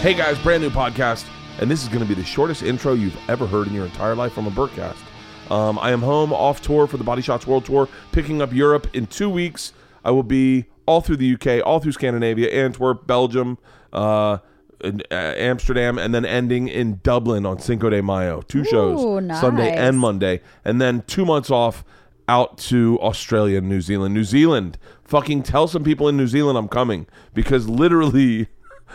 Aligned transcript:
Hey 0.00 0.14
guys, 0.14 0.38
brand 0.38 0.62
new 0.62 0.70
podcast, 0.70 1.26
and 1.58 1.68
this 1.68 1.82
is 1.82 1.88
going 1.88 2.00
to 2.00 2.06
be 2.06 2.14
the 2.14 2.24
shortest 2.24 2.62
intro 2.62 2.92
you've 2.92 3.16
ever 3.28 3.44
heard 3.44 3.66
in 3.66 3.72
your 3.72 3.86
entire 3.86 4.14
life 4.14 4.32
from 4.32 4.46
a 4.46 4.50
Bertcast. 4.50 4.98
Um, 5.50 5.78
I 5.80 5.90
am 5.90 6.00
home 6.00 6.32
off 6.32 6.62
tour 6.62 6.86
for 6.86 6.96
the 6.96 7.02
Body 7.02 7.22
Shots 7.22 7.44
World 7.46 7.64
Tour, 7.64 7.88
picking 8.12 8.40
up 8.40 8.52
Europe 8.52 8.94
in 8.94 9.06
two 9.06 9.28
weeks. 9.28 9.72
I 10.04 10.12
will 10.12 10.22
be 10.22 10.66
all 10.86 11.00
through 11.00 11.16
the 11.16 11.34
UK, 11.34 11.66
all 11.66 11.80
through 11.80 11.92
Scandinavia, 11.92 12.50
Antwerp, 12.50 13.06
Belgium, 13.08 13.58
uh, 13.92 14.38
and, 14.84 15.02
uh, 15.10 15.14
Amsterdam, 15.14 15.98
and 15.98 16.14
then 16.14 16.24
ending 16.24 16.68
in 16.68 17.00
Dublin 17.02 17.44
on 17.44 17.58
Cinco 17.58 17.90
de 17.90 18.00
Mayo. 18.00 18.42
Two 18.42 18.64
shows, 18.64 19.00
Sunday 19.40 19.70
nice. 19.70 19.78
and 19.78 19.98
Monday, 19.98 20.40
and 20.64 20.80
then 20.80 21.02
two 21.08 21.24
months 21.24 21.50
off 21.50 21.84
out 22.28 22.58
to 22.58 22.98
Australia 23.00 23.58
and 23.58 23.68
New 23.68 23.80
Zealand. 23.80 24.14
New 24.14 24.24
Zealand, 24.24 24.78
fucking 25.02 25.42
tell 25.42 25.66
some 25.66 25.82
people 25.82 26.06
in 26.08 26.16
New 26.16 26.28
Zealand 26.28 26.56
I'm 26.56 26.68
coming 26.68 27.06
because 27.34 27.68
literally. 27.68 28.48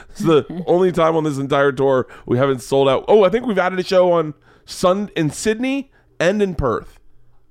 It's 0.09 0.21
the 0.21 0.63
only 0.67 0.91
time 0.91 1.15
on 1.15 1.23
this 1.23 1.37
entire 1.37 1.71
tour 1.71 2.07
we 2.25 2.37
haven't 2.37 2.61
sold 2.61 2.87
out. 2.89 3.05
Oh, 3.07 3.23
I 3.23 3.29
think 3.29 3.45
we've 3.45 3.59
added 3.59 3.79
a 3.79 3.83
show 3.83 4.11
on 4.11 4.33
Sun 4.65 5.09
in 5.15 5.29
Sydney 5.29 5.91
and 6.19 6.41
in 6.41 6.55
Perth. 6.55 6.99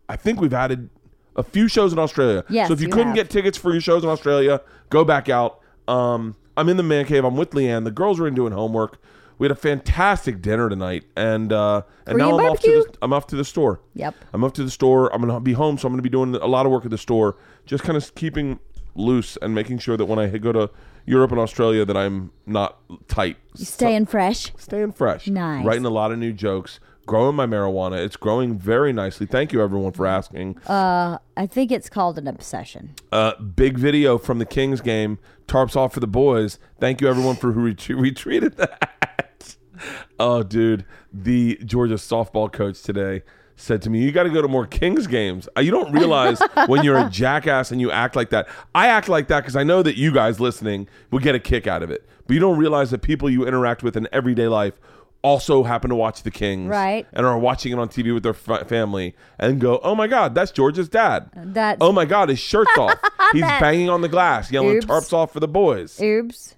I 0.09 0.17
think 0.17 0.41
we've 0.41 0.55
added 0.55 0.91
a 1.37 1.43
few 1.43 1.69
shows 1.69 1.93
in 1.93 1.99
Australia. 1.99 2.45
Yes, 2.49 2.69
so 2.69 2.75
if 2.75 2.81
you, 2.81 2.89
you 2.89 2.93
couldn't 2.93 3.09
have. 3.09 3.17
get 3.17 3.31
tickets 3.31 3.57
for 3.57 3.73
your 3.73 3.81
shows 3.81 4.03
in 4.03 4.11
Australia, 4.11 4.61
go 4.89 5.05
back 5.05 5.29
out. 5.29 5.61
Um, 5.87 6.37
I'm 6.57 6.69
in 6.69 6.77
the 6.77 6.83
man 6.83 7.07
cave. 7.07 7.25
I'm 7.25 7.37
with 7.37 7.51
Leanne. 7.51 7.85
The 7.85 7.91
girls 7.91 8.21
are 8.21 8.27
in 8.27 8.35
doing 8.35 8.53
homework. 8.53 8.99
We 9.39 9.47
had 9.47 9.53
a 9.53 9.61
fantastic 9.61 10.43
dinner 10.43 10.69
tonight, 10.69 11.05
and 11.17 11.51
uh, 11.51 11.83
and 12.07 12.19
now 12.19 12.39
I'm 12.39 12.45
off 12.45 12.61
to 12.61 12.71
the, 12.71 12.99
I'm 13.01 13.15
off 13.15 13.27
to 13.29 13.37
the 13.37 13.45
store. 13.45 13.81
Yep. 13.95 14.15
I'm 14.35 14.45
off 14.45 14.53
to 14.55 14.65
the 14.65 14.71
store. 14.71 15.13
I'm 15.15 15.23
gonna 15.23 15.41
be 15.41 15.55
home, 15.55 15.79
so 15.79 15.87
I'm 15.87 15.95
gonna 15.95 16.03
be 16.03 16.11
doing 16.11 16.35
a 16.35 16.47
lot 16.47 16.67
of 16.67 16.73
work 16.73 16.85
at 16.85 16.91
the 16.91 16.99
store, 16.99 17.37
just 17.65 17.83
kind 17.83 17.97
of 17.97 18.15
keeping 18.15 18.59
loose 18.95 19.39
and 19.41 19.55
making 19.55 19.79
sure 19.79 19.97
that 19.97 20.05
when 20.05 20.19
I 20.19 20.29
go 20.37 20.53
to 20.53 20.71
Europe 21.07 21.31
and 21.31 21.41
Australia, 21.41 21.85
that 21.85 21.97
I'm 21.97 22.33
not 22.47 22.79
tight. 23.09 23.37
Staying 23.55 24.07
fresh. 24.07 24.53
staying 24.57 24.93
fresh. 24.93 25.27
Nice. 25.29 25.65
Writing 25.65 25.85
a 25.85 25.91
lot 25.91 26.13
of 26.13 26.19
new 26.19 26.33
jokes. 26.33 26.81
Growing 27.07 27.35
my 27.35 27.47
marijuana. 27.47 28.05
It's 28.05 28.17
growing 28.17 28.57
very 28.57 28.93
nicely. 28.93 29.27
Thank 29.27 29.53
you 29.53 29.61
everyone 29.63 29.93
for 29.93 30.07
asking. 30.07 30.59
Uh, 30.67 31.19
I 31.37 31.47
think 31.47 31.73
it's 31.73 31.89
called 31.89 32.19
an 32.19 32.29
obsession. 32.29 32.95
Uh, 33.11 33.35
big 33.41 33.79
video 33.79 34.17
from 34.17 34.39
the 34.39 34.47
Kings 34.47 34.81
game. 34.81 35.19
Tarps 35.49 35.75
off 35.75 35.95
for 35.95 36.01
the 36.01 36.07
boys. 36.07 36.59
Thank 36.79 37.01
you 37.01 37.09
everyone 37.09 37.35
for 37.35 37.51
who 37.53 37.63
ret- 37.63 37.77
retweeted 37.79 38.57
that. 38.57 39.57
oh, 40.21 40.43
dude, 40.45 40.85
the 41.13 41.59
Georgia 41.65 41.95
softball 41.95 42.53
coach 42.53 42.83
today 42.83 43.23
said 43.61 43.83
to 43.83 43.91
me, 43.91 44.01
"You 44.03 44.13
got 44.13 44.25
to 44.25 44.31
go 44.31 44.43
to 44.43 44.49
more 44.49 44.67
Kings 44.67 45.07
games. 45.07 45.49
You 45.59 45.71
don't 45.71 45.93
realize 45.93 46.41
when 46.67 46.83
you're 46.85 46.99
a 46.99 47.09
jackass 47.11 47.71
and 47.71 47.81
you 47.81 47.91
act 47.91 48.17
like 48.17 48.31
that. 48.31 48.49
I 48.75 48.87
act 48.89 49.09
like 49.09 49.29
that 49.29 49.41
because 49.41 49.57
I 49.57 49.63
know 49.65 49.83
that 49.83 49.97
you 49.97 50.13
guys 50.13 50.41
listening 50.41 50.89
would 51.11 51.23
get 51.23 51.35
a 51.35 51.39
kick 51.41 51.67
out 51.67 51.83
of 51.83 51.91
it. 51.91 52.07
But 52.27 52.35
you 52.35 52.41
don't 52.41 52.59
realize 52.59 52.91
that 52.91 53.03
people 53.03 53.29
you 53.31 53.47
interact 53.47 53.83
with 53.83 53.97
in 53.97 54.09
everyday 54.13 54.49
life." 54.49 54.75
Also 55.23 55.65
happen 55.65 55.91
to 55.91 55.95
watch 55.97 56.23
the 56.23 56.31
Kings, 56.31 56.71
Right. 56.71 57.07
And 57.13 57.27
are 57.27 57.39
watching 57.39 57.73
it 57.73 57.79
on 57.79 57.91
TV 57.91 58.15
with 58.15 58.23
their 58.23 58.33
fa- 58.33 58.65
family, 58.65 59.15
and 59.39 59.61
go, 59.61 59.79
"Oh 59.83 59.95
my 59.95 60.07
God, 60.07 60.35
that's 60.35 60.51
George's 60.51 60.89
dad." 60.89 61.29
That 61.37 61.77
Oh 61.83 61.93
my 61.93 62.07
God, 62.07 62.31
his 62.31 62.39
shirt's 62.39 62.71
off. 62.79 62.99
He's 63.33 63.43
banging 63.43 63.91
on 63.91 64.01
the 64.01 64.09
glass, 64.09 64.51
yelling 64.51 64.77
Oops. 64.79 64.87
tarps 64.87 65.13
off 65.13 65.31
for 65.35 65.41
the 65.41 65.47
boys. 65.47 66.01
oops. 66.01 66.55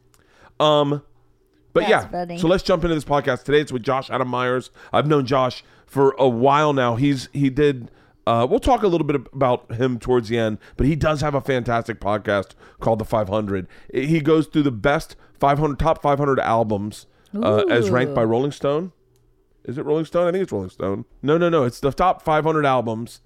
Um, 0.61 1.03
but 1.73 1.81
That's 1.81 1.91
yeah, 1.91 2.07
funny. 2.09 2.39
so 2.39 2.47
let's 2.47 2.63
jump 2.63 2.85
into 2.85 2.95
this 2.95 3.05
podcast 3.05 3.43
today. 3.43 3.61
It's 3.61 3.73
with 3.73 3.83
Josh 3.83 4.11
Adam 4.11 4.29
Meyers. 4.29 4.71
I've 4.93 5.09
known 5.09 5.27
Josh 5.27 5.65
for 5.93 6.15
a 6.19 6.27
while 6.27 6.73
now. 6.73 6.97
He's 6.97 7.29
he 7.35 7.51
did. 7.51 7.91
Uh, 8.27 8.47
we'll 8.49 8.61
talk 8.61 8.83
a 8.83 8.87
little 8.87 9.07
bit 9.07 9.17
about 9.33 9.71
him 9.73 9.99
towards 9.99 10.29
the 10.29 10.39
end, 10.39 10.57
but 10.77 10.87
he 10.87 10.97
does 10.97 11.21
have 11.21 11.35
a 11.35 11.41
fantastic 11.41 12.01
podcast 12.01 12.53
called 12.81 13.01
The 13.01 13.05
500. 13.05 13.67
He 13.93 14.21
goes 14.21 14.47
through 14.47 14.63
the 14.63 14.71
best 14.71 15.17
500 15.39 15.79
top 15.79 16.01
500 16.01 16.39
albums 16.41 17.07
uh, 17.35 17.65
as 17.69 17.91
ranked 17.91 18.15
by 18.15 18.25
Rolling 18.25 18.53
Stone. 18.53 18.93
Is 19.65 19.77
it 19.77 19.85
Rolling 19.85 20.05
Stone? 20.05 20.29
I 20.29 20.33
think 20.33 20.45
it's 20.45 20.53
Rolling 20.53 20.71
Stone. 20.71 21.05
No, 21.21 21.37
no, 21.37 21.49
no. 21.49 21.65
It's 21.65 21.81
the 21.81 21.93
top 21.93 22.23
500 22.23 22.65
albums 22.65 23.21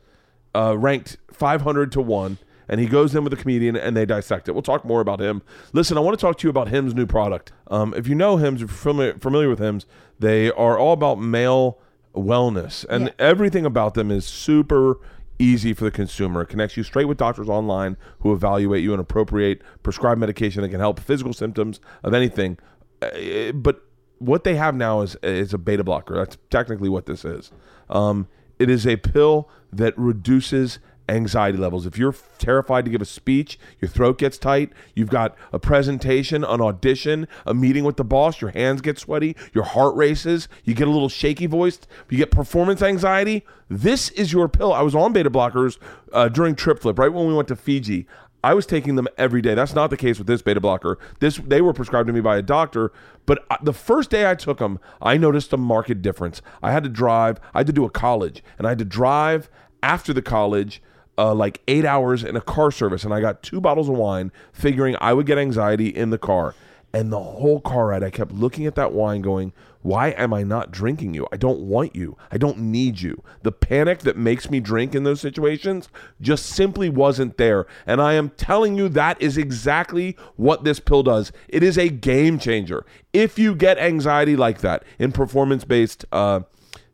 uh, 0.54 0.76
ranked 0.76 1.18
500 1.30 1.92
to 1.92 2.00
1 2.00 2.38
and 2.68 2.80
he 2.80 2.86
goes 2.86 3.14
in 3.14 3.22
with 3.22 3.32
a 3.32 3.36
comedian 3.36 3.76
and 3.76 3.96
they 3.96 4.06
dissect 4.06 4.48
it 4.48 4.52
we'll 4.52 4.62
talk 4.62 4.84
more 4.84 5.00
about 5.00 5.20
him 5.20 5.42
listen 5.72 5.96
i 5.98 6.00
want 6.00 6.18
to 6.18 6.20
talk 6.20 6.38
to 6.38 6.46
you 6.46 6.50
about 6.50 6.68
Hims 6.68 6.94
new 6.94 7.06
product 7.06 7.52
um, 7.68 7.92
if 7.94 8.08
you 8.08 8.14
know 8.14 8.38
Hims 8.38 8.62
if 8.62 8.70
you're 8.70 8.76
familiar, 8.76 9.18
familiar 9.18 9.48
with 9.48 9.58
Hims 9.58 9.86
they 10.18 10.50
are 10.50 10.78
all 10.78 10.94
about 10.94 11.20
male 11.20 11.78
wellness 12.16 12.84
and 12.88 13.04
Yeah. 13.06 13.10
everything 13.18 13.64
about 13.66 13.94
them 13.94 14.10
is 14.10 14.24
super 14.24 14.98
easy 15.38 15.74
for 15.74 15.84
the 15.84 15.90
consumer 15.90 16.40
it 16.42 16.46
connects 16.46 16.76
you 16.78 16.82
straight 16.82 17.04
with 17.04 17.18
doctors 17.18 17.48
online 17.48 17.96
who 18.20 18.32
evaluate 18.32 18.82
you 18.82 18.92
and 18.92 19.00
appropriate 19.00 19.60
prescribed 19.82 20.18
medication 20.18 20.62
that 20.62 20.70
can 20.70 20.80
help 20.80 20.98
physical 20.98 21.32
symptoms 21.34 21.78
of 22.02 22.14
anything 22.14 22.58
Uh, 23.02 23.52
but 23.52 23.82
what 24.18 24.44
they 24.44 24.54
have 24.54 24.74
now 24.74 25.02
is 25.02 25.14
is 25.22 25.52
a 25.52 25.58
beta 25.58 25.84
blocker. 25.84 26.14
That's 26.14 26.38
technically 26.48 26.88
what 26.88 27.04
this 27.04 27.22
is. 27.26 27.50
Um, 27.90 28.26
it 28.58 28.70
is 28.70 28.86
a 28.86 28.96
pill 28.96 29.50
that 29.70 29.92
reduces 29.98 30.78
anxiety 31.08 31.58
levels. 31.58 31.86
If 31.86 31.98
you're 31.98 32.14
terrified 32.38 32.84
to 32.84 32.90
give 32.90 33.02
a 33.02 33.06
speech, 33.06 33.58
your 33.80 33.88
throat 33.88 34.18
gets 34.18 34.38
tight, 34.38 34.72
you've 34.94 35.10
got 35.10 35.36
a 35.52 35.58
presentation, 35.58 36.44
an 36.44 36.60
audition, 36.60 37.28
a 37.44 37.54
meeting 37.54 37.84
with 37.84 37.96
the 37.96 38.04
boss, 38.04 38.40
your 38.40 38.50
hands 38.50 38.80
get 38.80 38.98
sweaty, 38.98 39.36
your 39.52 39.64
heart 39.64 39.94
races, 39.94 40.48
you 40.64 40.74
get 40.74 40.88
a 40.88 40.90
little 40.90 41.08
shaky 41.08 41.46
voiced, 41.46 41.86
you 42.10 42.18
get 42.18 42.30
performance 42.30 42.82
anxiety, 42.82 43.44
this 43.68 44.10
is 44.10 44.32
your 44.32 44.48
pill. 44.48 44.72
I 44.72 44.82
was 44.82 44.94
on 44.94 45.12
beta 45.12 45.30
blockers 45.30 45.78
uh, 46.12 46.28
during 46.28 46.54
Trip 46.54 46.80
Flip, 46.80 46.98
right 46.98 47.12
when 47.12 47.26
we 47.26 47.34
went 47.34 47.48
to 47.48 47.56
Fiji. 47.56 48.06
I 48.44 48.54
was 48.54 48.64
taking 48.64 48.94
them 48.94 49.08
every 49.18 49.42
day. 49.42 49.54
That's 49.54 49.74
not 49.74 49.90
the 49.90 49.96
case 49.96 50.18
with 50.18 50.28
this 50.28 50.40
beta 50.40 50.60
blocker. 50.60 51.00
This 51.18 51.36
they 51.38 51.60
were 51.60 51.72
prescribed 51.72 52.06
to 52.06 52.12
me 52.12 52.20
by 52.20 52.36
a 52.36 52.42
doctor, 52.42 52.92
but 53.24 53.44
the 53.60 53.72
first 53.72 54.08
day 54.08 54.30
I 54.30 54.36
took 54.36 54.58
them, 54.58 54.78
I 55.02 55.16
noticed 55.16 55.52
a 55.52 55.56
marked 55.56 56.00
difference. 56.00 56.42
I 56.62 56.70
had 56.70 56.84
to 56.84 56.88
drive. 56.88 57.40
I 57.54 57.58
had 57.60 57.66
to 57.66 57.72
do 57.72 57.84
a 57.84 57.90
college, 57.90 58.44
and 58.56 58.66
I 58.66 58.70
had 58.70 58.78
to 58.78 58.84
drive 58.84 59.50
after 59.82 60.12
the 60.12 60.22
college. 60.22 60.80
Uh, 61.18 61.34
like 61.34 61.62
eight 61.66 61.86
hours 61.86 62.22
in 62.22 62.36
a 62.36 62.40
car 62.42 62.70
service, 62.70 63.02
and 63.04 63.14
I 63.14 63.20
got 63.20 63.42
two 63.42 63.60
bottles 63.60 63.88
of 63.88 63.96
wine, 63.96 64.30
figuring 64.52 64.96
I 65.00 65.14
would 65.14 65.24
get 65.24 65.38
anxiety 65.38 65.88
in 65.88 66.10
the 66.10 66.18
car. 66.18 66.54
And 66.96 67.12
the 67.12 67.20
whole 67.20 67.60
car 67.60 67.88
ride, 67.88 68.02
I 68.02 68.08
kept 68.08 68.32
looking 68.32 68.64
at 68.64 68.74
that 68.76 68.92
wine, 68.92 69.20
going, 69.20 69.52
Why 69.82 70.12
am 70.12 70.32
I 70.32 70.44
not 70.44 70.70
drinking 70.70 71.12
you? 71.12 71.26
I 71.30 71.36
don't 71.36 71.60
want 71.60 71.94
you. 71.94 72.16
I 72.32 72.38
don't 72.38 72.58
need 72.58 73.02
you. 73.02 73.22
The 73.42 73.52
panic 73.52 73.98
that 74.00 74.16
makes 74.16 74.50
me 74.50 74.60
drink 74.60 74.94
in 74.94 75.04
those 75.04 75.20
situations 75.20 75.90
just 76.22 76.46
simply 76.46 76.88
wasn't 76.88 77.36
there. 77.36 77.66
And 77.86 78.00
I 78.00 78.14
am 78.14 78.30
telling 78.30 78.78
you, 78.78 78.88
that 78.88 79.20
is 79.20 79.36
exactly 79.36 80.16
what 80.36 80.64
this 80.64 80.80
pill 80.80 81.02
does. 81.02 81.32
It 81.48 81.62
is 81.62 81.76
a 81.76 81.90
game 81.90 82.38
changer. 82.38 82.86
If 83.12 83.38
you 83.38 83.54
get 83.54 83.76
anxiety 83.76 84.34
like 84.34 84.60
that 84.62 84.82
in 84.98 85.12
performance 85.12 85.66
based 85.66 86.06
uh, 86.12 86.40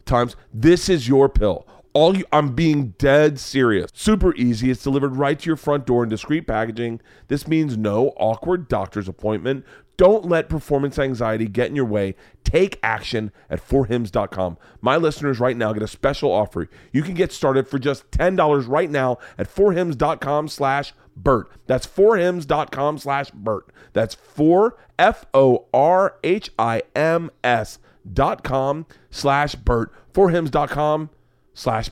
times, 0.04 0.34
this 0.53 0.89
is 0.89 1.06
your 1.06 1.28
pill. 1.28 1.65
All 1.94 2.16
you, 2.16 2.25
I'm 2.32 2.54
being 2.54 2.94
dead 2.97 3.38
serious. 3.38 3.91
Super 3.92 4.34
easy. 4.34 4.70
It's 4.70 4.82
delivered 4.82 5.16
right 5.16 5.38
to 5.38 5.47
your 5.47 5.56
front 5.56 5.84
door 5.84 6.03
in 6.03 6.08
discreet 6.08 6.47
packaging. 6.47 7.00
This 7.28 7.47
means 7.47 7.76
no 7.76 8.14
awkward 8.16 8.66
doctor's 8.69 9.08
appointment. 9.08 9.66
Don't 9.98 10.25
let 10.26 10.48
performance 10.48 10.98
anxiety 10.98 11.47
get 11.47 11.69
in 11.69 11.76
your 11.76 11.84
way. 11.84 12.14
Take 12.44 12.78
action 12.82 13.30
at 13.50 13.66
forhims.com. 13.66 14.56
My 14.80 14.97
listeners 14.97 15.38
right 15.38 15.56
now 15.56 15.75
get 15.75 15.82
a 15.82 15.88
special 15.88 16.32
offer. 16.32 16.69
You 16.92 17.03
can 17.03 17.14
get 17.14 17.30
started 17.30 17.69
for 17.69 17.78
just 17.78 18.10
$10 18.10 18.69
right 18.69 18.91
now 18.91 19.19
at 19.36 19.54
forhims.com 19.54 20.48
slash 20.48 20.94
Bert. 21.14 21.50
That's 21.66 21.86
forhims.com 21.86 22.98
slash 22.98 23.30
Bert. 23.32 23.66
That's 23.92 24.14
for 24.14 24.78
F 24.98 25.26
O 25.34 25.66
R 25.74 26.16
H 26.24 26.50
I 26.59 26.82
M 26.97 27.30
S 27.44 27.78
dot 28.10 28.42
com 28.42 28.86
slash 29.10 29.54
Bert. 29.54 29.92
Forhims.com 30.14 31.10
slash 31.10 31.22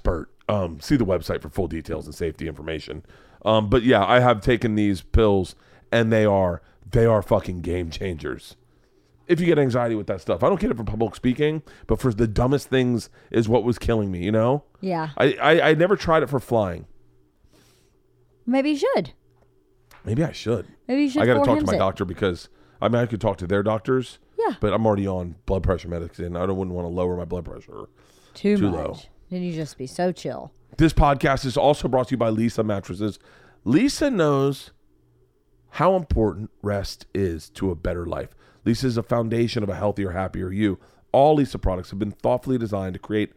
Bert. 0.02 0.30
Um, 0.48 0.80
see 0.80 0.96
the 0.96 1.04
website 1.06 1.42
for 1.42 1.48
full 1.48 1.68
details 1.68 2.06
and 2.06 2.14
safety 2.14 2.48
information. 2.48 3.04
Um, 3.44 3.70
but 3.70 3.82
yeah, 3.82 4.04
I 4.04 4.20
have 4.20 4.40
taken 4.40 4.74
these 4.74 5.00
pills 5.00 5.54
and 5.92 6.12
they 6.12 6.24
are 6.24 6.62
they 6.90 7.06
are 7.06 7.22
fucking 7.22 7.60
game 7.60 7.90
changers. 7.90 8.56
If 9.28 9.38
you 9.38 9.46
get 9.46 9.60
anxiety 9.60 9.94
with 9.94 10.08
that 10.08 10.20
stuff, 10.20 10.42
I 10.42 10.48
don't 10.48 10.60
get 10.60 10.72
it 10.72 10.76
for 10.76 10.82
public 10.82 11.14
speaking, 11.14 11.62
but 11.86 12.00
for 12.00 12.12
the 12.12 12.26
dumbest 12.26 12.68
things 12.68 13.10
is 13.30 13.48
what 13.48 13.62
was 13.62 13.78
killing 13.78 14.10
me. 14.10 14.24
You 14.24 14.32
know, 14.32 14.64
Yeah. 14.80 15.10
I 15.16 15.34
I, 15.34 15.60
I 15.70 15.74
never 15.74 15.96
tried 15.96 16.22
it 16.24 16.28
for 16.28 16.40
flying. 16.40 16.86
Maybe 18.46 18.70
you 18.70 18.76
should. 18.76 19.12
Maybe 20.04 20.24
I 20.24 20.32
should. 20.32 20.66
Maybe 20.88 21.02
you 21.02 21.10
should. 21.10 21.22
I 21.22 21.26
got 21.26 21.34
to 21.34 21.44
talk 21.44 21.58
to 21.58 21.66
my 21.66 21.72
sit. 21.72 21.78
doctor 21.78 22.04
because 22.04 22.48
I 22.80 22.88
mean 22.88 23.00
I 23.00 23.06
could 23.06 23.20
talk 23.20 23.36
to 23.38 23.46
their 23.46 23.62
doctors. 23.62 24.18
Yeah. 24.38 24.56
But 24.60 24.72
I'm 24.72 24.84
already 24.86 25.06
on 25.06 25.36
blood 25.46 25.62
pressure 25.62 25.88
medicine. 25.88 26.36
I 26.36 26.46
don't 26.46 26.56
wouldn't 26.56 26.74
want 26.74 26.86
to 26.86 26.90
lower 26.90 27.16
my 27.16 27.24
blood 27.26 27.44
pressure. 27.44 27.86
Too, 28.34 28.56
too 28.56 28.70
low. 28.70 28.96
Then 29.30 29.42
you 29.42 29.52
just 29.52 29.78
be 29.78 29.86
so 29.86 30.10
chill. 30.10 30.52
This 30.76 30.92
podcast 30.92 31.44
is 31.44 31.56
also 31.56 31.86
brought 31.86 32.08
to 32.08 32.12
you 32.12 32.18
by 32.18 32.30
Leesa 32.30 32.64
Mattresses. 32.64 33.18
Leesa 33.64 34.12
knows 34.12 34.72
how 35.70 35.94
important 35.94 36.50
rest 36.62 37.06
is 37.14 37.48
to 37.50 37.70
a 37.70 37.76
better 37.76 38.06
life. 38.06 38.30
Leesa 38.66 38.84
is 38.84 38.96
a 38.96 39.02
foundation 39.02 39.62
of 39.62 39.68
a 39.68 39.76
healthier, 39.76 40.10
happier 40.10 40.50
you. 40.50 40.78
All 41.12 41.38
Leesa 41.38 41.60
products 41.60 41.90
have 41.90 41.98
been 41.98 42.10
thoughtfully 42.10 42.58
designed 42.58 42.94
to 42.94 42.98
create 42.98 43.32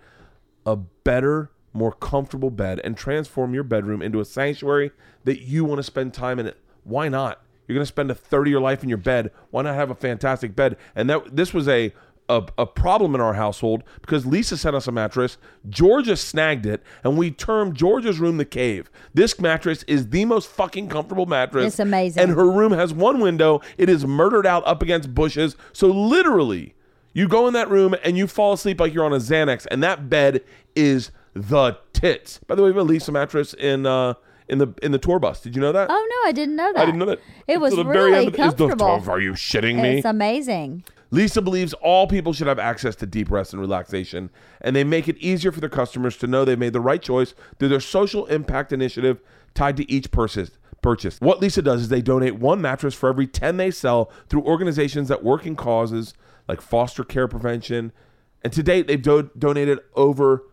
a 0.65 0.75
better, 0.75 1.51
more 1.73 1.91
comfortable 1.91 2.49
bed 2.49 2.81
and 2.83 2.97
transform 2.97 3.53
your 3.53 3.63
bedroom 3.63 4.01
into 4.01 4.19
a 4.19 4.25
sanctuary 4.25 4.91
that 5.25 5.41
you 5.41 5.63
want 5.63 5.77
to 5.77 5.83
spend 5.83 6.13
time 6.13 6.39
in. 6.39 6.51
Why 6.83 7.07
not? 7.07 7.43
You're 7.67 7.75
going 7.75 7.83
to 7.83 7.87
spend 7.87 8.11
a 8.11 8.15
third 8.15 8.47
of 8.47 8.51
your 8.51 8.61
life 8.61 8.83
in 8.83 8.89
your 8.89 8.97
bed. 8.97 9.31
Why 9.51 9.61
not 9.61 9.75
have 9.75 9.89
a 9.89 9.95
fantastic 9.95 10.55
bed? 10.55 10.77
And 10.95 11.09
that 11.09 11.35
this 11.35 11.53
was 11.53 11.67
a 11.67 11.93
a, 12.29 12.43
a 12.57 12.65
problem 12.65 13.15
in 13.15 13.21
our 13.21 13.33
household 13.33 13.83
because 14.01 14.25
Leesa 14.25 14.57
sent 14.57 14.75
us 14.75 14.87
a 14.87 14.91
mattress. 14.91 15.37
Georgia 15.69 16.15
snagged 16.15 16.65
it, 16.65 16.81
and 17.03 17.17
we 17.17 17.31
termed 17.31 17.75
Georgia's 17.75 18.19
room 18.19 18.37
the 18.37 18.45
cave. 18.45 18.89
This 19.13 19.39
mattress 19.39 19.83
is 19.83 20.09
the 20.09 20.25
most 20.25 20.49
fucking 20.49 20.89
comfortable 20.89 21.25
mattress. 21.25 21.67
It's 21.67 21.79
amazing. 21.79 22.23
And 22.23 22.31
her 22.33 22.49
room 22.49 22.71
has 22.71 22.93
one 22.93 23.19
window. 23.19 23.61
It 23.77 23.89
is 23.89 24.05
murdered 24.05 24.45
out 24.47 24.65
up 24.65 24.81
against 24.81 25.13
bushes. 25.13 25.55
So 25.73 25.87
literally, 25.87 26.75
you 27.13 27.27
go 27.27 27.47
in 27.47 27.53
that 27.53 27.69
room 27.69 27.95
and 28.03 28.17
you 28.17 28.27
fall 28.27 28.53
asleep 28.53 28.79
like 28.79 28.93
you're 28.93 29.05
on 29.05 29.13
a 29.13 29.17
Xanax, 29.17 29.67
and 29.69 29.83
that 29.83 30.09
bed 30.09 30.41
is 30.75 31.11
the 31.33 31.77
tits. 31.93 32.39
By 32.47 32.55
the 32.55 32.63
way, 32.63 32.71
we 32.71 32.77
have 32.77 32.89
a 32.89 32.91
Leesa 32.91 33.11
mattress 33.11 33.53
in 33.53 33.85
uh 33.85 34.13
in 34.49 34.57
the 34.57 34.73
in 34.81 34.91
the 34.91 34.97
tour 34.99 35.19
bus. 35.19 35.41
Did 35.41 35.55
you 35.55 35.61
know 35.61 35.71
that? 35.71 35.87
Oh 35.89 36.07
no, 36.23 36.29
I 36.29 36.31
didn't 36.31 36.55
know 36.55 36.71
that. 36.73 36.79
I 36.81 36.85
didn't 36.85 36.99
know 36.99 37.05
that. 37.05 37.19
It 37.47 37.59
was 37.59 37.75
really 37.75 38.27
end 38.27 38.27
of- 38.27 38.33
is 38.33 38.53
the- 38.55 38.67
comfortable. 38.67 39.11
are 39.11 39.19
you 39.19 39.31
shitting 39.33 39.81
me? 39.81 39.97
It's 39.97 40.05
amazing. 40.05 40.83
Leesa 41.13 41.43
believes 41.43 41.73
all 41.75 42.07
people 42.07 42.33
should 42.33 42.47
have 42.47 42.57
access 42.57 42.95
to 42.95 43.05
deep 43.05 43.29
rest 43.29 43.53
and 43.53 43.61
relaxation, 43.61 44.31
and 44.61 44.75
they 44.75 44.83
make 44.83 45.07
it 45.07 45.15
easier 45.19 45.51
for 45.51 45.59
their 45.59 45.69
customers 45.69 46.17
to 46.17 46.25
know 46.25 46.43
they 46.43 46.55
made 46.55 46.73
the 46.73 46.81
right 46.81 47.03
choice 47.03 47.35
through 47.59 47.69
their 47.69 47.79
social 47.79 48.25
impact 48.25 48.73
initiative 48.73 49.21
tied 49.53 49.77
to 49.77 49.89
each 49.91 50.09
purchase. 50.09 50.57
Purchase. 50.81 51.21
What 51.21 51.39
Leesa 51.39 51.63
does 51.63 51.81
is 51.81 51.89
they 51.89 52.01
donate 52.01 52.39
one 52.39 52.59
mattress 52.59 52.95
for 52.95 53.09
every 53.09 53.27
10 53.27 53.57
they 53.57 53.69
sell 53.69 54.11
through 54.27 54.41
organizations 54.41 55.07
that 55.07 55.23
work 55.23 55.45
in 55.45 55.55
causes 55.55 56.15
like 56.47 56.61
foster 56.61 57.03
care 57.03 57.27
prevention. 57.27 57.93
And 58.41 58.51
to 58.51 58.63
date, 58.63 58.87
they've 58.87 59.01
do- 59.01 59.29
donated 59.37 59.79
over 59.95 60.43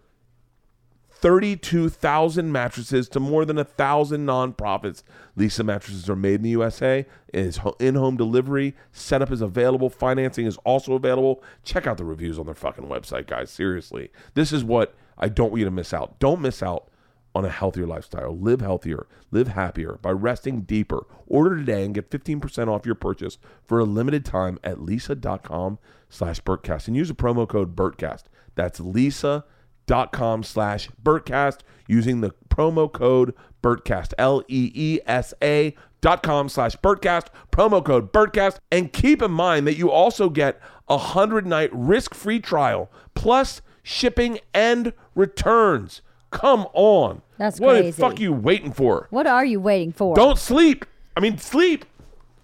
32,000 1.20 2.50
mattresses 2.50 3.08
to 3.10 3.20
more 3.20 3.44
than 3.44 3.58
a 3.58 3.64
thousand 3.64 4.26
nonprofits. 4.26 5.02
Leesa 5.36 5.64
mattresses 5.64 6.08
are 6.08 6.16
made 6.16 6.36
in 6.36 6.42
the 6.42 6.50
USA. 6.50 7.06
It 7.28 7.46
is 7.46 7.60
in-home 7.78 8.16
delivery. 8.16 8.74
Setup 8.90 9.30
is 9.30 9.42
available. 9.42 9.90
Financing 9.90 10.46
is 10.46 10.56
also 10.64 10.94
available. 10.94 11.42
Check 11.62 11.86
out 11.86 11.98
the 11.98 12.04
reviews 12.04 12.38
on 12.38 12.46
their 12.46 12.54
fucking 12.54 12.86
website, 12.86 13.26
guys. 13.26 13.50
Seriously, 13.50 14.10
this 14.32 14.50
is 14.50 14.64
what 14.64 14.94
I 15.18 15.28
don't 15.28 15.50
want 15.50 15.58
you 15.58 15.66
to 15.66 15.70
miss 15.70 15.92
out. 15.92 16.18
Don't 16.18 16.40
miss 16.40 16.62
out 16.62 16.88
on 17.34 17.44
a 17.44 17.50
healthier 17.50 17.86
lifestyle. 17.86 18.36
Live 18.36 18.62
healthier. 18.62 19.06
Live 19.30 19.48
happier 19.48 19.98
by 20.00 20.10
resting 20.10 20.62
deeper. 20.62 21.06
Order 21.26 21.58
today 21.58 21.84
and 21.84 21.94
get 21.94 22.10
15% 22.10 22.68
off 22.68 22.86
your 22.86 22.94
purchase 22.94 23.36
for 23.64 23.78
a 23.78 23.84
limited 23.84 24.24
time 24.24 24.58
at 24.64 24.78
leesa.com 24.78 25.78
slash 26.08 26.40
Bertcast 26.40 26.88
and 26.88 26.96
use 26.96 27.08
the 27.08 27.14
promo 27.14 27.46
code 27.46 27.76
Bertcast. 27.76 28.24
That's 28.54 28.80
leesa 28.80 29.44
dot 29.90 30.12
com 30.12 30.44
slash 30.44 30.88
Bertcast 31.02 31.62
using 31.88 32.20
the 32.20 32.30
promo 32.48 32.90
code 32.90 33.34
Bertcast, 33.60 34.14
L 34.18 34.40
E 34.46 34.70
E 34.72 35.00
S 35.04 35.34
A 35.42 35.74
dot 36.00 36.22
com 36.22 36.48
slash 36.48 36.76
Bertcast, 36.76 37.26
promo 37.50 37.84
code 37.84 38.12
Bertcast. 38.12 38.58
And 38.70 38.92
keep 38.92 39.20
in 39.20 39.32
mind 39.32 39.66
that 39.66 39.74
you 39.74 39.90
also 39.90 40.30
get 40.30 40.60
a 40.88 40.96
100 40.96 41.44
night 41.44 41.70
risk 41.72 42.14
free 42.14 42.38
trial 42.38 42.88
plus 43.16 43.62
shipping 43.82 44.38
and 44.54 44.92
returns. 45.16 46.02
Come 46.30 46.68
on. 46.72 47.22
That's 47.36 47.58
what 47.58 47.72
the 47.74 47.80
crazy. 47.80 48.00
fuck 48.00 48.20
you 48.20 48.32
waiting 48.32 48.72
for? 48.72 49.08
What 49.10 49.26
are 49.26 49.44
you 49.44 49.58
waiting 49.58 49.90
for? 49.90 50.14
Don't 50.14 50.38
sleep. 50.38 50.86
I 51.16 51.20
mean, 51.20 51.36
sleep. 51.38 51.84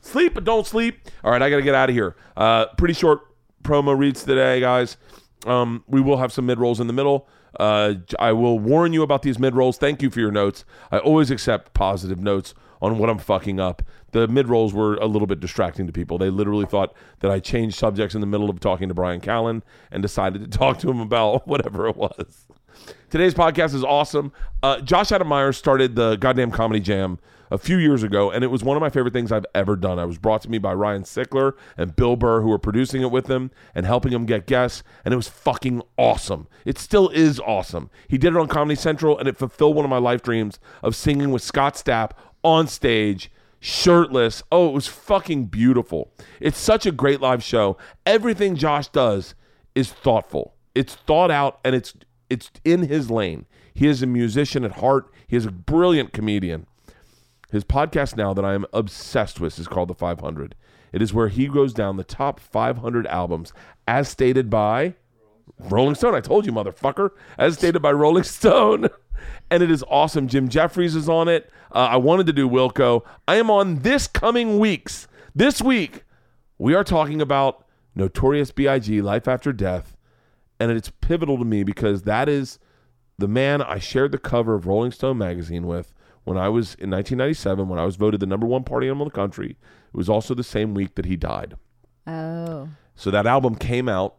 Sleep, 0.01 0.35
but 0.35 0.43
don't 0.43 0.67
sleep. 0.67 0.99
All 1.23 1.31
right, 1.31 1.41
I 1.41 1.49
got 1.49 1.57
to 1.57 1.63
get 1.63 1.77
out 1.77 1.91
of 1.91 1.95
here. 1.95 2.17
Uh, 2.37 2.67
pretty 2.77 2.95
short 2.95 3.21
promo 3.63 3.97
reads 3.97 4.25
today, 4.25 4.59
guys. 4.59 4.97
Um, 5.47 5.85
we 5.87 6.01
will 6.01 6.17
have 6.17 6.33
some 6.33 6.47
mid 6.47 6.59
rolls 6.59 6.81
in 6.81 6.89
the 6.89 6.93
middle. 6.93 7.29
Uh, 7.59 7.95
I 8.19 8.33
will 8.33 8.59
warn 8.59 8.93
you 8.93 9.03
about 9.03 9.23
these 9.23 9.39
mid 9.39 9.55
rolls. 9.55 9.79
Thank 9.79 10.03
you 10.03 10.11
for 10.11 10.21
your 10.21 10.31
notes. 10.33 10.65
I 10.91 10.99
always 10.99 11.31
accept 11.31 11.75
positive 11.75 12.19
notes 12.21 12.55
on 12.83 12.99
what 12.99 13.09
I'm 13.09 13.19
fucking 13.19 13.59
up. 13.61 13.83
The 14.13 14.29
mid 14.29 14.49
rolls 14.49 14.73
were 14.73 14.95
a 14.97 15.07
little 15.07 15.27
bit 15.27 15.41
distracting 15.41 15.87
to 15.87 15.93
people. 15.93 16.19
They 16.19 16.31
literally 16.31 16.67
thought 16.67 16.95
that 17.21 17.31
I 17.31 17.41
changed 17.41 17.77
subjects 17.77 18.15
in 18.15 18.21
the 18.21 18.27
middle 18.27 18.51
of 18.51 18.61
talking 18.61 18.89
to 18.89 18.95
Bryan 18.95 19.21
Callen 19.21 19.63
and 19.91 20.03
decided 20.03 20.43
to 20.43 20.49
talk 20.59 20.79
to 20.81 20.91
him 20.91 21.01
about 21.01 21.47
whatever 21.49 21.89
it 21.89 21.97
was. 21.97 22.47
Today's 23.11 23.35
podcast 23.35 23.75
is 23.75 23.85
awesome. 23.85 24.33
Uh, 24.63 24.81
Josh 24.81 25.11
Adam 25.11 25.29
Meyers 25.29 25.57
started 25.57 25.97
the 25.97 26.17
goddamn 26.17 26.51
comedy 26.51 26.81
jam 26.81 27.19
a 27.51 27.59
few 27.59 27.77
years 27.77 28.03
ago, 28.03 28.31
and 28.31 28.43
it 28.45 28.49
was 28.49 28.65
one 28.65 28.77
of 28.77 28.81
my 28.81 28.91
favorite 28.91 29.13
things 29.13 29.33
I've 29.33 29.47
ever 29.55 29.77
done. 29.77 29.99
I 29.99 30.05
was 30.05 30.19
brought 30.19 30.43
to 30.43 30.51
me 30.51 30.59
by 30.59 30.73
Ryan 30.75 31.03
Sickler 31.03 31.53
and 31.77 31.97
Bill 31.97 32.17
Burr, 32.17 32.41
who 32.41 32.49
were 32.49 32.59
producing 32.59 33.03
it 33.03 33.11
with 33.11 33.29
him 33.29 33.51
and 33.75 33.87
helping 33.87 34.13
him 34.13 34.27
get 34.27 34.47
guests, 34.47 34.83
and 35.05 35.13
it 35.13 35.17
was 35.17 35.29
fucking 35.29 35.83
awesome. 35.97 36.49
It 36.65 36.79
still 36.79 37.09
is 37.11 37.41
awesome. 37.41 37.91
He 38.09 38.19
did 38.19 38.35
it 38.35 38.39
on 38.39 38.49
Comedy 38.49 38.77
Central, 38.77 39.19
and 39.19 39.29
it 39.29 39.37
fulfilled 39.37 39.77
one 39.77 39.85
of 39.85 39.91
my 39.91 39.99
life 39.99 40.23
dreams 40.23 40.59
of 40.83 40.97
singing 40.97 41.31
with 41.31 41.43
Scott 41.43 41.75
Stapp 41.75 42.13
on 42.43 42.69
stage 42.69 43.31
shirtless. 43.61 44.43
Oh, 44.53 44.69
it 44.69 44.73
was 44.73 44.87
fucking 44.87 45.47
beautiful. 45.47 46.13
It's 46.41 46.59
such 46.59 46.87
a 46.87 46.93
great 46.93 47.21
live 47.21 47.43
show. 47.43 47.77
Everything 48.05 48.57
Josh 48.57 48.89
does 48.89 49.35
is 49.75 49.93
thoughtful. 49.93 50.55
It's 50.75 50.95
thought 50.95 51.31
out 51.31 51.59
and 51.65 51.75
it's 51.75 51.95
it's 52.29 52.51
in 52.65 52.83
his 52.83 53.11
lane. 53.11 53.47
He 53.75 53.87
is 53.87 54.03
a 54.03 54.07
musician 54.07 54.65
at 54.65 54.73
heart. 54.73 55.13
He 55.27 55.37
is 55.37 55.47
a 55.47 55.51
brilliant 55.51 56.13
comedian. 56.13 56.67
His 57.57 57.65
podcast 57.65 58.19
now 58.19 58.35
that 58.35 58.45
I 58.45 58.53
am 58.53 58.67
obsessed 58.75 59.41
with 59.41 59.59
is 59.59 59.67
called 59.67 59.89
The 59.89 59.95
500. 59.95 60.55
It 60.93 61.01
is 61.01 61.15
where 61.15 61.29
he 61.29 61.49
goes 61.49 61.73
down 61.73 61.97
the 61.97 62.05
top 62.05 62.39
500 62.39 63.07
albums 63.07 63.55
as 63.89 64.11
stated 64.11 64.51
by 64.51 64.93
Rolling 65.59 65.95
Stone. 65.95 66.15
I 66.15 66.21
told 66.21 66.45
you, 66.45 66.53
motherfucker. 66.53 67.13
As 67.39 67.55
stated 67.55 67.81
by 67.81 67.93
Rolling 67.93 68.25
Stone. 68.25 68.91
And 69.51 69.63
it 69.63 69.71
is 69.71 69.83
awesome. 69.89 70.29
Jim 70.29 70.51
Jeffries 70.51 70.95
is 70.95 71.09
on 71.09 71.29
it. 71.29 71.51
Uh, 71.75 71.89
I 71.93 71.97
wanted 71.97 72.27
to 72.27 72.35
do 72.35 72.47
Wilco. 72.47 73.07
I 73.27 73.37
am 73.37 73.51
on 73.51 73.79
this 73.79 74.07
coming 74.07 74.59
weeks. 74.59 75.09
This 75.35 75.63
week, 75.63 76.05
we 76.59 76.75
are 76.75 76.85
talking 76.85 77.23
about 77.23 77.67
Notorious 77.95 78.53
B.I.G. 78.53 79.01
Life 79.01 79.27
After 79.27 79.51
Death. 79.51 79.97
And 80.61 80.71
it's 80.71 80.91
pivotal 81.01 81.39
to 81.39 81.45
me 81.47 81.65
because 81.65 82.03
that 82.03 82.29
is 82.29 82.59
the 83.17 83.29
man 83.29 83.63
I 83.63 83.79
shared 83.79 84.13
the 84.13 84.19
cover 84.19 84.55
of 84.55 84.67
Rolling 84.67 84.91
Stone 84.91 85.17
magazine 85.17 85.67
with 85.67 85.95
when 86.27 86.37
I 86.37 86.49
was 86.49 86.75
in 86.75 86.91
1997, 86.91 87.69
when 87.69 87.79
I 87.79 87.85
was 87.85 87.95
voted 87.95 88.19
the 88.19 88.27
number 88.27 88.47
one 88.49 88.65
party 88.65 88.89
animal 88.89 89.07
in 89.07 89.11
the 89.11 89.15
country. 89.15 89.51
It 89.51 89.97
was 89.97 90.09
also 90.09 90.35
the 90.35 90.43
same 90.43 90.75
week 90.75 90.97
that 90.97 91.05
he 91.05 91.17
died. 91.17 91.55
Oh, 92.05 92.69
So 92.97 93.13
that 93.13 93.27
album 93.27 93.55
came 93.55 93.89
out 93.89 94.17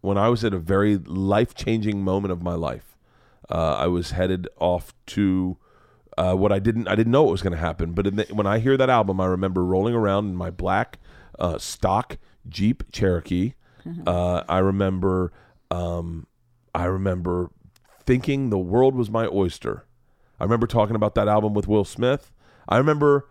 when 0.00 0.18
I 0.18 0.28
was 0.28 0.44
at 0.44 0.52
a 0.52 0.58
very 0.58 0.96
life 0.96 1.54
changing 1.54 2.02
moment 2.02 2.32
of 2.32 2.42
my 2.42 2.54
life. 2.54 2.98
Uh, 3.48 3.76
I 3.76 3.86
was 3.86 4.10
headed 4.10 4.48
off 4.58 4.92
to 5.06 5.56
uh, 6.18 6.34
what 6.34 6.50
I 6.50 6.58
didn't 6.58 6.88
I 6.88 6.96
didn't 6.96 7.12
know 7.12 7.22
what 7.22 7.30
was 7.30 7.42
going 7.42 7.52
to 7.52 7.58
happen, 7.58 7.92
but 7.92 8.06
in 8.08 8.16
the, 8.16 8.24
when 8.32 8.46
I 8.48 8.58
hear 8.58 8.76
that 8.76 8.90
album, 8.90 9.20
I 9.20 9.26
remember 9.26 9.64
rolling 9.64 9.94
around 9.94 10.26
in 10.26 10.34
my 10.34 10.50
black 10.50 10.98
uh, 11.38 11.58
stock 11.58 12.18
Jeep 12.48 12.82
Cherokee. 12.90 13.54
Uh, 14.06 14.42
I 14.48 14.58
remember 14.58 15.30
um, 15.70 16.26
I 16.74 16.86
remember 16.86 17.50
thinking 18.04 18.50
the 18.50 18.58
world 18.58 18.96
was 18.96 19.08
my 19.08 19.28
oyster. 19.30 19.84
I 20.44 20.46
remember 20.46 20.66
talking 20.66 20.94
about 20.94 21.14
that 21.14 21.26
album 21.26 21.54
with 21.54 21.66
Will 21.66 21.86
Smith. 21.86 22.30
I 22.68 22.76
remember 22.76 23.30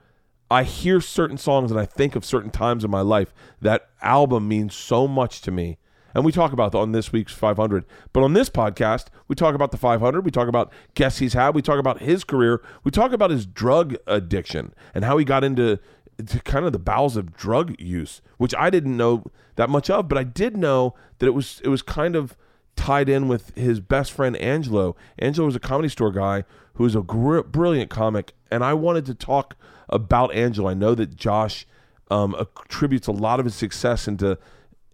I 0.50 0.64
hear 0.64 1.00
certain 1.00 1.38
songs 1.38 1.70
and 1.70 1.80
I 1.80 1.86
think 1.86 2.16
of 2.16 2.26
certain 2.26 2.50
times 2.50 2.84
in 2.84 2.90
my 2.90 3.02
life. 3.02 3.36
That 3.62 3.90
album 4.02 4.48
means 4.48 4.74
so 4.74 5.08
much 5.08 5.40
to 5.42 5.52
me. 5.52 5.78
And 6.16 6.26
we 6.26 6.32
talk 6.32 6.54
about 6.54 6.74
on 6.74 6.92
this 6.92 7.12
week's 7.12 7.32
500. 7.32 7.86
But 8.14 8.24
on 8.24 8.34
this 8.34 8.50
podcast, 8.50 9.10
we 9.28 9.36
talk 9.36 9.54
about 9.54 9.70
the 9.70 9.78
500. 9.78 10.26
We 10.26 10.32
talk 10.32 10.48
about 10.48 10.74
guests 10.96 11.20
he's 11.20 11.34
had. 11.34 11.54
We 11.54 11.62
talk 11.62 11.78
about 11.78 12.02
his 12.02 12.24
career. 12.24 12.64
We 12.84 12.90
talk 12.90 13.12
about 13.12 13.30
his 13.30 13.46
drug 13.46 13.96
addiction 14.08 14.74
and 14.96 15.06
how 15.06 15.20
he 15.20 15.24
got 15.24 15.44
into 15.44 15.78
to 16.18 16.40
kind 16.40 16.66
of 16.66 16.74
the 16.74 16.80
bowels 16.80 17.16
of 17.16 17.38
drug 17.38 17.80
use, 17.80 18.24
which 18.38 18.56
I 18.58 18.72
didn't 18.72 18.98
know 18.98 19.24
that 19.56 19.70
much 19.70 19.88
of, 19.92 20.08
but 20.08 20.18
I 20.18 20.24
did 20.24 20.58
know 20.58 20.96
that 21.20 21.28
it 21.28 21.36
was 21.36 21.62
it 21.64 21.70
was 21.70 21.84
kind 21.84 22.16
of 22.16 22.36
tied 22.76 23.10
in 23.10 23.28
with 23.28 23.56
his 23.56 23.80
best 23.80 24.12
friend 24.12 24.36
Angelo. 24.38 24.96
Angelo 25.20 25.46
was 25.46 25.56
a 25.56 25.60
comedy 25.60 25.90
store 25.90 26.12
guy 26.12 26.44
who 26.76 26.84
was 26.84 26.96
a 26.96 27.02
gr- 27.02 27.42
brilliant 27.42 27.90
comic, 27.90 28.34
and 28.52 28.64
I 28.64 28.74
wanted 28.74 29.06
to 29.06 29.14
talk 29.14 29.56
about 29.90 30.34
Angelo. 30.34 30.70
I 30.70 30.74
know 30.74 30.96
that 30.96 31.16
Josh 31.16 31.68
um, 32.10 32.36
attributes 32.40 33.08
a 33.08 33.12
lot 33.12 33.40
of 33.40 33.46
his 33.46 33.56
success 33.56 34.08
into 34.08 34.38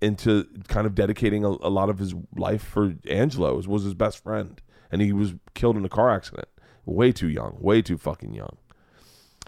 into 0.01 0.48
kind 0.69 0.88
of 0.88 0.95
dedicating 0.95 1.43
a, 1.43 1.50
a 1.50 1.69
lot 1.69 1.89
of 1.89 2.00
his 2.00 2.13
life 2.36 2.63
for 2.63 2.95
Angelo. 3.09 3.55
Was, 3.55 3.67
was 3.67 3.83
his 3.83 3.93
best 3.93 4.24
friend, 4.24 4.62
and 4.91 5.01
he 5.01 5.12
was 5.12 5.33
killed 5.53 5.77
in 5.77 5.86
a 5.86 5.89
car 5.89 6.09
accident. 6.09 6.48
Way 6.86 7.12
too 7.12 7.27
young. 7.29 7.57
Way 7.59 7.81
too 7.81 7.98
fucking 7.98 8.33
young. 8.33 8.57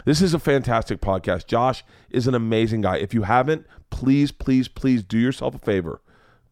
This 0.04 0.20
is 0.20 0.34
a 0.34 0.38
fantastic 0.38 1.00
podcast. 1.00 1.46
Josh 1.46 1.84
is 2.10 2.26
an 2.26 2.34
amazing 2.34 2.80
guy. 2.80 2.96
If 2.96 3.14
you 3.14 3.22
haven't, 3.22 3.66
please, 3.90 4.32
please, 4.32 4.68
please 4.68 5.02
do 5.02 5.18
yourself 5.18 5.54
a 5.54 5.58
favor. 5.58 6.00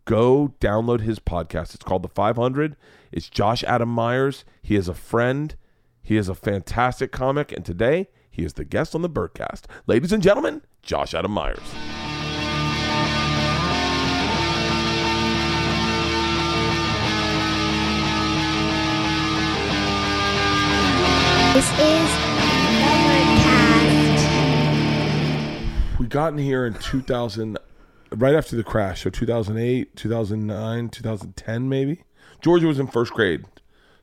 Go 0.04 0.54
download 0.60 1.02
his 1.02 1.18
podcast. 1.18 1.74
It's 1.74 1.84
called 1.84 2.02
The 2.02 2.08
500. 2.08 2.76
It's 3.12 3.28
Josh 3.28 3.62
Adam 3.64 3.88
Meyers. 3.88 4.44
He 4.62 4.76
is 4.76 4.88
a 4.88 4.94
friend. 4.94 5.54
He 6.02 6.16
is 6.16 6.28
a 6.28 6.34
fantastic 6.34 7.12
comic. 7.12 7.52
And 7.52 7.64
today, 7.64 8.08
he 8.30 8.44
is 8.44 8.54
the 8.54 8.64
guest 8.64 8.94
on 8.94 9.02
the 9.02 9.10
Bertcast. 9.10 9.64
Ladies 9.86 10.12
and 10.12 10.22
gentlemen, 10.22 10.62
Josh 10.82 11.14
Adam 11.14 11.32
Meyers. 11.32 11.58
This 21.52 21.68
is. 21.78 22.10
We 25.98 26.06
got 26.06 26.32
in 26.32 26.38
here 26.38 26.64
in 26.64 26.74
2000, 26.74 27.58
right 28.14 28.34
after 28.34 28.56
the 28.56 28.64
crash. 28.64 29.02
So 29.02 29.10
2008, 29.10 29.96
2009, 29.96 30.88
2010, 30.88 31.68
maybe. 31.68 32.04
Georgia 32.40 32.66
was 32.66 32.78
in 32.78 32.86
first 32.86 33.12
grade, 33.12 33.44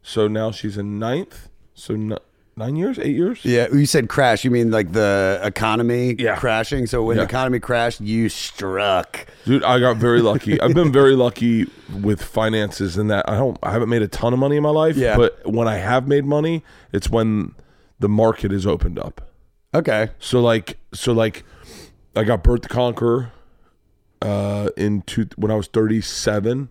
so 0.01 0.27
now 0.27 0.51
she's 0.51 0.77
in 0.77 0.99
ninth. 0.99 1.49
So 1.73 1.93
n- 1.95 2.17
nine 2.55 2.75
years, 2.75 2.97
eight 2.99 3.15
years. 3.15 3.43
Yeah, 3.43 3.67
you 3.73 3.85
said 3.85 4.09
crash. 4.09 4.43
You 4.43 4.51
mean 4.51 4.69
like 4.71 4.91
the 4.93 5.39
economy 5.43 6.15
Yeah. 6.19 6.35
crashing? 6.35 6.85
So 6.87 7.03
when 7.03 7.17
Yeah. 7.17 7.23
the 7.23 7.29
economy 7.29 7.59
crashed, 7.59 7.99
you 8.01 8.29
struck. 8.29 9.25
Dude, 9.45 9.63
I 9.63 9.79
got 9.79 9.97
very 9.97 10.21
lucky. 10.21 10.59
I've 10.61 10.73
been 10.75 10.91
very 10.91 11.15
lucky 11.15 11.65
with 12.01 12.21
finances 12.21 12.97
in 12.97 13.07
that 13.07 13.27
I 13.29 13.37
don't 13.37 13.57
I 13.63 13.71
haven't 13.71 13.89
made 13.89 14.01
a 14.03 14.07
ton 14.07 14.33
of 14.33 14.39
money 14.39 14.55
in 14.57 14.63
my 14.63 14.69
life, 14.69 14.95
Yeah. 14.97 15.17
but 15.17 15.39
when 15.45 15.67
I 15.67 15.75
have 15.77 16.07
made 16.07 16.25
money, 16.25 16.63
it's 16.93 17.09
when 17.09 17.53
the 17.99 18.09
market 18.09 18.51
is 18.51 18.65
opened 18.67 18.99
up. 18.99 19.21
Okay. 19.73 20.09
So 20.19 20.41
like 20.41 20.77
so 20.93 21.11
like 21.11 21.43
I 22.15 22.23
got 22.23 22.43
Bert 22.43 22.61
the 22.63 22.69
Conqueror 22.69 23.31
uh 24.21 24.69
in 24.77 25.01
two, 25.03 25.27
when 25.35 25.51
I 25.51 25.55
was 25.55 25.67
37 25.67 26.69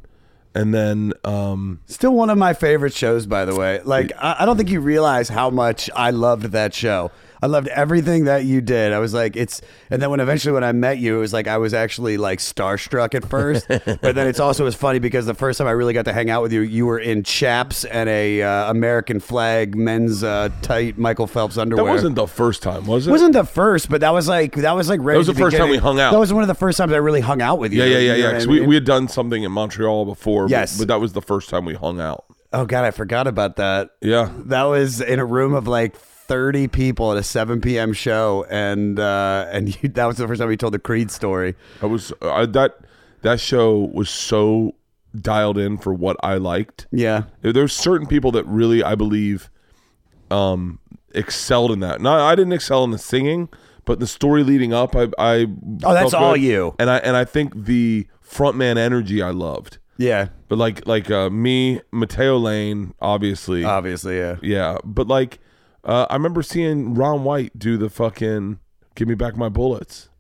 and 0.55 0.75
then 0.75 1.13
um 1.25 1.81
Still 1.87 2.13
one 2.15 2.31
of 2.31 2.39
my 2.39 2.55
favorite 2.55 2.95
shows, 2.95 3.27
by 3.27 3.45
the 3.45 3.55
way. 3.55 3.81
Like, 3.85 4.13
I, 4.19 4.37
I 4.41 4.47
don't 4.47 4.57
think 4.57 4.71
you 4.71 4.81
realize 4.81 5.29
how 5.29 5.51
much 5.51 5.91
I 5.95 6.11
loved 6.11 6.45
that 6.53 6.75
show. 6.75 7.11
I 7.43 7.47
loved 7.47 7.69
everything 7.69 8.25
that 8.25 8.45
you 8.45 8.61
did. 8.61 8.93
I 8.93 8.99
was 8.99 9.13
like, 9.13 9.37
it's, 9.37 9.61
and 9.91 10.01
then 10.01 10.11
when 10.11 10.21
eventually 10.21 10.53
when 10.53 10.65
I 10.65 10.73
met 10.73 10.99
you, 10.99 11.17
it 11.17 11.21
was 11.21 11.33
like 11.33 11.47
I 11.49 11.59
was 11.59 11.75
actually 11.75 12.17
like 12.17 12.39
starstruck 12.39 13.15
at 13.15 13.29
first. 13.29 13.67
but 13.69 14.01
then 14.15 14.27
it's 14.27 14.41
also 14.41 14.65
was 14.65 14.75
funny 14.75 14.99
because 14.99 15.27
the 15.27 15.35
first 15.35 15.59
time 15.59 15.67
I 15.67 15.73
really 15.73 15.93
got 15.93 16.07
to 16.07 16.13
hang 16.13 16.31
out 16.31 16.43
with 16.43 16.53
you, 16.53 16.63
you 16.63 16.87
were 16.87 16.99
in 16.99 17.23
chaps 17.23 17.85
and 17.85 18.09
a 18.09 18.43
uh, 18.43 18.71
American 18.71 19.21
flag 19.21 19.77
men's 19.77 20.25
uh, 20.25 20.49
tight 20.63 20.97
Michael 20.99 21.27
Phelps 21.27 21.59
underwear. 21.59 21.85
that 21.85 21.91
wasn't 21.91 22.15
the 22.17 22.27
first 22.27 22.63
time, 22.63 22.87
was 22.87 23.07
it? 23.07 23.11
It 23.11 23.13
wasn't 23.13 23.33
the 23.35 23.45
first, 23.45 23.89
but 23.91 24.01
that 24.01 24.13
was 24.15 24.29
like 24.29 24.55
that 24.57 24.73
was 24.73 24.89
like 24.89 25.01
right 25.03 25.15
That 25.15 25.19
was 25.19 25.29
at 25.29 25.35
the 25.37 25.41
first 25.43 25.57
time 25.57 25.69
we 25.71 25.77
hung 25.79 26.01
out. 26.01 26.13
That 26.13 26.19
was 26.21 26.33
one 26.33 26.43
of 26.43 26.49
the 26.49 26.55
first 26.55 26.79
times 26.79 26.93
I 26.93 26.97
really 26.97 27.21
hung 27.21 27.43
out 27.43 27.59
with 27.59 27.73
you. 27.73 27.83
yeah, 27.83 27.87
yeah, 27.87 27.99
yeah, 27.99 28.01
You 28.01 28.09
know 28.09 28.17
yeah. 28.17 28.25
what 28.27 28.35
I 28.35 28.39
'cause 28.39 28.47
we, 28.49 28.61
mean? 28.61 28.69
we 28.69 28.75
had 28.77 28.85
done 28.85 29.09
something 29.09 29.43
in 29.43 29.53
Montreal 29.53 30.05
before, 30.05 30.45
but- 30.45 30.51
Yes. 30.51 30.79
but, 30.79 30.89
that 30.89 31.01
was 31.01 31.13
the 31.13 31.23
first 31.23 31.49
time 31.51 31.65
we 31.65 31.75
hung 31.75 32.01
out. 32.01 32.25
oh 32.53 32.65
god, 32.65 32.85
I 32.85 32.91
forgot 32.93 33.27
about 33.27 33.57
that. 33.57 33.91
Yeah. 34.01 34.31
That 34.47 34.63
was 34.65 35.01
in 35.01 35.19
a 35.19 35.25
room 35.25 35.53
of 35.55 35.67
like 35.69 35.95
30 36.29 36.69
people 36.69 37.13
at 37.13 37.19
a 37.19 37.23
7 37.23 37.61
p.m. 37.61 37.93
show, 37.93 38.45
and 38.51 38.99
uh, 38.99 39.47
and 39.51 39.69
you, 39.83 39.89
that 39.91 40.07
was 40.07 40.17
the 40.17 40.27
first 40.27 40.41
time 40.41 40.49
we 40.49 40.57
told 40.57 40.75
the 40.75 40.79
Creed 40.79 41.11
story. 41.11 41.55
I 41.83 41.87
was 41.87 42.13
I, 42.23 42.47
that 42.47 42.79
that 43.23 43.41
show 43.41 43.91
was 43.93 44.11
so 44.11 44.75
dialed 45.19 45.57
in 45.59 45.79
for 45.79 45.95
what 45.95 46.17
I 46.23 46.35
liked. 46.37 46.87
Yeah, 46.91 47.25
There's 47.43 47.73
certain 47.73 48.07
people 48.07 48.31
that 48.33 48.45
really 48.47 48.83
I 48.83 48.95
believe 48.95 49.51
um 50.31 50.79
excelled 51.15 51.73
in 51.73 51.81
that. 51.81 52.01
Not 52.01 52.21
I 52.21 52.35
didn't 52.35 52.53
excel 52.53 52.85
in 52.85 52.91
the 52.91 52.99
singing, 52.99 53.49
but 53.85 54.01
the 54.01 54.07
story 54.07 54.43
leading 54.43 54.73
up, 54.73 54.95
I 54.95 55.09
I 55.19 55.47
Oh, 55.85 55.95
that's 55.95 56.15
all 56.15 56.35
good. 56.35 56.43
you. 56.43 56.75
And 56.79 56.91
I 56.91 56.99
and 56.99 57.17
I 57.17 57.25
think 57.25 57.65
the 57.65 58.07
frontman 58.23 58.77
energy 58.77 59.23
I 59.23 59.31
loved. 59.31 59.79
yeah, 59.97 60.29
But 60.49 60.59
like 60.59 60.87
like 60.87 61.11
uh, 61.11 61.31
me, 61.31 61.81
Mateo 61.93 62.37
Lane, 62.37 62.93
obviously, 63.01 63.65
obviously, 63.65 64.19
yeah. 64.19 64.37
yeah. 64.43 64.79
But 64.85 65.07
like 65.09 65.39
uh, 65.87 66.07
I 66.11 66.15
remember 66.15 66.43
seeing 66.43 66.93
Ron 66.95 67.25
White 67.25 67.59
do 67.59 67.79
the 67.79 67.89
fucking 67.89 68.59
"Give 68.95 69.09
Me 69.09 69.15
Back 69.15 69.37
My 69.37 69.49
Bullets." 69.49 70.11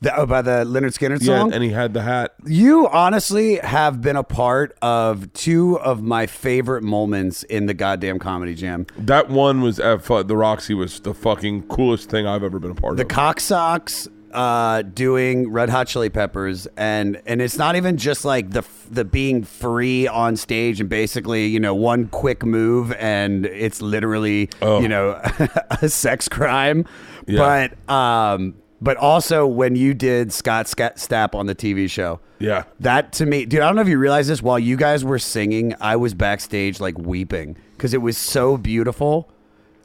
The, 0.00 0.14
oh, 0.16 0.26
by 0.26 0.42
the 0.42 0.64
Lynyrd 0.64 0.96
Skynyrd 0.96 1.22
Yeah, 1.22 1.40
song. 1.40 1.52
and 1.52 1.64
he 1.64 1.70
had 1.70 1.92
the 1.92 2.02
hat. 2.02 2.32
You 2.46 2.86
honestly 2.86 3.56
have 3.56 4.00
been 4.00 4.14
a 4.14 4.22
part 4.22 4.78
of 4.80 5.32
two 5.32 5.76
of 5.80 6.02
my 6.04 6.26
favorite 6.28 6.84
moments 6.84 7.42
in 7.42 7.66
the 7.66 7.74
goddamn 7.74 8.20
comedy 8.20 8.54
jam. 8.54 8.86
That 8.96 9.28
one 9.28 9.60
was 9.60 9.80
at 9.80 10.04
the 10.04 10.36
Roxy 10.36 10.72
was 10.74 11.00
the 11.00 11.12
fucking 11.14 11.64
coolest 11.66 12.10
thing 12.10 12.28
I've 12.28 12.44
ever 12.44 12.60
been 12.60 12.70
a 12.70 12.74
part 12.76 12.96
the 12.96 13.02
of. 13.02 13.08
The 13.08 13.12
cock 13.12 13.40
socks 13.40 14.06
uh 14.32 14.82
doing 14.82 15.50
red 15.50 15.68
hot 15.70 15.86
chili 15.86 16.08
peppers 16.10 16.66
and 16.76 17.20
and 17.26 17.40
it's 17.40 17.56
not 17.56 17.76
even 17.76 17.96
just 17.96 18.24
like 18.24 18.50
the 18.50 18.62
the 18.90 19.04
being 19.04 19.42
free 19.42 20.06
on 20.06 20.36
stage 20.36 20.80
and 20.80 20.88
basically 20.88 21.46
you 21.46 21.58
know 21.60 21.74
one 21.74 22.06
quick 22.08 22.44
move 22.44 22.92
and 22.92 23.46
it's 23.46 23.80
literally 23.80 24.48
Oh. 24.60 24.80
you 24.80 24.88
know 24.88 25.20
a 25.82 25.88
sex 25.88 26.28
crime 26.28 26.84
Yeah. 27.26 27.72
but 27.88 27.92
um 27.92 28.54
but 28.80 28.96
also 28.96 29.46
when 29.46 29.74
you 29.74 29.92
did 29.92 30.32
Scott 30.32 30.66
Stapp 30.66 31.34
on 31.34 31.46
the 31.46 31.54
TV 31.54 31.90
show 31.90 32.20
yeah, 32.40 32.62
that 32.78 33.12
to 33.14 33.26
me, 33.26 33.44
dude, 33.46 33.58
I 33.60 33.66
don't 33.66 33.74
know 33.74 33.82
if 33.82 33.88
you 33.88 33.98
realize 33.98 34.28
this. 34.28 34.40
While 34.40 34.60
you 34.60 34.76
guys 34.76 35.04
were 35.04 35.18
singing, 35.18 35.74
I 35.80 35.96
was 35.96 36.14
backstage 36.14 36.78
like 36.78 36.96
weeping 36.96 37.56
because 37.76 37.92
it 37.92 38.00
was 38.00 38.16
so 38.16 38.56
beautiful. 38.56 39.28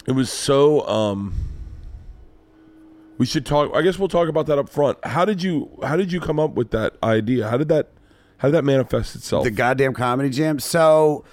it 0.05 0.11
was 0.11 0.31
so. 0.31 0.87
um 0.87 1.33
We 3.17 3.25
should 3.25 3.45
talk. 3.45 3.71
I 3.75 3.81
guess 3.81 3.99
we'll 3.99 4.07
talk 4.07 4.27
about 4.27 4.47
that 4.47 4.57
up 4.57 4.69
front. 4.69 4.97
How 5.05 5.25
did 5.25 5.41
you 5.43 5.69
How 5.83 5.95
did 5.95 6.11
you 6.11 6.19
come 6.19 6.39
up 6.39 6.55
with 6.55 6.71
that 6.71 6.95
idea? 7.03 7.47
How 7.49 7.57
did 7.57 7.69
that 7.69 7.89
How 8.37 8.47
did 8.47 8.55
that 8.55 8.63
manifest 8.65 9.15
itself? 9.15 9.43
the 9.43 9.51
goddamn 9.51 9.93
comedy 9.93 10.29
jam. 10.29 10.59
So, 10.59 11.23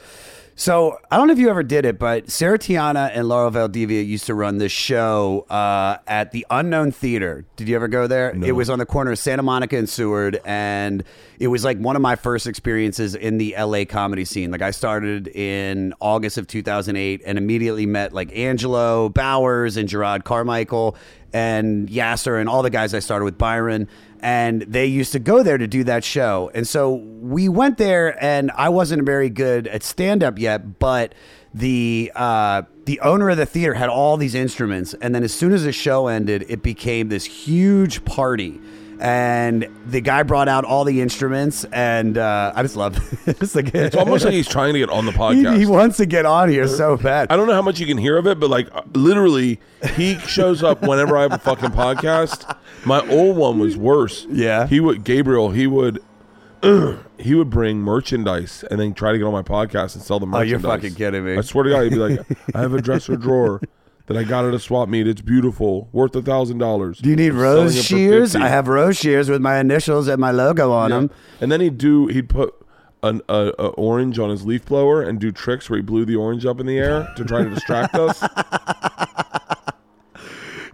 so 0.57 0.99
I 1.11 1.17
don't 1.17 1.27
know 1.29 1.33
if 1.33 1.39
you 1.39 1.49
ever 1.49 1.63
did 1.63 1.87
it, 1.87 1.99
but 1.99 2.31
Sarah 2.31 2.59
Tiana 2.59 3.11
and 3.15 3.27
Laura 3.29 3.51
Valdivia 3.51 4.03
used 4.03 4.27
to 4.27 4.35
run 4.35 4.59
this 4.59 4.73
show 4.73 5.47
uh, 5.49 5.97
at 6.07 6.33
the 6.33 6.47
Unknown 6.51 6.93
Theater. 6.93 7.47
Did 7.57 7.67
you 7.67 7.77
ever 7.77 7.89
go 7.89 8.07
there? 8.07 8.37
It 8.45 8.53
was 8.53 8.69
on 8.69 8.79
the 8.79 8.85
corner 8.85 9.13
of 9.13 9.19
Santa 9.19 9.43
Monica 9.43 9.79
and 9.79 9.89
Seward, 9.89 10.39
and 10.45 11.03
it 11.39 11.47
was 11.49 11.65
like 11.65 11.79
one 11.79 11.97
of 11.97 12.03
my 12.03 12.15
first 12.15 12.47
experiences 12.47 13.15
in 13.15 13.39
the 13.39 13.55
LA 13.59 13.87
comedy 13.87 14.27
scene. 14.27 14.51
Like 14.51 14.61
I 14.61 14.71
started 14.71 15.29
in 15.29 15.95
August 15.99 16.37
of 16.37 16.47
2008 16.47 17.23
and 17.25 17.39
immediately 17.39 17.87
met 17.87 18.13
like 18.13 18.31
Angelo 18.37 19.09
Bowers 19.09 19.79
and 19.79 19.89
Jerrod 19.89 20.25
Carmichael 20.25 20.95
and 21.33 21.89
Yasser 21.89 22.41
and 22.41 22.49
all 22.49 22.63
the 22.63 22.71
guys 22.71 22.95
I 22.95 22.99
started 22.99 23.25
with 23.25 23.39
Byron 23.39 23.89
and 24.23 24.63
they 24.63 24.87
used 24.87 25.13
to 25.13 25.19
go 25.19 25.43
there 25.43 25.59
to 25.59 25.67
do 25.67 25.85
that 25.85 26.05
show. 26.05 26.51
And 26.55 26.67
so 26.69 26.95
we 26.95 27.49
went 27.49 27.79
there, 27.79 28.23
and 28.23 28.51
I 28.55 28.69
wasn't 28.69 29.05
very 29.05 29.31
good 29.31 29.67
at 29.67 29.83
stand 29.83 30.23
up 30.23 30.39
yet, 30.39 30.79
but 30.79 31.15
the 31.53 32.13
uh, 32.15 32.63
the 32.85 33.01
owner 33.01 33.31
of 33.31 33.37
the 33.37 33.47
theater 33.47 33.75
had 33.75 33.89
all 33.89 34.17
these 34.17 34.35
instruments, 34.35 34.95
and 35.01 35.15
then 35.15 35.25
as 35.25 35.33
soon 35.33 35.53
as 35.53 35.65
the 35.65 35.73
show 35.73 36.07
ended, 36.07 36.45
it 36.49 36.63
became 36.63 37.09
this 37.09 37.25
huge 37.25 38.05
party. 38.05 38.61
And 39.01 39.67
the 39.87 40.03
guy 40.03 40.23
brought 40.25 40.47
out 40.49 40.67
all 40.67 40.85
the 40.85 41.01
instruments, 41.01 41.65
and 41.73 42.19
uh, 42.19 42.53
I 42.55 42.61
just 42.63 42.77
love 42.77 42.99
it. 43.27 43.41
it's 43.41 43.55
like 43.55 43.75
it's 43.75 43.97
almost 43.97 44.27
like 44.27 44.35
he's 44.35 44.47
trying 44.47 44.75
to 44.75 44.79
get 44.79 44.91
on 44.91 45.07
the 45.07 45.13
podcast. 45.25 45.57
he 45.59 45.65
wants 45.65 45.97
to 45.97 46.07
get 46.07 46.27
on 46.27 46.51
here 46.51 46.69
so 46.69 46.97
bad. 47.03 47.33
I 47.33 47.37
don't 47.37 47.47
know 47.47 47.55
how 47.55 47.63
much 47.63 47.81
you 47.81 47.87
can 47.87 47.97
hear 47.97 48.19
of 48.19 48.27
it, 48.27 48.39
but 48.39 48.51
like 48.51 48.69
literally, 48.95 49.59
he 49.95 50.19
shows 50.19 50.63
up 50.63 50.83
whenever 50.83 51.17
I 51.17 51.23
have 51.23 51.33
a 51.33 51.39
fucking 51.39 51.71
podcast. 51.71 52.55
My 52.85 53.01
old 53.09 53.37
one 53.39 53.59
was 53.59 53.75
worse. 53.77 54.27
Yeah. 54.29 54.67
he 54.67 54.81
would 54.81 55.03
Gabriel. 55.05 55.51
He 55.51 55.67
would. 55.67 56.03
he 57.19 57.35
would 57.35 57.49
bring 57.49 57.79
merchandise 57.79 58.65
and 58.71 58.79
then 58.79 58.93
try 58.93 59.13
to 59.13 59.19
get 59.19 59.25
on 59.25 59.33
my 59.33 59.41
podcast 59.43 59.95
and 59.95 60.05
sell 60.05 60.21
the 60.21 60.27
Oh, 60.27 60.29
merchandise. 60.29 60.51
you're 60.51 60.61
fucking 60.61 60.95
kidding 60.95 61.25
me. 61.25 61.39
I 61.39 61.41
swear 61.41 61.65
to 61.65 61.71
God, 61.71 61.83
he'd 61.85 61.89
be 61.91 61.97
like, 61.97 62.21
"I 62.55 62.61
have 62.61 62.75
a 62.75 62.83
dresser 62.83 63.17
drawer 63.17 63.63
that 64.11 64.19
I 64.19 64.25
got 64.25 64.45
at 64.45 64.53
a 64.53 64.59
swap 64.59 64.89
meet. 64.89 65.07
It's 65.07 65.21
beautiful, 65.21 65.89
worth 65.93 66.17
a 66.17 66.23
thousand 66.23 66.59
dollars. 66.59 66.99
Do 66.99 67.11
you 67.11 67.15
need 67.15 67.31
rose 67.31 67.81
shears? 67.81 68.35
I 68.35 68.49
have 68.49 68.67
rose 68.67 68.99
shears 68.99 69.31
with 69.31 69.41
my 69.41 69.61
initials 69.61 70.09
and 70.09 70.21
my 70.21 70.33
logo 70.33 70.73
on 70.73 70.91
them. 70.91 71.11
And 71.41 71.53
then 71.53 71.61
he'd 71.61 71.79
do. 71.79 72.09
He'd 72.09 72.29
put 72.29 72.53
an 73.05 73.23
a, 73.29 73.53
a 73.57 73.69
orange 73.69 74.19
on 74.19 74.31
his 74.31 74.45
leaf 74.45 74.67
blower 74.67 75.01
and 75.01 75.21
do 75.21 75.31
tricks 75.31 75.71
where 75.71 75.77
he 75.77 75.83
blew 75.83 76.05
the 76.05 76.17
orange 76.17 76.45
up 76.45 76.59
in 76.59 76.67
the 76.67 76.77
air 76.77 77.09
to 77.17 77.25
try 77.25 77.45
to 77.45 77.51
distract 77.51 77.95
us. 77.95 78.21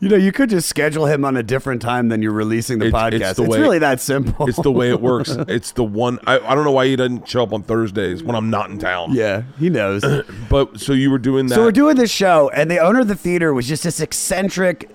You 0.00 0.08
know, 0.10 0.16
you 0.16 0.30
could 0.32 0.50
just 0.50 0.68
schedule 0.68 1.06
him 1.06 1.24
on 1.24 1.36
a 1.36 1.42
different 1.42 1.80
time 1.82 2.08
than 2.08 2.20
you're 2.22 2.32
releasing 2.32 2.78
the 2.78 2.86
It's- 2.88 3.02
podcast. 3.02 3.30
it's 3.30 3.38
It's, 3.40 3.48
way- 3.48 3.60
really 3.60 3.78
that 3.78 4.00
simple. 4.00 4.46
It's 4.48 4.60
the 4.60 4.70
way 4.72 4.90
it 4.90 5.00
works. 5.00 5.30
It's 5.48 5.72
the 5.72 5.84
one. 5.84 6.18
I, 6.26 6.38
I 6.38 6.54
don't 6.54 6.64
know 6.64 6.72
why 6.72 6.86
he 6.86 6.96
doesn't 6.96 7.28
show 7.28 7.42
up 7.42 7.52
on 7.52 7.62
Thursdays 7.62 8.22
when 8.22 8.36
I'm 8.36 8.50
not 8.50 8.70
in 8.70 8.78
town. 8.78 9.12
yeah, 9.14 9.42
he 9.58 9.70
knows. 9.70 10.02
But 10.50 10.80
so 10.80 10.92
you 10.92 11.10
were 11.10 11.18
doing 11.18 11.46
that. 11.46 11.54
so 11.56 11.62
we're 11.64 11.72
doing 11.72 11.96
this 11.96 12.10
show, 12.10 12.48
and 12.50 12.70
the 12.70 12.78
owner 12.78 13.00
of 13.00 13.08
the 13.08 13.14
theater 13.16 13.52
was 13.54 13.66
just 13.66 13.82
this 13.84 14.00
eccentric 14.00 14.90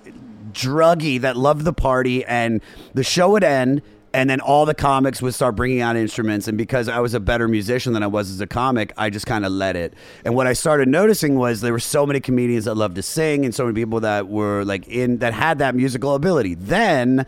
druggie 0.52 1.20
that 1.20 1.36
loved 1.36 1.64
the 1.64 1.72
party, 1.72 2.24
and 2.24 2.60
the 2.94 3.02
show 3.04 3.30
would 3.30 3.44
end. 3.44 3.82
And 4.14 4.28
then 4.28 4.40
all 4.40 4.66
the 4.66 4.74
comics 4.74 5.22
would 5.22 5.34
start 5.34 5.56
bringing 5.56 5.80
out 5.80 5.96
instruments. 5.96 6.46
And 6.46 6.58
because 6.58 6.88
I 6.88 7.00
was 7.00 7.14
a 7.14 7.20
better 7.20 7.48
musician 7.48 7.94
than 7.94 8.02
I 8.02 8.08
was 8.08 8.30
as 8.30 8.40
a 8.40 8.46
comic, 8.46 8.92
I 8.96 9.08
just 9.08 9.26
kind 9.26 9.46
of 9.46 9.52
let 9.52 9.74
it. 9.74 9.94
And 10.24 10.34
what 10.34 10.46
I 10.46 10.52
started 10.52 10.88
noticing 10.88 11.36
was 11.36 11.62
there 11.62 11.72
were 11.72 11.80
so 11.80 12.04
many 12.04 12.20
comedians 12.20 12.66
that 12.66 12.74
loved 12.74 12.96
to 12.96 13.02
sing 13.02 13.44
and 13.44 13.54
so 13.54 13.64
many 13.64 13.74
people 13.74 14.00
that 14.00 14.28
were 14.28 14.64
like 14.64 14.86
in, 14.86 15.18
that 15.18 15.32
had 15.32 15.58
that 15.60 15.74
musical 15.74 16.14
ability. 16.14 16.54
Then 16.54 17.26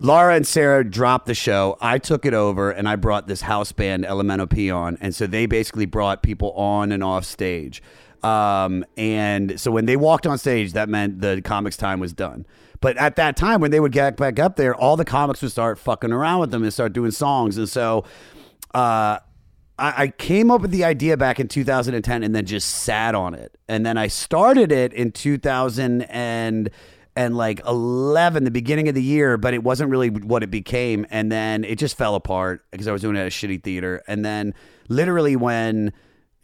Laura 0.00 0.34
and 0.34 0.46
Sarah 0.46 0.84
dropped 0.84 1.26
the 1.26 1.34
show. 1.34 1.78
I 1.80 1.98
took 1.98 2.26
it 2.26 2.34
over 2.34 2.70
and 2.70 2.88
I 2.88 2.96
brought 2.96 3.26
this 3.26 3.40
house 3.40 3.72
band, 3.72 4.04
Elemento 4.04 4.50
P, 4.50 4.70
on. 4.70 4.98
And 5.00 5.14
so 5.14 5.26
they 5.26 5.46
basically 5.46 5.86
brought 5.86 6.22
people 6.22 6.52
on 6.52 6.92
and 6.92 7.02
off 7.02 7.24
stage. 7.24 7.82
Um, 8.22 8.84
and 8.96 9.60
so 9.60 9.70
when 9.70 9.86
they 9.86 9.96
walked 9.96 10.26
on 10.26 10.38
stage, 10.38 10.72
that 10.72 10.88
meant 10.88 11.20
the 11.20 11.40
comics 11.42 11.76
time 11.76 12.00
was 12.00 12.12
done. 12.12 12.46
But 12.84 12.98
at 12.98 13.16
that 13.16 13.34
time, 13.38 13.62
when 13.62 13.70
they 13.70 13.80
would 13.80 13.92
get 13.92 14.18
back 14.18 14.38
up 14.38 14.56
there, 14.56 14.74
all 14.74 14.98
the 14.98 15.06
comics 15.06 15.40
would 15.40 15.50
start 15.50 15.78
fucking 15.78 16.12
around 16.12 16.40
with 16.40 16.50
them 16.50 16.62
and 16.62 16.70
start 16.70 16.92
doing 16.92 17.12
songs. 17.12 17.56
And 17.56 17.66
so 17.66 18.04
uh, 18.74 19.20
I, 19.78 20.08
came 20.18 20.50
up 20.50 20.60
with 20.60 20.70
the 20.70 20.84
idea 20.84 21.16
back 21.16 21.40
in 21.40 21.48
2010 21.48 22.22
and 22.22 22.34
then 22.34 22.44
just 22.44 22.68
sat 22.68 23.14
on 23.14 23.32
it. 23.32 23.56
And 23.70 23.86
then 23.86 23.96
I 23.96 24.08
started 24.08 24.70
it 24.70 24.92
in 24.92 25.12
2000 25.12 26.02
and 26.02 26.68
and 27.16 27.34
like 27.34 27.64
11 27.64 28.44
the 28.44 28.50
beginning 28.50 28.88
of 28.88 28.94
the 28.96 29.02
year 29.02 29.38
but 29.38 29.54
it 29.54 29.62
wasn't 29.62 29.88
really 29.88 30.10
what 30.10 30.42
it 30.42 30.50
became 30.50 31.06
and 31.10 31.30
then 31.30 31.62
it 31.62 31.78
just 31.78 31.96
fell 31.96 32.16
apart 32.16 32.64
because 32.72 32.88
i 32.88 32.92
was 32.92 33.02
doing 33.02 33.14
it 33.14 33.20
at 33.20 33.26
a 33.26 33.30
shitty 33.30 33.62
theater 33.62 34.02
and 34.08 34.24
then 34.24 34.52
literally 34.88 35.36
when 35.36 35.92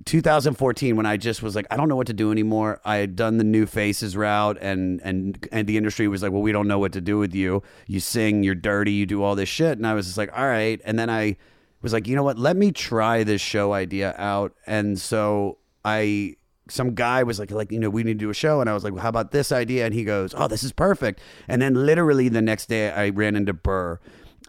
2014 0.07 0.97
when 0.97 1.07
i 1.07 1.17
just 1.17 1.43
was 1.43 1.55
like 1.55 1.67
i 1.71 1.77
don't 1.77 1.89
know 1.89 1.97
what 1.97 2.07
to 2.07 2.13
do 2.13 2.33
anymore. 2.33 2.81
I 2.85 2.97
had 2.97 3.17
done 3.17 3.37
the 3.37 3.45
new 3.45 3.67
faces 3.67 4.17
route 4.17 4.57
and 4.61 5.01
and 5.03 5.47
and 5.53 5.67
the 5.67 5.77
industry 5.77 6.09
was 6.09 6.23
like 6.23 6.33
well 6.33 6.43
we 6.43 6.53
don't 6.53 6.69
know 6.69 6.79
what 6.79 6.93
to 6.93 7.01
do 7.01 7.19
with 7.19 7.35
you. 7.35 7.63
You 7.87 8.01
sing 8.01 8.43
you're 8.43 8.55
dirty 8.55 8.93
you 8.93 9.07
do 9.07 9.23
all 9.23 9.35
this 9.35 9.49
shit. 9.49 9.77
And 9.79 9.87
i 9.87 9.95
was 9.95 10.07
just 10.07 10.19
like 10.19 10.31
all 10.37 10.47
right. 10.47 10.81
And 10.85 10.99
then 10.99 11.11
i 11.11 11.37
was 11.83 11.93
like 11.93 12.07
you 12.07 12.17
know 12.17 12.23
what? 12.23 12.39
Let 12.39 12.57
me 12.57 12.73
try 12.73 13.25
this 13.25 13.41
show 13.41 13.73
idea 13.73 14.15
out. 14.19 14.55
And 14.67 14.99
so 14.99 15.59
i 15.85 16.37
some 16.71 16.95
guy 16.95 17.23
was 17.23 17.39
like, 17.39 17.51
like 17.51 17.73
you 17.73 17.79
know, 17.79 17.91
we 17.91 18.03
need 18.03 18.19
to 18.19 18.25
do 18.25 18.31
a 18.31 18.35
show, 18.35 18.61
and 18.61 18.71
I 18.71 18.75
was 18.75 18.85
like, 18.85 18.93
well, 18.93 19.03
how 19.03 19.09
about 19.09 19.33
this 19.33 19.53
idea? 19.53 19.85
And 19.85 19.95
he 19.95 20.05
goes, 20.05 20.35
oh, 20.37 20.49
this 20.49 20.63
is 20.63 20.73
perfect. 20.73 21.21
And 21.49 21.61
then 21.61 21.75
literally 21.75 22.29
the 22.29 22.43
next 22.43 22.69
day, 22.69 22.91
I 22.91 23.11
ran 23.11 23.37
into 23.37 23.53
Burr 23.53 23.99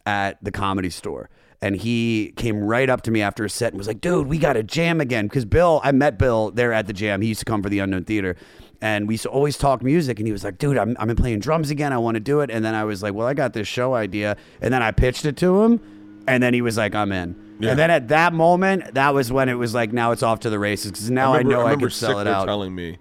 at 0.05 0.43
the 0.43 0.51
comedy 0.51 0.89
store, 0.89 1.29
and 1.61 1.75
he 1.75 2.33
came 2.35 2.63
right 2.63 2.89
up 2.89 3.01
to 3.03 3.11
me 3.11 3.21
after 3.21 3.45
a 3.45 3.49
set 3.49 3.73
and 3.73 3.77
was 3.77 3.87
like, 3.87 4.01
dude, 4.01 4.27
we 4.27 4.37
got 4.37 4.53
to 4.53 4.63
jam 4.63 4.99
again 4.99 5.27
because 5.27 5.45
Bill, 5.45 5.79
I 5.83 5.91
met 5.91 6.17
Bill 6.17 6.51
there 6.51 6.73
at 6.73 6.87
the 6.87 6.93
jam. 6.93 7.21
He 7.21 7.29
used 7.29 7.39
to 7.39 7.45
come 7.45 7.61
for 7.61 7.69
the 7.69 7.79
Unknown 7.79 8.05
Theater. 8.05 8.35
And 8.83 9.07
we 9.07 9.13
used 9.13 9.23
to 9.23 9.29
always 9.29 9.59
talk 9.59 9.83
music, 9.83 10.17
and 10.17 10.25
he 10.25 10.31
was 10.31 10.43
like, 10.43 10.57
"Dude, 10.57 10.75
I'm 10.75 10.97
I'm 10.97 11.15
playing 11.15 11.39
drums 11.39 11.69
again. 11.69 11.93
I 11.93 11.99
want 11.99 12.15
to 12.15 12.19
do 12.19 12.39
it." 12.39 12.49
And 12.49 12.65
then 12.65 12.73
I 12.73 12.83
was 12.83 13.03
like, 13.03 13.13
"Well, 13.13 13.27
I 13.27 13.35
got 13.35 13.53
this 13.53 13.67
show 13.67 13.93
idea." 13.93 14.37
And 14.59 14.73
then 14.73 14.81
I 14.81 14.89
pitched 14.89 15.23
it 15.25 15.37
to 15.37 15.61
him, 15.61 16.23
and 16.27 16.41
then 16.41 16.55
he 16.55 16.63
was 16.63 16.77
like, 16.77 16.95
"I'm 16.95 17.11
in." 17.11 17.35
Yeah. 17.61 17.71
And 17.71 17.79
then 17.79 17.91
at 17.91 18.07
that 18.07 18.33
moment, 18.33 18.95
that 18.95 19.13
was 19.13 19.31
when 19.31 19.47
it 19.47 19.53
was 19.53 19.75
like, 19.75 19.93
now 19.93 20.11
it's 20.11 20.23
off 20.23 20.39
to 20.41 20.49
the 20.49 20.57
races 20.57 20.91
because 20.91 21.11
now 21.11 21.33
I, 21.33 21.37
remember, 21.37 21.63
know 21.63 21.67
I, 21.67 21.75
could 21.75 21.93
sell 21.93 22.17
it 22.17 22.25
out. 22.25 22.45
telling 22.47 22.73
me. 22.73 22.93
I 22.93 22.97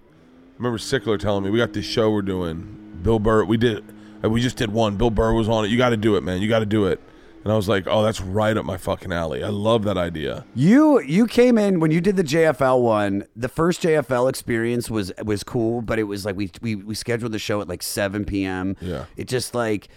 remember 0.58 0.76
Sickler 0.76 1.18
telling 1.18 1.44
me 1.44 1.48
we 1.48 1.58
got 1.58 1.72
this 1.72 1.86
show 1.86 2.10
we're 2.10 2.20
doing. 2.20 2.98
Bill 3.02 3.18
Burr, 3.18 3.44
we 3.44 3.56
did. 3.56 3.82
We 4.22 4.42
just 4.42 4.58
did 4.58 4.70
one. 4.70 4.98
Bill 4.98 5.08
Burr 5.08 5.32
was 5.32 5.48
on 5.48 5.64
it. 5.64 5.68
You 5.68 5.78
got 5.78 5.90
to 5.90 5.96
do 5.96 6.16
it, 6.16 6.22
man. 6.22 6.42
You 6.42 6.48
got 6.48 6.58
to 6.58 6.66
do 6.66 6.84
it. 6.84 7.00
And 7.42 7.52
I 7.52 7.56
was 7.56 7.68
like, 7.68 7.86
oh, 7.86 8.02
that's 8.02 8.20
right 8.20 8.54
up 8.56 8.66
my 8.66 8.76
fucking 8.76 9.12
alley. 9.12 9.42
I 9.42 9.48
love 9.48 9.84
that 9.84 9.96
idea. 9.96 10.44
You 10.54 11.00
you 11.00 11.26
came 11.26 11.56
in 11.56 11.80
when 11.80 11.90
you 11.90 12.00
did 12.00 12.16
the 12.16 12.24
JFL 12.24 12.82
one. 12.82 13.26
The 13.34 13.48
first 13.48 13.82
JFL 13.82 14.28
experience 14.28 14.90
was 14.90 15.10
was 15.24 15.42
cool, 15.42 15.80
but 15.80 15.98
it 15.98 16.02
was 16.04 16.24
like 16.26 16.36
we 16.36 16.50
we, 16.60 16.74
we 16.74 16.94
scheduled 16.94 17.32
the 17.32 17.38
show 17.38 17.60
at 17.60 17.68
like 17.68 17.82
seven 17.82 18.24
p.m. 18.24 18.76
Yeah. 18.80 19.06
it 19.16 19.26
just 19.26 19.54
like 19.54 19.88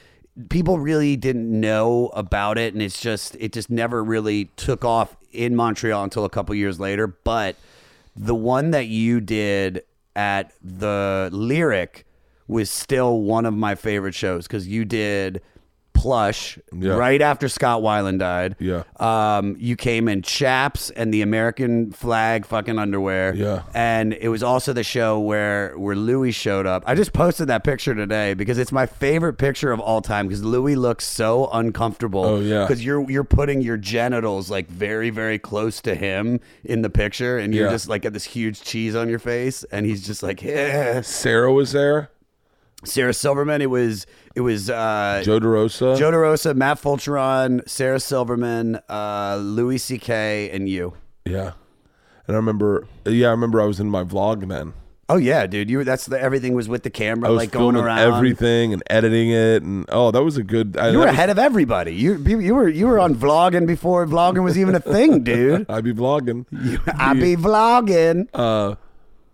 people 0.49 0.79
really 0.79 1.15
didn't 1.15 1.49
know 1.49 2.07
about 2.13 2.57
it, 2.57 2.73
and 2.73 2.81
it's 2.81 3.01
just 3.01 3.35
it 3.39 3.51
just 3.51 3.69
never 3.69 4.03
really 4.03 4.45
took 4.55 4.85
off 4.85 5.17
in 5.31 5.55
Montreal 5.55 6.03
until 6.03 6.23
a 6.25 6.29
couple 6.29 6.55
years 6.55 6.79
later. 6.79 7.07
But 7.07 7.57
the 8.15 8.35
one 8.35 8.71
that 8.71 8.87
you 8.87 9.19
did 9.19 9.83
at 10.15 10.53
the 10.63 11.29
Lyric 11.33 12.05
was 12.47 12.69
still 12.69 13.21
one 13.21 13.45
of 13.45 13.53
my 13.53 13.75
favorite 13.75 14.13
shows 14.13 14.47
because 14.47 14.67
you 14.67 14.85
did 14.85 15.41
plush 16.03 16.59
Yeah. 16.77 16.95
right 16.95 17.21
after 17.21 17.47
Scott 17.47 17.81
Weiland 17.81 18.19
died. 18.19 18.57
Yeah. 18.59 18.83
Um, 18.99 19.55
you 19.57 19.77
came 19.77 20.09
in 20.09 20.21
chaps 20.21 20.89
and 20.89 21.13
the 21.13 21.21
American 21.21 21.91
flag 21.93 22.45
fucking 22.45 22.77
underwear. 22.77 23.33
Yeah. 23.33 23.63
And 23.73 24.11
it 24.11 24.27
was 24.27 24.43
also 24.43 24.73
the 24.73 24.83
show 24.83 25.17
where 25.21 25.73
where 25.77 25.95
Louis 25.95 26.33
showed 26.33 26.65
up. 26.67 26.83
I 26.85 26.93
just 26.93 27.13
posted 27.13 27.47
that 27.47 27.63
picture 27.63 27.95
today 27.95 28.33
because 28.33 28.57
it's 28.57 28.73
my 28.73 28.85
favorite 28.85 29.35
picture 29.37 29.71
of 29.71 29.79
all 29.79 30.01
time 30.01 30.27
because 30.27 30.43
Louis 30.43 30.75
looks 30.75 31.05
so 31.07 31.47
uncomfortable. 31.53 32.25
Oh, 32.25 32.39
yeah. 32.41 32.65
Because 32.67 32.83
you're 32.83 33.09
you're 33.09 33.23
putting 33.23 33.61
your 33.61 33.77
genitals 33.77 34.49
like 34.51 34.67
very 34.67 35.09
very 35.09 35.39
close 35.39 35.81
to 35.83 35.95
him 35.95 36.41
in 36.65 36.81
the 36.81 36.89
picture, 36.89 37.37
and 37.37 37.53
you're 37.55 37.67
Yeah. 37.67 37.71
just 37.71 37.87
like 37.87 38.01
got 38.01 38.11
this 38.11 38.25
huge 38.25 38.61
cheese 38.61 38.93
on 38.93 39.07
your 39.07 39.19
face, 39.19 39.63
and 39.71 39.85
he's 39.85 40.05
just 40.05 40.21
like, 40.21 40.43
yeah. 40.43 40.99
Sarah 40.99 41.53
was 41.53 41.71
there. 41.71 42.09
Sarah 42.85 43.13
Silverman. 43.13 43.61
It 43.61 43.69
was 43.69 44.05
it 44.35 44.41
was 44.41 44.69
uh, 44.69 45.21
Joe 45.23 45.39
DeRosa. 45.39 45.97
Joe 45.97 46.11
DeRosa, 46.11 46.55
Matt 46.55 46.81
Fulchiron, 46.81 47.67
Sarah 47.69 47.99
Silverman, 47.99 48.79
uh, 48.89 49.37
Louis 49.41 49.77
C.K., 49.77 50.49
and 50.51 50.67
you. 50.69 50.93
yeah. 51.25 51.53
And 52.25 52.35
I 52.35 52.37
remember, 52.37 52.87
yeah, 53.05 53.27
I 53.27 53.31
remember 53.31 53.59
I 53.61 53.65
was 53.65 53.81
in 53.81 53.89
my 53.89 54.03
vlog 54.05 54.47
then. 54.47 54.73
Oh 55.09 55.17
yeah, 55.17 55.45
dude. 55.45 55.69
You 55.69 55.79
were- 55.79 55.83
that's 55.83 56.05
the, 56.05 56.17
everything 56.19 56.53
was 56.53 56.69
with 56.69 56.83
the 56.83 56.89
camera, 56.89 57.27
I 57.27 57.31
was 57.31 57.37
like 57.37 57.51
going 57.51 57.75
around. 57.75 57.99
everything 57.99 58.71
and 58.71 58.81
editing 58.89 59.29
it, 59.29 59.61
and 59.61 59.85
oh, 59.89 60.09
that 60.11 60.23
was 60.23 60.37
a 60.37 60.43
good. 60.43 60.77
I, 60.77 60.91
You 60.91 60.99
were 60.99 61.03
that 61.03 61.09
was- 61.11 61.17
ahead 61.17 61.29
of 61.29 61.37
everybody. 61.37 61.93
You 61.93 62.15
you 62.25 62.39
you 62.39 62.55
were 62.55 62.69
you 62.69 62.87
were 62.87 62.97
on 62.97 63.13
vlogging 63.13 63.67
before 63.67 64.05
vlogging 64.07 64.43
was 64.45 64.57
even 64.57 64.73
a 64.73 64.79
thing, 64.79 65.23
dude. 65.25 65.69
I'd 65.69 65.83
be 65.83 65.93
vlogging. 65.93 66.45
I'd 66.97 67.19
be 67.19 67.35
vlogging. 67.35 68.29
Uh, 68.33 68.75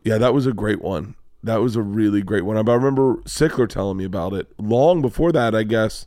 yeah, 0.03 0.17
that 0.17 0.33
was 0.33 0.47
a 0.47 0.51
great 0.53 0.81
one. 0.81 1.13
That 1.43 1.61
was 1.61 1.75
a 1.75 1.81
really 1.81 2.21
great 2.21 2.43
one. 2.43 2.57
I 2.57 2.73
remember 2.73 3.15
Sickler 3.25 3.67
telling 3.67 3.97
me 3.97 4.03
about 4.03 4.33
it 4.33 4.47
long 4.57 5.01
before 5.01 5.31
that, 5.31 5.55
I 5.55 5.63
guess. 5.63 6.05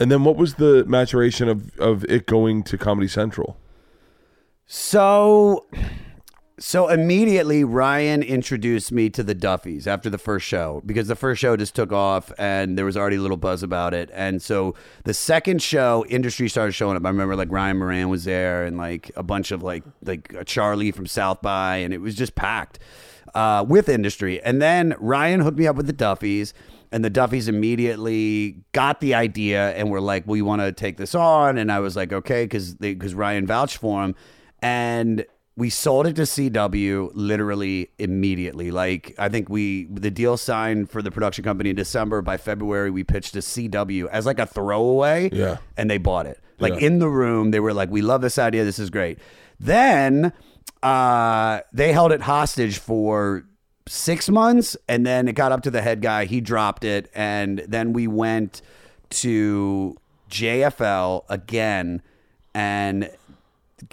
And 0.00 0.10
then 0.10 0.24
what 0.24 0.36
was 0.36 0.54
the 0.54 0.84
maturation 0.86 1.48
of, 1.48 1.78
of 1.78 2.04
it 2.04 2.26
going 2.26 2.62
to 2.64 2.78
Comedy 2.78 3.06
Central? 3.06 3.56
So, 4.66 5.66
so 6.58 6.88
immediately 6.88 7.64
Ryan 7.64 8.22
introduced 8.22 8.90
me 8.90 9.10
to 9.10 9.22
the 9.22 9.34
Duffies 9.34 9.86
after 9.86 10.08
the 10.08 10.18
first 10.18 10.46
show 10.46 10.82
because 10.86 11.06
the 11.06 11.14
first 11.14 11.40
show 11.40 11.56
just 11.56 11.74
took 11.74 11.92
off 11.92 12.32
and 12.38 12.78
there 12.78 12.86
was 12.86 12.96
already 12.96 13.16
a 13.16 13.20
little 13.20 13.36
buzz 13.36 13.62
about 13.62 13.92
it. 13.92 14.10
And 14.14 14.40
so 14.40 14.74
the 15.04 15.14
second 15.14 15.62
show, 15.62 16.04
industry 16.08 16.48
started 16.48 16.72
showing 16.72 16.96
up. 16.96 17.04
I 17.04 17.10
remember 17.10 17.36
like 17.36 17.52
Ryan 17.52 17.76
Moran 17.76 18.08
was 18.08 18.24
there 18.24 18.64
and 18.64 18.78
like 18.78 19.10
a 19.16 19.22
bunch 19.22 19.52
of 19.52 19.62
like 19.62 19.84
like 20.02 20.32
a 20.32 20.44
Charlie 20.44 20.92
from 20.92 21.06
South 21.06 21.42
by, 21.42 21.76
and 21.76 21.92
it 21.92 21.98
was 21.98 22.14
just 22.14 22.34
packed 22.34 22.78
uh, 23.34 23.64
with 23.68 23.88
industry. 23.88 24.42
And 24.42 24.60
then 24.62 24.94
Ryan 24.98 25.40
hooked 25.40 25.58
me 25.58 25.66
up 25.66 25.76
with 25.76 25.86
the 25.86 25.92
Duffies. 25.92 26.52
And 26.92 27.04
the 27.04 27.10
Duffies 27.10 27.48
immediately 27.48 28.62
got 28.72 29.00
the 29.00 29.14
idea 29.14 29.72
and 29.74 29.90
were 29.90 30.00
like, 30.00 30.24
"We 30.26 30.42
want 30.42 30.62
to 30.62 30.70
take 30.72 30.96
this 30.96 31.14
on." 31.14 31.58
And 31.58 31.72
I 31.72 31.80
was 31.80 31.96
like, 31.96 32.12
"Okay," 32.12 32.44
because 32.44 32.74
because 32.76 33.14
Ryan 33.14 33.46
vouched 33.46 33.78
for 33.78 34.04
him 34.04 34.14
and 34.62 35.24
we 35.56 35.70
sold 35.70 36.06
it 36.06 36.16
to 36.16 36.22
CW 36.22 37.10
literally 37.14 37.90
immediately. 37.98 38.70
Like 38.70 39.14
I 39.18 39.28
think 39.28 39.48
we 39.48 39.84
the 39.90 40.10
deal 40.10 40.36
signed 40.36 40.88
for 40.90 41.02
the 41.02 41.10
production 41.10 41.42
company 41.44 41.70
in 41.70 41.76
December. 41.76 42.22
By 42.22 42.36
February, 42.36 42.90
we 42.90 43.02
pitched 43.02 43.32
to 43.34 43.40
CW 43.40 44.08
as 44.10 44.24
like 44.26 44.38
a 44.38 44.46
throwaway. 44.46 45.30
Yeah. 45.32 45.56
and 45.76 45.90
they 45.90 45.98
bought 45.98 46.26
it. 46.26 46.40
Like 46.60 46.74
Yeah. 46.74 46.86
in 46.86 46.98
the 47.00 47.08
room, 47.08 47.50
they 47.50 47.60
were 47.60 47.74
like, 47.74 47.90
"We 47.90 48.02
love 48.02 48.20
this 48.20 48.38
idea. 48.38 48.64
This 48.64 48.78
is 48.78 48.90
great." 48.90 49.18
Then 49.58 50.32
uh, 50.84 51.62
they 51.72 51.92
held 51.92 52.12
it 52.12 52.20
hostage 52.20 52.78
for 52.78 53.44
six 53.88 54.28
months, 54.28 54.76
and 54.86 55.06
then 55.06 55.26
it 55.28 55.32
got 55.32 55.50
up 55.50 55.62
to 55.62 55.70
the 55.70 55.80
head 55.80 56.02
guy. 56.02 56.26
He 56.26 56.42
dropped 56.42 56.84
it, 56.84 57.10
and 57.14 57.60
then 57.66 57.94
we 57.94 58.06
went 58.06 58.60
to 59.10 59.96
JFL 60.30 61.24
again, 61.30 62.02
and 62.54 63.10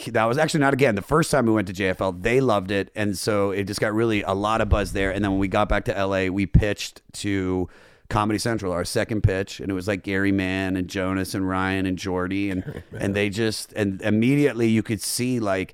that 0.08 0.26
was 0.26 0.38
actually 0.38 0.60
not 0.60 0.74
again 0.74 0.96
the 0.96 1.02
first 1.02 1.32
time 1.32 1.46
we 1.46 1.54
went 1.54 1.68
to 1.70 1.74
JFL. 1.74 2.22
They 2.22 2.42
loved 2.42 2.72
it, 2.72 2.92
and 2.94 3.18
so 3.18 3.52
it 3.52 3.64
just 3.68 3.80
got 3.80 3.94
really 3.94 4.22
a 4.24 4.34
lot 4.34 4.60
of 4.60 4.68
buzz 4.68 4.92
there. 4.92 5.12
And 5.12 5.24
then 5.24 5.32
when 5.32 5.40
we 5.40 5.48
got 5.48 5.70
back 5.70 5.86
to 5.86 5.94
LA, 5.94 6.26
we 6.26 6.46
pitched 6.46 7.02
to 7.14 7.70
Comedy 8.10 8.38
Central, 8.38 8.74
our 8.74 8.84
second 8.84 9.22
pitch, 9.22 9.62
and 9.62 9.72
it 9.72 9.74
was 9.74 9.88
like 9.88 10.04
Gary 10.04 10.34
Mann 10.34 10.76
and 10.76 10.90
Jonas 10.90 11.34
and 11.36 11.48
Ryan 11.48 11.86
and 11.86 11.98
Jordy, 11.98 12.50
and 12.50 12.84
and 13.00 13.16
they 13.16 13.30
just 13.30 13.72
and 13.74 14.02
immediately 14.02 14.68
you 14.68 14.84
could 14.84 15.02
see 15.02 15.40
like 15.40 15.74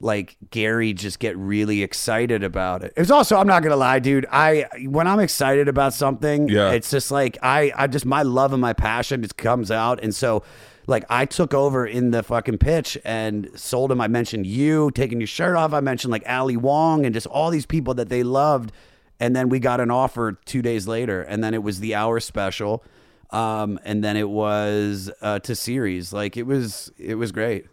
like 0.00 0.36
Gary 0.50 0.92
just 0.92 1.18
get 1.18 1.36
really 1.36 1.82
excited 1.82 2.42
about 2.42 2.82
it. 2.84 2.92
It 2.96 3.00
was 3.00 3.10
also 3.10 3.36
I'm 3.36 3.46
not 3.46 3.62
gonna 3.62 3.76
lie, 3.76 3.98
dude. 3.98 4.26
I 4.30 4.66
when 4.86 5.06
I'm 5.06 5.20
excited 5.20 5.68
about 5.68 5.94
something, 5.94 6.48
Yeah. 6.48 6.70
it's 6.70 6.90
just 6.90 7.10
like 7.10 7.38
I 7.42 7.72
I 7.76 7.86
just 7.86 8.06
my 8.06 8.22
love 8.22 8.52
and 8.52 8.60
my 8.60 8.72
passion 8.72 9.22
just 9.22 9.36
comes 9.36 9.70
out, 9.70 10.02
and 10.02 10.14
so 10.14 10.42
like 10.86 11.04
I 11.10 11.26
took 11.26 11.52
over 11.52 11.86
in 11.86 12.12
the 12.12 12.22
fucking 12.22 12.58
pitch 12.58 12.96
and 13.04 13.50
sold 13.54 13.92
him. 13.92 14.00
I 14.00 14.08
mentioned 14.08 14.46
you 14.46 14.90
taking 14.92 15.20
your 15.20 15.26
shirt 15.26 15.54
off. 15.56 15.72
I 15.74 15.80
mentioned 15.80 16.10
like 16.12 16.22
Ali 16.28 16.56
Wong 16.56 17.04
and 17.04 17.12
just 17.14 17.26
all 17.26 17.50
these 17.50 17.66
people 17.66 17.92
that 17.94 18.08
they 18.08 18.22
loved, 18.22 18.72
and 19.20 19.36
then 19.36 19.48
we 19.50 19.58
got 19.58 19.80
an 19.80 19.90
offer 19.90 20.38
two 20.46 20.62
days 20.62 20.88
later, 20.88 21.20
and 21.20 21.44
then 21.44 21.52
it 21.54 21.62
was 21.62 21.80
the 21.80 21.94
hour 21.94 22.20
special, 22.20 22.82
um, 23.30 23.78
and 23.84 24.02
then 24.02 24.16
it 24.16 24.30
was 24.30 25.10
uh, 25.20 25.38
to 25.40 25.54
series. 25.54 26.12
Like 26.12 26.36
it 26.36 26.44
was 26.46 26.90
it 26.98 27.16
was 27.16 27.32
great. 27.32 27.66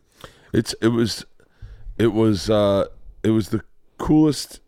It's 0.52 0.74
it 0.82 0.90
was 0.90 1.26
it 1.98 2.08
was 2.14 2.50
uh 2.50 2.86
it 3.24 3.30
was 3.30 3.50
the 3.50 3.62
coolest 3.98 4.60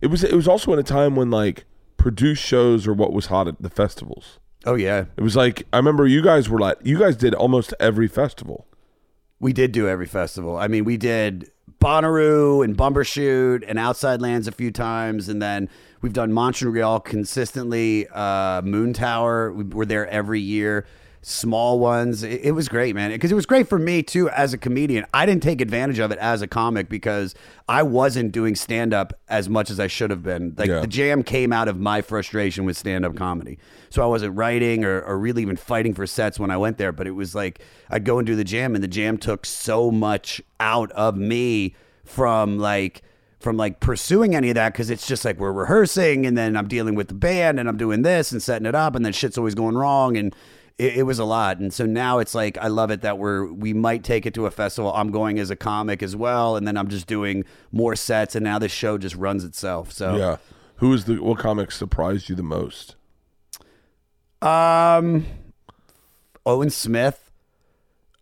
it 0.00 0.06
was 0.08 0.24
it 0.24 0.34
was 0.34 0.48
also 0.48 0.72
in 0.72 0.78
a 0.78 0.82
time 0.82 1.16
when 1.16 1.30
like 1.30 1.64
produced 1.96 2.42
shows 2.42 2.86
or 2.86 2.94
what 2.94 3.12
was 3.12 3.26
hot 3.26 3.46
at 3.46 3.60
the 3.60 3.68
festivals. 3.70 4.38
Oh 4.64 4.74
yeah, 4.74 5.06
It 5.16 5.22
was 5.22 5.36
like 5.36 5.66
I 5.72 5.76
remember 5.76 6.06
you 6.06 6.22
guys 6.22 6.48
were 6.48 6.58
like 6.58 6.78
you 6.82 6.98
guys 6.98 7.16
did 7.16 7.34
almost 7.34 7.74
every 7.80 8.08
festival. 8.08 8.66
We 9.38 9.52
did 9.52 9.72
do 9.72 9.88
every 9.88 10.06
festival. 10.06 10.56
I 10.56 10.68
mean, 10.68 10.84
we 10.84 10.98
did 10.98 11.50
Bonnaroo 11.80 12.62
and 12.62 12.76
Bumbershoot 12.76 13.64
and 13.66 13.78
Outside 13.78 14.20
Lands 14.20 14.46
a 14.46 14.52
few 14.52 14.70
times, 14.70 15.30
and 15.30 15.40
then 15.40 15.70
we've 16.02 16.12
done 16.12 16.30
Montreal 16.32 17.00
consistently. 17.00 18.06
Uh, 18.12 18.60
Moon 18.62 18.92
Tower, 18.92 19.50
we, 19.52 19.64
we're 19.64 19.86
there 19.86 20.06
every 20.08 20.40
year. 20.40 20.86
Small 21.22 21.78
ones. 21.78 22.22
It, 22.22 22.40
it 22.44 22.52
was 22.52 22.68
great, 22.68 22.94
man. 22.94 23.10
Because 23.10 23.30
it 23.30 23.34
was 23.34 23.46
great 23.46 23.68
for 23.68 23.78
me 23.78 24.02
too 24.02 24.28
as 24.30 24.52
a 24.52 24.58
comedian. 24.58 25.04
I 25.12 25.26
didn't 25.26 25.42
take 25.42 25.60
advantage 25.60 25.98
of 25.98 26.10
it 26.10 26.18
as 26.18 26.42
a 26.42 26.46
comic 26.46 26.88
because 26.88 27.34
I 27.68 27.82
wasn't 27.82 28.32
doing 28.32 28.54
stand 28.54 28.94
up 28.94 29.12
as 29.28 29.48
much 29.48 29.70
as 29.70 29.78
I 29.78 29.86
should 29.86 30.10
have 30.10 30.22
been. 30.22 30.54
Like 30.56 30.68
Yeah. 30.68 30.80
the 30.80 30.86
jam 30.86 31.22
came 31.22 31.52
out 31.52 31.68
of 31.68 31.78
my 31.78 32.00
frustration 32.00 32.64
with 32.64 32.76
stand 32.76 33.04
up 33.04 33.16
comedy. 33.16 33.58
So 33.90 34.02
I 34.02 34.06
wasn't 34.06 34.36
writing 34.36 34.84
or, 34.84 35.00
or 35.02 35.18
really 35.18 35.42
even 35.42 35.56
fighting 35.56 35.94
for 35.94 36.06
sets 36.06 36.38
when 36.38 36.50
I 36.50 36.56
went 36.56 36.78
there. 36.78 36.92
But 36.92 37.06
it 37.06 37.12
was 37.12 37.34
like 37.34 37.60
I'd 37.90 38.04
go 38.04 38.18
and 38.18 38.26
do 38.26 38.36
the 38.36 38.44
jam, 38.44 38.74
and 38.74 38.82
the 38.82 38.88
jam 38.88 39.18
took 39.18 39.44
so 39.44 39.90
much 39.90 40.40
out 40.58 40.90
of 40.92 41.16
me 41.16 41.74
from 42.04 42.58
like 42.58 43.02
from 43.40 43.56
like 43.56 43.80
pursuing 43.80 44.34
any 44.34 44.50
of 44.50 44.54
that 44.54 44.72
because 44.72 44.90
it's 44.90 45.06
just 45.06 45.24
like 45.24 45.38
we're 45.38 45.52
rehearsing 45.52 46.26
and 46.26 46.36
then 46.36 46.56
I'm 46.58 46.68
dealing 46.68 46.94
with 46.94 47.08
the 47.08 47.14
band 47.14 47.58
and 47.58 47.68
I'm 47.70 47.78
doing 47.78 48.02
this 48.02 48.32
and 48.32 48.42
setting 48.42 48.66
it 48.66 48.74
up 48.74 48.94
and 48.94 49.02
then 49.02 49.12
shit's 49.14 49.38
always 49.38 49.54
going 49.54 49.76
wrong 49.76 50.18
and 50.18 50.34
it, 50.80 50.96
it 50.98 51.02
was 51.04 51.18
a 51.18 51.24
lot 51.24 51.58
and 51.58 51.72
so 51.72 51.84
now 51.86 52.18
it's 52.18 52.34
like 52.34 52.56
I 52.58 52.68
love 52.68 52.90
it 52.90 53.02
that 53.02 53.18
we're 53.18 53.46
we 53.52 53.72
might 53.72 54.02
take 54.04 54.26
it 54.26 54.34
to 54.34 54.46
a 54.46 54.50
festival 54.50 54.92
I'm 54.94 55.10
going 55.10 55.38
as 55.38 55.50
a 55.50 55.56
comic 55.56 56.02
as 56.02 56.16
well 56.16 56.56
and 56.56 56.66
then 56.66 56.76
I'm 56.76 56.88
just 56.88 57.06
doing 57.06 57.44
more 57.70 57.94
sets 57.96 58.34
and 58.34 58.42
now 58.44 58.58
this 58.58 58.72
show 58.72 58.98
just 58.98 59.14
runs 59.16 59.44
itself 59.44 59.92
so 59.92 60.16
Yeah. 60.16 60.36
Who 60.76 60.92
is 60.94 61.04
the 61.04 61.16
what 61.22 61.38
comic 61.38 61.70
surprised 61.72 62.28
you 62.30 62.34
the 62.34 62.42
most? 62.42 62.96
Um, 64.42 65.26
Owen 66.46 66.70
Smith. 66.70 67.30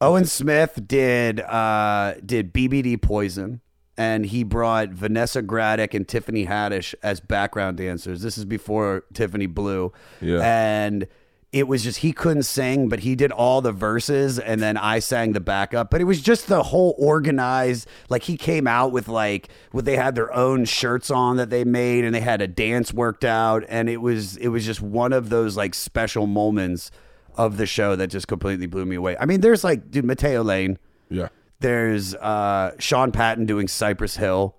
Owen 0.00 0.24
Smith 0.24 0.80
did 0.86 1.40
uh 1.40 2.14
did 2.24 2.52
BBD 2.52 3.00
Poison, 3.00 3.60
and 3.96 4.26
he 4.26 4.42
brought 4.44 4.88
Vanessa 4.90 5.42
Graddick 5.42 5.94
and 5.94 6.06
Tiffany 6.06 6.46
Haddish 6.46 6.94
as 7.02 7.20
background 7.20 7.76
dancers. 7.78 8.22
This 8.22 8.38
is 8.38 8.44
before 8.44 9.04
Tiffany 9.12 9.46
blew, 9.46 9.92
Yeah. 10.20 10.40
and 10.40 11.06
it 11.50 11.66
was 11.66 11.82
just 11.82 12.00
he 12.00 12.12
couldn't 12.12 12.42
sing, 12.42 12.88
but 12.88 13.00
he 13.00 13.14
did 13.14 13.32
all 13.32 13.62
the 13.62 13.72
verses, 13.72 14.38
and 14.38 14.60
then 14.60 14.76
I 14.76 14.98
sang 14.98 15.32
the 15.32 15.40
backup. 15.40 15.90
But 15.90 16.00
it 16.02 16.04
was 16.04 16.20
just 16.20 16.46
the 16.46 16.62
whole 16.62 16.94
organized. 16.98 17.88
Like 18.10 18.24
he 18.24 18.36
came 18.36 18.66
out 18.66 18.92
with 18.92 19.08
like 19.08 19.48
what 19.72 19.86
they 19.86 19.96
had 19.96 20.14
their 20.14 20.32
own 20.34 20.66
shirts 20.66 21.10
on 21.10 21.36
that 21.38 21.48
they 21.48 21.64
made, 21.64 22.04
and 22.04 22.14
they 22.14 22.20
had 22.20 22.42
a 22.42 22.46
dance 22.46 22.92
worked 22.92 23.24
out, 23.24 23.64
and 23.68 23.88
it 23.88 23.98
was 23.98 24.36
it 24.36 24.48
was 24.48 24.66
just 24.66 24.82
one 24.82 25.14
of 25.14 25.30
those 25.30 25.56
like 25.56 25.74
special 25.74 26.26
moments 26.26 26.90
of 27.34 27.56
the 27.56 27.66
show 27.66 27.96
that 27.96 28.08
just 28.08 28.28
completely 28.28 28.66
blew 28.66 28.84
me 28.84 28.96
away. 28.96 29.16
I 29.18 29.24
mean, 29.24 29.40
there's 29.40 29.64
like 29.64 29.90
dude 29.90 30.04
Mateo 30.04 30.42
Lane. 30.42 30.78
Yeah. 31.08 31.28
There's 31.60 32.14
uh, 32.14 32.72
Sean 32.78 33.10
Patton 33.10 33.46
doing 33.46 33.68
Cypress 33.68 34.16
Hill 34.16 34.54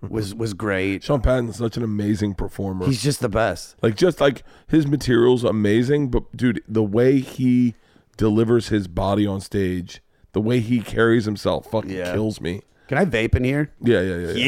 was 0.00 0.34
was 0.34 0.54
great. 0.54 1.02
Sean 1.04 1.20
Patton's 1.20 1.56
such 1.56 1.76
an 1.76 1.82
amazing 1.82 2.34
performer. 2.34 2.86
He's 2.86 3.02
just 3.02 3.20
the 3.20 3.28
best. 3.28 3.76
like 3.82 3.96
just 3.96 4.20
like 4.20 4.42
his 4.68 4.86
material's 4.86 5.44
amazing, 5.44 6.08
but 6.10 6.36
dude, 6.36 6.62
the 6.68 6.82
way 6.82 7.20
he 7.20 7.74
delivers 8.16 8.68
his 8.68 8.88
body 8.88 9.26
on 9.26 9.40
stage, 9.40 10.02
the 10.32 10.40
way 10.40 10.60
he 10.60 10.80
carries 10.80 11.24
himself 11.24 11.70
fucking 11.70 11.90
Yeah. 11.90 12.12
kills 12.12 12.40
me. 12.40 12.62
Can 12.88 12.98
I 12.98 13.04
vape 13.06 13.34
in 13.34 13.44
here? 13.44 13.72
Yeah, 13.80 14.00
yeah, 14.00 14.16
yeah. 14.16 14.32
yeah. 14.32 14.46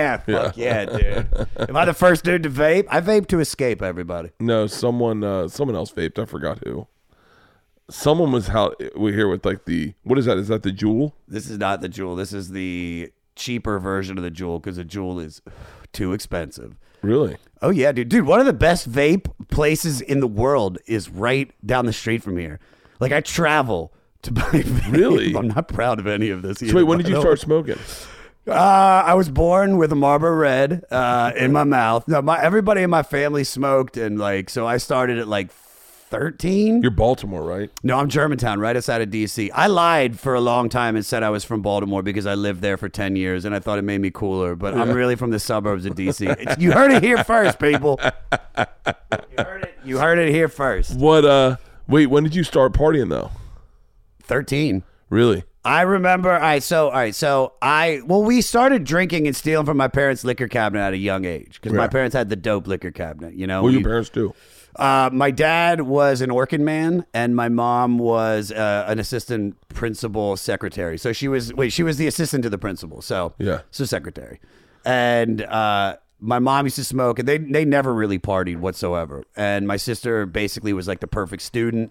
Yeah, 0.00 0.16
fuck 0.18 0.56
yeah, 0.56 0.84
dude. 0.86 1.48
Am 1.68 1.76
I 1.76 1.84
the 1.84 1.92
first 1.94 2.24
dude 2.24 2.42
to 2.44 2.50
vape? 2.50 2.86
I 2.88 3.00
vape 3.00 3.26
to 3.28 3.40
escape 3.40 3.82
everybody. 3.82 4.30
No, 4.40 4.66
someone 4.66 5.22
uh 5.22 5.48
someone 5.48 5.76
else 5.76 5.92
vaped. 5.92 6.18
I 6.18 6.24
forgot 6.24 6.60
who. 6.64 6.86
Someone 7.90 8.30
was 8.32 8.46
how 8.48 8.72
we're 8.94 9.12
here 9.12 9.28
with 9.28 9.44
like 9.44 9.64
the 9.64 9.94
what 10.04 10.18
is 10.18 10.24
that? 10.26 10.38
Is 10.38 10.48
that 10.48 10.62
the 10.62 10.70
Juul? 10.72 11.12
This 11.28 11.50
is 11.50 11.58
not 11.58 11.80
the 11.80 11.88
Juul. 11.88 12.16
This 12.16 12.32
is 12.32 12.50
the 12.50 13.10
cheaper 13.40 13.78
version 13.78 14.18
of 14.18 14.22
the 14.22 14.30
Juul 14.30 14.62
because 14.62 14.76
the 14.76 14.84
Juul 14.84 15.24
is 15.24 15.42
too 15.92 16.12
expensive. 16.12 16.76
Really? 17.02 17.36
Oh 17.62 17.70
yeah, 17.70 17.92
dude. 17.92 18.08
Dude, 18.08 18.26
one 18.26 18.40
of 18.40 18.46
the 18.46 18.52
best 18.52 18.90
vape 18.90 19.32
places 19.48 20.00
in 20.00 20.20
the 20.20 20.26
world 20.28 20.78
is 20.86 21.08
right 21.08 21.50
down 21.64 21.86
the 21.86 21.92
street 21.92 22.22
from 22.22 22.36
here. 22.36 22.60
Like 23.00 23.12
I 23.12 23.20
travel 23.20 23.92
to 24.22 24.32
buy 24.32 24.42
vape. 24.42 24.92
Really? 24.92 25.34
I'm 25.34 25.48
not 25.48 25.68
proud 25.68 25.98
of 25.98 26.06
any 26.06 26.30
of 26.30 26.42
this. 26.42 26.58
So 26.58 26.74
wait, 26.74 26.82
when 26.84 26.98
did 26.98 27.08
you 27.08 27.20
start 27.20 27.40
smoking? 27.40 27.78
Uh, 28.46 28.52
I 29.06 29.14
was 29.14 29.28
born 29.28 29.76
with 29.76 29.92
a 29.92 29.94
Marlboro 29.94 30.34
Red 30.34 30.84
uh, 30.90 31.32
in 31.36 31.52
my 31.52 31.64
mouth. 31.64 32.08
No, 32.08 32.20
my 32.22 32.42
everybody 32.42 32.82
in 32.82 32.90
my 32.90 33.02
family 33.02 33.44
smoked, 33.44 33.96
and 33.96 34.18
like 34.18 34.50
so, 34.50 34.66
I 34.66 34.78
started 34.78 35.18
at 35.18 35.28
like 35.28 35.50
13. 36.10 36.82
You're 36.82 36.90
Baltimore, 36.90 37.42
right? 37.42 37.70
No, 37.84 37.96
I'm 37.98 38.08
Germantown, 38.08 38.58
right 38.58 38.76
outside 38.76 39.00
of 39.00 39.10
DC. 39.10 39.50
I 39.54 39.68
lied 39.68 40.18
for 40.18 40.34
a 40.34 40.40
long 40.40 40.68
time 40.68 40.96
and 40.96 41.06
said 41.06 41.22
I 41.22 41.30
was 41.30 41.44
from 41.44 41.62
Baltimore 41.62 42.02
because 42.02 42.26
I 42.26 42.34
lived 42.34 42.60
there 42.62 42.76
for 42.76 42.88
10 42.88 43.14
years 43.16 43.44
and 43.44 43.54
I 43.54 43.60
thought 43.60 43.78
it 43.78 43.82
made 43.82 44.00
me 44.00 44.10
cooler, 44.10 44.56
but 44.56 44.74
I'm 44.74 44.90
really 44.92 45.14
from 45.14 45.30
the 45.30 45.38
suburbs 45.38 45.86
of 45.86 45.94
DC. 45.94 46.60
You 46.60 46.72
heard 46.72 46.90
it 46.90 47.02
here 47.04 47.22
first, 47.24 47.58
people. 47.60 48.00
You 48.02 48.64
heard 49.38 49.62
it, 49.62 49.74
you 49.84 49.98
heard 49.98 50.18
it 50.18 50.30
here 50.32 50.48
first. 50.48 50.96
What 50.98 51.24
uh 51.24 51.56
wait, 51.86 52.06
when 52.06 52.24
did 52.24 52.34
you 52.34 52.42
start 52.44 52.72
partying 52.72 53.08
though? 53.08 53.30
13. 54.24 54.82
Really? 55.10 55.44
I 55.64 55.82
remember. 55.82 56.30
All 56.32 56.38
right, 56.40 56.62
so 56.62 56.86
all 56.86 56.92
right, 56.92 57.14
so 57.14 57.52
I 57.62 58.00
well, 58.04 58.22
we 58.22 58.40
started 58.40 58.82
drinking 58.84 59.26
and 59.26 59.36
stealing 59.36 59.66
from 59.66 59.76
my 59.76 59.88
parents' 59.88 60.24
liquor 60.24 60.48
cabinet 60.48 60.80
at 60.82 60.92
a 60.94 60.98
young 60.98 61.24
age 61.24 61.60
because 61.60 61.72
my 61.72 61.86
parents 61.86 62.14
had 62.14 62.28
the 62.30 62.36
dope 62.36 62.66
liquor 62.66 62.90
cabinet. 62.90 63.34
You 63.34 63.46
know, 63.46 63.62
What 63.62 63.68
We- 63.68 63.74
your 63.78 63.84
parents 63.88 64.08
do? 64.10 64.34
Uh, 64.80 65.10
my 65.12 65.30
dad 65.30 65.82
was 65.82 66.22
an 66.22 66.30
orchid 66.30 66.60
man, 66.60 67.04
and 67.12 67.36
my 67.36 67.48
mom 67.50 67.98
was 67.98 68.50
uh, 68.50 68.84
an 68.88 68.98
assistant 68.98 69.56
principal 69.68 70.36
secretary. 70.36 70.96
So 70.98 71.12
she 71.12 71.28
was 71.28 71.52
wait, 71.52 71.70
she 71.72 71.82
was 71.82 71.98
the 71.98 72.06
assistant 72.06 72.42
to 72.44 72.50
the 72.50 72.58
principal. 72.58 73.02
So 73.02 73.34
Yeah. 73.38 73.60
so 73.70 73.84
secretary, 73.84 74.40
and 74.86 75.42
uh, 75.42 75.96
my 76.18 76.38
mom 76.38 76.64
used 76.66 76.76
to 76.76 76.84
smoke, 76.84 77.18
and 77.18 77.28
they 77.28 77.36
they 77.38 77.64
never 77.66 77.92
really 77.94 78.18
partied 78.18 78.56
whatsoever. 78.56 79.22
And 79.36 79.66
my 79.68 79.76
sister 79.76 80.24
basically 80.24 80.72
was 80.72 80.88
like 80.88 81.00
the 81.00 81.06
perfect 81.08 81.42
student. 81.42 81.90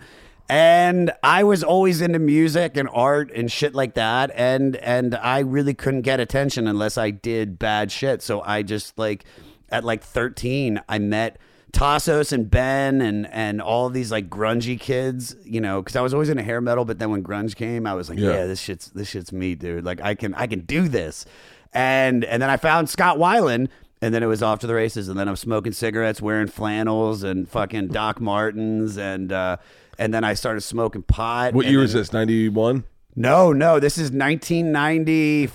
And 0.52 1.12
I 1.22 1.44
was 1.44 1.64
always 1.64 2.02
into 2.02 2.18
music 2.18 2.76
and 2.76 2.90
art 2.92 3.30
and 3.36 3.52
shit 3.52 3.76
like 3.76 3.94
that, 3.94 4.32
and 4.34 4.78
and 4.78 5.14
I 5.14 5.40
really 5.42 5.76
couldn't 5.76 6.02
get 6.02 6.20
attention 6.20 6.68
unless 6.68 6.98
I 6.98 7.12
did 7.12 7.60
bad 7.60 7.92
shit. 7.92 8.24
So 8.24 8.42
I 8.42 8.64
just 8.64 8.98
like 8.98 9.26
at 9.70 9.84
like 9.84 10.02
13, 10.04 10.82
I 10.90 10.98
met 10.98 11.38
Tassos 11.72 12.32
and 12.32 12.50
Ben 12.50 13.02
and 13.02 13.28
and 13.32 13.62
all 13.62 13.90
these 13.90 14.12
like 14.12 14.30
grungy 14.30 14.80
kids, 14.80 15.36
you 15.44 15.62
know, 15.62 15.82
because 15.82 15.96
I 15.96 16.02
was 16.02 16.14
always 16.14 16.30
into 16.30 16.44
hair 16.44 16.62
metal, 16.62 16.86
but 16.86 17.00
then 17.00 17.12
when 17.12 17.24
grunge 17.24 17.56
came, 17.56 17.86
I 17.86 17.94
was 17.94 18.10
like, 18.10 18.18
Yeah. 18.20 18.32
yeah. 18.32 18.46
this 18.48 18.60
shit's 18.60 18.88
this 18.90 19.08
shit's 19.10 19.32
me, 19.32 19.56
dude. 19.56 19.86
Like 19.86 20.02
I 20.02 20.16
can 20.16 20.34
I 20.36 20.48
can 20.48 20.62
do 20.62 20.88
this, 20.88 21.26
and 21.74 22.24
and 22.26 22.42
then 22.42 22.50
I 22.50 22.58
found 22.58 22.90
Scott 22.90 23.18
Weiland. 23.18 23.68
And 24.02 24.14
then 24.14 24.24
it 24.24 24.28
was 24.28 24.42
off 24.42 24.60
to 24.60 24.68
the 24.68 24.74
races. 24.74 25.10
And 25.10 25.20
then 25.20 25.28
I'm 25.28 25.36
smoking 25.36 25.74
cigarettes, 25.74 26.22
wearing 26.22 26.48
flannels 26.48 27.22
and 27.22 27.50
fucking 27.50 27.90
Doc 27.90 28.22
Martens, 28.22 28.98
and 28.98 29.30
uh, 29.30 29.58
and 29.98 30.14
then 30.14 30.24
I 30.24 30.36
started 30.36 30.62
smoking 30.62 31.02
pot. 31.02 31.54
What 31.54 31.66
year 31.66 31.80
then- 31.80 31.86
is 31.88 31.92
this? 31.94 32.14
91? 32.14 32.86
no, 33.18 33.52
no, 33.52 33.78
this 33.82 33.98
is 33.98 34.10
1994, 34.10 35.54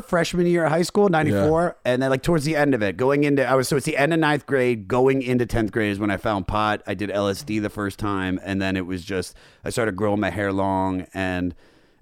freshman 0.00 0.46
year 0.46 0.64
of 0.64 0.70
high 0.70 0.82
school, 0.82 1.08
94. 1.08 1.76
And 1.84 2.02
then, 2.02 2.10
like, 2.10 2.22
towards 2.22 2.44
the 2.44 2.56
end 2.56 2.74
of 2.74 2.82
it, 2.82 2.96
going 2.96 3.24
into, 3.24 3.46
I 3.46 3.54
was, 3.54 3.68
so 3.68 3.76
it's 3.76 3.86
the 3.86 3.96
end 3.96 4.12
of 4.12 4.18
ninth 4.18 4.46
grade, 4.46 4.88
going 4.88 5.22
into 5.22 5.46
10th 5.46 5.70
grade 5.70 5.92
is 5.92 5.98
when 5.98 6.10
I 6.10 6.16
found 6.16 6.48
pot. 6.48 6.82
I 6.86 6.94
did 6.94 7.10
LSD 7.10 7.60
the 7.60 7.68
first 7.68 7.98
time. 7.98 8.40
And 8.42 8.60
then 8.60 8.76
it 8.76 8.86
was 8.86 9.04
just, 9.04 9.36
I 9.64 9.70
started 9.70 9.96
growing 9.96 10.20
my 10.20 10.30
hair 10.30 10.52
long 10.52 11.06
and, 11.12 11.54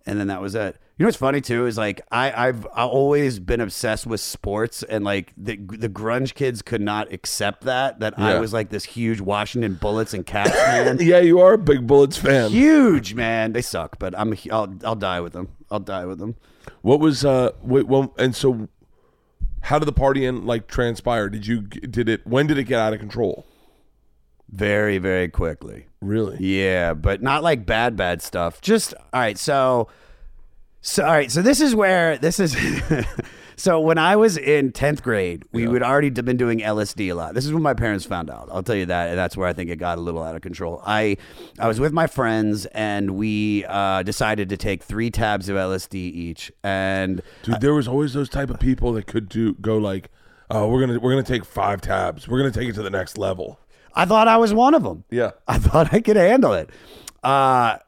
and 0.06 0.18
then 0.18 0.28
that 0.28 0.40
was 0.40 0.54
it. 0.54 0.76
You 0.98 1.04
know 1.04 1.08
what's 1.08 1.16
funny 1.16 1.40
too 1.40 1.66
is 1.66 1.78
like 1.78 2.00
I, 2.10 2.48
I've 2.48 2.66
I've 2.74 2.88
always 2.88 3.38
been 3.38 3.60
obsessed 3.60 4.04
with 4.04 4.20
sports 4.20 4.82
and 4.82 5.04
like 5.04 5.32
the 5.36 5.54
the 5.56 5.88
grunge 5.88 6.34
kids 6.34 6.60
could 6.60 6.80
not 6.80 7.12
accept 7.12 7.62
that 7.66 8.00
that 8.00 8.18
I 8.18 8.32
Yeah. 8.32 8.40
was 8.40 8.52
like 8.52 8.70
this 8.70 8.82
huge 8.82 9.20
Washington 9.20 9.74
Bullets 9.74 10.12
and 10.12 10.26
Caps 10.26 10.50
fan. 10.64 10.98
Yeah, 11.00 11.20
you 11.20 11.38
are 11.38 11.52
a 11.52 11.58
big 11.58 11.86
Bullets 11.86 12.16
fan. 12.16 12.50
huge 12.50 13.14
man. 13.14 13.52
They 13.52 13.62
suck, 13.62 14.00
but 14.00 14.18
I'm 14.18 14.34
I'll 14.50 14.74
I'll 14.82 14.96
die 14.96 15.20
with 15.20 15.34
them. 15.34 15.50
I'll 15.70 15.78
die 15.78 16.04
with 16.04 16.18
them. 16.18 16.34
What 16.82 16.98
was 16.98 17.24
uh 17.24 17.52
wait 17.62 17.86
well 17.86 18.12
and 18.18 18.34
so 18.34 18.68
how 19.60 19.78
did 19.78 19.86
the 19.86 19.92
partying 19.92 20.46
like 20.46 20.66
transpire? 20.66 21.28
Did 21.28 21.46
you 21.46 21.60
did 21.60 22.08
it 22.08 22.26
when 22.26 22.48
did 22.48 22.58
it 22.58 22.64
get 22.64 22.80
out 22.80 22.92
of 22.92 22.98
control? 22.98 23.46
Very 24.50 24.98
very 24.98 25.28
quickly. 25.28 25.86
Really? 26.00 26.38
Yeah, 26.40 26.94
but 26.94 27.22
not 27.22 27.44
like 27.44 27.66
bad 27.66 27.94
bad 27.96 28.20
stuff. 28.20 28.60
Just 28.60 28.94
all 29.12 29.20
right. 29.20 29.38
So 29.38 29.86
so 30.80 31.04
all 31.04 31.12
right. 31.12 31.30
So 31.30 31.42
this 31.42 31.60
is 31.60 31.74
where 31.74 32.18
this 32.18 32.38
is. 32.40 32.56
so 33.56 33.80
when 33.80 33.98
I 33.98 34.16
was 34.16 34.36
in 34.36 34.72
tenth 34.72 35.02
grade, 35.02 35.44
we 35.52 35.66
would 35.66 35.82
already 35.82 36.10
been 36.10 36.36
doing 36.36 36.60
LSD 36.60 37.10
a 37.10 37.14
lot. 37.14 37.34
This 37.34 37.44
is 37.44 37.52
when 37.52 37.62
my 37.62 37.74
parents 37.74 38.04
found 38.04 38.30
out. 38.30 38.48
I'll 38.52 38.62
tell 38.62 38.76
you 38.76 38.86
that, 38.86 39.10
and 39.10 39.18
that's 39.18 39.36
where 39.36 39.48
I 39.48 39.52
think 39.52 39.70
it 39.70 39.76
got 39.76 39.98
a 39.98 40.00
little 40.00 40.22
out 40.22 40.36
of 40.36 40.42
control. 40.42 40.82
I 40.86 41.16
I 41.58 41.68
was 41.68 41.80
with 41.80 41.92
my 41.92 42.06
friends, 42.06 42.66
and 42.66 43.12
we 43.12 43.64
uh, 43.66 44.02
decided 44.02 44.48
to 44.50 44.56
take 44.56 44.82
three 44.82 45.10
tabs 45.10 45.48
of 45.48 45.56
LSD 45.56 45.94
each, 45.94 46.52
and 46.62 47.22
Dude, 47.42 47.60
there 47.60 47.74
was 47.74 47.88
always 47.88 48.12
those 48.12 48.28
type 48.28 48.50
of 48.50 48.60
people 48.60 48.92
that 48.92 49.06
could 49.06 49.28
do 49.28 49.54
go 49.54 49.78
like, 49.78 50.10
"Oh, 50.50 50.68
we're 50.68 50.84
going 50.84 50.98
to 50.98 51.00
we're 51.00 51.16
to 51.16 51.22
take 51.22 51.44
5 51.44 51.80
tabs. 51.80 52.28
We're 52.28 52.38
going 52.38 52.52
to 52.52 52.58
take 52.58 52.68
it 52.68 52.74
to 52.74 52.82
the 52.82 52.90
next 52.90 53.18
level." 53.18 53.58
I 53.94 54.04
thought 54.04 54.28
I 54.28 54.36
was 54.36 54.54
one 54.54 54.74
of 54.74 54.84
them. 54.84 55.02
Yeah. 55.10 55.32
I 55.48 55.58
thought 55.58 55.92
I 55.92 56.00
could 56.00 56.16
handle 56.16 56.52
it. 56.52 56.70
Uh, 57.22 57.78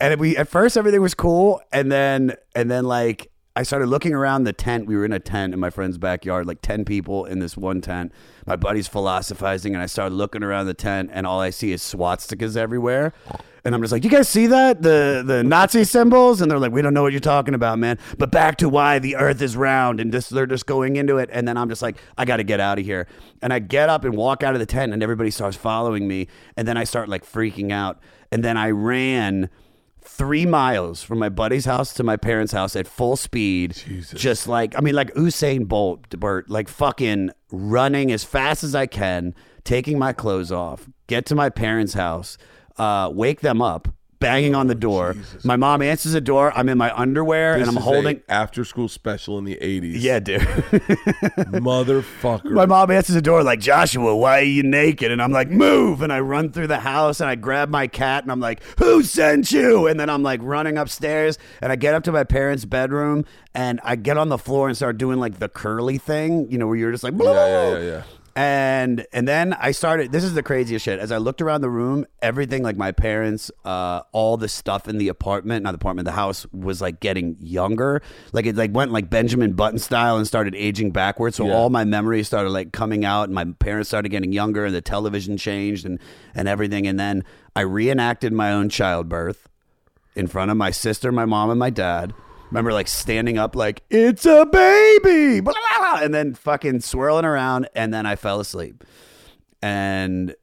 and 0.00 0.18
we 0.20 0.36
at 0.36 0.48
first 0.48 0.76
everything 0.76 1.00
was 1.00 1.14
cool, 1.14 1.60
and 1.72 1.90
then 1.90 2.34
and 2.54 2.70
then 2.70 2.84
like 2.84 3.30
I 3.58 3.64
started 3.64 3.86
looking 3.88 4.14
around 4.14 4.44
the 4.44 4.52
tent. 4.52 4.86
We 4.86 4.96
were 4.96 5.04
in 5.04 5.12
a 5.12 5.18
tent 5.18 5.52
in 5.52 5.58
my 5.58 5.70
friend's 5.70 5.98
backyard, 5.98 6.46
like 6.46 6.62
10 6.62 6.84
people 6.84 7.24
in 7.24 7.40
this 7.40 7.56
one 7.56 7.80
tent. 7.80 8.12
My 8.46 8.54
buddy's 8.54 8.86
philosophizing, 8.86 9.74
and 9.74 9.82
I 9.82 9.86
started 9.86 10.14
looking 10.14 10.44
around 10.44 10.66
the 10.66 10.74
tent, 10.74 11.10
and 11.12 11.26
all 11.26 11.40
I 11.40 11.50
see 11.50 11.72
is 11.72 11.82
swastikas 11.82 12.56
everywhere. 12.56 13.12
And 13.64 13.74
I'm 13.74 13.80
just 13.82 13.90
like, 13.90 14.04
you 14.04 14.10
guys 14.10 14.28
see 14.28 14.46
that? 14.46 14.82
The 14.82 15.24
the 15.26 15.42
Nazi 15.42 15.82
symbols? 15.82 16.40
And 16.40 16.48
they're 16.48 16.60
like, 16.60 16.70
we 16.70 16.82
don't 16.82 16.94
know 16.94 17.02
what 17.02 17.12
you're 17.12 17.18
talking 17.18 17.52
about, 17.52 17.80
man. 17.80 17.98
But 18.16 18.30
back 18.30 18.58
to 18.58 18.68
why 18.68 19.00
the 19.00 19.16
earth 19.16 19.42
is 19.42 19.56
round 19.56 19.98
and 19.98 20.12
just 20.12 20.30
they're 20.30 20.46
just 20.46 20.66
going 20.66 20.94
into 20.94 21.18
it. 21.18 21.28
And 21.32 21.48
then 21.48 21.56
I'm 21.56 21.68
just 21.68 21.82
like, 21.82 21.96
I 22.16 22.24
gotta 22.24 22.44
get 22.44 22.60
out 22.60 22.78
of 22.78 22.84
here. 22.84 23.08
And 23.42 23.52
I 23.52 23.58
get 23.58 23.88
up 23.88 24.04
and 24.04 24.16
walk 24.16 24.44
out 24.44 24.54
of 24.54 24.60
the 24.60 24.66
tent 24.66 24.92
and 24.92 25.02
everybody 25.02 25.32
starts 25.32 25.56
following 25.56 26.06
me. 26.06 26.28
And 26.56 26.68
then 26.68 26.76
I 26.76 26.84
start 26.84 27.08
like 27.08 27.26
freaking 27.26 27.72
out. 27.72 27.98
And 28.30 28.44
then 28.44 28.56
I 28.56 28.70
ran 28.70 29.50
three 30.08 30.46
miles 30.46 31.02
from 31.02 31.18
my 31.18 31.28
buddy's 31.28 31.64
house 31.66 31.92
to 31.94 32.02
my 32.02 32.16
parents' 32.16 32.52
house 32.52 32.74
at 32.74 32.88
full 32.88 33.16
speed. 33.16 33.74
Just 34.14 34.48
like 34.48 34.76
I 34.76 34.80
mean, 34.80 34.94
like 34.94 35.12
Usain 35.14 35.68
Bolt, 35.68 36.08
Bert, 36.18 36.48
like 36.48 36.68
fucking 36.68 37.30
running 37.52 38.10
as 38.10 38.24
fast 38.24 38.64
as 38.64 38.74
I 38.74 38.86
can, 38.86 39.34
taking 39.64 39.98
my 39.98 40.12
clothes 40.12 40.50
off, 40.50 40.88
get 41.06 41.26
to 41.26 41.34
my 41.34 41.50
parents' 41.50 41.94
house, 41.94 42.38
uh, 42.78 43.10
wake 43.12 43.40
them 43.42 43.60
up, 43.62 43.88
banging 44.20 44.54
on 44.54 44.66
the 44.66 44.74
door. 44.74 45.14
My 45.44 45.56
mom 45.56 45.80
answers 45.82 46.12
the 46.12 46.20
door. 46.20 46.52
I'm 46.56 46.68
in 46.68 46.76
my 46.78 46.94
underwear 46.96 47.58
This 47.58 47.68
and 47.68 47.76
I'm 47.76 47.76
is 47.82 47.86
a 47.86 47.90
holding. 47.92 48.22
after 48.28 48.64
school 48.64 48.88
special 48.88 49.38
in 49.38 49.44
the 49.44 49.56
80s. 49.56 49.94
Yeah, 49.96 50.18
dude. 50.20 50.40
Motherfucker. 51.36 52.50
My 52.50 52.66
mom 52.66 52.90
answers 52.90 53.14
the 53.14 53.22
door 53.22 53.42
like, 53.42 53.60
Joshua, 53.60 54.16
why 54.16 54.40
are 54.40 54.42
you 54.44 54.62
naked? 54.62 55.10
And 55.10 55.22
I'm 55.22 55.32
like, 55.32 55.50
move. 55.50 56.02
And 56.02 56.12
I 56.12 56.20
run 56.20 56.50
through 56.52 56.66
the 56.68 56.80
house 56.80 57.20
and 57.20 57.28
I 57.30 57.34
grab 57.34 57.68
my 57.68 57.86
cat 57.86 58.22
and 58.24 58.32
I'm 58.32 58.40
like, 58.40 58.62
who 58.78 59.02
sent 59.02 59.52
you? 59.52 59.86
And 59.86 59.98
then 59.98 60.10
I'm 60.10 60.22
like 60.22 60.40
running 60.42 60.76
upstairs 60.78 61.38
and 61.62 61.72
I 61.72 61.76
get 61.76 61.94
up 61.94 62.04
to 62.04 62.12
my 62.12 62.24
parents' 62.24 62.64
bedroom 62.64 63.24
and 63.54 63.80
I 63.82 63.96
get 63.96 64.16
on 64.18 64.28
the 64.28 64.38
floor 64.38 64.68
and 64.68 64.76
start 64.76 64.98
doing 64.98 65.18
like 65.18 65.38
the 65.38 65.48
curly 65.48 65.98
thing, 65.98 66.50
you 66.50 66.58
know, 66.58 66.66
where 66.66 66.76
you're 66.76 66.92
just 66.92 67.04
like, 67.04 67.14
Yeah, 67.18 67.32
yeah, 67.32 67.70
yeah, 67.72 67.78
yeah. 67.78 68.02
And 68.38 69.04
and 69.12 69.26
then 69.26 69.52
I 69.54 69.72
started. 69.72 70.12
This 70.12 70.22
is 70.22 70.34
the 70.34 70.44
craziest 70.44 70.84
shit. 70.84 71.00
As 71.00 71.10
I 71.10 71.16
looked 71.16 71.42
around 71.42 71.62
the 71.62 71.68
room, 71.70 72.06
everything 72.22 72.62
like 72.62 72.76
my 72.76 72.92
parents, 72.92 73.50
uh, 73.64 74.02
all 74.12 74.36
the 74.36 74.46
stuff 74.48 74.86
in 74.86 74.98
the 74.98 75.08
apartment, 75.08 75.64
not 75.64 75.72
the 75.72 75.76
apartment, 75.76 76.06
the 76.06 76.12
house 76.12 76.46
was 76.52 76.80
like 76.80 77.00
getting 77.00 77.36
younger. 77.40 78.00
Like 78.32 78.46
it 78.46 78.54
like 78.54 78.72
went 78.72 78.92
like 78.92 79.10
Benjamin 79.10 79.54
Button 79.54 79.80
style 79.80 80.16
and 80.16 80.24
started 80.24 80.54
aging 80.54 80.92
backwards. 80.92 81.34
So 81.36 81.46
Yeah. 81.48 81.54
all 81.54 81.68
my 81.68 81.82
memories 81.82 82.28
started 82.28 82.50
like 82.50 82.70
coming 82.70 83.04
out, 83.04 83.24
and 83.24 83.34
my 83.34 83.44
parents 83.58 83.88
started 83.88 84.10
getting 84.10 84.32
younger, 84.32 84.64
and 84.66 84.74
the 84.74 84.82
television 84.82 85.36
changed, 85.36 85.84
and 85.84 85.98
and 86.32 86.46
everything. 86.46 86.86
And 86.86 86.98
then 86.98 87.24
I 87.56 87.62
reenacted 87.62 88.32
my 88.32 88.52
own 88.52 88.68
childbirth 88.68 89.48
in 90.14 90.28
front 90.28 90.52
of 90.52 90.56
my 90.56 90.70
sister, 90.70 91.10
my 91.10 91.24
mom, 91.24 91.50
and 91.50 91.58
my 91.58 91.70
dad. 91.70 92.14
Remember, 92.50 92.72
like 92.72 92.88
standing 92.88 93.36
up, 93.38 93.54
like 93.54 93.82
it's 93.90 94.24
a 94.26 94.46
baby, 94.46 95.40
blah, 95.40 95.52
blah, 95.52 95.78
blah, 95.92 96.02
and 96.04 96.14
then 96.14 96.34
fucking 96.34 96.80
swirling 96.80 97.24
around, 97.24 97.68
and 97.74 97.92
then 97.92 98.06
I 98.06 98.16
fell 98.16 98.40
asleep. 98.40 98.84
And 99.62 100.34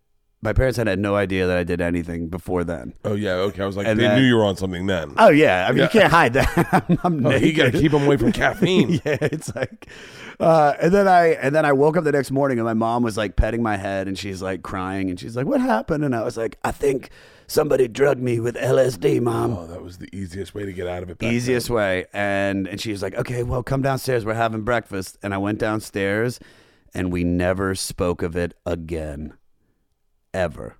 my 0.41 0.53
parents 0.53 0.77
had, 0.77 0.85
had 0.87 0.99
no 0.99 1.15
idea 1.15 1.47
that 1.47 1.57
I 1.57 1.63
did 1.63 1.81
anything 1.81 2.27
before 2.27 2.63
then. 2.63 2.93
Oh, 3.03 3.15
yeah. 3.15 3.31
Okay. 3.35 3.63
I 3.63 3.65
was 3.65 3.75
like, 3.77 3.87
And 3.87 3.99
they 3.99 4.03
then- 4.03 4.19
knew 4.21 4.27
you 4.27 4.35
were 4.35 4.43
on 4.45 4.55
something 4.57 4.85
then. 4.85 5.13
Oh 5.17 5.29
yeah, 5.29 5.65
I 5.67 5.71
mean 5.71 5.83
you 5.83 5.89
can't 5.89 6.11
hide 6.11 6.33
that. 6.33 6.85
I'm, 6.89 6.99
I'm 7.03 7.25
Oh, 7.25 7.31
you 7.31 7.53
got 7.53 7.71
to 7.71 7.79
keep 7.79 7.91
them 7.91 8.03
away 8.03 8.17
from 8.17 8.31
caffeine. 8.33 9.01
yeah, 9.05 9.17
it's 9.21 9.55
like, 9.55 9.87
uh, 10.39 10.73
and 10.79 10.93
then 10.93 11.07
I 11.07 11.27
and 11.29 11.55
then 11.55 11.65
I 11.65 11.71
woke 11.73 11.97
up 11.97 12.03
the 12.03 12.11
next 12.11 12.29
morning 12.29 12.59
and 12.59 12.65
my 12.65 12.73
mom 12.73 13.01
was 13.03 13.15
like 13.17 13.35
petting 13.37 13.63
my 13.63 13.77
head 13.77 14.07
and 14.07 14.17
she's 14.19 14.41
like 14.41 14.61
crying 14.63 15.09
and 15.09 15.17
she's 15.19 15.35
like, 15.37 15.45
"What 15.45 15.61
happened?" 15.61 16.03
And 16.03 16.13
I 16.13 16.23
was 16.23 16.35
like, 16.35 16.57
"I 16.63 16.71
think 16.71 17.09
somebody 17.47 17.87
drugged 17.87 18.21
me 18.21 18.39
with 18.39 18.55
LSD, 18.55 19.21
mom." 19.21 19.53
Oh, 19.53 19.67
that 19.67 19.81
was 19.83 19.97
the 19.97 20.09
easiest 20.15 20.53
way 20.53 20.65
to 20.65 20.73
get 20.73 20.87
out 20.87 21.03
of 21.03 21.09
it. 21.09 21.21
easiest 21.21 21.69
way. 21.69 22.05
And 22.13 22.67
and 22.67 22.79
she 22.79 22.91
was 22.91 23.01
like 23.01 23.15
okay 23.15 23.43
well 23.43 23.63
come 23.63 23.81
downstairs. 23.81 24.25
We're 24.25 24.33
having 24.33 24.61
breakfast. 24.61 25.17
And 25.21 25.33
i 25.33 25.37
went 25.37 25.59
downstairs 25.59 26.39
and 26.93 27.11
we 27.11 27.23
never 27.23 27.75
spoke 27.75 28.21
of 28.21 28.35
it 28.35 28.53
again. 28.65 29.33
Ever. 30.33 30.77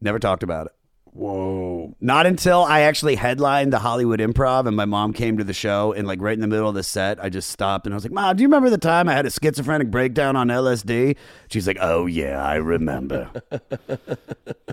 Never 0.00 0.18
talked 0.18 0.42
about 0.42 0.66
it 0.66 0.72
Whoa. 1.14 1.94
not 2.00 2.26
until 2.26 2.62
i 2.64 2.80
actually 2.80 3.16
headlined 3.16 3.72
the 3.72 3.78
hollywood 3.78 4.20
improv 4.20 4.66
and 4.66 4.76
my 4.76 4.86
mom 4.86 5.12
came 5.12 5.36
to 5.38 5.44
the 5.44 5.52
show 5.52 5.92
and 5.92 6.06
like 6.06 6.22
right 6.22 6.32
in 6.32 6.40
the 6.40 6.46
middle 6.46 6.68
of 6.68 6.74
the 6.74 6.82
set 6.82 7.22
i 7.22 7.28
just 7.28 7.50
stopped 7.50 7.86
and 7.86 7.94
i 7.94 7.96
was 7.96 8.04
like 8.04 8.12
mom 8.12 8.36
do 8.36 8.42
you 8.42 8.48
remember 8.48 8.70
the 8.70 8.78
time 8.78 9.08
i 9.08 9.12
had 9.12 9.26
a 9.26 9.30
schizophrenic 9.30 9.90
breakdown 9.90 10.36
on 10.36 10.48
lsd 10.48 11.16
she's 11.48 11.66
like 11.66 11.78
oh 11.80 12.06
yeah 12.06 12.42
i 12.42 12.54
remember 12.54 13.30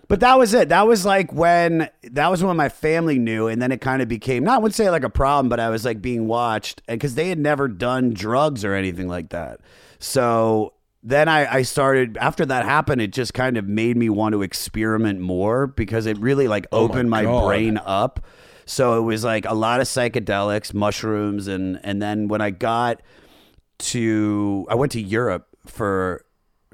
but 0.09 0.19
that 0.21 0.37
was 0.37 0.53
it. 0.53 0.69
That 0.69 0.87
was 0.87 1.05
like 1.05 1.31
when 1.31 1.89
that 2.03 2.29
was 2.29 2.43
when 2.43 2.57
my 2.57 2.67
family 2.67 3.19
knew, 3.19 3.47
and 3.47 3.61
then 3.61 3.71
it 3.71 3.79
kind 3.79 4.01
of 4.01 4.07
became 4.09 4.43
not 4.43 4.55
I 4.55 4.57
wouldn't 4.57 4.75
say 4.75 4.89
like 4.89 5.03
a 5.03 5.09
problem, 5.09 5.47
but 5.47 5.59
I 5.59 5.69
was 5.69 5.85
like 5.85 6.01
being 6.01 6.27
watched, 6.27 6.81
and 6.87 6.99
because 6.99 7.15
they 7.15 7.29
had 7.29 7.39
never 7.39 7.67
done 7.67 8.13
drugs 8.13 8.65
or 8.65 8.73
anything 8.73 9.07
like 9.07 9.29
that. 9.29 9.61
So 9.99 10.73
then 11.01 11.29
I, 11.29 11.55
I 11.55 11.61
started 11.61 12.17
after 12.17 12.45
that 12.45 12.65
happened. 12.65 13.01
It 13.01 13.11
just 13.11 13.33
kind 13.33 13.57
of 13.57 13.67
made 13.67 13.95
me 13.95 14.09
want 14.09 14.33
to 14.33 14.41
experiment 14.41 15.19
more 15.19 15.67
because 15.67 16.05
it 16.05 16.17
really 16.17 16.47
like 16.47 16.67
Oh 16.71 16.87
my 16.87 16.93
opened 16.93 17.09
my, 17.09 17.23
brain 17.23 17.79
up. 17.85 18.25
So 18.65 18.99
it 18.99 19.01
was 19.01 19.23
like 19.23 19.45
a 19.45 19.53
lot 19.53 19.79
of 19.79 19.87
psychedelics, 19.87 20.73
mushrooms, 20.73 21.47
and 21.47 21.79
and 21.83 22.01
then 22.01 22.27
when 22.27 22.41
I 22.41 22.49
got 22.49 23.01
to 23.79 24.67
I 24.69 24.75
went 24.75 24.91
to 24.93 25.01
Europe 25.01 25.47
for 25.65 26.25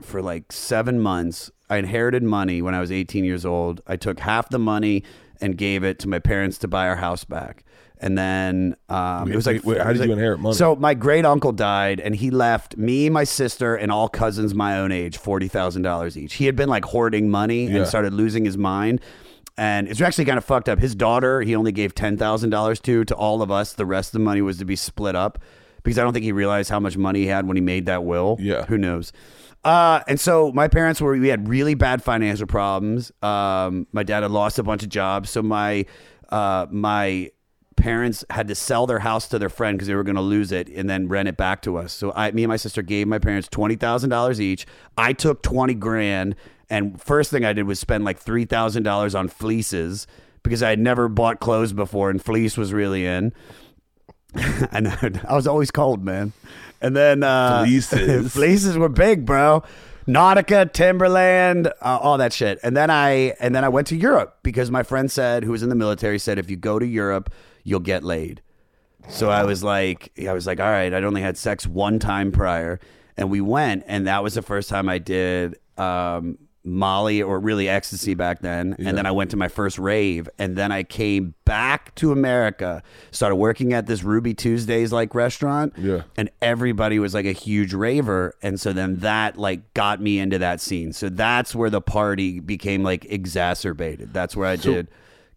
for 0.01 0.21
like 0.21 0.51
seven 0.51 0.99
months. 0.99 1.51
I 1.69 1.77
inherited 1.77 2.21
money 2.21 2.61
when 2.61 2.75
I 2.75 2.79
was 2.79 2.91
18 2.91 3.25
years 3.25 3.45
old. 3.45 3.81
I 3.87 3.95
took 3.95 4.19
half 4.19 4.49
the 4.49 4.59
money 4.59 5.03
and 5.41 5.57
gave 5.57 5.83
it 5.83 5.97
to 5.99 6.07
my 6.07 6.19
parents 6.19 6.57
to 6.59 6.67
buy 6.67 6.87
our 6.87 6.97
house 6.97 7.23
back. 7.23 7.63
And 7.99 8.17
then 8.17 8.75
um, 8.89 9.31
it 9.31 9.35
was 9.35 9.45
like, 9.45 9.63
wait, 9.63 9.77
wait, 9.77 9.81
how 9.85 9.93
did 9.93 10.03
you 10.05 10.11
inherit 10.11 10.39
money? 10.39 10.55
So 10.55 10.75
my 10.75 10.93
great 10.93 11.25
uncle 11.25 11.51
died, 11.51 11.99
and 11.99 12.15
he 12.15 12.29
left 12.29 12.75
me, 12.77 13.09
my 13.09 13.23
sister, 13.23 13.75
and 13.75 13.91
all 13.91 14.09
cousins 14.09 14.53
my 14.53 14.77
own 14.79 14.91
age 14.91 15.17
forty 15.17 15.47
thousand 15.47 15.83
dollars 15.83 16.17
each. 16.17 16.33
He 16.35 16.45
had 16.45 16.55
been 16.55 16.69
like 16.69 16.85
hoarding 16.85 17.29
money 17.29 17.67
Yeah. 17.67 17.77
and 17.77 17.87
started 17.87 18.13
losing 18.13 18.43
his 18.45 18.57
mind. 18.57 19.01
And 19.57 19.87
it's 19.87 20.01
actually 20.01 20.25
kind 20.25 20.37
of 20.37 20.43
fucked 20.43 20.67
up. 20.67 20.79
His 20.79 20.93
daughter, 20.95 21.39
he 21.41 21.55
only 21.55 21.71
gave 21.71 21.95
ten 21.95 22.17
thousand 22.17 22.49
dollars 22.49 22.79
to 22.81 23.05
to 23.05 23.15
all 23.15 23.41
of 23.41 23.49
us. 23.49 23.71
The 23.73 23.85
rest 23.85 24.09
of 24.09 24.13
the 24.13 24.25
money 24.25 24.41
was 24.41 24.57
to 24.57 24.65
be 24.65 24.75
split 24.75 25.15
up 25.15 25.39
because 25.81 25.97
I 25.97 26.03
don't 26.03 26.11
think 26.11 26.25
he 26.25 26.33
realized 26.33 26.69
how 26.69 26.81
much 26.81 26.97
money 26.97 27.21
he 27.21 27.27
had 27.27 27.47
when 27.47 27.55
he 27.55 27.61
made 27.61 27.85
that 27.85 28.03
will. 28.03 28.35
Yeah. 28.41 28.65
who 28.65 28.77
knows? 28.77 29.13
Uh, 29.63 30.01
and 30.09 30.19
so 30.19 30.51
my 30.51 30.67
parents 30.67 30.99
were 30.99 31.13
we 31.17 31.29
had 31.29 31.47
really 31.47 31.73
bad 31.73 32.03
financial 32.03 32.45
problems. 32.47 33.11
Um, 33.23 33.87
my 33.93 34.03
dad 34.03 34.23
had 34.23 34.31
lost 34.31 34.59
a 34.59 34.63
bunch 34.63 34.83
of 34.83 34.89
jobs, 34.89 35.29
so 35.29 35.41
my 35.41 35.85
uh, 36.29 36.65
my 36.69 37.31
parents 37.75 38.23
had 38.29 38.47
to 38.47 38.55
sell 38.55 38.87
their 38.87 38.99
house 38.99 39.27
to 39.29 39.39
their 39.39 39.49
friend 39.49 39.77
because 39.77 39.87
they 39.87 39.95
were 39.95 40.03
going 40.03 40.15
to 40.15 40.21
lose 40.21 40.51
it 40.51 40.69
and 40.69 40.89
then 40.89 41.07
rent 41.07 41.27
it 41.27 41.37
back 41.37 41.61
to 41.63 41.77
us. 41.77 41.93
So 41.93 42.11
I, 42.15 42.31
me 42.31 42.43
and 42.43 42.49
my 42.49 42.57
sister 42.57 42.81
gave 42.81 43.07
my 43.07 43.19
parents 43.19 43.47
twenty 43.47 43.75
thousand 43.75 44.09
dollars 44.09 44.39
each. 44.39 44.65
I 44.97 45.13
took 45.13 45.41
twenty 45.41 45.73
grand, 45.73 46.35
and 46.69 47.01
first 47.01 47.31
thing 47.31 47.45
I 47.45 47.53
did 47.53 47.63
was 47.63 47.79
spend 47.79 48.03
like 48.03 48.17
three 48.19 48.45
thousand 48.45 48.83
dollars 48.83 49.15
on 49.15 49.27
fleeces 49.27 50.07
because 50.43 50.61
I 50.61 50.69
had 50.69 50.79
never 50.79 51.09
bought 51.09 51.39
clothes 51.39 51.73
before, 51.73 52.09
and 52.09 52.23
fleece 52.23 52.57
was 52.57 52.73
really 52.73 53.05
in. 53.05 53.33
and 54.71 54.87
I 55.27 55.35
was 55.35 55.47
always 55.47 55.71
cold, 55.71 56.03
man. 56.03 56.33
And 56.81 56.95
then 56.95 57.23
uh, 57.23 57.63
Fleeces. 57.63 58.33
fleeces 58.33 58.77
were 58.77 58.89
big, 58.89 59.25
bro. 59.25 59.63
Nautica, 60.07 60.71
Timberland, 60.71 61.67
uh, 61.67 61.99
all 61.99 62.19
that 62.19 62.31
shit. 62.31 62.59
And 62.61 62.77
then 62.77 62.91
I 62.91 63.33
and 63.39 63.55
then 63.55 63.63
I 63.63 63.69
went 63.69 63.87
to 63.87 63.95
Europe 63.95 64.37
because 64.43 64.69
my 64.69 64.83
friend 64.83 65.11
said, 65.11 65.43
who 65.43 65.51
was 65.51 65.63
in 65.63 65.69
the 65.69 65.75
military, 65.75 66.19
said 66.19 66.37
if 66.37 66.49
you 66.49 66.57
go 66.57 66.77
to 66.77 66.85
Europe, 66.85 67.33
you'll 67.65 67.81
get 67.81 68.01
laid. 68.03 68.41
So 69.09 69.29
I 69.29 69.43
was 69.43 69.63
like, 69.63 70.11
I 70.25 70.31
was 70.31 70.47
like, 70.47 70.59
all 70.61 70.69
right. 70.69 70.91
I'd 70.93 71.03
only 71.03 71.21
had 71.21 71.37
sex 71.37 71.67
one 71.67 71.99
time 71.99 72.31
prior, 72.31 72.79
and 73.17 73.29
we 73.29 73.41
went, 73.41 73.83
and 73.87 74.07
that 74.07 74.23
was 74.23 74.33
the 74.35 74.41
first 74.41 74.69
time 74.69 74.87
I 74.89 74.97
did 74.97 75.59
um, 75.77 76.37
Molly 76.63 77.21
or 77.21 77.39
really 77.39 77.69
ecstasy 77.69 78.15
back 78.15 78.39
then. 78.41 78.75
And 78.79 78.97
then 78.97 79.05
I 79.05 79.11
went 79.11 79.29
to 79.29 79.37
my 79.37 79.47
first 79.47 79.77
rave, 79.77 80.27
and 80.39 80.55
then 80.55 80.71
I 80.71 80.81
came 80.81 81.35
back 81.45 81.93
to 81.95 82.11
America, 82.11 82.81
started 83.11 83.35
working 83.35 83.73
at 83.73 83.85
this 83.85 84.01
Ruby 84.03 84.33
Tuesdays 84.33 84.91
like 84.91 85.13
restaurant, 85.13 85.73
Yeah. 85.77 86.01
and 86.17 86.31
everybody 86.41 86.97
was 86.97 87.13
like 87.13 87.27
a 87.27 87.31
huge 87.31 87.75
raver, 87.75 88.33
and 88.41 88.59
so 88.59 88.73
then 88.73 88.95
that 89.01 89.37
like 89.37 89.71
got 89.75 90.01
me 90.01 90.17
into 90.17 90.39
that 90.39 90.59
scene. 90.61 90.93
So 90.93 91.09
that's 91.09 91.53
where 91.53 91.69
the 91.69 91.81
party 91.81 92.39
became 92.39 92.81
like 92.81 93.05
exacerbated. 93.05 94.13
That's 94.13 94.35
where 94.35 94.47
I 94.47 94.55
did 94.55 94.87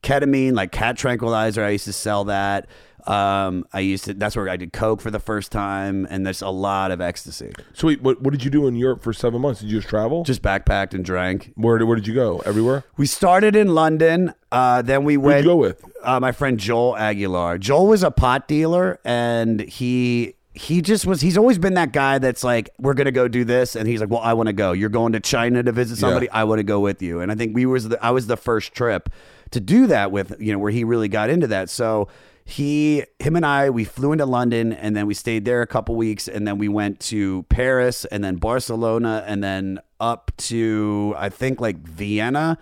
ketamine, 0.02 0.54
like 0.54 0.72
cat 0.72 0.96
tranquilizer. 0.96 1.64
I 1.64 1.70
used 1.70 1.84
to 1.86 1.92
sell 1.92 2.24
that. 2.24 2.68
Um, 3.06 3.64
I 3.72 3.80
used 3.80 4.04
to. 4.04 4.14
That's 4.14 4.36
where 4.36 4.48
I 4.50 4.56
did 4.56 4.72
coke 4.72 5.00
for 5.00 5.10
the 5.10 5.20
first 5.20 5.50
time, 5.50 6.06
and 6.10 6.26
there's 6.26 6.42
a 6.42 6.50
lot 6.50 6.90
of 6.90 7.00
ecstasy. 7.00 7.52
So 7.72 7.86
wait, 7.86 8.02
what, 8.02 8.20
what 8.20 8.32
did 8.32 8.44
you 8.44 8.50
do 8.50 8.66
in 8.66 8.76
Europe 8.76 9.02
for 9.02 9.14
seven 9.14 9.40
months? 9.40 9.60
Did 9.60 9.70
you 9.70 9.78
just 9.78 9.88
travel? 9.88 10.24
Just 10.24 10.42
backpacked 10.42 10.92
and 10.92 11.04
drank. 11.04 11.52
where, 11.54 11.84
where 11.86 11.96
did 11.96 12.06
you 12.06 12.14
go? 12.14 12.40
Everywhere? 12.44 12.84
We 12.98 13.06
started 13.06 13.56
in 13.56 13.74
London. 13.74 14.34
Uh, 14.52 14.82
then 14.82 15.04
we 15.04 15.14
Who'd 15.14 15.24
went. 15.24 15.44
you 15.44 15.50
go 15.50 15.56
with? 15.56 15.82
Uh, 16.02 16.20
my 16.20 16.32
friend 16.32 16.58
Joel 16.60 16.96
Aguilar. 16.96 17.58
Joel 17.58 17.86
was 17.86 18.02
a 18.02 18.10
pot 18.10 18.46
dealer, 18.46 19.00
and 19.04 19.60
he 19.60 20.34
he 20.52 20.82
just 20.82 21.06
was. 21.06 21.22
He's 21.22 21.38
always 21.38 21.56
been 21.56 21.74
that 21.74 21.92
guy 21.92 22.18
that's 22.18 22.44
like, 22.44 22.68
we're 22.78 22.94
gonna 22.94 23.12
go 23.12 23.26
do 23.28 23.44
this, 23.44 23.74
and 23.74 23.88
he's 23.88 24.00
like, 24.00 24.10
well, 24.10 24.20
I 24.20 24.34
want 24.34 24.48
to 24.48 24.52
go. 24.52 24.72
You're 24.72 24.88
going 24.90 25.12
to 25.12 25.20
China 25.20 25.62
to 25.62 25.72
visit 25.72 25.96
somebody. 25.96 26.26
Yeah. 26.26 26.40
I 26.40 26.44
want 26.44 26.58
to 26.58 26.64
go 26.64 26.80
with 26.80 27.00
you. 27.00 27.20
And 27.20 27.32
I 27.32 27.36
think 27.36 27.54
we 27.54 27.64
was 27.64 27.88
the 27.88 28.04
I 28.04 28.10
was 28.10 28.26
the 28.26 28.36
first 28.36 28.74
trip 28.74 29.08
to 29.50 29.60
do 29.60 29.86
that 29.86 30.12
with 30.12 30.34
you 30.40 30.52
know 30.52 30.58
where 30.58 30.72
he 30.72 30.84
really 30.84 31.08
got 31.08 31.30
into 31.30 31.46
that. 31.48 31.70
So 31.70 32.08
he, 32.48 33.04
him, 33.18 33.36
and 33.36 33.44
I, 33.44 33.68
we 33.68 33.84
flew 33.84 34.12
into 34.12 34.24
London, 34.24 34.72
and 34.72 34.96
then 34.96 35.06
we 35.06 35.12
stayed 35.12 35.44
there 35.44 35.60
a 35.60 35.66
couple 35.66 35.96
weeks, 35.96 36.28
and 36.28 36.48
then 36.48 36.56
we 36.56 36.66
went 36.66 36.98
to 37.00 37.42
Paris, 37.50 38.06
and 38.06 38.24
then 38.24 38.36
Barcelona, 38.36 39.22
and 39.26 39.44
then 39.44 39.80
up 40.00 40.32
to 40.38 41.14
I 41.18 41.28
think 41.28 41.60
like 41.60 41.76
Vienna, 41.76 42.56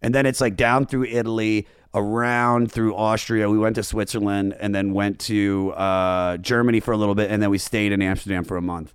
and 0.00 0.14
then 0.14 0.24
it's 0.24 0.40
like 0.40 0.54
down 0.56 0.86
through 0.86 1.06
Italy, 1.06 1.66
around 1.94 2.70
through 2.70 2.94
Austria. 2.94 3.50
We 3.50 3.58
went 3.58 3.74
to 3.74 3.82
Switzerland, 3.82 4.54
and 4.60 4.72
then 4.72 4.92
went 4.92 5.18
to 5.20 5.72
uh, 5.72 6.36
Germany 6.36 6.78
for 6.78 6.92
a 6.92 6.96
little 6.96 7.16
bit, 7.16 7.28
and 7.30 7.42
then 7.42 7.50
we 7.50 7.58
stayed 7.58 7.90
in 7.90 8.02
Amsterdam 8.02 8.44
for 8.44 8.56
a 8.56 8.62
month. 8.62 8.94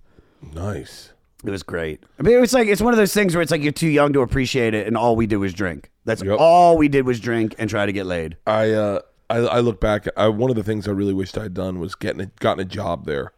Nice. 0.54 1.12
It 1.44 1.50
was 1.50 1.62
great. 1.62 2.02
I 2.18 2.22
mean, 2.22 2.34
it 2.34 2.40
was 2.40 2.54
like 2.54 2.68
it's 2.68 2.80
one 2.80 2.94
of 2.94 2.98
those 2.98 3.12
things 3.12 3.34
where 3.34 3.42
it's 3.42 3.50
like 3.50 3.62
you're 3.62 3.72
too 3.72 3.88
young 3.88 4.14
to 4.14 4.20
appreciate 4.20 4.72
it, 4.72 4.86
and 4.86 4.96
all 4.96 5.16
we 5.16 5.26
do 5.26 5.42
is 5.42 5.52
drink. 5.52 5.89
That's 6.10 6.24
Yep. 6.24 6.38
all 6.40 6.76
we 6.76 6.88
did 6.88 7.06
was 7.06 7.20
drink 7.20 7.54
and 7.56 7.70
try 7.70 7.86
to 7.86 7.92
get 7.92 8.04
laid. 8.04 8.36
I 8.46 8.70
uh 8.72 9.00
I, 9.28 9.36
I 9.38 9.60
look 9.60 9.80
back. 9.80 10.08
I, 10.16 10.26
one 10.26 10.50
of 10.50 10.56
the 10.56 10.64
things 10.64 10.88
I 10.88 10.90
really 10.90 11.14
wished 11.14 11.38
I'd 11.38 11.54
done 11.54 11.78
was 11.78 11.94
getting 11.94 12.20
a, 12.20 12.26
gotten 12.40 12.60
a 12.60 12.64
job 12.64 13.06
there, 13.06 13.32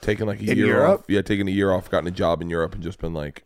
taking 0.00 0.24
like 0.26 0.40
a 0.40 0.44
year 0.44 0.68
Europe? 0.68 1.00
off. 1.00 1.04
Yeah, 1.06 1.20
taking 1.20 1.46
a 1.48 1.50
year 1.50 1.70
off, 1.70 1.90
gotten 1.90 2.08
a 2.08 2.10
job 2.10 2.40
in 2.40 2.48
Europe, 2.48 2.72
and 2.74 2.82
just 2.82 2.98
been 2.98 3.12
like, 3.12 3.44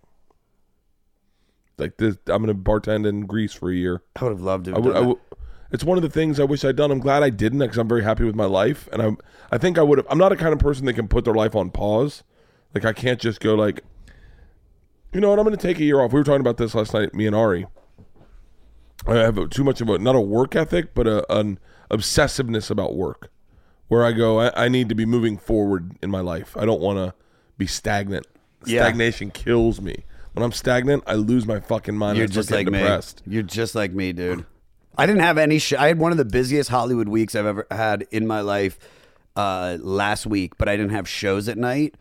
like 1.77 1.97
this. 1.97 2.17
I'm 2.29 2.41
gonna 2.43 2.55
bartend 2.55 3.05
in 3.05 3.27
Greece 3.27 3.53
for 3.53 3.71
a 3.71 3.75
year. 3.75 4.03
I 4.15 4.25
would 4.25 4.31
have 4.31 4.41
loved 4.41 4.67
to. 4.67 4.73
I 4.73 4.75
Have 4.77 4.85
would. 4.85 4.93
done 4.93 4.97
I 4.97 5.01
that. 5.07 5.09
would 5.09 5.19
it's 5.73 5.83
one 5.83 5.99
of 5.99 6.03
the 6.03 6.09
things 6.09 6.39
I 6.39 6.45
wish 6.45 6.65
I'd 6.65 6.77
done. 6.77 6.93
I'm 6.93 7.01
glad 7.01 7.25
I 7.25 7.31
didn't 7.31 7.59
because 7.59 7.79
I'm 7.79 7.89
very 7.89 8.05
happy 8.05 8.23
with 8.23 8.37
my 8.37 8.45
life, 8.45 8.89
and 8.93 9.03
I'm. 9.03 9.19
I 9.51 9.59
think 9.59 9.77
I 9.77 9.83
would 9.83 9.99
have. 9.99 10.07
I'm 10.09 10.19
not 10.19 10.31
a 10.31 10.37
kind 10.37 10.53
of 10.53 10.61
person 10.61 10.87
that 10.87 10.93
can 10.95 11.09
put 11.09 11.25
their 11.25 11.35
life 11.35 11.57
on 11.57 11.71
pause. 11.71 12.23
Like 12.75 12.85
I 12.85 12.93
can't 12.93 13.19
just 13.21 13.41
go 13.41 13.57
like, 13.57 13.81
you 15.13 15.21
know 15.21 15.31
what? 15.31 15.41
I'm 15.41 15.45
going 15.45 15.57
to 15.57 15.61
take 15.63 15.81
a 15.81 15.85
year 15.85 16.01
off. 16.01 16.13
We 16.13 16.21
were 16.21 16.25
talking 16.25 16.41
about 16.41 16.59
this 16.59 16.75
last 16.77 16.95
night, 16.95 17.13
me 17.15 17.27
and 17.27 17.35
Ari. 17.35 17.67
I 19.07 19.17
have 19.17 19.39
a, 19.39 19.47
too 19.47 19.65
much 19.65 19.81
of 19.81 19.89
a 19.89 19.99
not 19.99 20.15
a 20.15 20.21
work 20.21 20.57
ethic, 20.57 20.95
but 20.95 21.07
a, 21.07 21.31
an 21.39 21.59
obsessiveness 21.91 22.71
about 22.71 22.97
work, 22.97 23.31
where 23.89 24.05
I 24.05 24.13
go, 24.13 24.41
I, 24.41 24.65
I 24.65 24.69
need 24.69 24.89
to 24.89 24.95
be 24.95 25.07
moving 25.07 25.39
forward 25.39 25.93
in 26.03 26.11
my 26.11 26.21
life. 26.21 26.57
I 26.57 26.65
don't 26.65 26.81
want 26.81 26.99
to 26.99 27.15
be 27.59 27.67
stagnant. 27.67 28.27
Yeah. 28.65 28.83
Stagnation 28.83 29.31
kills 29.31 29.81
me. 29.81 30.05
When 30.33 30.43
I'm 30.45 30.53
stagnant, 30.53 31.05
I 31.07 31.15
lose 31.15 31.47
my 31.47 31.61
fucking 31.61 31.97
mind. 31.97 32.19
You're 32.19 32.25
I 32.25 32.29
just 32.29 32.51
like 32.51 32.67
getting 32.67 32.85
me. 32.85 33.01
You're 33.27 33.43
just 33.43 33.75
like 33.75 33.93
me, 33.93 34.13
dude. 34.13 34.45
I 34.99 35.07
didn't 35.07 35.23
have 35.23 35.39
any. 35.39 35.59
Sh- 35.59 35.75
I 35.75 35.87
had 35.89 35.99
one 35.99 36.13
of 36.13 36.19
the 36.19 36.25
busiest 36.25 36.69
Hollywood 36.71 37.09
weeks 37.09 37.35
I've 37.35 37.47
ever 37.47 37.67
had 37.71 38.07
in 38.11 38.27
my 38.27 38.41
life 38.41 38.79
uh, 39.37 39.79
last 39.81 40.27
week, 40.27 40.59
but 40.59 40.69
I 40.69 40.77
didn't 40.77 40.93
have 40.93 41.09
shows 41.09 41.49
at 41.49 41.57
night, 41.57 41.95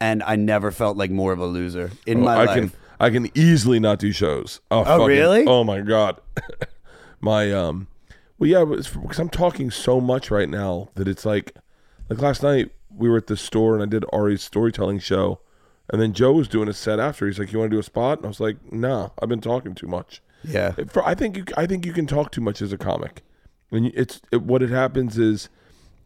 and 0.00 0.22
I 0.22 0.36
never 0.36 0.70
felt 0.70 0.96
like 0.96 1.10
more 1.10 1.32
of 1.32 1.38
a 1.38 1.46
loser 1.46 1.90
in 2.06 2.20
my 2.20 2.34
Oh, 2.36 2.40
I 2.40 2.44
life. 2.46 2.54
can 2.58 2.72
I 3.00 3.10
can 3.10 3.30
easily 3.36 3.80
not 3.80 3.98
do 3.98 4.12
shows. 4.12 4.60
Oh, 4.70 4.84
fucking- 4.84 5.06
really? 5.06 5.44
Oh 5.46 5.64
my 5.64 5.80
god. 5.80 6.20
my 7.20 7.52
um 7.52 7.88
well 8.38 8.48
yeah, 8.48 8.64
because 8.64 9.18
I'm 9.18 9.28
talking 9.28 9.70
so 9.70 10.00
much 10.00 10.30
right 10.30 10.48
now 10.48 10.90
that 10.94 11.08
it's 11.08 11.24
like 11.24 11.54
like 12.08 12.20
last 12.20 12.42
night 12.42 12.70
we 12.94 13.08
were 13.08 13.16
at 13.16 13.26
the 13.26 13.36
store 13.36 13.74
and 13.74 13.82
I 13.82 13.86
did 13.86 14.04
Ari's 14.12 14.42
storytelling 14.42 14.98
show 14.98 15.40
and 15.90 16.00
then 16.00 16.12
Joe 16.12 16.32
was 16.32 16.48
doing 16.48 16.68
a 16.68 16.72
set 16.72 17.00
after. 17.00 17.26
He's 17.26 17.38
like, 17.38 17.52
"You 17.52 17.58
want 17.58 17.70
to 17.70 17.76
do 17.76 17.80
a 17.80 17.84
spot?" 17.84 18.18
And 18.18 18.26
I 18.26 18.28
was 18.28 18.40
like, 18.40 18.56
"Nah, 18.72 19.10
I've 19.20 19.28
been 19.28 19.40
talking 19.40 19.74
too 19.74 19.88
much." 19.88 20.22
Yeah. 20.44 20.72
For, 20.88 21.04
I 21.06 21.14
think 21.14 21.36
you 21.36 21.44
I 21.56 21.66
think 21.66 21.84
you 21.84 21.92
can 21.92 22.06
talk 22.06 22.30
too 22.30 22.40
much 22.40 22.62
as 22.62 22.72
a 22.72 22.78
comic. 22.78 23.22
And 23.72 23.86
it's 23.86 24.20
it, 24.30 24.42
what 24.42 24.62
it 24.62 24.70
happens 24.70 25.18
is 25.18 25.48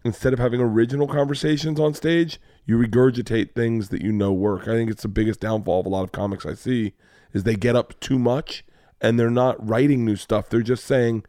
instead 0.05 0.33
of 0.33 0.39
having 0.39 0.61
original 0.61 1.07
conversations 1.07 1.79
on 1.79 1.95
stage, 1.95 2.41
you 2.67 2.79
regurgitate 2.79 3.55
things 3.55 3.91
that 3.91 4.03
you 4.03 4.13
know 4.13 4.33
work. 4.33 4.63
I 4.63 4.73
think 4.73 4.91
it's 4.91 5.03
the 5.03 5.09
biggest 5.09 5.41
downfall 5.41 5.81
of 5.81 5.87
a 5.87 5.91
lot 5.91 6.05
of 6.05 6.13
comics 6.13 6.47
I 6.47 6.55
see 6.55 6.95
is 7.33 7.43
they 7.43 7.57
get 7.57 7.77
up 7.77 7.99
too 8.01 8.19
much 8.19 8.65
and 9.01 9.19
they're 9.19 9.31
not 9.31 9.67
writing 9.67 10.05
new 10.05 10.17
stuff. 10.17 10.49
They're 10.49 10.63
just 10.63 10.85
saying 10.85 11.25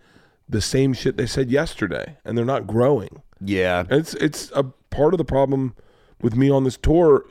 the 0.48 0.62
same 0.62 0.94
shit 0.94 1.18
they 1.18 1.26
said 1.26 1.50
yesterday 1.50 2.18
and 2.24 2.38
they're 2.38 2.46
not 2.46 2.68
growing. 2.68 3.22
Yeah. 3.42 3.82
And 3.90 4.00
it's 4.00 4.14
it's 4.16 4.52
a 4.56 4.64
part 4.64 5.14
of 5.14 5.18
the 5.18 5.26
problem 5.26 5.76
with 6.22 6.36
me 6.36 6.50
on 6.50 6.64
this 6.64 6.78
tour 6.78 7.26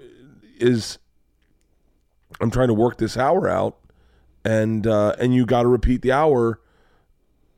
is 0.58 0.98
I'm 2.40 2.50
trying 2.50 2.68
to 2.68 2.74
work 2.74 2.98
this 2.98 3.16
hour 3.16 3.48
out 3.48 3.78
and 4.44 4.86
uh 4.86 5.14
and 5.18 5.34
you 5.34 5.46
got 5.46 5.62
to 5.62 5.68
repeat 5.68 6.02
the 6.02 6.12
hour 6.12 6.60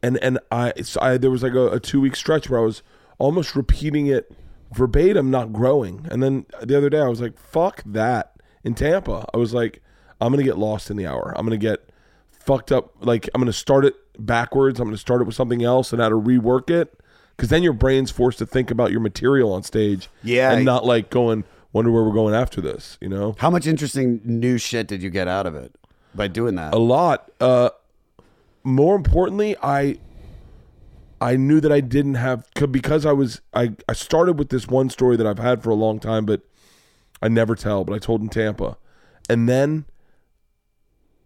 and 0.02 0.18
and 0.22 0.38
I, 0.52 0.72
so 0.82 1.00
I 1.00 1.16
there 1.16 1.30
was 1.30 1.42
like 1.42 1.54
a, 1.54 1.70
a 1.70 1.80
two 1.80 2.00
week 2.00 2.14
stretch 2.14 2.48
where 2.48 2.60
I 2.60 2.62
was 2.62 2.82
almost 3.18 3.56
repeating 3.56 4.06
it 4.06 4.30
verbatim, 4.72 5.30
not 5.30 5.52
growing. 5.52 6.06
And 6.10 6.22
then 6.22 6.46
the 6.62 6.76
other 6.76 6.90
day 6.90 7.00
I 7.00 7.08
was 7.08 7.20
like, 7.20 7.38
"Fuck 7.38 7.82
that!" 7.86 8.32
In 8.64 8.74
Tampa, 8.74 9.24
I 9.32 9.36
was 9.36 9.54
like, 9.54 9.80
"I'm 10.20 10.32
gonna 10.32 10.42
get 10.42 10.58
lost 10.58 10.90
in 10.90 10.96
the 10.96 11.06
hour. 11.06 11.32
I'm 11.36 11.46
gonna 11.46 11.56
get 11.56 11.88
fucked 12.30 12.72
up. 12.72 12.92
Like 13.00 13.28
I'm 13.34 13.40
gonna 13.40 13.52
start 13.52 13.84
it 13.84 13.94
backwards. 14.18 14.80
I'm 14.80 14.86
gonna 14.86 14.96
start 14.96 15.20
it 15.20 15.24
with 15.24 15.34
something 15.36 15.62
else 15.62 15.92
and 15.92 16.00
how 16.02 16.08
to 16.08 16.16
rework 16.16 16.70
it." 16.70 16.92
Because 17.36 17.50
then 17.50 17.62
your 17.62 17.74
brain's 17.74 18.10
forced 18.10 18.38
to 18.38 18.46
think 18.46 18.70
about 18.70 18.90
your 18.90 19.00
material 19.00 19.52
on 19.52 19.62
stage, 19.62 20.08
Yeah. 20.22 20.52
and 20.52 20.64
not 20.64 20.86
like 20.86 21.10
going, 21.10 21.44
"Wonder 21.72 21.90
where 21.90 22.02
we're 22.02 22.14
going 22.14 22.34
after 22.34 22.60
this," 22.62 22.96
you 23.00 23.08
know. 23.10 23.34
How 23.38 23.50
much 23.50 23.66
interesting 23.66 24.20
new 24.24 24.56
shit 24.58 24.88
did 24.88 25.02
you 25.02 25.10
get 25.10 25.28
out 25.28 25.46
of 25.46 25.54
it 25.54 25.74
by 26.14 26.28
doing 26.28 26.54
that? 26.56 26.72
a 26.74 26.78
lot. 26.78 27.30
Uh, 27.40 27.68
more 28.64 28.96
importantly, 28.96 29.54
I 29.62 29.98
I 31.20 31.36
knew 31.36 31.60
that 31.60 31.72
I 31.72 31.80
didn't 31.80 32.14
have 32.14 32.46
because 32.70 33.06
I 33.06 33.12
was 33.12 33.40
I 33.54 33.74
I 33.88 33.92
started 33.94 34.38
with 34.38 34.50
this 34.50 34.66
one 34.66 34.90
story 34.90 35.16
that 35.16 35.26
I've 35.26 35.38
had 35.38 35.62
for 35.62 35.70
a 35.70 35.74
long 35.74 35.98
time, 35.98 36.26
but 36.26 36.42
I 37.22 37.28
never 37.28 37.54
tell. 37.54 37.84
But 37.84 37.94
I 37.94 37.98
told 37.98 38.20
in 38.20 38.28
Tampa, 38.28 38.76
and 39.28 39.48
then 39.48 39.86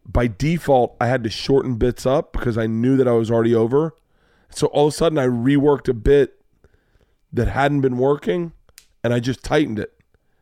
by 0.07 0.29
default 0.29 0.97
I 1.01 1.07
had 1.07 1.25
to 1.25 1.31
shorten 1.31 1.75
bits 1.75 2.07
up 2.07 2.33
because 2.33 2.57
I 2.57 2.67
knew 2.67 2.97
that 2.97 3.09
I 3.09 3.13
was 3.13 3.31
already 3.31 3.55
over. 3.55 3.95
So 4.51 4.69
all 4.69 4.89
of 4.89 4.95
a 4.95 4.97
sudden 4.97 5.19
I 5.19 5.27
reworked 5.27 5.89
a 5.89 5.95
bit 5.95 6.41
that 7.33 7.49
hadn't 7.49 7.81
been 7.81 7.99
working, 7.99 8.53
and 9.03 9.13
I 9.13 9.21
just 9.21 9.43
tightened 9.43 9.79
it. 9.79 9.93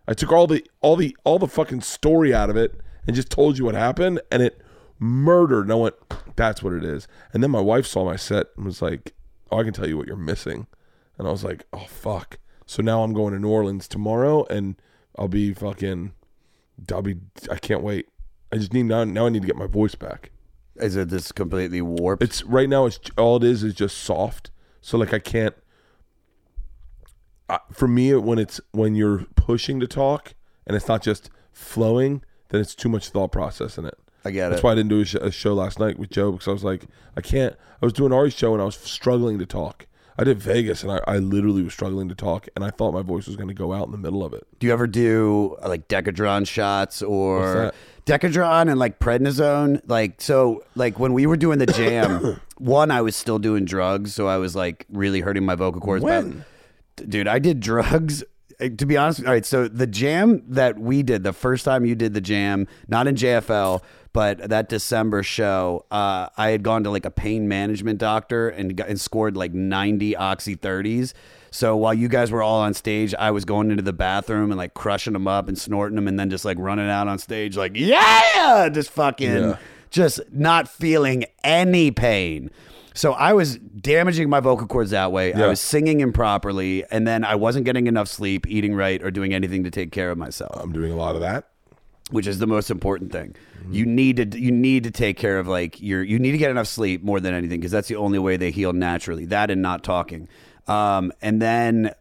I 0.07 0.15
took 0.15 0.33
all 0.33 0.47
the 0.47 0.65
all 0.81 0.97
the 0.97 1.17
all 1.25 1.39
the 1.39 1.49
fucking 1.49 1.81
story 1.81 2.35
out 2.35 2.51
of 2.51 2.57
it 2.57 2.81
and 3.07 3.17
just 3.17 3.31
told 3.31 3.57
you 3.57 3.65
what 3.65 3.75
happened, 3.75 4.21
and 4.31 4.43
it 4.43 4.61
murdered. 4.99 5.63
And 5.63 5.73
I 5.73 5.77
went, 5.77 5.95
"That's 6.37 6.63
what 6.63 6.75
it 6.75 6.85
is." 6.85 7.09
And 7.33 7.43
then 7.43 7.51
my 7.51 7.61
wife 7.61 7.87
saw 7.87 8.05
my 8.05 8.17
set 8.17 8.49
and 8.57 8.67
was 8.67 8.83
like, 8.83 9.15
"Oh, 9.51 9.59
I 9.59 9.65
can 9.65 9.73
tell 9.73 9.89
you 9.89 9.97
what 9.97 10.07
you're 10.07 10.17
missing," 10.17 10.67
and 11.17 11.27
I 11.27 11.31
was 11.31 11.45
like, 11.45 11.65
"Oh 11.73 11.87
fuck." 11.89 12.39
So 12.67 12.83
now 12.83 13.03
I'm 13.03 13.15
going 13.15 13.33
to 13.33 13.41
New 13.41 13.49
Orleans 13.49 13.89
tomorrow, 13.89 14.45
and 14.47 14.77
I'll 15.17 15.29
be 15.29 15.55
fucking. 15.55 16.13
I'll 16.93 17.03
be. 17.03 17.17
I 17.51 17.57
can't 17.57 17.83
wait. 17.83 18.09
I 18.53 18.57
just 18.57 18.73
need 18.73 18.85
now. 18.85 19.05
Now 19.05 19.27
I 19.27 19.29
need 19.31 19.43
to 19.43 19.47
get 19.47 19.57
my 19.57 19.67
voice 19.67 19.95
back. 19.95 20.31
Is 20.77 20.95
it 20.95 21.09
this 21.09 21.33
completely 21.33 21.83
warped? 21.83 22.23
It's 22.23 22.45
right 22.45 22.69
now. 22.69 22.87
It's 22.87 23.01
all 23.17 23.37
it 23.37 23.45
is 23.45 23.65
is 23.65 23.75
just 23.75 23.99
soft. 23.99 24.51
So 24.81 24.97
like 24.97 25.13
I 25.13 25.19
can't. 25.19 25.55
Uh, 27.49 27.59
for 27.73 27.89
me, 27.89 28.15
when 28.15 28.39
it's 28.39 28.61
when 28.73 28.95
you're 28.95 29.25
pushing 29.35 29.81
to 29.81 29.87
talk 29.87 30.35
and 30.67 30.77
it's 30.77 30.89
not 30.89 31.03
just 31.03 31.31
flowing, 31.51 32.23
then 32.51 32.61
it's 32.61 32.75
too 32.75 32.89
much 32.89 33.09
thought 33.09 33.33
process 33.33 33.79
in 33.79 33.87
it. 33.87 33.99
I 34.25 34.31
get 34.31 34.49
That's 34.51 34.61
it. 34.61 34.65
why 34.65 34.73
I 34.73 34.75
didn't 34.75 34.89
do 34.91 35.01
a, 35.01 35.05
sh- 35.05 35.15
a 35.15 35.31
show 35.31 35.55
last 35.55 35.79
night 35.79 35.99
with 35.99 36.11
Joe 36.11 36.33
because 36.33 36.49
I 36.49 36.53
was 36.53 36.65
like, 36.65 36.87
I 37.17 37.21
can't. 37.21 37.55
I 37.81 37.87
was 37.87 37.93
doing 37.93 38.13
Ari's 38.13 38.35
show 38.35 38.53
and 38.53 38.61
I 38.61 38.65
was 38.65 38.77
struggling 38.77 39.39
to 39.39 39.47
talk. 39.47 39.87
I 40.21 40.25
did 40.25 40.41
Vegas 40.41 40.83
and 40.83 40.91
I, 40.91 41.01
I 41.07 41.19
literally 41.19 41.63
was 41.63 41.73
struggling 41.73 42.09
to 42.09 42.15
talk 42.17 42.49
and 42.57 42.65
I 42.65 42.71
thought 42.71 42.93
my 42.93 43.03
voice 43.03 43.29
was 43.29 43.37
going 43.37 43.47
to 43.49 43.55
go 43.55 43.73
out 43.73 43.87
in 43.87 43.93
the 43.93 43.99
middle 43.99 44.25
of 44.25 44.33
it. 44.35 44.45
Do 44.59 44.67
you 44.67 44.73
ever 44.73 44.89
do 44.89 45.57
uh, 45.63 45.69
like 45.69 45.87
Decadron 45.87 46.47
shots 46.49 47.03
or 47.03 47.73
Decadron 48.05 48.69
and 48.69 48.81
like 48.81 48.99
prednisone? 48.99 49.81
Like 49.87 50.21
so, 50.21 50.65
like 50.75 50.99
when 50.99 51.13
we 51.13 51.27
were 51.27 51.37
doing 51.37 51.61
the 51.61 51.67
jam, 51.67 52.41
one 52.59 52.91
I 52.91 53.01
was 53.03 53.15
still 53.15 53.39
doing 53.39 53.65
drugs, 53.65 54.13
so 54.13 54.27
I 54.27 54.39
was 54.39 54.57
like 54.57 54.87
really 54.91 55.21
hurting 55.21 55.45
my 55.45 55.55
vocal 55.55 55.81
cords. 55.81 56.05
but- 56.05 56.25
dude, 57.09 57.29
I 57.29 57.39
did 57.39 57.61
drugs. 57.61 58.25
To 58.61 58.87
be 58.87 58.97
honest, 58.97 59.21
all 59.21 59.27
right. 59.33 59.47
So 59.47 59.69
the 59.69 59.87
jam 59.87 60.43
that 60.49 60.79
we 60.79 61.05
did, 61.05 61.23
the 61.23 61.33
first 61.33 61.65
time 61.65 61.85
you 61.85 61.95
did 61.95 62.13
the 62.15 62.21
jam, 62.21 62.67
not 62.89 63.07
in 63.07 63.15
JFL, 63.15 63.83
but 64.13 64.49
that 64.49 64.69
December 64.69 65.23
show, 65.23 65.85
uh, 65.93 66.29
I 66.37 66.49
had 66.51 66.65
gone 66.65 66.83
to 66.83 66.91
like 66.91 67.05
a 67.05 67.11
pain 67.11 67.47
management 67.47 68.01
doctor 68.01 68.49
and 68.49 68.77
got, 68.77 68.89
and 68.89 69.01
scored 69.01 69.37
like 69.37 69.53
ninety 69.55 70.17
oxy 70.17 70.57
thirties. 70.57 71.15
So 71.53 71.77
while 71.77 71.95
you 71.95 72.09
guys 72.09 72.33
were 72.33 72.43
all 72.43 72.59
on 72.61 72.75
stage, 72.75 73.15
I 73.15 73.31
was 73.31 73.45
going 73.45 73.71
into 73.71 73.83
the 73.83 73.93
bathroom 73.93 74.51
and 74.51 74.59
like 74.59 74.75
crushing 74.75 75.13
them 75.13 75.29
up 75.29 75.47
and 75.47 75.57
snorting 75.57 75.95
them, 75.95 76.09
and 76.09 76.19
then 76.19 76.29
just 76.29 76.45
like 76.45 76.59
running 76.59 76.91
out 76.91 77.07
on 77.07 77.19
stage, 77.21 77.57
like 77.57 77.73
yeah, 77.77 78.69
just 78.71 78.91
fucking, 78.91 79.31
Yeah. 79.31 79.57
just 79.91 80.21
not 80.33 80.69
feeling 80.69 81.25
any 81.45 81.93
pain. 81.93 82.51
So 82.99 83.13
I 83.13 83.33
was 83.33 83.59
damaging 83.59 84.29
my 84.29 84.41
vocal 84.41 84.67
cords 84.67 84.91
that 84.91 85.13
way. 85.13 85.33
I 85.33 85.47
was 85.47 85.61
singing 85.61 86.01
improperly, 86.01 86.85
and 86.91 87.07
then 87.07 87.23
I 87.23 87.37
wasn't 87.37 87.65
getting 87.65 87.87
enough 87.87 88.09
sleep, 88.09 88.45
eating 88.49 88.75
right, 88.75 89.01
or 89.01 89.13
doing 89.13 89.33
anything 89.33 89.63
to 89.63 89.71
take 89.71 89.93
care 89.93 90.11
of 90.11 90.19
myself, 90.19 90.61
I'm 90.61 90.73
doing 90.73 90.91
a 90.91 90.97
lot 90.97 91.15
of 91.15 91.21
that. 91.21 91.49
which 92.11 92.27
is 92.27 92.41
the 92.41 92.47
most 92.49 92.73
important 92.73 93.13
thing. 93.13 93.37
Mm-hmm. 93.61 93.73
You 93.73 93.87
need 93.87 94.17
to 94.17 94.41
you 94.41 94.51
need 94.51 94.83
to 94.83 94.91
take 94.91 95.17
care 95.17 95.39
of 95.39 95.47
like 95.47 95.81
your 95.81 96.03
you 96.03 96.19
need 96.19 96.33
to 96.33 96.39
get 96.39 96.51
enough 96.51 96.67
sleep 96.67 97.05
more 97.05 97.21
than 97.21 97.35
anything 97.35 97.61
because 97.61 97.71
that's 97.71 97.87
the 97.87 97.95
only 97.95 98.19
way 98.19 98.37
they 98.37 98.51
heal 98.51 98.73
naturally. 98.73 99.27
That 99.27 99.49
and 99.53 99.63
not 99.63 99.85
talking. 99.85 100.29
Um, 100.67 101.13
and 101.23 101.41
then 101.41 101.95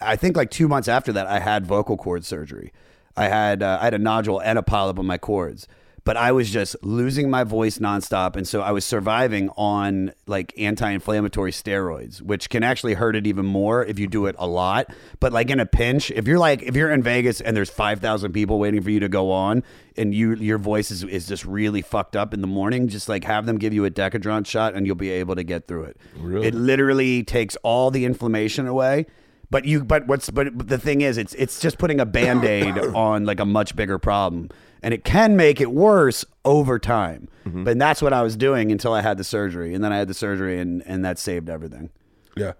I 0.00 0.16
think 0.16 0.36
like 0.36 0.50
two 0.50 0.66
months 0.66 0.88
after 0.88 1.12
that, 1.12 1.28
I 1.28 1.38
had 1.38 1.64
vocal 1.64 1.96
cord 1.96 2.24
surgery. 2.24 2.72
I 3.16 3.28
had 3.28 3.62
uh, 3.62 3.78
I 3.80 3.84
had 3.84 3.94
a 3.94 3.98
nodule 3.98 4.40
and 4.40 4.58
a 4.58 4.64
polyp 4.64 4.98
on 4.98 5.06
my 5.06 5.16
cords. 5.16 5.68
But 6.04 6.16
I 6.16 6.32
was 6.32 6.50
just 6.50 6.76
losing 6.82 7.30
my 7.30 7.44
voice 7.44 7.78
nonstop, 7.78 8.36
and 8.36 8.46
so 8.46 8.60
I 8.60 8.72
was 8.72 8.84
surviving 8.84 9.50
on 9.56 10.12
like 10.26 10.52
anti-inflammatory 10.58 11.52
steroids, 11.52 12.22
which 12.22 12.48
can 12.48 12.62
actually 12.62 12.94
hurt 12.94 13.16
it 13.16 13.26
even 13.26 13.46
more 13.46 13.84
if 13.84 13.98
you 13.98 14.06
do 14.06 14.26
it 14.26 14.36
a 14.38 14.46
lot. 14.46 14.92
But 15.18 15.32
like 15.32 15.50
in 15.50 15.60
a 15.60 15.66
pinch, 15.66 16.10
if 16.10 16.26
you're 16.26 16.38
like 16.38 16.62
if 16.62 16.76
you're 16.76 16.90
in 16.90 17.02
Vegas 17.02 17.40
and 17.40 17.56
there's 17.56 17.70
five 17.70 18.00
thousand 18.00 18.32
people 18.32 18.58
waiting 18.58 18.82
for 18.82 18.90
you 18.90 19.00
to 19.00 19.08
go 19.08 19.30
on, 19.30 19.62
and 19.96 20.14
you 20.14 20.34
your 20.34 20.58
voice 20.58 20.90
is 20.90 21.04
is 21.04 21.26
just 21.26 21.44
really 21.44 21.82
fucked 21.82 22.16
up 22.16 22.32
in 22.34 22.40
the 22.40 22.46
morning, 22.46 22.88
just 22.88 23.08
like 23.08 23.24
have 23.24 23.46
them 23.46 23.58
give 23.58 23.72
you 23.72 23.84
a 23.84 23.90
Decadron 23.90 24.46
shot, 24.46 24.74
and 24.74 24.86
you'll 24.86 24.96
be 24.96 25.10
able 25.10 25.34
to 25.36 25.44
get 25.44 25.66
through 25.66 25.84
it. 25.84 25.96
Really? 26.16 26.46
It 26.46 26.54
literally 26.54 27.22
takes 27.22 27.56
all 27.56 27.90
the 27.90 28.04
inflammation 28.04 28.66
away. 28.66 29.06
But 29.50 29.64
you, 29.64 29.84
but 29.84 30.06
what's, 30.06 30.30
but 30.30 30.68
the 30.68 30.78
thing 30.78 31.00
is, 31.00 31.18
it's 31.18 31.34
it's 31.34 31.58
just 31.60 31.78
putting 31.78 31.98
a 31.98 32.06
band 32.06 32.44
aid 32.44 32.78
on 32.94 33.24
like 33.24 33.40
a 33.40 33.44
much 33.44 33.74
bigger 33.74 33.98
problem, 33.98 34.48
and 34.82 34.94
it 34.94 35.04
can 35.04 35.36
make 35.36 35.60
it 35.60 35.72
worse 35.72 36.24
over 36.44 36.78
time. 36.78 37.28
But 37.44 37.78
that's 37.80 38.00
what 38.00 38.12
I 38.12 38.22
was 38.22 38.36
doing 38.36 38.70
until 38.70 38.92
I 38.92 39.00
had 39.02 39.18
the 39.18 39.24
surgery, 39.24 39.74
and 39.74 39.82
then 39.82 39.92
I 39.92 39.96
had 39.98 40.06
the 40.06 40.14
surgery, 40.14 40.60
and 40.60 40.82
and 40.86 41.04
that 41.04 41.18
saved 41.18 41.50
everything. 41.50 41.90
Yeah. 42.36 42.52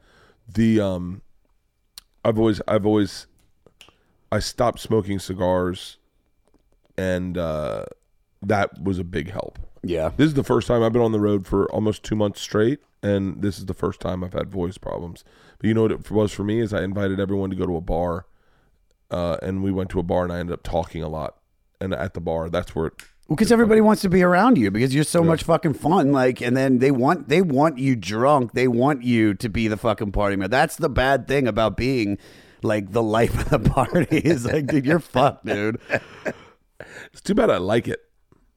The 0.53 0.81
um 0.81 1.23
I've 2.25 2.39
always 2.39 2.61
I've 2.67 2.85
always 2.85 3.29
I 4.33 4.41
stopped 4.41 4.81
smoking 4.81 5.19
cigars 5.21 5.99
and 6.99 7.39
uh 7.39 7.85
that 8.43 8.83
was 8.83 8.99
a 8.99 9.05
big 9.05 9.31
help. 9.31 9.59
Yeah, 9.83 10.11
This 10.17 10.27
is 10.27 10.35
the 10.35 10.45
first 10.45 10.67
time 10.67 10.83
I've 10.83 10.93
been 10.93 11.03
on 11.03 11.13
the 11.13 11.21
road 11.21 11.47
for 11.47 11.71
almost 11.73 12.03
2 12.03 12.15
months 12.17 12.41
straight 12.41 12.81
and 13.03 13.41
this 13.43 13.59
is 13.59 13.67
the 13.67 13.75
first 13.75 14.01
time 14.01 14.23
I've 14.25 14.33
had 14.35 14.51
voice 14.51 14.77
problems. 14.77 15.25
But 15.61 15.69
you 15.69 15.75
know 15.75 15.83
what 15.83 15.93
it 15.93 16.11
was 16.11 16.33
for 16.33 16.43
me 16.43 16.59
is 16.59 16.73
I 16.75 16.83
invited 16.83 17.21
everyone 17.21 17.51
to 17.51 17.57
go 17.57 17.67
to 17.67 17.77
a 17.77 17.81
bar 17.81 18.27
uh 19.11 19.37
and 19.43 19.63
we 19.63 19.71
went 19.71 19.91
to 19.91 20.01
a 20.01 20.03
bar 20.03 20.25
and 20.25 20.33
I 20.33 20.39
ended 20.39 20.55
up 20.55 20.63
talking 20.63 21.03
a 21.03 21.09
lot. 21.09 21.37
And 21.81 21.95
at 21.95 22.15
the 22.15 22.21
bar, 22.21 22.51
that's 22.51 22.75
where 22.75 22.87
it 22.89 22.95
because 23.31 23.53
everybody 23.53 23.81
wants 23.81 24.03
to 24.03 24.09
be 24.09 24.23
around 24.23 24.59
you 24.59 24.73
because 24.73 24.93
you're 24.93 25.05
so 25.05 25.23
much 25.23 25.45
fucking 25.45 25.75
fun. 25.75 26.11
Like, 26.11 26.41
and 26.43 26.57
then 26.57 26.79
they 26.79 26.91
want 26.91 27.29
they 27.29 27.41
want 27.41 27.79
you 27.79 27.95
drunk. 27.95 28.53
They 28.53 28.67
want 28.67 29.05
you 29.05 29.35
to 29.35 29.49
be 29.49 29.69
the 29.69 29.77
fucking 29.77 30.11
party 30.13 30.35
man. 30.37 30.51
That's 30.51 30.77
the 30.77 30.91
bad 30.91 31.29
thing 31.29 31.47
about 31.47 31.77
being 31.77 32.19
like 32.63 32.91
the 32.91 33.03
life 33.03 33.39
of 33.41 33.49
the 33.51 33.71
party. 33.71 34.19
Is 34.19 34.45
like, 34.45 34.67
dude, 34.67 34.85
you're 34.85 34.99
fucked, 34.99 35.47
dude. 35.47 35.81
it's 37.13 37.21
too 37.23 37.35
bad 37.35 37.51
I 37.51 37.59
like 37.59 37.87
it. 37.87 38.01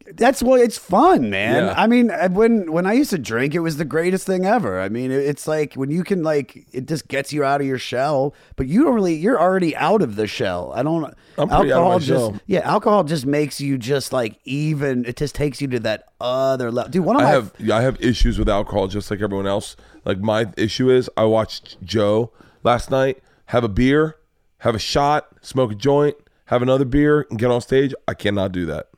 That's 0.05 0.43
what 0.43 0.59
it's 0.59 0.77
fun, 0.77 1.29
man. 1.29 1.65
Yeah. 1.65 1.73
I 1.77 1.87
mean, 1.87 2.11
uh, 2.11 2.29
when 2.29 2.71
when 2.71 2.85
I 2.85 2.93
used 2.93 3.09
to 3.11 3.17
drink, 3.17 3.55
it 3.55 3.59
was 3.59 3.77
the 3.77 3.85
greatest 3.85 4.25
thing 4.25 4.45
ever. 4.45 4.81
I 4.81 4.89
mean, 4.89 5.11
it's 5.11 5.47
like 5.47 5.75
when 5.75 5.91
you 5.91 6.03
can 6.03 6.23
like 6.23 6.65
it 6.73 6.87
just 6.87 7.07
gets 7.07 7.31
you 7.31 7.43
out 7.43 7.61
of 7.61 7.67
your 7.67 7.77
shell, 7.77 8.33
but 8.55 8.67
you 8.67 8.83
don't 8.83 8.93
really 8.93 9.15
you're 9.15 9.39
already 9.39 9.75
out 9.75 10.01
of 10.01 10.15
the 10.15 10.27
shell. 10.27 10.73
I 10.75 10.83
don't 10.83 11.13
I'm 11.37 11.47
pretty 11.47 11.71
out 11.71 11.83
of 11.83 11.87
my 11.93 11.99
just 11.99 12.07
shell. 12.07 12.39
yeah, 12.47 12.59
alcohol 12.59 13.03
just 13.03 13.25
makes 13.25 13.61
you 13.61 13.77
just 13.77 14.11
like 14.11 14.39
even 14.43 15.05
it 15.05 15.15
just 15.15 15.35
takes 15.35 15.61
you 15.61 15.67
to 15.69 15.79
that 15.79 16.09
other 16.19 16.71
level. 16.71 16.91
Dude, 16.91 17.05
one 17.05 17.15
of 17.15 17.21
I 17.21 17.25
my 17.25 17.31
have 17.31 17.53
yeah, 17.57 17.77
I 17.77 17.81
have 17.81 18.01
issues 18.01 18.37
with 18.37 18.49
alcohol 18.49 18.87
just 18.87 19.09
like 19.09 19.21
everyone 19.21 19.47
else. 19.47 19.75
Like 20.05 20.19
my 20.19 20.51
issue 20.57 20.89
is 20.89 21.09
I 21.15 21.23
watched 21.25 21.81
Joe 21.81 22.31
last 22.63 22.91
night 22.91 23.23
have 23.47 23.63
a 23.63 23.69
beer, 23.69 24.17
have 24.59 24.75
a 24.75 24.79
shot, 24.79 25.27
smoke 25.41 25.71
a 25.71 25.75
joint, 25.75 26.15
have 26.45 26.61
another 26.61 26.85
beer, 26.85 27.25
and 27.29 27.39
get 27.39 27.51
on 27.51 27.61
stage. 27.61 27.93
I 28.07 28.13
cannot 28.13 28.51
do 28.51 28.65
that. 28.65 28.89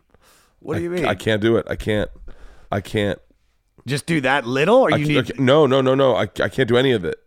What 0.65 0.77
do 0.77 0.83
you 0.83 0.91
I- 0.91 0.95
mean? 0.95 1.05
I 1.05 1.15
can't 1.15 1.41
do 1.41 1.57
it. 1.57 1.65
I 1.69 1.75
can't. 1.75 2.09
I 2.71 2.81
can't. 2.81 3.19
just 3.85 4.07
do 4.07 4.19
that 4.21 4.47
little 4.47 4.77
or 4.77 4.93
I 4.93 4.97
you 4.97 5.05
need 5.05 5.39
no, 5.39 5.67
no, 5.67 5.79
no, 5.79 5.93
no. 5.93 6.15
I, 6.15 6.23
I 6.23 6.49
can't 6.49 6.67
do 6.67 6.75
any 6.75 6.91
of 6.91 7.05
it. 7.05 7.21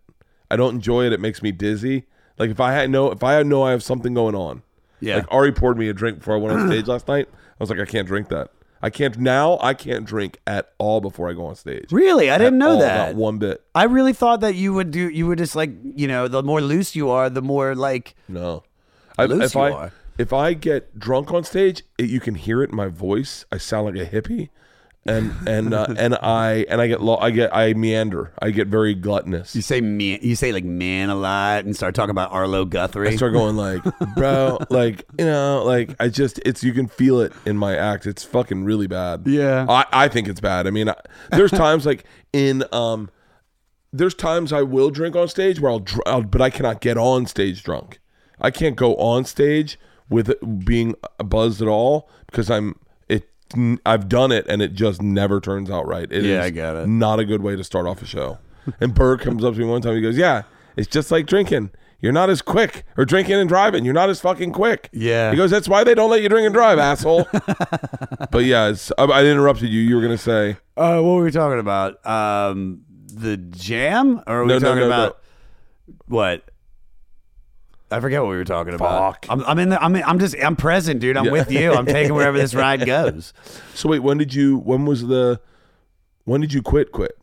I 0.50 0.56
don't 0.56 0.74
enjoy 0.74 1.04
it. 1.06 1.12
It 1.12 1.20
makes 1.20 1.40
me 1.42 1.52
dizzy. 1.52 2.06
Like 2.36 2.50
if 2.50 2.58
I 2.60 2.72
had 2.72 2.90
no, 2.90 3.12
if 3.12 3.22
I 3.22 3.42
know 3.44 3.62
I 3.62 3.70
have 3.70 3.82
something 3.82 4.12
going 4.12 4.34
on. 4.34 4.62
Yeah. 5.00 5.16
Like 5.16 5.26
Ari 5.30 5.52
poured 5.52 5.78
me 5.78 5.88
a 5.88 5.92
drink 5.92 6.18
before 6.18 6.34
I 6.34 6.38
went 6.38 6.58
on 6.58 6.66
stage 6.68 6.88
last 6.88 7.06
night. 7.06 7.28
I 7.30 7.54
was 7.60 7.70
like, 7.70 7.78
I 7.78 7.84
can't 7.84 8.06
drink 8.08 8.28
that. 8.30 8.50
I 8.82 8.90
can't 8.90 9.16
now. 9.18 9.58
I 9.60 9.74
can't 9.74 10.04
drink 10.04 10.38
at 10.46 10.72
all 10.78 11.00
before 11.00 11.28
I 11.28 11.32
go 11.32 11.46
on 11.46 11.54
stage. 11.54 11.92
Really? 11.92 12.30
I 12.30 12.38
didn't 12.38 12.58
know 12.58 12.72
all, 12.72 12.80
that. 12.80 13.08
Not 13.10 13.16
one 13.16 13.38
bit. 13.38 13.62
I 13.74 13.84
really 13.84 14.12
thought 14.12 14.40
that 14.40 14.54
you 14.56 14.72
would 14.74 14.90
do 14.90 15.08
you 15.08 15.26
would 15.28 15.38
just 15.38 15.54
like, 15.54 15.70
you 15.84 16.08
know, 16.08 16.26
the 16.28 16.42
more 16.42 16.60
loose 16.60 16.96
you 16.96 17.10
are, 17.10 17.30
the 17.30 17.42
more 17.42 17.74
like 17.76 18.14
No. 18.28 18.64
I, 19.16 19.26
Loose 19.26 19.46
if 19.46 19.54
you 19.54 19.60
I 19.60 19.70
are. 19.72 19.92
If 20.18 20.32
I 20.32 20.52
get 20.52 20.98
drunk 20.98 21.32
on 21.32 21.44
stage, 21.44 21.84
it, 21.96 22.10
you 22.10 22.20
can 22.20 22.34
hear 22.34 22.62
it 22.62 22.70
in 22.70 22.76
my 22.76 22.88
voice. 22.88 23.44
I 23.52 23.58
sound 23.58 23.86
like 23.86 23.94
a 23.94 24.10
hippie, 24.10 24.50
and 25.06 25.32
and 25.48 25.72
uh, 25.72 25.86
and 25.96 26.14
I 26.22 26.66
and 26.68 26.80
I 26.80 26.88
get 26.88 27.00
lo- 27.00 27.18
I 27.18 27.30
get 27.30 27.54
I 27.54 27.72
meander. 27.74 28.32
I 28.40 28.50
get 28.50 28.66
very 28.66 28.94
gluttonous. 28.94 29.54
You 29.54 29.62
say 29.62 29.80
man, 29.80 30.18
you 30.20 30.34
say 30.34 30.52
like 30.52 30.64
man 30.64 31.08
a 31.08 31.14
lot, 31.14 31.64
and 31.64 31.74
start 31.74 31.94
talking 31.94 32.10
about 32.10 32.32
Arlo 32.32 32.64
Guthrie. 32.64 33.08
I 33.08 33.16
start 33.16 33.32
going 33.32 33.56
like, 33.56 33.80
bro, 34.16 34.58
like 34.70 35.04
you 35.18 35.24
know, 35.24 35.62
like 35.64 35.94
I 36.00 36.08
just 36.08 36.40
it's 36.44 36.64
you 36.64 36.72
can 36.72 36.88
feel 36.88 37.20
it 37.20 37.32
in 37.46 37.56
my 37.56 37.76
act. 37.76 38.06
It's 38.06 38.24
fucking 38.24 38.64
really 38.64 38.88
bad. 38.88 39.22
Yeah. 39.26 39.66
I 39.68 39.86
I 39.92 40.08
think 40.08 40.28
it's 40.28 40.40
bad. 40.40 40.66
I 40.66 40.70
mean, 40.70 40.88
I, 40.88 40.96
there's 41.30 41.50
times 41.52 41.86
like 41.86 42.04
in 42.32 42.64
um, 42.72 43.08
there's 43.92 44.14
times 44.14 44.52
I 44.52 44.62
will 44.62 44.90
drink 44.90 45.14
on 45.14 45.28
stage 45.28 45.60
where 45.60 45.70
I'll, 45.70 45.78
dr- 45.78 46.02
I'll 46.06 46.22
but 46.22 46.42
I 46.42 46.50
cannot 46.50 46.80
get 46.80 46.98
on 46.98 47.26
stage 47.26 47.62
drunk. 47.62 48.00
I 48.40 48.50
can't 48.50 48.76
go 48.76 48.94
on 48.96 49.24
stage 49.24 49.78
with 50.10 50.32
being 50.64 50.94
buzzed 51.18 51.60
at 51.62 51.68
all 51.68 52.08
because 52.26 52.50
I'm 52.50 52.78
it. 53.08 53.28
I've 53.86 54.08
done 54.08 54.32
it 54.32 54.46
and 54.48 54.62
it 54.62 54.72
just 54.74 55.02
never 55.02 55.40
turns 55.40 55.70
out 55.70 55.86
right. 55.86 56.10
It 56.10 56.24
Yeah, 56.24 56.40
is 56.40 56.46
I 56.46 56.50
get 56.50 56.76
it. 56.76 56.88
Not 56.88 57.18
a 57.20 57.24
good 57.24 57.42
way 57.42 57.56
to 57.56 57.64
start 57.64 57.86
off 57.86 58.02
a 58.02 58.06
show. 58.06 58.38
And 58.80 58.94
Berg 58.94 59.20
comes 59.20 59.44
up 59.44 59.54
to 59.54 59.60
me 59.60 59.66
one 59.66 59.80
time. 59.82 59.94
He 59.94 60.00
goes, 60.02 60.18
"Yeah, 60.18 60.42
it's 60.76 60.88
just 60.88 61.10
like 61.10 61.26
drinking. 61.26 61.70
You're 62.00 62.12
not 62.12 62.30
as 62.30 62.42
quick, 62.42 62.84
or 62.96 63.04
drinking 63.04 63.34
and 63.34 63.48
driving. 63.48 63.84
You're 63.84 63.94
not 63.94 64.08
as 64.10 64.20
fucking 64.20 64.52
quick." 64.52 64.88
Yeah. 64.92 65.30
He 65.30 65.36
goes, 65.36 65.50
"That's 65.50 65.68
why 65.68 65.84
they 65.84 65.94
don't 65.94 66.10
let 66.10 66.22
you 66.22 66.28
drink 66.28 66.44
and 66.46 66.54
drive, 66.54 66.78
asshole." 66.78 67.26
but 68.30 68.44
yeah, 68.44 68.68
it's, 68.68 68.92
I, 68.98 69.04
I 69.04 69.24
interrupted 69.24 69.70
you. 69.70 69.80
You 69.80 69.96
were 69.96 70.02
gonna 70.02 70.18
say 70.18 70.58
Uh, 70.76 71.00
what 71.00 71.14
were 71.16 71.24
we 71.24 71.30
talking 71.30 71.58
about? 71.58 72.04
Um, 72.06 72.82
the 73.06 73.36
jam, 73.38 74.22
or 74.26 74.40
are 74.40 74.42
we 74.44 74.48
No, 74.48 74.58
no, 74.58 74.68
talking 74.68 74.80
no, 74.80 74.86
about 74.86 75.18
what? 76.06 76.44
I 77.90 78.00
forget 78.00 78.20
what 78.22 78.28
we 78.30 78.36
were 78.36 78.44
talking 78.44 78.74
about. 78.74 79.14
Fuck. 79.14 79.26
I'm, 79.30 79.42
I'm 79.44 79.58
in 79.58 79.70
the. 79.70 79.82
I'm. 79.82 79.96
In, 79.96 80.02
I'm 80.04 80.18
just. 80.18 80.36
I'm 80.42 80.56
present, 80.56 81.00
dude. 81.00 81.16
I'm 81.16 81.26
Yeah. 81.26 81.32
with 81.32 81.50
you. 81.50 81.72
I'm 81.72 81.86
taking 81.98 82.14
wherever 82.14 82.36
this 82.36 82.54
ride 82.54 82.84
goes. 82.84 83.32
so. 83.74 83.88
Wait, 83.88 84.00
when 84.00 84.18
did 84.18 84.34
you? 84.34 84.58
When 84.58 84.84
was 84.84 85.06
the? 85.06 85.40
When 86.24 86.40
did 86.40 86.52
you 86.52 86.60
quit? 86.62 86.92
Quit? 86.92 87.18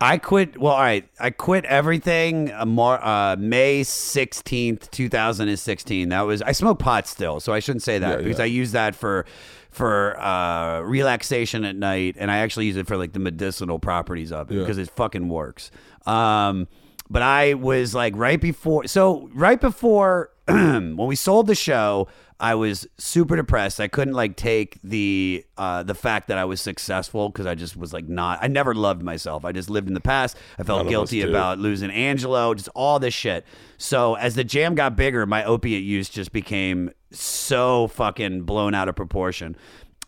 I 0.00 0.16
quit. 0.18 0.58
Well, 0.58 0.72
all 0.72 0.80
right. 0.80 1.08
I 1.20 1.30
quit 1.30 1.64
everything. 1.66 2.50
Uh, 2.52 2.64
Mar- 2.66 3.00
uh, 3.04 3.36
May 3.36 3.82
sixteenth, 3.84 4.90
two 4.90 5.08
thousand 5.08 5.48
and 5.48 5.58
sixteen. 5.58 6.08
That 6.08 6.22
was. 6.22 6.42
I 6.42 6.52
smoke 6.52 6.78
pot 6.80 7.06
still, 7.06 7.38
so 7.38 7.52
I 7.52 7.60
shouldn't 7.60 7.82
say 7.82 7.98
that 7.98 8.10
Yeah, 8.18 8.24
because 8.24 8.38
yeah. 8.38 8.44
I 8.44 8.48
use 8.48 8.72
that 8.72 8.94
for 8.96 9.26
for 9.70 10.18
uh, 10.20 10.80
relaxation 10.80 11.64
at 11.64 11.76
night, 11.76 12.16
and 12.18 12.30
I 12.30 12.38
actually 12.38 12.66
use 12.66 12.76
it 12.76 12.88
for 12.88 12.96
like 12.96 13.12
the 13.12 13.20
medicinal 13.20 13.78
properties 13.78 14.32
of 14.32 14.50
it 14.50 14.54
Yeah. 14.54 14.60
because 14.62 14.78
it 14.78 14.90
fucking 14.90 15.28
works. 15.28 15.70
Um, 16.06 16.66
but 17.10 17.22
I 17.22 17.54
was 17.54 17.94
like 17.94 18.14
right 18.16 18.40
before. 18.40 18.86
So 18.86 19.28
right 19.34 19.60
before 19.60 20.30
when 20.46 20.96
we 20.96 21.16
sold 21.16 21.46
the 21.46 21.54
show. 21.54 22.08
I 22.42 22.54
was 22.54 22.88
super 22.96 23.36
depressed. 23.36 23.80
I 23.80 23.88
couldn't 23.88 24.14
like 24.14 24.34
take 24.34 24.78
the 24.82 25.44
uh, 25.58 25.82
the 25.82 25.94
fact 25.94 26.28
that 26.28 26.38
I 26.38 26.46
was 26.46 26.58
successful 26.58 27.28
because 27.28 27.44
I 27.44 27.54
just 27.54 27.76
was 27.76 27.92
like 27.92 28.08
not. 28.08 28.38
I 28.40 28.48
never 28.48 28.74
loved 28.74 29.02
myself. 29.02 29.44
I 29.44 29.52
just 29.52 29.68
lived 29.68 29.88
in 29.88 29.94
the 29.94 30.00
past. 30.00 30.38
I 30.58 30.62
felt 30.62 30.84
None 30.84 30.88
guilty 30.88 31.20
about 31.20 31.58
losing 31.58 31.90
Angelo, 31.90 32.54
just 32.54 32.70
all 32.74 32.98
this 32.98 33.12
shit. 33.12 33.44
So 33.76 34.14
as 34.14 34.36
the 34.36 34.44
jam 34.44 34.74
got 34.74 34.96
bigger, 34.96 35.26
my 35.26 35.44
opiate 35.44 35.84
use 35.84 36.08
just 36.08 36.32
became 36.32 36.92
so 37.12 37.88
fucking 37.88 38.44
blown 38.44 38.74
out 38.74 38.88
of 38.88 38.96
proportion, 38.96 39.54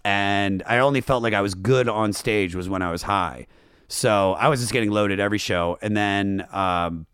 and 0.03 0.63
I 0.67 0.79
only 0.79 1.03
felt 1.03 1.23
like 1.23 1.35
I 1.35 1.43
was 1.43 1.55
good 1.55 1.87
on 1.87 2.15
stage 2.15 2.55
was 2.55 2.67
when 2.67 2.81
I 2.81 2.91
was 2.91 3.03
high. 3.03 3.47
So 3.93 4.33
I 4.33 4.49
was 4.49 4.61
just 4.61 4.73
getting 4.73 4.91
loaded 4.91 5.21
every 5.21 5.39
show, 5.39 5.79
and 5.83 5.97
then. 5.97 6.47
Um, 6.51 7.07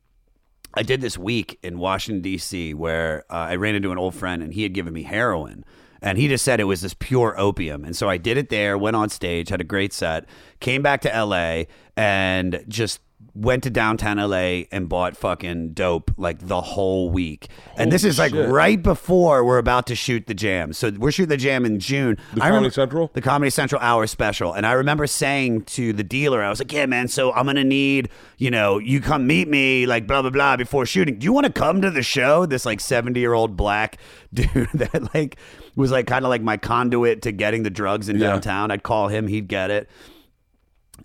I 0.74 0.82
did 0.82 1.00
this 1.00 1.16
week 1.16 1.58
in 1.62 1.78
Washington 1.78 2.20
D.C. 2.20 2.74
where 2.74 3.24
uh, 3.30 3.36
I 3.36 3.56
ran 3.56 3.74
into 3.74 3.90
an 3.90 3.96
old 3.96 4.14
friend 4.14 4.42
and 4.42 4.52
he 4.52 4.62
had 4.62 4.74
given 4.74 4.92
me 4.92 5.02
heroin, 5.02 5.64
and 6.02 6.18
he 6.18 6.28
just 6.28 6.44
said 6.44 6.60
it 6.60 6.64
was 6.64 6.82
this 6.82 6.94
pure 6.94 7.34
opium. 7.38 7.84
And 7.84 7.96
so 7.96 8.08
I 8.08 8.18
did 8.18 8.36
it 8.36 8.50
there, 8.50 8.76
went 8.76 8.94
on 8.94 9.08
stage, 9.08 9.48
had 9.48 9.62
a 9.62 9.64
great 9.64 9.94
set, 9.94 10.26
came 10.60 10.82
back 10.82 11.00
to 11.00 11.12
L.A. 11.12 11.68
and 11.96 12.62
just 12.68 13.00
went 13.40 13.62
to 13.62 13.70
downtown 13.70 14.16
LA 14.16 14.64
and 14.72 14.88
bought 14.88 15.16
fucking 15.16 15.70
dope 15.72 16.10
like 16.16 16.48
the 16.48 16.60
whole 16.60 17.08
week. 17.08 17.46
and 17.76 17.92
this 17.92 18.02
is 18.02 18.18
like 18.18 18.32
shit. 18.32 18.48
right 18.48 18.82
before 18.82 19.44
we're 19.44 19.58
about 19.58 19.86
to 19.86 19.94
shoot 19.94 20.26
the 20.26 20.34
jam. 20.34 20.72
So 20.72 20.90
we're 20.90 21.12
shooting 21.12 21.28
the 21.28 21.36
jam 21.36 21.64
in 21.64 21.78
June. 21.78 22.16
The 22.34 22.40
Comedy 22.40 22.54
remember- 22.56 22.70
Central? 22.70 23.10
the 23.14 23.20
Comedy 23.20 23.50
Central 23.50 23.80
hour 23.80 24.08
special. 24.08 24.52
And 24.54 24.66
I 24.66 24.72
remember 24.72 25.06
saying 25.06 25.62
to 25.66 25.92
the 25.92 26.02
dealer, 26.02 26.42
I 26.42 26.48
was 26.50 26.58
like, 26.58 26.72
yeah, 26.72 26.86
man, 26.86 27.06
so 27.06 27.32
I'm 27.32 27.44
going 27.44 27.54
to 27.56 27.64
need, 27.64 28.08
you 28.38 28.50
know, 28.50 28.78
you 28.78 29.00
come 29.00 29.26
meet 29.28 29.46
me, 29.46 29.86
like, 29.86 30.08
blah, 30.08 30.20
blah, 30.22 30.30
blah, 30.32 30.56
before 30.56 30.84
shooting. 30.84 31.18
Do 31.18 31.24
you 31.24 31.32
want 31.32 31.46
to 31.46 31.52
come 31.52 31.80
to 31.82 31.90
the 31.92 32.02
show? 32.02 32.44
This 32.44 32.66
like 32.66 32.80
70 32.80 33.20
year 33.20 33.34
old 33.34 33.56
black 33.56 33.98
dude 34.34 34.68
that 34.74 35.14
like 35.14 35.36
was 35.76 35.92
like 35.92 36.08
kind 36.08 36.24
of 36.24 36.28
like 36.28 36.42
my 36.42 36.56
conduit 36.56 37.22
to 37.22 37.30
getting 37.32 37.62
the 37.62 37.70
drugs 37.70 38.08
in 38.08 38.18
Yeah. 38.18 38.30
downtown. 38.30 38.72
I'd 38.72 38.82
call 38.82 39.06
him, 39.08 39.28
he'd 39.28 39.46
get 39.46 39.70
it. 39.70 39.88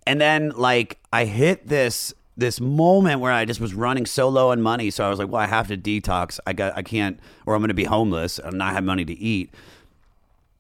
And 0.07 0.19
then 0.19 0.49
like 0.55 0.99
I 1.13 1.25
hit 1.25 1.67
this 1.67 2.13
this 2.35 2.59
moment 2.59 3.19
where 3.19 3.31
I 3.31 3.45
just 3.45 3.59
was 3.59 3.73
running 3.73 4.05
so 4.05 4.27
low 4.29 4.51
on 4.51 4.61
money. 4.61 4.89
So 4.89 5.05
I 5.05 5.09
was 5.09 5.19
like, 5.19 5.29
well, 5.29 5.41
I 5.41 5.47
have 5.47 5.67
to 5.67 5.77
detox. 5.77 6.39
I 6.47 6.53
got 6.53 6.75
I 6.75 6.81
can't 6.81 7.19
or 7.45 7.55
I'm 7.55 7.61
gonna 7.61 7.73
be 7.73 7.83
homeless 7.83 8.39
and 8.39 8.57
not 8.57 8.73
have 8.73 8.83
money 8.83 9.05
to 9.05 9.13
eat. 9.13 9.53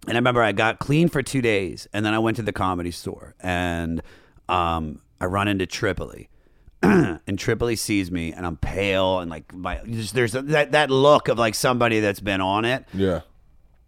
And 0.07 0.17
I 0.17 0.19
remember 0.19 0.41
I 0.41 0.51
got 0.51 0.79
clean 0.79 1.07
for 1.07 1.23
two 1.23 1.41
days, 1.41 1.87
and 1.93 2.05
then 2.05 2.13
I 2.13 2.19
went 2.19 2.35
to 2.37 2.43
the 2.43 2.51
comedy 2.51 2.91
store, 2.91 3.35
and 3.39 4.01
um, 4.49 5.01
I 5.21 5.25
run 5.25 5.47
into 5.47 5.65
Tripoli, 5.65 6.29
and 6.81 7.39
Tripoli 7.39 7.77
sees 7.77 8.11
me, 8.11 8.33
and 8.33 8.45
I'm 8.45 8.57
pale, 8.57 9.19
and 9.19 9.31
like 9.31 9.53
my 9.53 9.79
just, 9.85 10.13
there's 10.13 10.33
that 10.33 10.73
that 10.73 10.89
look 10.89 11.29
of 11.29 11.39
like 11.39 11.55
somebody 11.55 12.01
that's 12.01 12.19
been 12.19 12.41
on 12.41 12.65
it. 12.65 12.85
Yeah. 12.93 13.21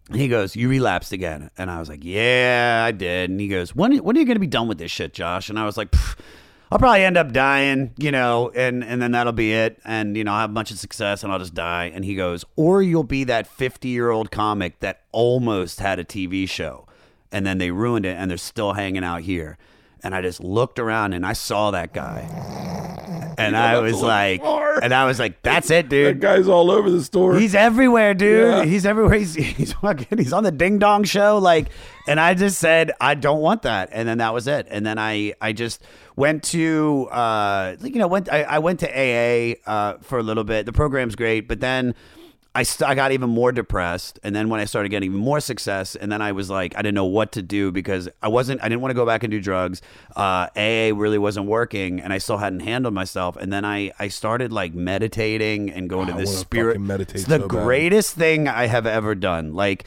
And 0.08 0.18
he 0.18 0.28
goes, 0.28 0.56
"You 0.56 0.70
relapsed 0.70 1.12
again," 1.12 1.50
and 1.58 1.70
I 1.70 1.80
was 1.80 1.90
like, 1.90 2.00
"Yeah, 2.02 2.84
I 2.86 2.92
did." 2.92 3.28
And 3.28 3.38
he 3.38 3.48
goes, 3.48 3.74
"When 3.76 3.94
when 3.98 4.16
are 4.16 4.20
you 4.20 4.24
going 4.24 4.36
to 4.36 4.40
be 4.40 4.46
done 4.46 4.68
with 4.68 4.78
this 4.78 4.90
shit, 4.90 5.12
Josh?" 5.12 5.50
And 5.50 5.58
I 5.58 5.64
was 5.66 5.76
like. 5.76 5.94
"Pff, 6.66 6.72
I'll 6.72 6.78
probably 6.78 7.04
end 7.04 7.16
up 7.16 7.32
dying, 7.32 7.92
you 7.96 8.10
know, 8.10 8.50
and, 8.54 8.82
and 8.82 9.00
then 9.00 9.12
that'll 9.12 9.32
be 9.32 9.52
it. 9.52 9.80
And, 9.84 10.16
you 10.16 10.24
know, 10.24 10.32
I'll 10.32 10.40
have 10.40 10.50
a 10.50 10.52
bunch 10.52 10.70
of 10.70 10.78
success 10.78 11.22
and 11.22 11.32
I'll 11.32 11.38
just 11.38 11.54
die. 11.54 11.90
And 11.94 12.04
he 12.04 12.14
goes, 12.14 12.44
or 12.56 12.82
you'll 12.82 13.04
be 13.04 13.24
that 13.24 13.46
50 13.46 13.88
year 13.88 14.10
old 14.10 14.30
comic 14.30 14.80
that 14.80 15.02
almost 15.12 15.80
had 15.80 15.98
a 15.98 16.04
TV 16.04 16.48
show 16.48 16.86
and 17.30 17.46
then 17.46 17.58
they 17.58 17.70
ruined 17.70 18.06
it 18.06 18.16
and 18.16 18.30
they're 18.30 18.38
still 18.38 18.72
hanging 18.72 19.04
out 19.04 19.22
here. 19.22 19.58
And 20.02 20.14
I 20.14 20.22
just 20.22 20.40
looked 20.40 20.78
around 20.78 21.14
and 21.14 21.26
I 21.26 21.32
saw 21.32 21.70
that 21.72 21.92
guy. 21.92 22.20
And 23.38 23.56
I 23.56 23.78
was 23.80 24.00
like, 24.02 24.42
and 24.42 24.94
I 24.94 25.04
was 25.06 25.18
like, 25.18 25.42
that's 25.42 25.70
it, 25.70 25.88
dude. 25.88 26.16
That 26.16 26.20
guy's 26.20 26.48
all 26.48 26.70
over 26.70 26.90
the 26.90 27.02
store. 27.02 27.38
He's 27.38 27.54
everywhere, 27.54 28.14
dude. 28.14 28.48
Yeah. 28.50 28.64
He's 28.64 28.86
everywhere. 28.86 29.18
He's 29.18 29.34
he's 29.56 29.72
fucking. 29.74 30.18
He's 30.18 30.32
on 30.32 30.44
the 30.44 30.52
Ding 30.52 30.78
Dong 30.78 31.04
Show, 31.04 31.38
like. 31.38 31.68
And 32.08 32.20
I 32.20 32.34
just 32.34 32.58
said, 32.58 32.92
I 33.00 33.14
don't 33.14 33.40
want 33.40 33.62
that, 33.62 33.88
and 33.92 34.08
then 34.08 34.18
that 34.18 34.32
was 34.32 34.46
it. 34.46 34.68
And 34.70 34.86
then 34.86 34.98
I 34.98 35.34
I 35.40 35.52
just 35.52 35.82
went 36.14 36.44
to 36.44 37.08
uh 37.10 37.76
you 37.82 37.98
know 37.98 38.06
went 38.06 38.32
I, 38.32 38.42
I 38.44 38.58
went 38.60 38.80
to 38.80 38.88
AA 38.88 39.56
uh 39.66 39.98
for 40.02 40.18
a 40.18 40.22
little 40.22 40.44
bit. 40.44 40.66
The 40.66 40.72
program's 40.72 41.16
great, 41.16 41.48
but 41.48 41.60
then. 41.60 41.94
I, 42.56 42.62
st- 42.62 42.88
I 42.88 42.94
got 42.94 43.12
even 43.12 43.28
more 43.28 43.52
depressed 43.52 44.18
and 44.22 44.34
then 44.34 44.48
when 44.48 44.60
I 44.60 44.64
started 44.64 44.88
getting 44.88 45.10
even 45.10 45.20
more 45.20 45.40
success 45.40 45.94
and 45.94 46.10
then 46.10 46.22
I 46.22 46.32
was 46.32 46.48
like 46.48 46.74
I 46.74 46.80
didn't 46.80 46.94
know 46.94 47.04
what 47.04 47.32
to 47.32 47.42
do 47.42 47.70
because 47.70 48.08
I 48.22 48.28
wasn't 48.28 48.62
I 48.62 48.68
didn't 48.68 48.80
want 48.80 48.90
to 48.90 48.94
go 48.94 49.04
back 49.04 49.22
and 49.22 49.30
do 49.30 49.40
drugs. 49.40 49.82
Uh, 50.16 50.48
AA 50.56 50.92
really 50.96 51.18
wasn't 51.18 51.46
working 51.46 52.00
and 52.00 52.12
I 52.12 52.18
still 52.18 52.38
hadn't 52.38 52.60
handled 52.60 52.94
myself 52.94 53.36
and 53.36 53.52
then 53.52 53.64
I 53.64 53.92
I 53.98 54.08
started 54.08 54.52
like 54.52 54.74
meditating 54.74 55.70
and 55.70 55.88
going 55.90 56.06
to 56.06 56.14
this 56.14 56.38
spirit 56.38 56.80
meditate 56.80 57.16
it's 57.16 57.24
the 57.26 57.40
so 57.40 57.46
greatest 57.46 58.14
thing 58.14 58.48
I 58.48 58.66
have 58.66 58.86
ever 58.86 59.14
done. 59.14 59.52
Like 59.52 59.84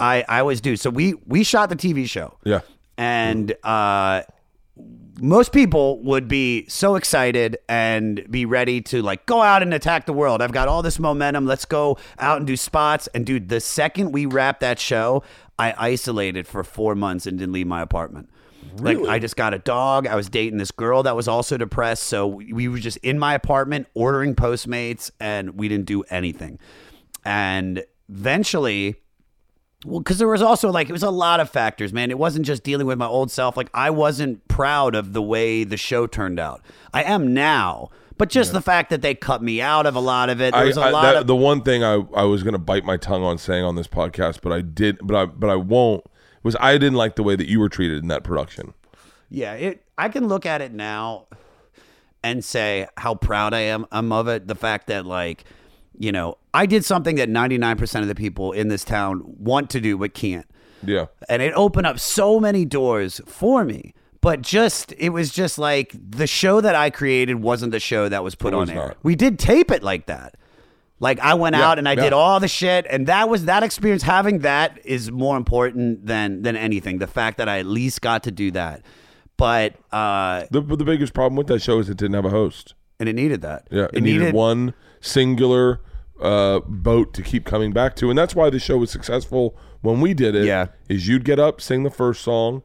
I 0.00 0.24
I 0.28 0.40
always 0.40 0.60
do. 0.60 0.76
So 0.76 0.90
we 0.90 1.14
we 1.26 1.44
shot 1.44 1.68
the 1.68 1.76
TV 1.76 2.08
show. 2.08 2.36
Yeah. 2.44 2.60
and 2.96 3.54
uh 3.62 4.22
most 5.20 5.52
people 5.52 6.02
would 6.02 6.28
be 6.28 6.66
so 6.68 6.96
excited 6.96 7.58
and 7.68 8.24
be 8.30 8.44
ready 8.44 8.80
to 8.82 9.02
like 9.02 9.26
go 9.26 9.42
out 9.42 9.62
and 9.62 9.74
attack 9.74 10.06
the 10.06 10.12
world. 10.12 10.42
I've 10.42 10.52
got 10.52 10.68
all 10.68 10.82
this 10.82 10.98
momentum. 10.98 11.46
Let's 11.46 11.64
go 11.64 11.98
out 12.18 12.38
and 12.38 12.46
do 12.46 12.56
spots. 12.56 13.08
And 13.14 13.26
dude, 13.26 13.48
the 13.48 13.60
second 13.60 14.12
we 14.12 14.26
wrapped 14.26 14.60
that 14.60 14.78
show, 14.78 15.22
I 15.58 15.74
isolated 15.76 16.46
for 16.46 16.62
four 16.62 16.94
months 16.94 17.26
and 17.26 17.38
didn't 17.38 17.52
leave 17.52 17.66
my 17.66 17.82
apartment. 17.82 18.30
Like 18.78 18.98
I 18.98 19.18
just 19.18 19.36
got 19.36 19.54
a 19.54 19.58
dog. 19.58 20.06
I 20.06 20.14
was 20.14 20.28
dating 20.28 20.58
this 20.58 20.70
girl 20.70 21.02
that 21.02 21.16
was 21.16 21.26
also 21.26 21.56
depressed, 21.56 22.04
so 22.04 22.26
we 22.26 22.52
we 22.52 22.68
were 22.68 22.78
just 22.78 22.98
in 22.98 23.18
my 23.18 23.34
apartment 23.34 23.88
ordering 23.94 24.34
Postmates, 24.34 25.10
and 25.18 25.58
we 25.58 25.68
didn't 25.68 25.86
do 25.86 26.02
anything. 26.10 26.58
And 27.24 27.84
eventually, 28.08 28.96
well, 29.84 30.00
because 30.00 30.18
there 30.18 30.28
was 30.28 30.42
also 30.42 30.70
like 30.70 30.88
it 30.88 30.92
was 30.92 31.02
a 31.02 31.10
lot 31.10 31.40
of 31.40 31.48
factors, 31.50 31.92
man. 31.92 32.10
It 32.10 32.18
wasn't 32.18 32.46
just 32.46 32.62
dealing 32.62 32.86
with 32.86 32.98
my 32.98 33.06
old 33.06 33.30
self. 33.30 33.56
Like 33.56 33.70
I 33.74 33.90
wasn't 33.90 34.46
proud 34.48 34.94
of 34.94 35.12
the 35.12 35.22
way 35.22 35.64
the 35.64 35.76
show 35.76 36.06
turned 36.06 36.40
out. 36.40 36.62
I 36.92 37.02
am 37.04 37.32
now, 37.32 37.90
but 38.16 38.28
just 38.28 38.52
the 38.52 38.60
fact 38.60 38.90
that 38.90 39.02
they 39.02 39.14
cut 39.14 39.42
me 39.42 39.60
out 39.60 39.86
of 39.86 39.94
a 39.94 40.00
lot 40.00 40.30
of 40.30 40.40
it. 40.40 40.52
There 40.52 40.62
I, 40.62 40.66
was 40.66 40.76
a 40.76 40.80
I- 40.82 40.90
lot 40.90 41.02
that- 41.02 41.16
of 41.16 41.26
the 41.28 41.36
one 41.36 41.62
thing 41.62 41.84
I, 41.84 42.02
I 42.14 42.24
was 42.24 42.42
gonna 42.42 42.58
bite 42.58 42.84
my 42.84 42.96
tongue 42.96 43.22
on 43.22 43.38
saying 43.38 43.62
on 43.64 43.76
this 43.76 43.86
podcast, 43.88 44.40
but 44.42 44.52
I 44.52 44.60
did, 44.62 44.98
but 45.02 45.14
I 45.16 45.26
but 45.26 45.48
I 45.50 45.56
won't. 45.56 46.04
Was 46.42 46.56
I 46.60 46.72
didn't 46.78 46.94
like 46.94 47.16
the 47.16 47.22
way 47.22 47.36
that 47.36 47.48
you 47.48 47.60
were 47.60 47.68
treated 47.68 48.02
in 48.02 48.08
that 48.08 48.24
production. 48.24 48.74
yeah. 49.28 49.54
It. 49.54 49.84
I 49.96 50.08
can 50.08 50.28
look 50.28 50.46
at 50.46 50.60
it 50.62 50.72
now 50.72 51.26
and 52.22 52.44
say 52.44 52.86
how 52.96 53.14
proud 53.16 53.52
I 53.54 53.60
am 53.60 53.86
I'm 53.92 54.12
of 54.12 54.26
it. 54.28 54.46
The 54.48 54.54
fact 54.54 54.88
that 54.88 55.06
like. 55.06 55.44
You 55.98 56.12
know, 56.12 56.38
I 56.54 56.66
did 56.66 56.84
something 56.84 57.16
that 57.16 57.28
99% 57.28 58.00
of 58.02 58.08
the 58.08 58.14
people 58.14 58.52
in 58.52 58.68
this 58.68 58.84
town 58.84 59.22
want 59.38 59.68
to 59.70 59.80
do 59.80 59.98
but 59.98 60.14
can't. 60.14 60.46
Yeah. 60.86 61.06
and 61.28 61.42
it 61.42 61.52
opened 61.54 61.88
up 61.88 61.98
so 61.98 62.38
many 62.38 62.64
doors 62.64 63.20
for 63.26 63.64
me. 63.64 63.94
But 64.20 64.42
just 64.42 64.92
it 64.98 65.08
was 65.10 65.30
just 65.32 65.58
like 65.58 65.92
the 65.98 66.26
show 66.26 66.60
that 66.60 66.74
I 66.76 66.90
created 66.90 67.36
wasn't 67.42 67.72
the 67.72 67.80
show 67.80 68.08
that 68.08 68.22
was 68.22 68.34
put 68.36 68.52
It 68.52 68.56
on 68.56 68.70
air. 68.70 68.76
not. 68.76 68.96
We 69.02 69.14
did 69.16 69.38
tape 69.40 69.70
it 69.72 69.82
like 69.82 70.06
that. 70.06 70.36
Like 71.00 71.18
I 71.20 71.34
went 71.34 71.54
Yeah, 71.56 71.68
out 71.68 71.78
and 71.78 71.88
I 71.88 71.92
yeah. 71.92 72.02
did 72.04 72.12
all 72.12 72.40
the 72.40 72.48
shit, 72.48 72.84
and 72.90 73.06
that 73.06 73.28
was 73.28 73.44
that 73.44 73.62
experience. 73.62 74.02
Having 74.02 74.40
that 74.40 74.78
is 74.84 75.10
more 75.12 75.36
important 75.36 76.06
than 76.06 76.42
than 76.42 76.56
anything. 76.56 76.98
The 76.98 77.06
fact 77.06 77.38
that 77.38 77.48
I 77.48 77.58
at 77.60 77.66
least 77.66 78.00
got 78.02 78.24
to 78.24 78.32
do 78.32 78.50
that, 78.52 78.82
but 79.36 79.74
uh, 79.92 80.44
The 80.50 80.60
but 80.62 80.78
the 80.80 80.84
biggest 80.84 81.14
problem 81.14 81.36
with 81.36 81.46
that 81.48 81.62
show 81.62 81.78
is 81.78 81.88
it 81.88 81.96
didn't 81.96 82.14
have 82.14 82.24
a 82.24 82.30
host. 82.30 82.74
and 82.98 83.08
it 83.08 83.14
needed 83.14 83.40
that. 83.42 83.68
Yeah, 83.70 83.86
it, 83.92 84.02
needed, 84.02 84.34
one 84.34 84.74
singular 85.00 85.80
uh, 86.20 86.60
boat 86.60 87.12
to 87.14 87.22
keep 87.22 87.44
coming 87.44 87.72
back 87.72 87.96
to, 87.96 88.10
and 88.10 88.18
that's 88.18 88.34
why 88.34 88.50
the 88.50 88.58
show 88.58 88.78
was 88.78 88.90
successful 88.90 89.56
when 89.80 90.00
we 90.00 90.14
did 90.14 90.34
it. 90.34 90.46
Yeah. 90.46 90.66
is 90.88 91.06
you'd 91.08 91.24
get 91.24 91.38
up, 91.38 91.60
sing 91.60 91.82
the 91.84 91.90
first 91.90 92.22
song, 92.22 92.62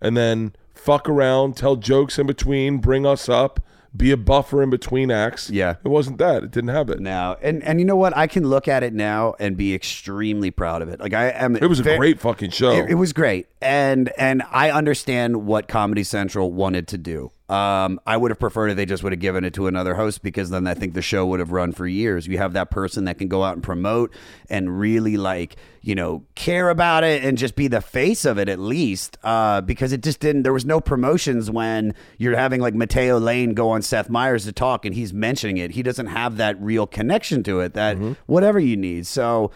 and 0.00 0.16
then 0.16 0.54
fuck 0.74 1.08
around, 1.08 1.56
tell 1.56 1.76
jokes 1.76 2.18
in 2.18 2.26
between, 2.26 2.78
bring 2.78 3.06
us 3.06 3.28
up, 3.28 3.60
be 3.96 4.10
a 4.10 4.16
buffer 4.16 4.62
in 4.62 4.68
between 4.68 5.10
acts. 5.10 5.48
Yeah. 5.48 5.76
it 5.84 5.88
wasn't 5.88 6.18
that. 6.18 6.42
It 6.42 6.50
didn't 6.50 6.68
have 6.70 6.90
it. 6.90 7.00
now, 7.00 7.36
and 7.40 7.62
and 7.62 7.78
you 7.80 7.86
know 7.86 7.96
what? 7.96 8.14
I 8.16 8.26
can 8.26 8.46
look 8.48 8.68
at 8.68 8.82
it 8.82 8.92
now 8.92 9.34
and 9.38 9.56
be 9.56 9.74
extremely 9.74 10.50
proud 10.50 10.82
of 10.82 10.88
it. 10.88 11.00
Like 11.00 11.14
I 11.14 11.28
am. 11.30 11.56
It 11.56 11.66
was 11.66 11.80
a 11.80 11.82
ve- 11.82 11.96
great 11.96 12.20
fucking 12.20 12.50
show. 12.50 12.72
It, 12.72 12.90
it 12.90 12.94
was 12.94 13.12
great, 13.12 13.46
and 13.62 14.12
and 14.18 14.42
I 14.50 14.70
understand 14.70 15.46
what 15.46 15.66
Comedy 15.68 16.04
Central 16.04 16.52
wanted 16.52 16.88
to 16.88 16.98
do. 16.98 17.32
Um, 17.48 18.00
I 18.04 18.16
would 18.16 18.32
have 18.32 18.40
preferred 18.40 18.70
if 18.70 18.76
they 18.76 18.86
just 18.86 19.04
would 19.04 19.12
have 19.12 19.20
given 19.20 19.44
it 19.44 19.54
to 19.54 19.68
another 19.68 19.94
host 19.94 20.22
because 20.22 20.50
then 20.50 20.66
I 20.66 20.74
think 20.74 20.94
the 20.94 21.02
show 21.02 21.24
would 21.26 21.38
have 21.38 21.52
run 21.52 21.70
for 21.70 21.86
years. 21.86 22.26
You 22.26 22.38
have 22.38 22.54
that 22.54 22.72
person 22.72 23.04
that 23.04 23.18
can 23.18 23.28
go 23.28 23.44
out 23.44 23.54
and 23.54 23.62
promote 23.62 24.12
and 24.50 24.80
really 24.80 25.16
like 25.16 25.54
you 25.80 25.94
know 25.94 26.24
care 26.34 26.70
about 26.70 27.04
it 27.04 27.22
and 27.24 27.38
just 27.38 27.54
be 27.54 27.68
the 27.68 27.80
face 27.80 28.24
of 28.24 28.38
it 28.38 28.48
at 28.48 28.58
least. 28.58 29.16
Uh, 29.22 29.60
because 29.60 29.92
it 29.92 30.02
just 30.02 30.18
didn't. 30.18 30.42
There 30.42 30.52
was 30.52 30.64
no 30.64 30.80
promotions 30.80 31.48
when 31.48 31.94
you're 32.18 32.36
having 32.36 32.60
like 32.60 32.74
Matteo 32.74 33.18
Lane 33.18 33.54
go 33.54 33.70
on 33.70 33.80
Seth 33.80 34.10
Meyers 34.10 34.44
to 34.46 34.52
talk 34.52 34.84
and 34.84 34.92
he's 34.92 35.12
mentioning 35.12 35.58
it. 35.58 35.70
He 35.70 35.84
doesn't 35.84 36.08
have 36.08 36.38
that 36.38 36.60
real 36.60 36.88
connection 36.88 37.44
to 37.44 37.60
it. 37.60 37.74
That 37.74 37.96
whatever 38.26 38.58
you 38.58 38.76
need. 38.76 39.06
So. 39.06 39.52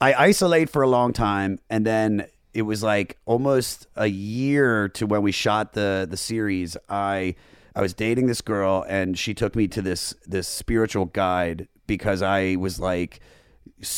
I 0.00 0.14
isolate 0.14 0.68
for 0.68 0.82
a 0.82 0.88
long 0.88 1.12
time, 1.12 1.60
and 1.70 1.86
then 1.86 2.26
it 2.54 2.62
was 2.62 2.82
like 2.82 3.18
almost 3.24 3.86
a 3.96 4.06
year 4.06 4.88
to 4.90 5.06
when 5.06 5.22
we 5.22 5.32
shot 5.32 5.72
the 5.72 6.06
the 6.08 6.16
series. 6.16 6.76
I 6.88 7.34
I 7.74 7.80
was 7.80 7.94
dating 7.94 8.26
this 8.26 8.40
girl, 8.40 8.84
and 8.88 9.18
she 9.18 9.34
took 9.34 9.56
me 9.56 9.68
to 9.68 9.82
this 9.82 10.14
this 10.26 10.48
spiritual 10.48 11.06
guide 11.06 11.68
because 11.86 12.22
I 12.22 12.56
was 12.56 12.80
like. 12.80 13.20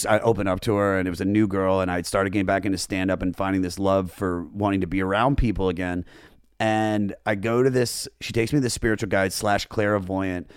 I 0.08 0.18
opened 0.20 0.48
up 0.48 0.60
to 0.60 0.76
her, 0.76 0.98
and 0.98 1.06
it 1.06 1.10
was 1.10 1.20
a 1.20 1.26
new 1.26 1.46
girl, 1.46 1.80
and 1.80 1.90
I 1.90 2.00
started 2.02 2.30
getting 2.30 2.46
back 2.46 2.64
into 2.64 2.78
stand 2.78 3.10
up 3.10 3.20
and 3.20 3.36
finding 3.36 3.60
this 3.60 3.78
love 3.78 4.10
for 4.10 4.44
wanting 4.44 4.80
to 4.80 4.86
be 4.86 5.02
around 5.02 5.36
people 5.36 5.68
again. 5.68 6.06
And 6.58 7.14
I 7.26 7.34
go 7.34 7.62
to 7.62 7.68
this. 7.68 8.08
She 8.20 8.32
takes 8.32 8.50
me 8.52 8.58
to 8.58 8.62
the 8.62 8.70
spiritual 8.70 9.10
guide 9.10 9.32
slash 9.32 9.66
clairvoyant, 9.66 10.50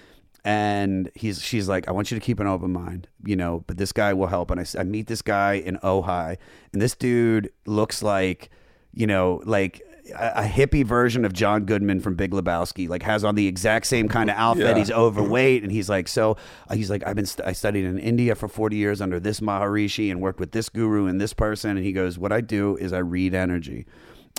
and 0.48 1.12
he's 1.14 1.44
she's 1.44 1.68
like, 1.68 1.90
I 1.90 1.92
want 1.92 2.10
you 2.10 2.18
to 2.18 2.26
keep 2.26 2.40
an 2.40 2.48
open 2.48 2.72
mind, 2.72 3.10
you 3.26 3.36
know, 3.36 3.66
but 3.68 3.76
this 3.76 3.92
guy 3.92 4.14
will 4.14 4.28
help. 4.28 4.50
And 4.50 4.62
i, 4.62 4.66
I 4.80 4.84
meet 4.86 5.08
this 5.08 5.22
guy 5.22 5.56
in 5.56 5.76
Ojai, 5.80 6.38
and 6.72 6.82
this 6.82 6.96
dude 6.96 7.52
looks 7.66 8.02
like, 8.02 8.50
you 8.94 9.06
know, 9.08 9.42
like 9.44 9.82
a, 10.18 10.32
a 10.36 10.44
hippie 10.44 10.86
version 10.86 11.26
of 11.26 11.34
John 11.34 11.66
Goodman 11.66 12.00
from 12.00 12.16
Big 12.16 12.32
Lebowski, 12.32 12.88
like 12.88 13.04
has 13.04 13.26
on 13.26 13.36
the 13.36 13.46
exact 13.46 13.88
same 13.88 14.08
kind 14.08 14.30
of 14.30 14.38
outfit. 14.38 14.68
Yeah. 14.68 14.78
He's 14.78 14.90
overweight, 14.90 15.64
and 15.64 15.72
he's 15.72 15.90
like, 15.90 16.08
so 16.08 16.38
uh, 16.70 16.76
he's 16.76 16.90
like, 16.90 17.06
I've 17.06 17.18
been 17.18 17.26
st- 17.26 17.46
I 17.46 17.52
studied 17.52 17.84
in 17.84 18.00
India 18.00 18.34
for 18.34 18.48
forty 18.48 18.78
years 18.78 19.02
under 19.02 19.20
this 19.20 19.42
Maharishi 19.42 20.10
and 20.10 20.22
worked 20.22 20.40
with 20.40 20.54
this 20.54 20.70
guru 20.70 21.08
and 21.08 21.20
this 21.20 21.34
person, 21.34 21.72
and 21.72 21.86
he 21.86 21.92
goes, 21.92 22.18
what 22.18 22.32
I 22.32 22.40
do 22.40 22.78
is 22.78 22.94
I 22.94 23.00
read 23.00 23.34
energy, 23.34 23.86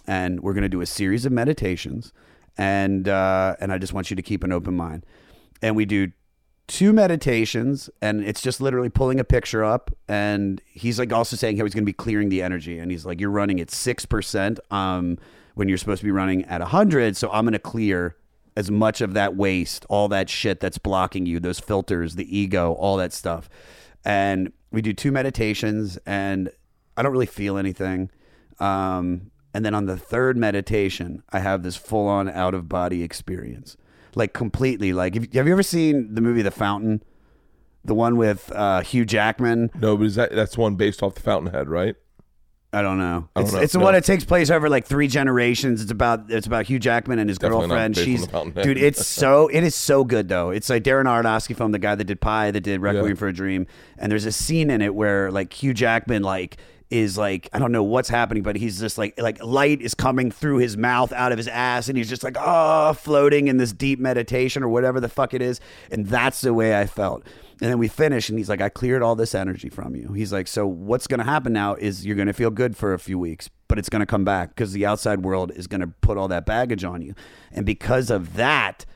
and 0.06 0.40
we're 0.40 0.54
gonna 0.54 0.70
do 0.70 0.80
a 0.80 0.86
series 0.86 1.26
of 1.26 1.32
meditations, 1.32 2.14
and 2.56 3.10
uh, 3.10 3.56
and 3.60 3.74
I 3.74 3.76
just 3.76 3.92
want 3.92 4.08
you 4.08 4.16
to 4.16 4.22
keep 4.22 4.42
an 4.42 4.52
open 4.52 4.74
mind 4.74 5.04
and 5.62 5.76
we 5.76 5.84
do 5.84 6.12
two 6.68 6.92
meditations 6.92 7.88
and 8.02 8.22
it's 8.22 8.42
just 8.42 8.60
literally 8.60 8.90
pulling 8.90 9.18
a 9.18 9.24
picture 9.24 9.64
up 9.64 9.90
and 10.06 10.60
he's 10.66 10.98
like 10.98 11.12
also 11.12 11.34
saying 11.34 11.56
how 11.56 11.64
he's 11.64 11.72
going 11.72 11.82
to 11.82 11.86
be 11.86 11.94
clearing 11.94 12.28
the 12.28 12.42
energy 12.42 12.78
and 12.78 12.90
he's 12.90 13.06
like 13.06 13.20
you're 13.20 13.30
running 13.30 13.58
at 13.58 13.68
6% 13.68 14.58
um 14.70 15.18
when 15.54 15.68
you're 15.68 15.78
supposed 15.78 16.00
to 16.00 16.04
be 16.04 16.10
running 16.10 16.44
at 16.44 16.60
100 16.60 17.16
so 17.16 17.30
i'm 17.30 17.44
going 17.44 17.54
to 17.54 17.58
clear 17.58 18.16
as 18.54 18.70
much 18.70 19.00
of 19.00 19.14
that 19.14 19.34
waste 19.34 19.86
all 19.88 20.08
that 20.08 20.28
shit 20.28 20.60
that's 20.60 20.76
blocking 20.76 21.24
you 21.24 21.40
those 21.40 21.58
filters 21.58 22.16
the 22.16 22.36
ego 22.36 22.74
all 22.74 22.96
that 22.98 23.12
stuff. 23.12 23.48
And 24.04 24.52
we 24.70 24.82
do 24.82 24.92
two 24.92 25.10
meditations 25.10 25.98
and 26.04 26.50
i 26.98 27.02
don't 27.02 27.12
really 27.12 27.26
feel 27.26 27.56
anything 27.56 28.10
um 28.60 29.30
and 29.54 29.64
then 29.64 29.74
on 29.74 29.86
the 29.86 29.96
third 29.96 30.36
meditation 30.36 31.22
i 31.30 31.38
have 31.38 31.62
this 31.62 31.76
full-on 31.76 32.28
out-of-body 32.28 33.02
experience 33.02 33.78
like 34.14 34.32
completely 34.32 34.92
like 34.92 35.14
have 35.14 35.32
have 35.32 35.46
you 35.46 35.52
ever 35.52 35.62
seen 35.62 36.14
the 36.14 36.20
movie 36.20 36.42
the 36.42 36.50
fountain 36.50 37.02
the 37.84 37.94
one 37.94 38.16
with 38.16 38.50
uh, 38.54 38.80
hugh 38.80 39.04
jackman 39.04 39.70
no, 39.80 39.96
but 39.96 40.04
is 40.06 40.14
that 40.16 40.32
that's 40.32 40.56
one 40.58 40.74
based 40.76 41.02
off 41.02 41.14
the 41.14 41.20
Fountainhead, 41.22 41.68
right? 41.68 41.94
I 42.70 42.82
don't 42.82 42.98
know. 42.98 43.30
I 43.34 43.40
don't 43.40 43.44
it's 43.46 43.52
know. 43.54 43.60
it's 43.60 43.72
the 43.72 43.78
No. 43.78 43.84
one 43.86 43.94
that 43.94 44.04
takes 44.04 44.24
place 44.26 44.50
over 44.50 44.68
like 44.68 44.84
three 44.84 45.08
generations. 45.08 45.80
It's 45.80 45.90
about 45.90 46.30
it's 46.30 46.46
about 46.46 46.66
Hugh 46.66 46.78
Jackman 46.78 47.18
and 47.18 47.26
his 47.30 47.38
Definitely 47.38 47.68
girlfriend. 47.68 47.96
She's 47.96 48.26
dude. 48.26 48.76
It's 48.76 49.06
so 49.06 49.48
it 49.48 49.64
is 49.64 49.74
so 49.74 50.04
good 50.04 50.28
though. 50.28 50.50
It's 50.50 50.68
like 50.68 50.82
Darren 50.84 51.04
Aronofsky 51.06 51.56
film, 51.56 51.72
the 51.72 51.78
guy 51.78 51.94
that 51.94 52.04
did 52.04 52.20
Pi, 52.20 52.50
that 52.50 52.60
did 52.60 52.82
Requiem 52.82 53.08
Yeah. 53.08 53.14
for 53.14 53.26
a 53.28 53.32
Dream, 53.32 53.66
and 53.96 54.12
there's 54.12 54.26
a 54.26 54.32
scene 54.32 54.68
in 54.68 54.82
it 54.82 54.94
where 54.94 55.30
like 55.30 55.50
Hugh 55.54 55.72
Jackman 55.72 56.22
like 56.22 56.58
is 56.90 57.18
like 57.18 57.48
I 57.52 57.58
don't 57.58 57.72
know 57.72 57.82
what's 57.82 58.08
happening, 58.08 58.42
but 58.42 58.56
he's 58.56 58.80
just 58.80 58.98
like 58.98 59.20
like 59.20 59.42
light 59.42 59.80
is 59.80 59.94
coming 59.94 60.30
through 60.30 60.58
his 60.58 60.76
mouth 60.76 61.12
out 61.12 61.32
of 61.32 61.38
his 61.38 61.48
ass, 61.48 61.88
and 61.88 61.98
he's 61.98 62.08
just 62.08 62.22
like 62.22 62.36
ah 62.38 62.92
floating 62.92 63.48
in 63.48 63.56
this 63.56 63.72
deep 63.72 63.98
meditation 63.98 64.62
or 64.62 64.68
whatever 64.68 65.00
the 65.00 65.08
fuck 65.08 65.34
it 65.34 65.42
is, 65.42 65.60
and 65.90 66.06
that's 66.06 66.40
the 66.40 66.54
way 66.54 66.78
I 66.78 66.86
felt. 66.86 67.24
And 67.60 67.70
then 67.70 67.78
we 67.78 67.88
finish, 67.88 68.28
and 68.28 68.38
he's 68.38 68.48
like, 68.48 68.60
I 68.60 68.68
cleared 68.68 69.02
all 69.02 69.16
this 69.16 69.34
energy 69.34 69.68
from 69.68 69.96
you. 69.96 70.12
He's 70.12 70.32
like, 70.32 70.46
So 70.46 70.66
what's 70.66 71.06
to 71.18 71.24
happen 71.24 71.52
now 71.52 71.74
is 71.74 72.06
you're 72.06 72.16
to 72.28 72.32
feel 72.32 72.50
good 72.50 72.76
for 72.76 72.94
a 72.94 72.98
few 72.98 73.18
weeks, 73.18 73.50
but 73.66 73.78
it's 73.78 73.88
to 74.00 74.06
come 74.06 74.24
back 74.24 74.50
because 74.50 74.72
the 74.72 74.86
outside 74.86 75.22
world 75.24 75.50
is 75.54 75.66
to 75.80 75.88
put 75.88 76.16
all 76.16 76.28
that 76.28 76.46
baggage 76.46 76.84
on 76.84 77.02
you. 77.02 77.14
And 77.50 77.66
because 77.66 78.10
of 78.10 78.34
that, 78.34 78.86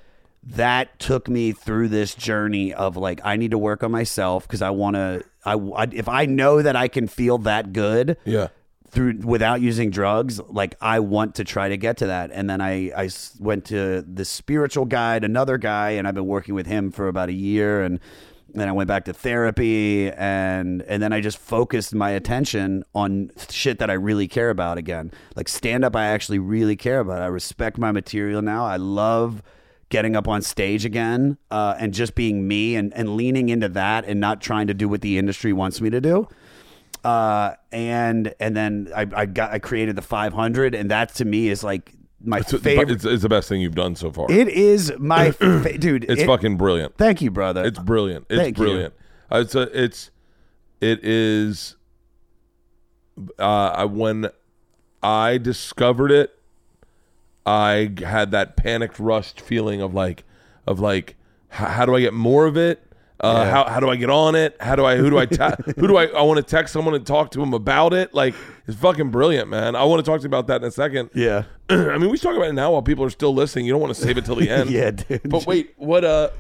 that 0.44 0.98
took 0.98 1.28
me 1.28 1.52
through 1.52 1.88
this 1.88 2.14
journey 2.14 2.72
of 2.72 2.96
like, 2.96 3.20
I 3.24 3.36
need 3.36 3.50
to 3.50 3.58
work 3.58 3.82
on 3.82 3.90
myself 3.90 4.46
because 4.46 4.62
I 4.62 4.70
want 4.70 4.96
to. 4.96 5.24
I, 5.44 5.54
I 5.54 5.88
if 5.92 6.08
I 6.08 6.26
know 6.26 6.62
that 6.62 6.76
I 6.76 6.88
can 6.88 7.06
feel 7.08 7.38
that 7.38 7.72
good, 7.72 8.16
Yeah. 8.24 8.48
through 8.90 9.18
without 9.24 9.60
using 9.62 9.90
drugs 9.90 10.38
like 10.50 10.74
i 10.82 11.00
want 11.00 11.34
to 11.36 11.44
try 11.44 11.68
to 11.68 11.76
get 11.76 11.96
to 11.98 12.06
that. 12.08 12.30
And 12.32 12.48
then 12.50 12.60
I 12.60 12.92
I 13.04 13.08
went 13.40 13.64
to 13.66 14.02
the 14.02 14.24
spiritual 14.24 14.84
guide 14.84 15.24
another 15.24 15.56
guy 15.58 15.90
and 15.96 16.06
i've 16.06 16.14
been 16.14 16.26
working 16.26 16.54
with 16.54 16.66
him 16.66 16.90
for 16.90 17.08
about 17.08 17.28
a 17.30 17.32
year. 17.32 17.82
And 17.82 17.98
then 18.54 18.68
i 18.68 18.72
went 18.72 18.88
back 18.88 19.06
to 19.06 19.14
therapy 19.14 20.10
and 20.12 20.82
and 20.82 21.02
then 21.02 21.10
i 21.10 21.22
just 21.22 21.38
focused 21.38 21.94
my 21.94 22.10
attention 22.10 22.84
on 22.94 23.30
shit 23.48 23.78
that 23.78 23.88
i 23.88 23.94
really 23.94 24.28
care 24.28 24.50
about 24.50 24.76
again. 24.76 25.10
Like 25.36 25.48
stand 25.48 25.84
up 25.86 25.96
i 25.96 26.04
actually 26.06 26.38
really 26.38 26.76
care 26.76 27.00
about. 27.00 27.22
I 27.22 27.26
respect 27.28 27.78
my 27.78 27.92
material 27.92 28.42
now. 28.42 28.66
I 28.66 28.76
love 28.76 29.42
getting 29.92 30.16
up 30.16 30.26
on 30.26 30.42
stage 30.42 30.84
again 30.84 31.36
uh, 31.50 31.76
and 31.78 31.92
just 31.94 32.14
being 32.16 32.48
me 32.48 32.74
and, 32.74 32.92
and 32.94 33.14
leaning 33.16 33.48
into 33.50 33.68
that 33.68 34.04
and 34.06 34.18
not 34.18 34.40
trying 34.40 34.66
to 34.66 34.74
do 34.74 34.88
what 34.88 35.02
the 35.02 35.18
industry 35.18 35.52
wants 35.52 35.80
me 35.80 35.88
to 35.90 36.00
do 36.00 36.26
uh, 37.04 37.52
and 37.72 38.34
and 38.40 38.56
then 38.56 38.88
I, 38.96 39.06
I 39.14 39.26
got 39.26 39.52
I 39.52 39.58
created 39.58 39.96
the 39.96 40.02
500, 40.02 40.74
and 40.74 40.90
that 40.90 41.12
to 41.16 41.24
me 41.24 41.48
is 41.48 41.64
like 41.64 41.92
my 42.24 42.38
It's, 42.38 42.52
favorite. 42.52 42.90
it's, 42.92 43.04
it's 43.04 43.22
the 43.22 43.28
best 43.28 43.48
thing 43.48 43.60
you've 43.60 43.74
done 43.74 43.96
so 43.96 44.12
far. 44.12 44.30
it 44.30 44.46
is 44.48 44.92
my 44.98 45.30
fa- 45.32 45.76
dude. 45.78 46.04
it's 46.08 46.22
it- 46.22 46.26
fucking 46.26 46.56
brilliant. 46.56 46.96
Thank 46.96 47.20
you, 47.20 47.30
brother. 47.32 47.64
It's 47.64 47.78
brilliant. 47.80 48.26
It's 48.30 48.38
Thank 48.40 48.56
brilliant. 48.56 48.94
Uh, 49.32 49.38
It's 49.40 49.54
a, 49.56 49.62
it's 49.84 50.10
it 50.80 51.00
is 51.04 51.74
uh 53.38 53.72
I- 53.76 53.84
when 53.84 54.28
I 55.02 55.38
discovered 55.38 56.12
it 56.12 56.38
I 57.46 57.92
had 58.04 58.30
that 58.32 58.56
panicked 58.56 58.98
rushed 58.98 59.40
feeling 59.40 59.80
of 59.80 59.94
like 59.94 60.24
of 60.66 60.80
like 60.80 61.16
how, 61.48 61.66
how 61.66 61.86
do 61.86 61.94
I 61.96 62.00
get 62.00 62.14
more 62.14 62.46
of 62.46 62.56
it? 62.56 62.82
Uh, 63.20 63.42
Yeah. 63.44 63.50
how, 63.50 63.64
how 63.68 63.80
do 63.80 63.88
I 63.88 63.94
get 63.96 64.10
on 64.10 64.34
it? 64.34 64.56
How 64.60 64.74
do 64.74 64.84
I 64.84 64.96
who 64.96 65.08
do 65.10 65.18
I 65.18 65.26
ta- 65.26 65.56
who 65.78 65.86
do 65.86 65.96
I 65.96 66.06
I 66.06 66.22
want 66.22 66.38
to 66.38 66.42
text 66.42 66.72
someone 66.72 66.94
and 66.94 67.06
talk 67.06 67.30
to 67.32 67.38
them 67.40 67.54
about 67.54 67.92
it? 67.92 68.12
Like 68.14 68.34
it's 68.66 68.76
fucking 68.78 69.10
brilliant, 69.10 69.48
man. 69.48 69.76
I 69.76 69.84
want 69.84 70.04
to 70.04 70.08
talk 70.10 70.20
to 70.20 70.22
you 70.24 70.28
about 70.28 70.46
that 70.48 70.62
in 70.62 70.68
a 70.68 70.70
second. 70.72 71.10
yeah. 71.14 71.44
I 71.68 71.98
mean, 71.98 72.10
we 72.10 72.16
should 72.16 72.24
talk 72.24 72.36
about 72.36 72.48
it 72.48 72.54
now 72.54 72.72
while 72.72 72.82
people 72.82 73.04
are 73.04 73.10
still 73.10 73.32
listening. 73.34 73.66
You 73.66 73.72
don't 73.72 73.80
want 73.80 73.94
to 73.94 74.00
save 74.00 74.18
it 74.18 74.24
till 74.24 74.36
the 74.36 74.48
end. 74.58 74.70
Yeah, 74.70 74.90
dude. 74.92 75.22
But 75.28 75.46
wait, 75.46 75.72
what? 75.76 76.04
Uh, 76.04 76.30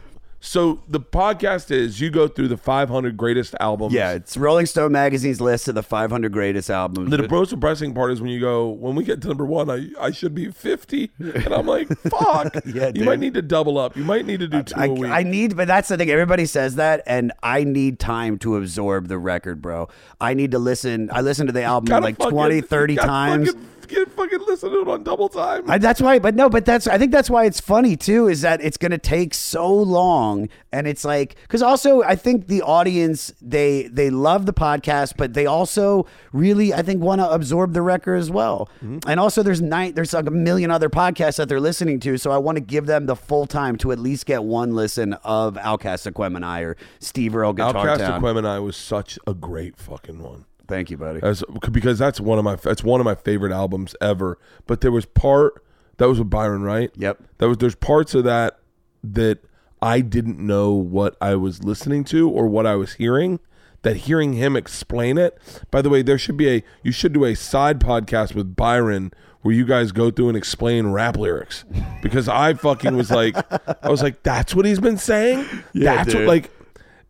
so 0.44 0.82
the 0.88 0.98
podcast 0.98 1.70
is 1.70 2.00
you 2.00 2.10
go 2.10 2.26
through 2.26 2.48
the 2.48 2.56
500 2.56 3.16
greatest 3.16 3.54
albums. 3.60 3.94
Yeah, 3.94 4.10
it's 4.12 4.36
Rolling 4.36 4.66
Stone 4.66 4.90
magazine's 4.90 5.40
list 5.40 5.68
of 5.68 5.76
the 5.76 5.84
500 5.84 6.32
greatest 6.32 6.68
albums. 6.68 7.10
The 7.10 7.28
most 7.28 7.50
depressing 7.50 7.94
part 7.94 8.10
is 8.10 8.20
when 8.20 8.28
you 8.30 8.40
go 8.40 8.68
when 8.68 8.96
we 8.96 9.04
get 9.04 9.22
to 9.22 9.28
number 9.28 9.46
one, 9.46 9.70
I 9.70 9.88
I 10.00 10.10
should 10.10 10.34
be 10.34 10.50
50, 10.50 11.10
and 11.20 11.54
I'm 11.54 11.66
like, 11.66 11.86
fuck. 12.10 12.54
Yeah, 12.66 12.88
you 12.88 12.92
dude. 12.92 13.04
might 13.06 13.20
need 13.20 13.34
to 13.34 13.42
double 13.42 13.78
up. 13.78 13.96
You 13.96 14.02
might 14.02 14.26
need 14.26 14.40
to 14.40 14.48
do 14.48 14.64
two 14.64 14.74
I, 14.76 14.86
a 14.86 14.92
week. 14.92 15.12
I 15.12 15.22
need, 15.22 15.56
but 15.56 15.68
that's 15.68 15.88
the 15.88 15.96
thing. 15.96 16.10
Everybody 16.10 16.46
says 16.46 16.74
that, 16.74 17.02
and 17.06 17.32
I 17.42 17.62
need 17.62 18.00
time 18.00 18.36
to 18.40 18.56
absorb 18.56 19.06
the 19.06 19.18
record, 19.18 19.62
bro. 19.62 19.88
I 20.20 20.34
need 20.34 20.50
to 20.50 20.58
listen. 20.58 21.08
I 21.12 21.20
listen 21.20 21.46
to 21.46 21.52
the 21.52 21.62
album 21.62 22.02
like 22.02 22.16
fucking- 22.16 22.32
20, 22.32 22.60
30 22.62 22.96
times. 22.96 23.46
Fucking, 23.52 23.68
get 23.92 24.10
fucking 24.12 24.40
listen 24.46 24.70
to 24.70 24.80
it 24.80 24.88
on 24.88 25.02
double 25.02 25.28
time. 25.28 25.70
I, 25.70 25.78
that's 25.78 26.00
why, 26.00 26.18
but 26.18 26.34
no, 26.34 26.48
but 26.48 26.64
that's 26.64 26.86
I 26.86 26.98
think 26.98 27.12
that's 27.12 27.30
why 27.30 27.44
it's 27.44 27.60
funny 27.60 27.96
too. 27.96 28.28
Is 28.28 28.40
that 28.42 28.60
it's 28.60 28.76
going 28.76 28.90
to 28.90 28.98
take 28.98 29.34
so 29.34 29.72
long, 29.72 30.48
and 30.72 30.86
it's 30.86 31.04
like 31.04 31.36
because 31.42 31.62
also 31.62 32.02
I 32.02 32.16
think 32.16 32.46
the 32.46 32.62
audience 32.62 33.32
they 33.40 33.84
they 33.84 34.10
love 34.10 34.46
the 34.46 34.52
podcast, 34.52 35.14
but 35.16 35.34
they 35.34 35.46
also 35.46 36.06
really 36.32 36.74
I 36.74 36.82
think 36.82 37.02
want 37.02 37.20
to 37.20 37.30
absorb 37.30 37.72
the 37.72 37.82
record 37.82 38.16
as 38.16 38.30
well. 38.30 38.68
Mm-hmm. 38.84 39.08
And 39.08 39.20
also 39.20 39.42
there's 39.42 39.62
nine 39.62 39.94
there's 39.94 40.12
like 40.12 40.26
a 40.26 40.30
million 40.30 40.70
other 40.70 40.88
podcasts 40.88 41.36
that 41.36 41.48
they're 41.48 41.60
listening 41.60 42.00
to, 42.00 42.18
so 42.18 42.30
I 42.30 42.38
want 42.38 42.56
to 42.56 42.62
give 42.62 42.86
them 42.86 43.06
the 43.06 43.16
full 43.16 43.46
time 43.46 43.76
to 43.78 43.92
at 43.92 43.98
least 43.98 44.26
get 44.26 44.44
one 44.44 44.74
listen 44.74 45.14
of 45.24 45.54
OutKast 45.54 46.10
Aquemini 46.10 46.64
or 46.64 46.76
Steve 47.00 47.36
Earle 47.36 47.52
Guitar 47.52 47.88
Outcast 47.88 48.00
Town. 48.00 48.22
Aquemini 48.22 48.62
was 48.62 48.76
such 48.76 49.18
a 49.26 49.34
great 49.34 49.76
fucking 49.76 50.22
one. 50.22 50.46
Thank 50.72 50.90
you, 50.90 50.96
buddy. 50.96 51.20
As, 51.22 51.44
because 51.70 51.98
that's 51.98 52.18
one 52.18 52.38
of 52.38 52.44
my 52.44 52.54
that's 52.56 52.82
one 52.82 52.98
of 52.98 53.04
my 53.04 53.14
favorite 53.14 53.52
albums 53.52 53.94
ever. 54.00 54.38
But 54.66 54.80
there 54.80 54.90
was 54.90 55.04
part 55.04 55.62
that 55.98 56.08
was 56.08 56.18
with 56.18 56.30
Byron, 56.30 56.62
right? 56.62 56.90
Yep. 56.96 57.22
That 57.36 57.48
was 57.48 57.58
there's 57.58 57.74
parts 57.74 58.14
of 58.14 58.24
that 58.24 58.58
that 59.04 59.40
I 59.82 60.00
didn't 60.00 60.38
know 60.38 60.72
what 60.72 61.14
I 61.20 61.34
was 61.34 61.62
listening 61.62 62.04
to 62.04 62.30
or 62.30 62.46
what 62.46 62.66
I 62.66 62.74
was 62.74 62.94
hearing. 62.94 63.38
That 63.82 63.96
hearing 63.96 64.32
him 64.32 64.56
explain 64.56 65.18
it. 65.18 65.36
By 65.70 65.82
the 65.82 65.90
way, 65.90 66.00
there 66.00 66.16
should 66.16 66.38
be 66.38 66.48
a 66.48 66.64
you 66.82 66.90
should 66.90 67.12
do 67.12 67.26
a 67.26 67.34
side 67.34 67.78
podcast 67.78 68.34
with 68.34 68.56
Byron 68.56 69.12
where 69.42 69.54
you 69.54 69.66
guys 69.66 69.92
go 69.92 70.10
through 70.10 70.28
and 70.28 70.36
explain 70.38 70.86
rap 70.86 71.18
lyrics 71.18 71.66
because 72.00 72.28
I 72.28 72.54
fucking 72.54 72.96
was 72.96 73.10
like 73.10 73.36
I 73.84 73.90
was 73.90 74.02
like 74.02 74.22
that's 74.22 74.54
what 74.54 74.64
he's 74.64 74.80
been 74.80 74.96
saying. 74.96 75.44
Yeah, 75.74 75.96
that's 75.96 76.12
dude. 76.12 76.20
what 76.20 76.28
like 76.28 76.50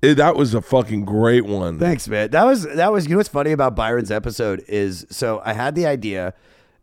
it, 0.03 0.17
that 0.17 0.37
was 0.37 0.53
a 0.53 0.61
fucking 0.61 1.05
great 1.05 1.47
one. 1.47 1.79
Thanks, 1.79 2.09
man. 2.09 2.31
That 2.33 2.45
was 2.45 2.65
that 2.65 2.93
was. 2.93 3.07
You 3.07 3.13
know 3.13 3.19
what's 3.19 3.29
funny 3.29 3.53
about 3.53 3.77
Byron's 3.77 4.11
episode 4.11 4.65
is 4.69 5.07
so 5.11 5.41
I 5.45 5.53
had 5.53 5.77
the 5.77 5.87
idea, 5.87 6.35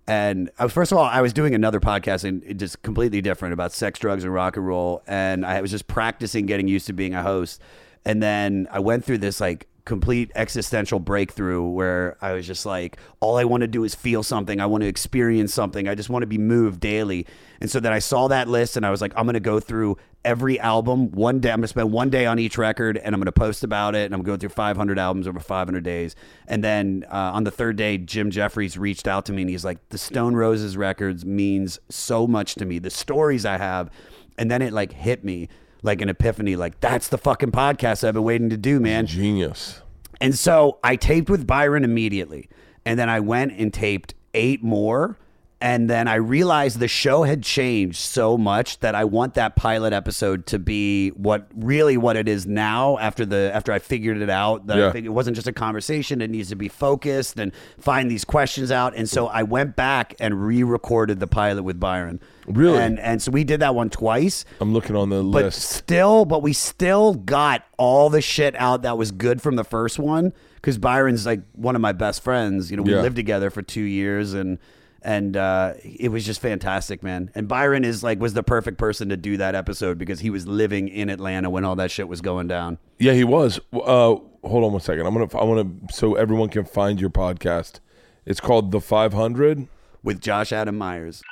and 0.07 0.49
uh, 0.57 0.69
first 0.69 0.91
of 0.93 0.97
all, 0.97 1.03
I 1.03 1.19
was 1.19 1.33
doing 1.33 1.53
another 1.53 1.81
podcast 1.81 2.23
and 2.23 2.57
just 2.57 2.81
completely 2.81 3.21
different 3.21 3.53
about 3.53 3.73
sex, 3.73 3.99
drugs, 3.99 4.23
and 4.23 4.33
rock 4.33 4.55
and 4.55 4.65
roll, 4.65 5.03
and 5.05 5.45
I 5.45 5.61
was 5.61 5.69
just 5.69 5.87
practicing 5.87 6.45
getting 6.45 6.69
used 6.69 6.87
to 6.87 6.93
being 6.93 7.13
a 7.13 7.21
host, 7.21 7.61
and 8.05 8.23
then 8.23 8.67
I 8.71 8.79
went 8.79 9.03
through 9.03 9.17
this 9.17 9.41
like 9.41 9.67
complete 9.89 10.31
existential 10.35 10.99
breakthrough 10.99 11.63
where 11.63 12.15
I 12.21 12.33
was 12.33 12.45
just 12.45 12.63
like, 12.63 12.97
all 13.21 13.37
I 13.37 13.43
want 13.43 13.61
to 13.61 13.67
do 13.67 13.83
is 13.83 13.95
feel 13.95 14.21
something. 14.21 14.61
I 14.61 14.67
want 14.67 14.83
to 14.83 14.87
experience 14.87 15.51
something. 15.51 15.87
I 15.87 15.95
just 15.95 16.11
want 16.11 16.21
to 16.21 16.27
be 16.27 16.37
moved 16.37 16.79
daily. 16.79 17.25
And 17.59 17.71
so 17.71 17.79
then 17.79 17.91
I 17.91 17.97
saw 17.97 18.27
that 18.27 18.47
list 18.47 18.77
and 18.77 18.85
I 18.85 18.91
was 18.91 19.01
like, 19.01 19.13
I'm 19.17 19.25
going 19.25 19.33
to 19.33 19.39
go 19.39 19.59
through 19.59 19.97
every 20.23 20.59
album 20.59 21.09
one 21.09 21.39
day. 21.39 21.49
I'm 21.49 21.57
going 21.57 21.63
to 21.63 21.69
spend 21.69 21.91
one 21.91 22.11
day 22.11 22.27
on 22.27 22.37
each 22.37 22.55
record 22.55 22.97
and 22.97 23.15
I'm 23.15 23.19
going 23.19 23.25
to 23.25 23.31
post 23.31 23.63
about 23.63 23.95
it. 23.95 24.05
And 24.05 24.13
I'm 24.13 24.21
going 24.21 24.37
to 24.37 24.45
go 24.45 24.47
through 24.47 24.55
500 24.55 24.99
albums 24.99 25.27
over 25.27 25.39
500 25.39 25.83
days. 25.83 26.15
And 26.47 26.63
then 26.63 27.03
uh, 27.09 27.31
on 27.33 27.43
the 27.43 27.51
third 27.51 27.75
day, 27.75 27.97
Jim 27.97 28.29
Jefferies 28.29 28.77
reached 28.77 29.07
out 29.07 29.25
to 29.25 29.33
me 29.33 29.41
and 29.41 29.49
he's 29.49 29.65
like, 29.65 29.89
the 29.89 29.97
Stone 29.97 30.35
Roses 30.35 30.77
records 30.77 31.25
means 31.25 31.79
so 31.89 32.27
much 32.27 32.53
to 32.55 32.65
me. 32.65 32.77
The 32.77 32.91
stories 32.91 33.43
I 33.43 33.57
have. 33.57 33.89
And 34.37 34.51
then 34.51 34.61
it 34.61 34.71
like 34.71 34.93
hit 34.93 35.23
me 35.23 35.49
like 35.81 36.01
an 36.01 36.09
epiphany, 36.09 36.55
like 36.55 36.79
that's 36.79 37.07
the 37.07 37.17
fucking 37.17 37.51
podcast 37.51 38.07
I've 38.07 38.13
been 38.13 38.23
waiting 38.23 38.49
to 38.49 38.57
do, 38.57 38.79
man. 38.79 39.05
Genius. 39.05 39.81
And 40.21 40.35
so 40.35 40.79
I 40.83 40.95
taped 40.95 41.29
with 41.29 41.47
Byron 41.47 41.83
immediately. 41.83 42.49
And 42.85 42.99
then 42.99 43.09
I 43.09 43.19
went 43.19 43.53
and 43.53 43.73
taped 43.73 44.13
eight 44.33 44.63
more. 44.63 45.17
And 45.61 45.89
then 45.89 46.07
I 46.07 46.15
realized 46.15 46.79
the 46.79 46.87
show 46.87 47.23
had 47.23 47.43
changed 47.43 47.97
so 47.99 48.37
much 48.37 48.79
that 48.79 48.95
I 48.95 49.03
want 49.03 49.33
that 49.33 49.57
pilot 49.57 49.91
episode 49.91 50.45
to 50.47 50.57
be 50.59 51.09
what 51.09 51.47
really 51.53 51.97
what 51.97 52.15
it 52.15 52.29
is 52.29 52.45
now 52.47 52.97
after 52.99 53.25
the 53.25 53.51
after 53.53 53.73
I 53.73 53.79
figured 53.79 54.21
it 54.21 54.29
out. 54.29 54.67
That 54.67 54.77
Yeah. 54.77 54.87
I 54.87 54.91
think 54.93 55.05
it 55.05 55.09
wasn't 55.09 55.35
just 55.35 55.47
a 55.49 55.51
conversation, 55.53 56.21
it 56.21 56.29
needs 56.29 56.47
to 56.47 56.55
be 56.55 56.69
focused 56.69 57.37
and 57.37 57.51
find 57.77 58.09
these 58.09 58.23
questions 58.23 58.71
out. 58.71 58.95
And 58.95 59.09
so 59.09 59.27
I 59.27 59.43
went 59.43 59.75
back 59.75 60.15
and 60.17 60.45
re-recorded 60.45 61.19
the 61.19 61.27
pilot 61.27 61.63
with 61.63 61.77
Byron. 61.77 62.21
Really? 62.47 62.77
And 62.79 62.97
and 62.97 63.21
so 63.21 63.29
we 63.29 63.43
did 63.43 63.59
that 63.59 63.75
one 63.75 63.89
twice 63.89 64.45
I'm 64.61 64.71
looking 64.71 64.95
on 64.95 65.09
the 65.09 65.21
but 65.23 65.43
list. 65.43 65.61
still, 65.61 66.23
but 66.23 66.41
we 66.41 66.53
still 66.53 67.15
got 67.15 67.65
all 67.77 68.09
the 68.09 68.21
shit 68.21 68.55
out 68.55 68.83
that 68.83 68.97
was 68.97 69.11
good 69.11 69.41
from 69.41 69.57
the 69.57 69.65
first 69.65 69.99
one 69.99 70.31
because 70.55 70.77
Byron's 70.77 71.25
like 71.25 71.41
one 71.51 71.75
of 71.75 71.81
my 71.81 71.91
best 71.91 72.23
friends. 72.23 72.71
You 72.71 72.77
know, 72.77 72.83
we 72.83 72.93
Yeah. 72.93 73.01
lived 73.01 73.17
together 73.17 73.49
for 73.49 73.61
two 73.61 73.81
years 73.83 74.33
and 74.33 74.57
and 75.03 75.35
uh, 75.37 75.73
it 75.83 76.09
was 76.11 76.25
just 76.25 76.41
fantastic, 76.41 77.03
man. 77.03 77.31
And 77.35 77.47
Byron 77.47 77.83
is 77.85 78.03
like 78.03 78.19
was 78.19 78.33
the 78.33 78.43
perfect 78.43 78.77
person 78.77 79.09
to 79.09 79.17
do 79.17 79.37
that 79.37 79.55
episode 79.55 79.97
because 79.97 80.19
he 80.19 80.29
was 80.29 80.47
living 80.47 80.87
in 80.87 81.09
Atlanta 81.09 81.49
when 81.49 81.65
all 81.65 81.75
that 81.77 81.91
shit 81.91 82.07
was 82.07 82.21
going 82.21 82.47
down. 82.47 82.77
Yeah, 82.97 83.13
he 83.13 83.23
was. 83.23 83.59
Uh, 83.73 84.15
hold 84.43 84.63
on 84.63 84.71
one 84.71 84.81
second. 84.81 85.05
I'm 85.05 85.13
gonna. 85.13 85.37
I 85.37 85.43
want 85.43 85.87
to 85.89 85.93
so 85.93 86.15
everyone 86.15 86.49
can 86.49 86.65
find 86.65 86.99
your 86.99 87.09
podcast. 87.09 87.79
It's 88.25 88.39
called 88.39 88.71
The 88.71 88.81
500 88.81 89.67
With 90.03 90.21
Josh 90.21 90.51
Adam 90.51 90.77
Meyers. 90.77 91.23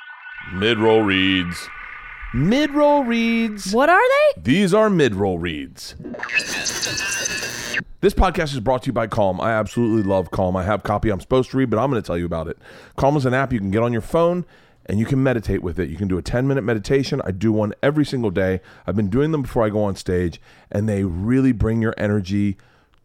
Mid 0.52 0.78
Roll 0.78 1.02
Reads. 1.02 1.68
Mid 2.34 2.70
Roll 2.72 3.04
Reads. 3.04 3.72
What 3.72 3.88
are 3.88 4.00
they? 4.00 4.42
These 4.42 4.74
are 4.74 4.90
mid 4.90 5.14
roll 5.14 5.38
reads. 5.38 5.94
This 8.00 8.14
podcast 8.14 8.52
is 8.52 8.60
brought 8.60 8.82
to 8.82 8.86
you 8.88 8.92
by 8.92 9.06
Calm. 9.06 9.40
I 9.40 9.52
absolutely 9.52 10.02
love 10.02 10.30
Calm. 10.30 10.56
I 10.56 10.62
have 10.64 10.82
copy 10.82 11.10
I'm 11.10 11.20
supposed 11.20 11.50
to 11.50 11.56
read, 11.56 11.70
but 11.70 11.78
I'm 11.78 11.90
going 11.90 12.00
to 12.00 12.06
tell 12.06 12.18
you 12.18 12.26
about 12.26 12.48
it. 12.48 12.58
Calm 12.96 13.16
is 13.16 13.26
an 13.26 13.34
app 13.34 13.52
you 13.52 13.58
can 13.58 13.70
get 13.70 13.82
on 13.82 13.92
your 13.92 14.02
phone 14.02 14.44
and 14.86 14.98
you 14.98 15.04
can 15.04 15.22
meditate 15.22 15.62
with 15.62 15.78
it. 15.78 15.90
You 15.90 15.96
can 15.96 16.08
do 16.08 16.16
a 16.16 16.22
10 16.22 16.48
minute 16.48 16.62
meditation. 16.62 17.20
I 17.24 17.30
do 17.30 17.52
one 17.52 17.74
every 17.82 18.04
single 18.04 18.30
day. 18.30 18.60
I've 18.86 18.96
been 18.96 19.10
doing 19.10 19.32
them 19.32 19.42
before 19.42 19.64
I 19.64 19.68
go 19.68 19.84
on 19.84 19.96
stage, 19.96 20.40
and 20.70 20.88
they 20.88 21.04
really 21.04 21.52
bring 21.52 21.82
your 21.82 21.94
energy 21.98 22.56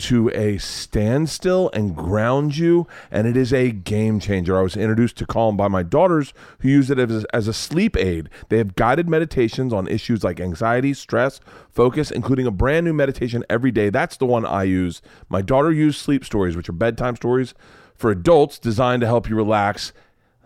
to 0.03 0.29
a 0.29 0.57
standstill 0.57 1.69
and 1.73 1.95
ground 1.95 2.57
you, 2.57 2.85
and 3.09 3.25
it 3.25 3.37
is 3.37 3.53
a 3.53 3.71
game 3.71 4.19
changer. 4.19 4.57
I 4.57 4.61
was 4.61 4.75
introduced 4.75 5.17
to 5.17 5.25
Calm 5.25 5.55
by 5.55 5.69
my 5.69 5.81
daughters 5.81 6.33
who 6.59 6.67
use 6.69 6.89
it 6.89 6.99
as, 6.99 7.23
as 7.33 7.47
a 7.47 7.53
sleep 7.53 7.95
aid. 7.95 8.29
They 8.49 8.57
have 8.57 8.75
guided 8.75 9.07
meditations 9.07 9.71
on 9.71 9.87
issues 9.87 10.23
like 10.23 10.41
anxiety, 10.41 10.93
stress, 10.93 11.39
focus, 11.69 12.11
including 12.11 12.45
a 12.45 12.51
brand 12.51 12.85
new 12.85 12.93
meditation 12.93 13.45
every 13.49 13.71
day. 13.71 13.89
That's 13.89 14.17
the 14.17 14.25
one 14.25 14.45
I 14.45 14.63
use. 14.63 15.01
My 15.29 15.41
daughter 15.41 15.71
used 15.71 15.99
sleep 15.99 16.25
stories, 16.25 16.57
which 16.57 16.67
are 16.67 16.73
bedtime 16.73 17.15
stories 17.15 17.53
for 17.95 18.11
adults 18.11 18.59
designed 18.59 19.01
to 19.01 19.07
help 19.07 19.29
you 19.29 19.35
relax. 19.35 19.93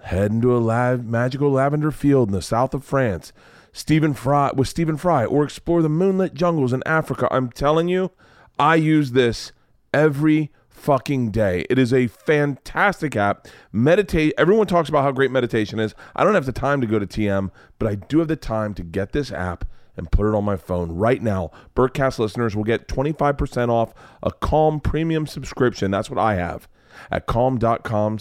Head 0.03 0.31
into 0.31 0.55
a 0.55 0.97
magical 0.97 1.49
lavender 1.49 1.91
field 1.91 2.29
in 2.29 2.33
the 2.33 2.41
south 2.41 2.75
of 2.75 2.83
France. 2.83 3.33
Stephen 3.73 4.13
Fry 4.13 4.51
with 4.55 4.67
Stephen 4.67 4.97
Fry, 4.97 5.25
or 5.25 5.43
explore 5.43 5.81
the 5.81 5.89
moonlit 5.89 6.33
jungles 6.33 6.73
in 6.73 6.83
Africa. 6.85 7.27
I'm 7.31 7.49
telling 7.49 7.87
you, 7.87 8.11
I 8.59 8.75
use 8.75 9.11
this 9.11 9.51
every 9.93 10.51
fucking 10.69 11.31
day. 11.31 11.65
It 11.69 11.79
is 11.79 11.93
a 11.93 12.07
fantastic 12.07 13.15
app. 13.15 13.47
Meditate. 13.71 14.33
Everyone 14.37 14.67
talks 14.67 14.89
about 14.89 15.03
how 15.03 15.11
great 15.11 15.31
meditation 15.31 15.79
is. 15.79 15.95
I 16.15 16.23
don't 16.23 16.35
have 16.35 16.45
the 16.45 16.51
time 16.51 16.81
to 16.81 16.87
go 16.87 16.99
to 16.99 17.07
TM, 17.07 17.51
but 17.79 17.87
I 17.87 17.95
do 17.95 18.19
have 18.19 18.27
the 18.27 18.35
time 18.35 18.73
to 18.75 18.83
get 18.83 19.11
this 19.11 19.31
app 19.31 19.65
and 19.97 20.11
put 20.11 20.27
it 20.27 20.35
on 20.35 20.45
my 20.45 20.55
phone 20.55 20.91
right 20.91 21.21
now. 21.21 21.51
Bertcast 21.75 22.19
listeners 22.19 22.55
will 22.55 22.63
get 22.63 22.87
25% 22.87 23.69
off 23.69 23.93
a 24.21 24.31
Calm 24.31 24.79
premium 24.79 25.25
subscription. 25.25 25.91
That's 25.91 26.09
what 26.09 26.19
I 26.19 26.35
have 26.35 26.67
at 27.11 27.25
calm.com 27.25 28.19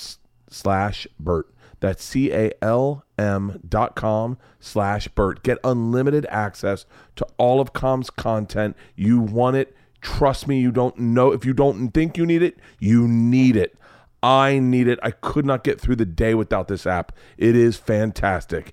slash 0.49 1.07
Bert. 1.20 1.53
That's 1.80 2.03
C 2.03 2.32
A 2.32 2.53
L 2.62 3.05
M 3.18 3.61
dot 3.68 3.95
com 3.95 4.39
slash 4.59 5.09
Bert. 5.09 5.43
Get 5.43 5.59
unlimited 5.62 6.26
access 6.30 6.87
to 7.16 7.26
all 7.37 7.61
of 7.61 7.74
Calm's 7.74 8.09
content. 8.09 8.76
You 8.97 9.20
want 9.20 9.57
it. 9.57 9.76
Trust 10.07 10.46
me, 10.46 10.61
you 10.61 10.70
don't 10.70 10.96
know. 10.96 11.32
If 11.32 11.44
you 11.44 11.52
don't 11.52 11.90
think 11.90 12.16
you 12.16 12.24
need 12.24 12.40
it, 12.40 12.57
you 12.78 13.09
need 13.09 13.57
it. 13.57 13.76
I 14.22 14.61
need 14.61 14.86
it. 14.86 15.00
I 15.02 15.11
could 15.11 15.44
not 15.44 15.64
get 15.64 15.80
through 15.80 15.96
the 15.96 16.07
day 16.07 16.32
without 16.32 16.68
this 16.68 16.86
app. 16.86 17.11
It 17.36 17.57
is 17.57 17.76
fantastic. 17.76 18.72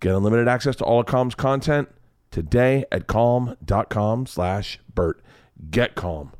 Get 0.00 0.14
unlimited 0.14 0.48
access 0.48 0.76
to 0.76 0.84
all 0.84 1.00
of 1.00 1.06
Calm's 1.06 1.34
content 1.34 1.88
today 2.30 2.84
at 2.92 3.06
calm.com 3.06 4.26
slash 4.26 4.78
Bert. 4.94 5.22
Get 5.70 5.94
calm. 5.94 6.32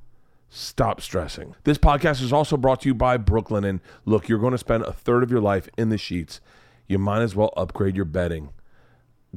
Stop 0.51 1.01
stressing. 1.01 1.55
This 1.65 1.79
podcast 1.79 2.21
is 2.23 2.31
also 2.31 2.59
brought 2.59 2.83
to 2.83 2.91
you 2.91 2.95
by 2.95 3.17
Brooklinen. 3.17 3.67
And 3.67 3.81
look, 4.05 4.29
you're 4.29 4.39
going 4.39 4.53
to 4.53 4.59
spend 4.59 4.85
a 4.85 4.93
third 4.93 5.23
of 5.23 5.31
your 5.31 5.41
life 5.41 5.67
in 5.79 5.89
the 5.89 5.99
sheets. 5.99 6.43
You 6.87 6.99
might 6.99 7.23
as 7.23 7.35
well 7.35 7.55
upgrade 7.57 7.97
your 7.97 8.05
bedding. 8.05 8.51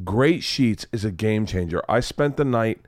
Great 0.04 0.44
Sheets 0.44 0.86
is 0.92 1.06
a 1.06 1.12
game 1.12 1.46
changer. 1.46 1.82
I 1.88 2.02
spent 2.02 2.36
the 2.36 2.44
night 2.46 2.82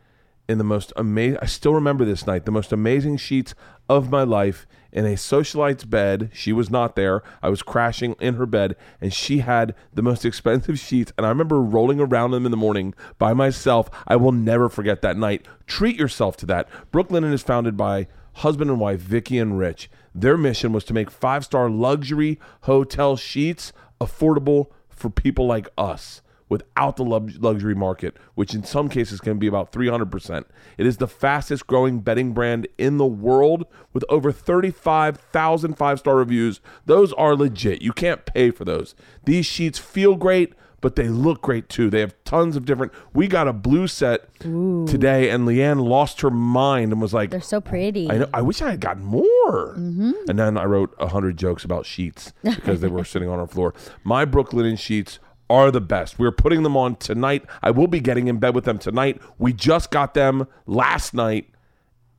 in 0.47 0.57
the 0.57 0.63
most 0.63 0.91
amazing, 0.95 1.37
I 1.41 1.45
still 1.45 1.73
remember 1.73 2.05
this 2.05 2.27
night, 2.27 2.45
the 2.45 2.51
most 2.51 2.71
amazing 2.71 3.17
sheets 3.17 3.55
of 3.89 4.09
my 4.09 4.23
life 4.23 4.67
in 4.91 5.05
a 5.05 5.15
socialite's 5.17 5.85
bed. 5.85 6.29
She 6.33 6.51
was 6.51 6.69
not 6.69 6.95
there. 6.95 7.23
I 7.41 7.49
was 7.49 7.63
crashing 7.63 8.15
in 8.19 8.35
her 8.35 8.45
bed, 8.45 8.75
and 8.99 9.13
she 9.13 9.39
had 9.39 9.75
the 9.93 10.01
most 10.01 10.25
expensive 10.25 10.79
sheets. 10.79 11.13
And 11.17 11.25
I 11.25 11.29
remember 11.29 11.61
rolling 11.61 11.99
around 11.99 12.31
them 12.31 12.45
in 12.45 12.51
the 12.51 12.57
morning 12.57 12.93
by 13.17 13.33
myself. 13.33 13.89
I 14.07 14.15
will 14.15 14.31
never 14.31 14.69
forget 14.69 15.01
that 15.01 15.17
night. 15.17 15.47
Treat 15.67 15.97
yourself 15.97 16.37
to 16.37 16.45
that. 16.47 16.67
Brooklinen 16.91 17.33
is 17.33 17.43
founded 17.43 17.77
by 17.77 18.07
husband 18.35 18.69
and 18.69 18.79
wife, 18.79 18.99
Vicky 18.99 19.37
and 19.39 19.57
Rich. 19.57 19.89
Their 20.13 20.37
mission 20.37 20.73
was 20.73 20.83
to 20.85 20.93
make 20.93 21.09
five 21.09 21.45
star 21.45 21.69
luxury 21.69 22.39
hotel 22.61 23.15
sheets 23.15 23.71
affordable 23.99 24.67
for 24.89 25.09
people 25.09 25.45
like 25.45 25.69
us 25.77 26.21
without 26.51 26.97
the 26.97 27.03
luxury 27.03 27.73
market, 27.73 28.17
which 28.35 28.53
in 28.53 28.61
some 28.61 28.89
cases 28.89 29.21
can 29.21 29.39
be 29.39 29.47
about 29.47 29.71
300%. 29.71 30.43
It 30.77 30.85
is 30.85 30.97
the 30.97 31.07
fastest 31.07 31.65
growing 31.65 32.01
bedding 32.01 32.33
brand 32.33 32.67
in 32.77 32.97
the 32.97 33.05
world 33.05 33.65
with 33.93 34.03
over 34.09 34.33
35,000 34.33 35.77
five 35.77 35.99
star 35.99 36.17
reviews. 36.17 36.59
Those 36.85 37.13
are 37.13 37.37
legit. 37.37 37.81
You 37.81 37.93
can't 37.93 38.25
pay 38.25 38.51
for 38.51 38.65
those. 38.65 38.95
These 39.23 39.45
sheets 39.45 39.79
feel 39.79 40.15
great. 40.17 40.53
But 40.81 40.95
they 40.95 41.09
look 41.09 41.43
great 41.43 41.69
too. 41.69 41.91
They 41.91 41.99
have 41.99 42.15
tons 42.23 42.55
of 42.55 42.65
different. 42.65 42.91
We 43.13 43.27
got 43.27 43.47
a 43.47 43.53
blue 43.53 43.85
set 43.85 44.33
today, 44.39 45.29
and 45.29 45.47
Leanne 45.47 45.79
lost 45.87 46.21
her 46.21 46.31
mind 46.31 46.91
and 46.91 46.99
was 46.99 47.13
like, 47.13 47.29
They're 47.29 47.39
so 47.39 47.61
pretty. 47.61 48.09
I 48.09 48.17
know. 48.17 48.29
I 48.33 48.41
wish 48.41 48.63
I 48.63 48.71
had 48.71 48.79
gotten 48.79 49.03
more. 49.03 49.75
Mm-hmm. 49.77 50.11
And 50.27 50.39
then 50.39 50.57
I 50.57 50.65
wrote 50.65 50.95
a 50.97 51.09
hundred 51.09 51.37
jokes 51.37 51.63
about 51.63 51.85
sheets 51.85 52.33
because 52.43 52.81
they 52.81 52.87
were 52.87 53.05
sitting 53.13 53.29
on 53.29 53.37
our 53.37 53.45
floor. 53.45 53.75
My 54.03 54.25
Brooklinen 54.25 54.75
sheets 54.75 55.19
are 55.51 55.69
the 55.69 55.81
best. 55.81 56.17
We're 56.17 56.31
putting 56.31 56.63
them 56.63 56.77
on 56.77 56.95
tonight. 56.95 57.43
I 57.61 57.71
will 57.71 57.87
be 57.87 57.99
getting 57.99 58.27
in 58.27 58.37
bed 58.37 58.55
with 58.55 58.63
them 58.63 58.79
tonight. 58.79 59.21
We 59.37 59.51
just 59.51 59.91
got 59.91 60.13
them 60.13 60.47
last 60.65 61.13
night, 61.13 61.49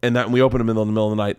and 0.02 0.14
then 0.14 0.30
we 0.30 0.42
opened 0.42 0.60
them 0.60 0.68
in 0.68 0.76
the 0.76 0.84
middle 0.84 1.10
of 1.10 1.16
the 1.16 1.22
night. 1.22 1.38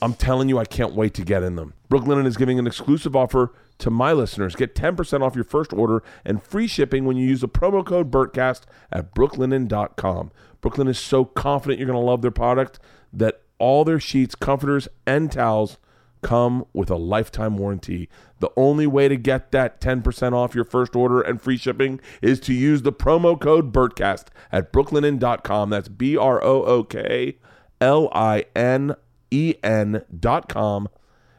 I'm 0.00 0.14
telling 0.14 0.48
you, 0.48 0.58
I 0.58 0.64
can't 0.64 0.94
wait 0.94 1.14
to 1.14 1.22
get 1.22 1.42
in 1.42 1.56
them. 1.56 1.74
Brooklinen 1.90 2.26
is 2.26 2.36
giving 2.36 2.58
an 2.58 2.66
exclusive 2.66 3.16
offer 3.16 3.52
to 3.78 3.90
my 3.90 4.12
listeners. 4.12 4.54
Get 4.54 4.74
10% 4.74 5.22
off 5.22 5.34
your 5.34 5.44
first 5.44 5.72
order 5.72 6.02
and 6.24 6.42
free 6.42 6.66
shipping 6.66 7.04
when 7.04 7.16
you 7.16 7.26
use 7.26 7.40
the 7.40 7.48
promo 7.48 7.84
code 7.84 8.10
BERTCAST 8.10 8.62
at 8.92 9.14
brooklinen.com. 9.14 10.30
Brooklinen 10.62 10.88
is 10.88 10.98
so 10.98 11.24
confident 11.24 11.80
you're 11.80 11.86
going 11.86 11.98
to 11.98 12.04
love 12.06 12.22
their 12.22 12.30
product 12.30 12.78
that 13.12 13.42
all 13.58 13.84
their 13.84 13.98
sheets, 13.98 14.34
comforters, 14.34 14.86
and 15.06 15.32
towels 15.32 15.78
come 16.22 16.66
with 16.72 16.90
a 16.90 16.96
lifetime 16.96 17.56
warranty. 17.56 18.08
The 18.40 18.50
only 18.56 18.86
way 18.86 19.08
to 19.08 19.16
get 19.16 19.52
that 19.52 19.80
10% 19.80 20.32
off 20.32 20.54
your 20.54 20.64
first 20.64 20.94
order 20.94 21.20
and 21.20 21.40
free 21.40 21.56
shipping 21.56 22.00
is 22.20 22.40
to 22.40 22.52
use 22.52 22.82
the 22.82 22.92
promo 22.92 23.40
code 23.40 23.72
BERTCAST 23.72 24.26
at 24.52 24.72
brooklinen.com. 24.72 25.70
That's 25.70 25.88
B 25.88 26.16
R 26.16 26.42
O 26.42 26.62
O 26.64 26.84
K 26.84 27.36
L 27.80 28.08
I 28.12 28.44
N 28.54 28.94
E 29.30 29.54
N.com. 29.62 30.88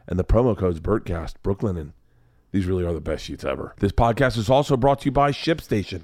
And 0.08 0.18
the 0.18 0.24
promo 0.24 0.58
code's 0.58 0.80
BERTCAST, 0.80 1.34
Brooklinen. 1.44 1.92
These 2.52 2.66
really 2.66 2.86
are 2.86 2.94
the 2.94 3.02
best 3.02 3.26
sheets 3.26 3.44
ever. 3.44 3.76
This 3.80 3.92
podcast 3.92 4.38
is 4.38 4.50
also 4.50 4.78
brought 4.78 5.02
to 5.02 5.06
you 5.06 5.12
by 5.12 5.32
ShipStation. 5.32 6.04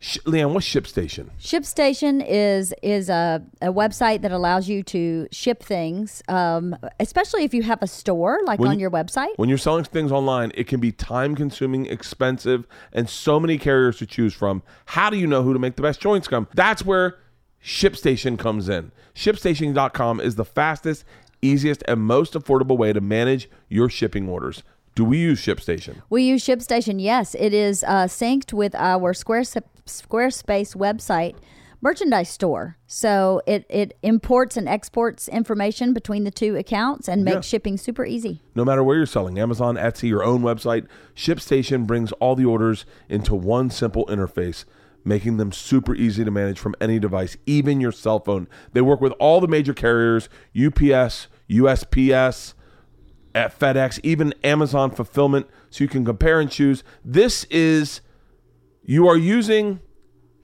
Sh- 0.00 0.18
Leanne, 0.26 0.52
what's 0.54 0.66
ShipStation? 0.66 1.30
ShipStation 1.40 2.24
is 2.26 2.72
is 2.82 3.08
a, 3.08 3.42
a 3.60 3.72
website 3.72 4.22
that 4.22 4.30
allows 4.30 4.68
you 4.68 4.84
to 4.84 5.26
ship 5.32 5.60
things, 5.62 6.22
um, 6.28 6.76
especially 7.00 7.42
if 7.42 7.52
you 7.52 7.62
have 7.64 7.82
a 7.82 7.88
store 7.88 8.38
like 8.44 8.60
When 8.60 8.70
on 8.70 8.74
you- 8.78 8.82
your 8.82 8.90
website. 8.92 9.32
When 9.36 9.48
you're 9.48 9.58
selling 9.58 9.82
things 9.84 10.12
online, 10.12 10.52
it 10.54 10.68
can 10.68 10.78
be 10.78 10.92
time 10.92 11.34
consuming, 11.34 11.86
expensive, 11.86 12.64
and 12.92 13.08
so 13.10 13.40
many 13.40 13.58
carriers 13.58 13.98
to 13.98 14.06
choose 14.06 14.34
from. 14.34 14.62
How 14.86 15.10
do 15.10 15.16
you 15.16 15.26
know 15.26 15.42
who 15.42 15.52
to 15.52 15.58
make 15.58 15.74
the 15.74 15.82
best 15.82 16.00
joints 16.00 16.28
come? 16.28 16.46
That's 16.54 16.84
where 16.84 17.18
ShipStation 17.64 18.38
comes 18.38 18.68
in. 18.68 18.92
ShipStation.com 19.16 20.20
is 20.20 20.36
the 20.36 20.44
fastest, 20.44 21.04
easiest, 21.42 21.82
and 21.88 22.00
most 22.02 22.34
affordable 22.34 22.76
way 22.78 22.92
to 22.92 23.00
manage 23.00 23.50
your 23.68 23.88
shipping 23.88 24.28
orders. 24.28 24.62
Do 24.94 25.04
we 25.04 25.18
use 25.18 25.40
ShipStation? 25.40 26.02
We 26.10 26.22
use 26.24 26.44
ShipStation. 26.44 27.00
Yes, 27.00 27.36
it 27.38 27.54
is 27.54 27.84
uh, 27.84 28.06
synced 28.06 28.52
with 28.52 28.74
our 28.74 29.14
Squares- 29.14 29.56
Squarespace 29.88 30.76
website 30.76 31.34
merchandise 31.80 32.28
store. 32.28 32.76
So 32.88 33.40
it, 33.46 33.64
it 33.70 33.96
imports 34.02 34.56
and 34.56 34.68
exports 34.68 35.28
information 35.28 35.92
between 35.92 36.24
the 36.24 36.30
two 36.32 36.56
accounts 36.56 37.08
and 37.08 37.24
makes 37.24 37.36
Yeah. 37.36 37.40
shipping 37.42 37.76
super 37.76 38.04
easy. 38.04 38.42
No 38.56 38.64
matter 38.64 38.82
where 38.82 38.96
you're 38.96 39.06
selling, 39.06 39.38
Amazon, 39.38 39.76
Etsy, 39.76 40.08
your 40.08 40.24
own 40.24 40.42
website, 40.42 40.88
ShipStation 41.14 41.86
brings 41.86 42.10
all 42.12 42.34
the 42.34 42.44
orders 42.44 42.84
into 43.08 43.36
one 43.36 43.70
simple 43.70 44.04
interface, 44.06 44.64
making 45.04 45.36
them 45.36 45.52
super 45.52 45.94
easy 45.94 46.24
to 46.24 46.32
manage 46.32 46.58
from 46.58 46.74
any 46.80 46.98
device, 46.98 47.36
even 47.46 47.80
your 47.80 47.92
cell 47.92 48.18
phone. 48.18 48.48
They 48.72 48.80
work 48.80 49.00
with 49.00 49.12
all 49.20 49.40
the 49.40 49.46
major 49.46 49.72
carriers 49.72 50.28
UPS, 50.56 51.28
USPS, 51.48 52.54
at 53.36 53.56
FedEx, 53.56 54.00
even 54.02 54.34
Amazon 54.42 54.90
fulfillment, 54.90 55.46
so 55.70 55.84
you 55.84 55.88
can 55.88 56.04
compare 56.04 56.40
and 56.40 56.50
choose. 56.50 56.82
This 57.04 57.44
is, 57.44 58.00
you 58.88 59.06
are 59.06 59.18
using 59.18 59.80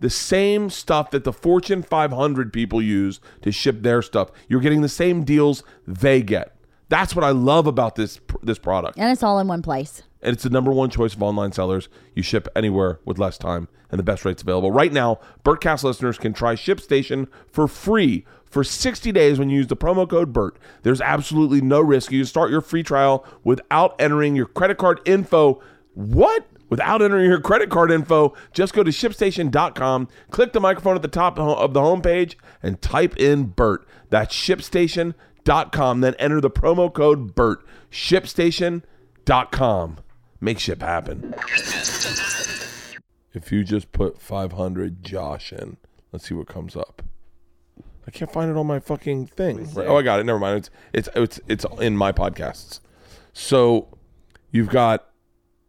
the 0.00 0.10
same 0.10 0.68
stuff 0.68 1.10
that 1.12 1.24
the 1.24 1.32
Fortune 1.32 1.82
500 1.82 2.52
people 2.52 2.82
use 2.82 3.18
to 3.40 3.50
ship 3.50 3.80
their 3.80 4.02
stuff. 4.02 4.30
You're 4.48 4.60
getting 4.60 4.82
the 4.82 4.88
same 4.88 5.24
deals 5.24 5.64
they 5.86 6.20
get. 6.20 6.54
That's 6.90 7.16
what 7.16 7.24
I 7.24 7.30
love 7.30 7.66
about 7.66 7.94
this 7.94 8.20
this 8.42 8.58
product. 8.58 8.98
And 8.98 9.10
it's 9.10 9.22
all 9.22 9.38
in 9.38 9.48
one 9.48 9.62
place. 9.62 10.02
And 10.20 10.34
it's 10.34 10.42
the 10.42 10.50
number 10.50 10.70
one 10.70 10.90
choice 10.90 11.14
of 11.14 11.22
online 11.22 11.52
sellers. 11.52 11.88
You 12.14 12.22
ship 12.22 12.46
anywhere 12.54 13.00
with 13.06 13.18
less 13.18 13.38
time 13.38 13.66
and 13.90 13.98
the 13.98 14.02
best 14.02 14.26
rates 14.26 14.42
available. 14.42 14.70
Right 14.70 14.92
now, 14.92 15.20
Bertcast 15.42 15.82
listeners 15.82 16.18
can 16.18 16.34
try 16.34 16.54
ShipStation 16.54 17.28
for 17.50 17.66
free 17.66 18.26
for 18.44 18.62
60 18.62 19.10
days 19.10 19.38
when 19.38 19.48
you 19.48 19.56
use 19.56 19.68
the 19.68 19.76
promo 19.76 20.08
code 20.08 20.34
BERT. 20.34 20.58
There's 20.82 21.00
absolutely 21.00 21.62
no 21.62 21.80
risk. 21.80 22.12
You 22.12 22.26
start 22.26 22.50
your 22.50 22.60
free 22.60 22.82
trial 22.82 23.24
without 23.42 23.96
entering 23.98 24.36
your 24.36 24.46
credit 24.46 24.76
card 24.76 25.00
info. 25.06 25.62
What? 25.94 26.46
Without 26.68 27.02
entering 27.02 27.26
your 27.26 27.40
credit 27.40 27.70
card 27.70 27.90
info, 27.90 28.34
just 28.52 28.74
go 28.74 28.82
to 28.82 28.90
shipstation.com, 28.90 30.08
click 30.30 30.52
the 30.52 30.60
microphone 30.60 30.96
at 30.96 31.02
the 31.02 31.08
top 31.08 31.38
of 31.38 31.74
the 31.74 31.80
homepage, 31.80 32.34
and 32.62 32.80
type 32.80 33.16
in 33.16 33.46
BERT. 33.46 33.86
That's 34.10 34.34
ShipStation.com. 34.34 36.00
Then 36.00 36.14
enter 36.14 36.40
the 36.40 36.50
promo 36.50 36.92
code 36.92 37.34
BERT. 37.34 37.64
ShipStation.com. 37.90 39.98
Make 40.40 40.58
ship 40.58 40.82
happen. 40.82 41.34
If 43.32 43.50
you 43.50 43.64
just 43.64 43.92
put 43.92 44.20
500 44.20 45.02
Josh 45.02 45.52
in, 45.52 45.78
let's 46.12 46.28
see 46.28 46.34
what 46.34 46.46
comes 46.46 46.76
up. 46.76 47.02
I 48.06 48.10
can't 48.10 48.30
find 48.30 48.50
it 48.50 48.56
on 48.56 48.66
my 48.66 48.78
fucking 48.78 49.28
thing. 49.28 49.72
Right. 49.72 49.86
Oh, 49.86 49.96
I 49.96 50.02
got 50.02 50.20
it. 50.20 50.24
Never 50.24 50.38
mind. 50.38 50.68
It's 50.92 51.08
it's 51.16 51.40
it's 51.48 51.64
it's 51.64 51.80
in 51.80 51.96
my 51.96 52.12
podcasts. 52.12 52.80
So 53.32 53.88
you've 54.50 54.68
got 54.68 55.08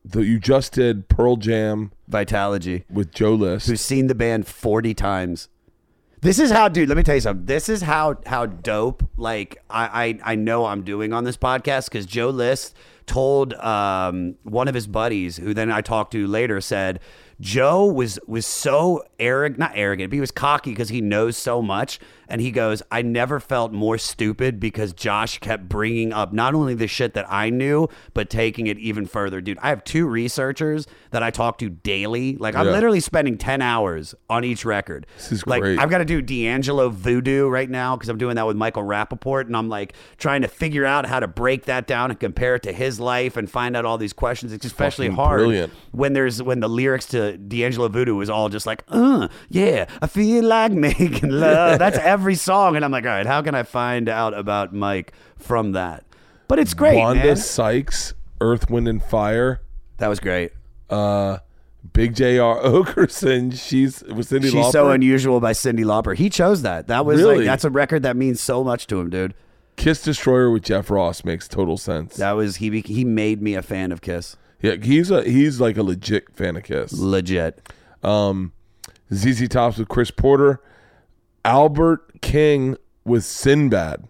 the 0.05 0.21
you 0.23 0.39
just 0.39 0.73
did 0.73 1.09
Pearl 1.09 1.35
Jam 1.35 1.91
Vitalogy, 2.09 2.83
with 2.89 3.11
Joe 3.11 3.33
List. 3.33 3.67
who's 3.67 3.81
seen 3.81 4.07
the 4.07 4.15
band 4.15 4.47
40 4.47 4.93
times. 4.93 5.49
This 6.21 6.39
is 6.39 6.51
how, 6.51 6.69
dude. 6.69 6.87
Let 6.89 6.97
me 6.97 7.03
tell 7.03 7.15
you 7.15 7.21
something. 7.21 7.45
This 7.45 7.69
is 7.69 7.83
how 7.83 8.15
how 8.25 8.45
dope. 8.45 9.07
Like 9.17 9.57
I 9.69 10.19
I, 10.23 10.31
I 10.31 10.35
know 10.35 10.65
I'm 10.65 10.83
doing 10.83 11.13
on 11.13 11.23
this 11.23 11.37
podcast 11.37 11.85
because 11.85 12.05
Joe 12.05 12.29
List 12.29 12.75
told 13.05 13.53
um, 13.55 14.35
one 14.43 14.67
of 14.67 14.73
his 14.73 14.87
buddies, 14.87 15.37
who 15.37 15.53
then 15.53 15.71
I 15.71 15.81
talked 15.81 16.11
to 16.13 16.25
later, 16.25 16.59
said 16.61 16.99
Joe 17.41 17.85
was 17.85 18.17
was 18.27 18.45
so 18.45 19.03
arrogant, 19.19 19.59
not 19.59 19.71
arrogant, 19.75 20.09
but 20.09 20.15
he 20.15 20.21
was 20.21 20.31
cocky 20.31 20.71
because 20.71 20.89
he 20.89 21.01
knows 21.01 21.37
so 21.37 21.61
much. 21.61 21.99
And 22.27 22.41
he 22.41 22.49
goes, 22.49 22.81
I 22.89 23.03
never 23.03 23.39
felt 23.39 23.71
more 23.71 23.99
stupid 23.99 24.59
because 24.59 24.93
Josh 24.93 25.37
kept 25.37 25.69
bringing 25.69 26.11
up 26.11 26.33
not 26.33 26.55
only 26.55 26.73
the 26.73 26.87
shit 26.87 27.13
that 27.13 27.31
I 27.31 27.51
knew, 27.51 27.87
but 28.15 28.31
taking 28.31 28.65
it 28.65 28.79
even 28.79 29.05
further. 29.05 29.41
Dude, 29.41 29.59
I 29.61 29.69
have 29.69 29.83
two 29.83 30.07
researchers 30.07 30.87
that 31.11 31.21
I 31.21 31.29
talk 31.29 31.59
to 31.59 31.69
daily. 31.69 32.35
Like 32.37 32.55
I'm 32.55 32.65
Yeah. 32.65 32.71
literally 32.71 32.99
spending 32.99 33.37
10 33.37 33.61
hours 33.61 34.15
on 34.27 34.43
each 34.43 34.65
record. 34.65 35.05
This 35.17 35.31
is 35.33 35.45
like 35.45 35.61
great. 35.61 35.77
I've 35.77 35.91
got 35.91 35.99
to 35.99 36.05
do 36.05 36.19
D'Angelo 36.19 36.89
Voodoo 36.89 37.47
right 37.47 37.69
now 37.69 37.95
because 37.95 38.09
I'm 38.09 38.17
doing 38.17 38.37
that 38.37 38.47
with 38.47 38.57
Michael 38.57 38.83
Rapaport. 38.83 39.45
And 39.45 39.55
I'm 39.55 39.69
like 39.69 39.93
trying 40.17 40.41
to 40.41 40.47
figure 40.47 40.85
out 40.85 41.05
how 41.05 41.19
to 41.19 41.27
break 41.27 41.65
that 41.65 41.85
down 41.85 42.09
and 42.09 42.19
compare 42.19 42.55
it 42.55 42.63
to 42.63 42.73
his 42.73 42.99
life 42.99 43.37
and 43.37 43.47
find 43.47 43.77
out 43.77 43.85
all 43.85 43.99
these 43.99 44.13
questions. 44.13 44.51
It's 44.51 44.65
especially 44.65 45.07
fucking 45.09 45.15
hard 45.15 45.39
brilliant. 45.41 45.73
when 45.91 46.13
there's 46.13 46.41
when 46.41 46.59
the 46.59 46.69
lyrics 46.69 47.05
to 47.07 47.24
D'Angelo 47.33 47.87
Voodoo 47.89 48.19
is 48.21 48.29
all 48.29 48.49
just 48.49 48.65
like, 48.65 48.83
uh, 48.89 49.27
yeah, 49.49 49.85
I 50.01 50.07
feel 50.07 50.43
like 50.43 50.71
making 50.73 51.29
love. 51.29 51.79
That's 51.79 51.97
every 51.97 52.35
song. 52.35 52.75
And 52.75 52.83
I'm 52.85 52.91
like, 52.91 53.03
all 53.05 53.09
right, 53.11 53.25
how 53.25 53.41
can 53.41 53.55
I 53.55 53.63
find 53.63 54.07
out 54.09 54.33
about 54.33 54.73
Mike 54.73 55.13
from 55.37 55.73
that? 55.73 56.03
But 56.47 56.59
it's 56.59 56.73
great, 56.73 56.97
Wanda 56.97 57.23
man. 57.25 57.35
Sykes, 57.37 58.13
Earth, 58.41 58.69
Wind, 58.69 58.87
and 58.87 59.01
Fire. 59.03 59.61
That 59.97 60.07
was 60.07 60.19
great. 60.19 60.51
Uh, 60.89 61.39
Big 61.93 62.15
J.R. 62.15 62.59
Oakerson. 62.63 63.53
She's 63.57 64.03
with 64.03 64.29
Cyndi 64.29 64.43
She's 64.43 64.53
Lauper. 64.53 64.71
so 64.71 64.89
unusual 64.91 65.39
by 65.39 65.53
Cyndi 65.53 65.83
Lauper. 65.85 66.15
He 66.15 66.29
chose 66.29 66.61
that. 66.63 66.87
That 66.87 67.05
was 67.05 67.19
Really? 67.21 67.37
like 67.37 67.45
that's 67.45 67.63
a 67.63 67.69
record 67.69 68.03
that 68.03 68.15
means 68.15 68.41
so 68.41 68.63
much 68.63 68.87
to 68.87 68.99
him, 68.99 69.09
dude. 69.09 69.33
Kiss 69.75 70.01
Destroyer 70.03 70.51
with 70.51 70.63
Jeff 70.63 70.89
Ross 70.89 71.23
makes 71.25 71.47
total 71.47 71.77
sense. 71.77 72.15
That 72.15 72.31
was 72.33 72.57
he. 72.57 72.79
He 72.81 73.03
made 73.03 73.41
me 73.41 73.55
a 73.55 73.61
fan 73.61 73.91
of 73.91 74.01
Kiss. 74.01 74.37
Yeah, 74.61 74.75
he's 74.81 75.11
a 75.11 75.23
he's 75.23 75.59
like 75.59 75.77
a 75.77 75.83
legit 75.83 76.33
fan 76.35 76.55
of 76.55 76.63
Kiss. 76.63 76.93
Legit. 76.93 77.69
Um, 78.03 78.51
ZZ 79.13 79.47
Tops 79.49 79.77
with 79.77 79.87
Chris 79.87 80.11
Porter, 80.11 80.61
Albert 81.43 82.21
King 82.21 82.77
with 83.03 83.23
Sinbad. 83.23 84.07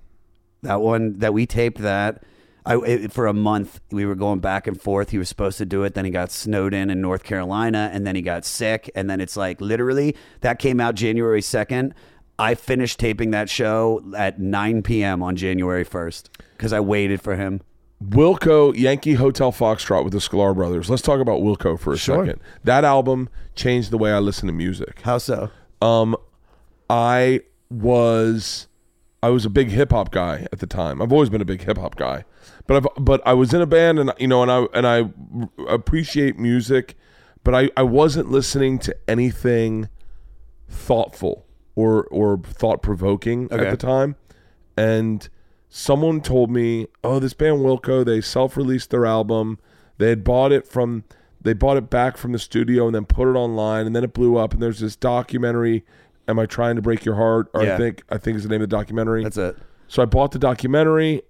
That 0.61 0.81
one 0.81 1.19
that 1.19 1.33
we 1.33 1.45
taped 1.45 1.79
that. 1.79 2.23
I 2.65 2.77
it, 2.77 3.13
for 3.13 3.27
a 3.27 3.33
month 3.33 3.79
we 3.91 4.05
were 4.05 4.15
going 4.15 4.39
back 4.39 4.65
and 4.65 4.81
forth. 4.81 5.11
He 5.11 5.17
was 5.17 5.29
supposed 5.29 5.57
to 5.59 5.65
do 5.65 5.83
it, 5.83 5.93
then 5.93 6.05
he 6.05 6.11
got 6.11 6.31
snowed 6.31 6.73
in 6.73 6.89
in 6.89 6.99
North 6.99 7.23
Carolina, 7.23 7.91
and 7.93 8.07
then 8.07 8.15
he 8.15 8.21
got 8.21 8.43
sick, 8.45 8.89
and 8.95 9.09
then 9.09 9.21
it's 9.21 9.37
like 9.37 9.61
literally 9.61 10.15
that 10.41 10.57
came 10.57 10.79
out 10.79 10.95
January 10.95 11.41
second. 11.41 11.93
I 12.37 12.55
finished 12.55 12.99
taping 12.99 13.31
that 13.31 13.49
show 13.49 14.03
at 14.17 14.39
9 14.39 14.81
p.m. 14.83 15.23
on 15.23 15.37
January 15.37 15.85
1st 15.85 16.29
because 16.57 16.73
I 16.73 16.81
waited 16.81 17.21
for 17.21 17.35
him. 17.35 17.61
Wilco 18.03 18.75
Yankee 18.77 19.13
Hotel 19.13 19.51
Foxtrot 19.51 20.03
with 20.03 20.13
the 20.13 20.19
Sklar 20.19 20.53
Brothers. 20.53 20.89
Let's 20.89 21.01
talk 21.01 21.19
about 21.19 21.41
Wilco 21.41 21.79
for 21.79 21.93
a 21.93 21.97
Sure. 21.97 22.25
second. 22.25 22.41
That 22.63 22.83
album 22.83 23.29
changed 23.55 23.91
the 23.91 23.97
way 23.97 24.11
I 24.11 24.19
listen 24.19 24.47
to 24.47 24.53
music. 24.53 25.01
How 25.03 25.17
so? 25.17 25.49
Um, 25.81 26.15
I 26.89 27.41
was 27.69 28.67
I 29.23 29.29
was 29.29 29.43
a 29.45 29.49
big 29.49 29.69
hip 29.69 29.91
hop 29.91 30.11
guy 30.11 30.47
at 30.51 30.59
the 30.59 30.67
time. 30.67 31.01
I've 31.01 31.11
always 31.11 31.29
been 31.29 31.41
a 31.41 31.45
big 31.45 31.63
hip 31.63 31.77
hop 31.77 31.95
guy, 31.95 32.25
but 32.67 32.77
I've 32.77 32.87
but 33.03 33.25
I 33.25 33.33
was 33.33 33.53
in 33.53 33.61
a 33.61 33.65
band 33.65 33.97
and 33.97 34.13
you 34.19 34.27
know 34.27 34.43
and 34.43 34.51
I 34.51 34.67
and 34.73 34.85
I 34.85 35.09
appreciate 35.67 36.37
music, 36.37 36.95
but 37.43 37.55
I 37.55 37.69
I 37.77 37.83
wasn't 37.83 38.29
listening 38.29 38.77
to 38.79 38.95
anything 39.07 39.89
thoughtful 40.69 41.45
or 41.75 42.03
or 42.11 42.37
thought 42.43 42.81
provoking 42.83 43.45
Okay. 43.51 43.65
at 43.65 43.71
the 43.71 43.77
time, 43.77 44.15
and 44.77 45.27
someone 45.77 46.21
told 46.21 46.49
me, 46.49 46.87
"Oh, 47.03 47.19
this 47.19 47.33
band 47.33 47.59
Wilco, 47.59 48.05
they 48.05 48.21
self-released 48.21 48.91
their 48.91 49.05
album. 49.05 49.59
They 49.97 50.07
had 50.07 50.23
bought 50.23 50.53
it 50.53 50.65
from 50.65 51.03
they 51.41 51.51
bought 51.51 51.75
it 51.75 51.89
back 51.89 52.15
from 52.15 52.31
the 52.31 52.39
studio 52.39 52.85
and 52.87 52.95
then 52.95 53.05
put 53.05 53.27
it 53.27 53.37
online 53.37 53.85
and 53.85 53.93
then 53.95 54.03
it 54.03 54.13
blew 54.13 54.37
up 54.37 54.53
and 54.53 54.63
there's 54.63 54.79
this 54.79 54.95
documentary 54.95 55.85
Am 56.27 56.39
I 56.39 56.47
trying 56.47 56.75
to 56.75 56.81
break 56.81 57.05
your 57.05 57.15
heart? 57.15 57.51
Or 57.53 57.63
Yeah. 57.63 57.75
I 57.75 57.77
think 57.77 58.03
I 58.09 58.17
think 58.17 58.37
is 58.37 58.43
the 58.43 58.49
name 58.49 58.61
of 58.61 58.69
the 58.69 58.75
documentary. 58.75 59.23
That's 59.23 59.37
it. 59.37 59.57
So 59.89 60.01
I 60.01 60.05
bought 60.05 60.31
the 60.31 60.39
documentary 60.39 61.21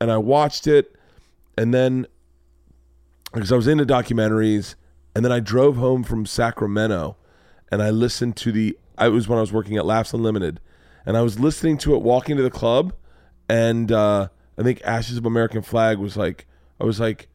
and 0.00 0.10
I 0.12 0.16
watched 0.16 0.66
it 0.66 0.94
and 1.58 1.74
then 1.74 2.06
because 3.34 3.52
I 3.52 3.56
was 3.56 3.66
into 3.66 3.84
documentaries 3.84 4.76
and 5.14 5.24
then 5.24 5.32
I 5.32 5.40
drove 5.40 5.76
home 5.76 6.04
from 6.04 6.24
Sacramento 6.24 7.16
and 7.70 7.82
I 7.82 7.90
listened 7.90 8.36
to 8.36 8.52
the 8.52 8.78
I 8.96 9.08
was 9.08 9.28
when 9.28 9.38
I 9.38 9.42
was 9.42 9.52
working 9.52 9.76
at 9.76 9.84
Laughs 9.84 10.14
Unlimited 10.14 10.60
and 11.04 11.16
I 11.16 11.22
was 11.22 11.38
listening 11.40 11.76
to 11.78 11.94
it 11.94 12.00
walking 12.00 12.36
to 12.36 12.42
the 12.44 12.50
club 12.50 12.94
and 13.48 13.90
uh 13.92 14.28
I 14.56 14.62
think 14.62 14.82
Ashes 14.84 15.16
of 15.16 15.26
American 15.26 15.62
Flag 15.62 15.98
was 15.98 16.16
like 16.16 16.46
I 16.80 16.84
was 16.84 17.00
like 17.00 17.28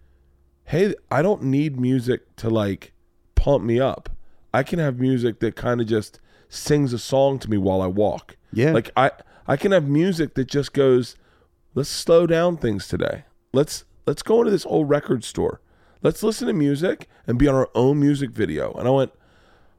hey 0.66 0.94
I 1.12 1.22
don't 1.22 1.44
need 1.44 1.80
music 1.80 2.36
to 2.38 2.50
like 2.50 2.94
pump 3.36 3.64
me 3.64 3.80
up. 3.80 4.10
I 4.54 4.64
can 4.64 4.80
have 4.80 5.00
music 5.00 5.40
that 5.40 5.56
kind 5.56 5.82
of 5.82 5.88
just 5.88 6.20
sings 6.48 6.94
a 6.94 7.00
song 7.00 7.40
to 7.40 7.50
me 7.50 7.58
while 7.58 7.82
I 7.82 7.88
walk. 7.88 8.38
Yeah. 8.52 8.72
Like 8.72 8.92
I 8.96 9.12
I 9.48 9.58
can 9.58 9.72
have 9.72 9.88
music 9.88 10.36
that 10.36 10.46
just 10.46 10.74
goes 10.74 11.16
let's 11.76 11.90
slow 11.90 12.28
down 12.28 12.58
things 12.58 12.88
today. 12.88 13.26
Let's 13.52 13.86
let's 14.06 14.24
go 14.24 14.40
into 14.40 14.52
this 14.52 14.66
old 14.66 14.90
record 14.90 15.24
store. 15.24 15.62
Let's 16.02 16.22
listen 16.22 16.48
to 16.48 16.54
music 16.54 17.08
and 17.26 17.40
be 17.40 17.48
on 17.48 17.56
our 17.56 17.70
own 17.74 18.00
music 18.00 18.32
video. 18.32 18.74
And 18.74 18.88
I 18.88 18.92
went, 18.92 19.14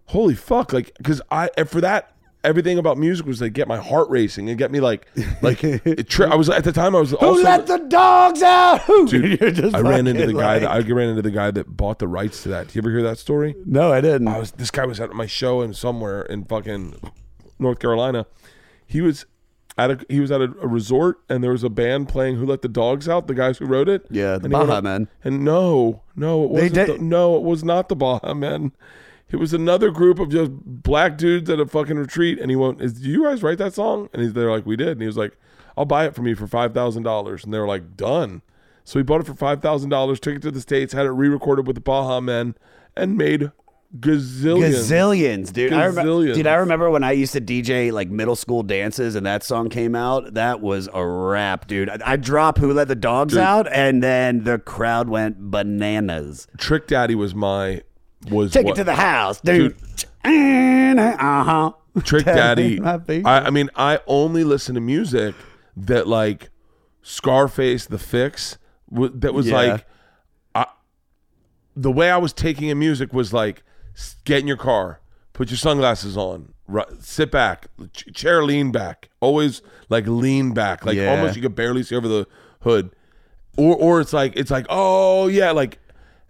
holy 0.06 0.34
fuck! 0.34 0.72
Like, 0.72 0.92
because 0.96 1.20
I 1.30 1.50
for 1.66 1.80
that 1.82 2.13
everything 2.44 2.78
about 2.78 2.98
music 2.98 3.26
was 3.26 3.40
like 3.40 3.52
get 3.54 3.66
my 3.66 3.78
heart 3.78 4.08
racing 4.10 4.48
and 4.48 4.56
get 4.58 4.70
me 4.70 4.78
like 4.80 5.06
like 5.42 5.64
it 5.64 6.08
tri- 6.08 6.28
I 6.28 6.34
was 6.36 6.48
at 6.48 6.62
the 6.64 6.72
time 6.72 6.94
I 6.94 7.00
was 7.00 7.10
Who 7.10 7.42
let 7.42 7.66
the 7.66 7.78
dogs 7.78 8.42
out? 8.42 8.80
Who? 8.86 9.08
Dude, 9.08 9.42
I 9.74 9.80
ran 9.80 10.06
into 10.06 10.26
the 10.26 10.32
fucking 10.32 10.36
guy 10.36 10.52
like- 10.58 10.62
that 10.62 10.70
I 10.70 10.78
ran 10.94 11.08
into 11.08 11.22
the 11.22 11.30
guy 11.30 11.50
that 11.50 11.76
bought 11.76 11.98
the 11.98 12.08
rights 12.08 12.42
to 12.44 12.50
that. 12.50 12.68
Do 12.68 12.72
you 12.76 12.82
ever 12.82 12.90
hear 12.90 13.02
that 13.02 13.18
story? 13.18 13.54
no, 13.66 13.92
I 13.92 14.00
didn't. 14.00 14.28
I 14.28 14.38
was 14.38 14.52
this 14.52 14.70
guy 14.70 14.84
was 14.86 15.00
at 15.00 15.10
my 15.12 15.26
show 15.26 15.62
in 15.62 15.74
somewhere 15.74 16.22
in 16.22 16.44
fucking 16.44 16.94
North 17.58 17.78
Carolina. 17.78 18.26
He 18.86 19.00
was 19.00 19.26
at 19.76 19.90
a 19.90 19.98
he 20.08 20.20
was 20.20 20.30
at 20.30 20.40
a, 20.40 20.44
a 20.62 20.68
resort 20.68 21.18
and 21.28 21.42
there 21.42 21.50
was 21.50 21.64
a 21.64 21.68
band 21.70 22.08
playing 22.08 22.36
Who 22.36 22.46
Let 22.46 22.62
the 22.62 22.68
Dogs 22.68 23.08
Out. 23.08 23.26
The 23.26 23.34
guys 23.34 23.58
who 23.58 23.66
wrote 23.66 23.88
it. 23.88 24.06
Yeah, 24.10 24.38
the 24.38 24.44
And 24.44 24.52
he 24.52 24.52
went 24.58 24.68
Baha 24.68 24.78
up- 24.78 24.84
Men. 24.84 25.08
And 25.24 25.44
no, 25.44 26.02
no, 26.14 26.44
it 26.44 26.50
wasn't. 26.50 26.74
did- 26.74 26.88
the- 26.88 26.98
no, 27.02 27.36
it 27.36 27.42
was 27.42 27.64
not 27.64 27.88
the 27.88 27.96
Baha 27.96 28.34
Men. 28.34 28.72
It 29.30 29.36
was 29.36 29.52
another 29.52 29.90
group 29.90 30.18
of 30.18 30.28
just 30.28 30.52
black 30.54 31.16
dudes 31.16 31.50
at 31.50 31.58
a 31.58 31.66
fucking 31.66 31.96
retreat. 31.96 32.38
And 32.38 32.50
he 32.50 32.56
went, 32.56 32.80
"Is 32.80 32.94
do 32.94 33.08
you 33.08 33.24
guys 33.24 33.42
write 33.42 33.58
that 33.58 33.74
song?" 33.74 34.08
And 34.12 34.22
he's 34.22 34.32
they're 34.32 34.50
like, 34.50 34.66
"We 34.66 34.76
did." 34.76 34.88
And 34.88 35.00
he 35.00 35.06
was 35.06 35.16
like, 35.16 35.36
"I'll 35.76 35.84
buy 35.84 36.06
it 36.06 36.14
from 36.14 36.26
you 36.26 36.36
for 36.36 36.46
five 36.46 36.72
thousand 36.74 37.02
dollars." 37.02 37.44
And 37.44 37.52
they 37.52 37.58
were 37.58 37.66
like, 37.66 37.96
"Done." 37.96 38.42
So 38.84 38.98
he 38.98 39.02
bought 39.02 39.22
it 39.22 39.26
for 39.26 39.34
five 39.34 39.60
thousand 39.62 39.90
dollars, 39.90 40.20
took 40.20 40.36
it 40.36 40.42
to 40.42 40.50
the 40.50 40.60
states, 40.60 40.92
had 40.92 41.06
it 41.06 41.10
re-recorded 41.10 41.66
with 41.66 41.74
the 41.74 41.80
Baha 41.80 42.20
Men, 42.20 42.54
and 42.96 43.16
made 43.16 43.50
gazillions. 43.98 44.74
Gazillions, 44.74 45.52
dude. 45.52 45.72
I 45.72 45.86
remember, 45.86 46.34
dude, 46.34 46.46
I 46.46 46.54
remember 46.56 46.90
when 46.90 47.04
I 47.04 47.12
used 47.12 47.32
to 47.32 47.40
DJ 47.40 47.92
like 47.92 48.08
middle 48.08 48.36
school 48.36 48.62
dances 48.62 49.14
and 49.14 49.24
that 49.26 49.42
song 49.42 49.68
came 49.68 49.94
out. 49.94 50.34
That 50.34 50.60
was 50.60 50.88
a 50.92 51.06
rap, 51.06 51.66
dude. 51.66 51.88
I, 51.88 51.98
I 52.04 52.16
drop 52.16 52.58
Who 52.58 52.72
Let 52.72 52.88
the 52.88 52.94
Dogs 52.94 53.36
Out, 53.36 53.72
and 53.72 54.02
then 54.02 54.44
the 54.44 54.58
crowd 54.58 55.08
went 55.08 55.50
bananas. 55.50 56.46
Trick 56.58 56.86
Daddy 56.86 57.14
was 57.14 57.34
my 57.34 57.82
was 58.30 58.52
Take 58.52 58.66
what, 58.66 58.72
it 58.72 58.76
to 58.76 58.84
the 58.84 58.94
house, 58.94 59.40
dude. 59.40 59.76
Uh 60.24 61.44
huh. 61.44 61.72
Trick 62.02 62.24
Daddy. 62.24 62.80
I, 62.80 63.46
I 63.46 63.50
mean, 63.50 63.70
I 63.76 64.00
only 64.06 64.44
listen 64.44 64.74
to 64.74 64.80
music 64.80 65.34
that 65.76 66.06
like 66.08 66.50
Scarface, 67.02 67.86
The 67.86 67.98
Fix, 67.98 68.58
that 68.90 69.34
was 69.34 69.48
Yeah. 69.48 69.54
like, 69.56 69.86
I, 70.54 70.66
the 71.76 71.92
way 71.92 72.10
I 72.10 72.16
was 72.16 72.32
taking 72.32 72.68
in 72.68 72.78
music 72.78 73.12
was 73.12 73.32
like, 73.32 73.62
get 74.24 74.40
in 74.40 74.46
your 74.46 74.56
car, 74.56 75.00
put 75.32 75.50
your 75.50 75.58
sunglasses 75.58 76.16
on, 76.16 76.54
sit 77.00 77.30
back, 77.30 77.66
ch- 77.92 78.12
chair 78.14 78.42
lean 78.42 78.72
back, 78.72 79.10
always 79.20 79.62
like 79.88 80.06
lean 80.06 80.52
back, 80.52 80.84
like 80.84 80.96
Yeah. 80.96 81.10
almost 81.10 81.36
you 81.36 81.42
could 81.42 81.54
barely 81.54 81.82
see 81.82 81.94
over 81.94 82.08
the 82.08 82.26
hood, 82.62 82.90
or 83.56 83.76
or 83.76 84.00
it's 84.00 84.12
like 84.12 84.32
it's 84.36 84.50
like 84.50 84.66
oh 84.68 85.28
yeah, 85.28 85.50
like, 85.52 85.78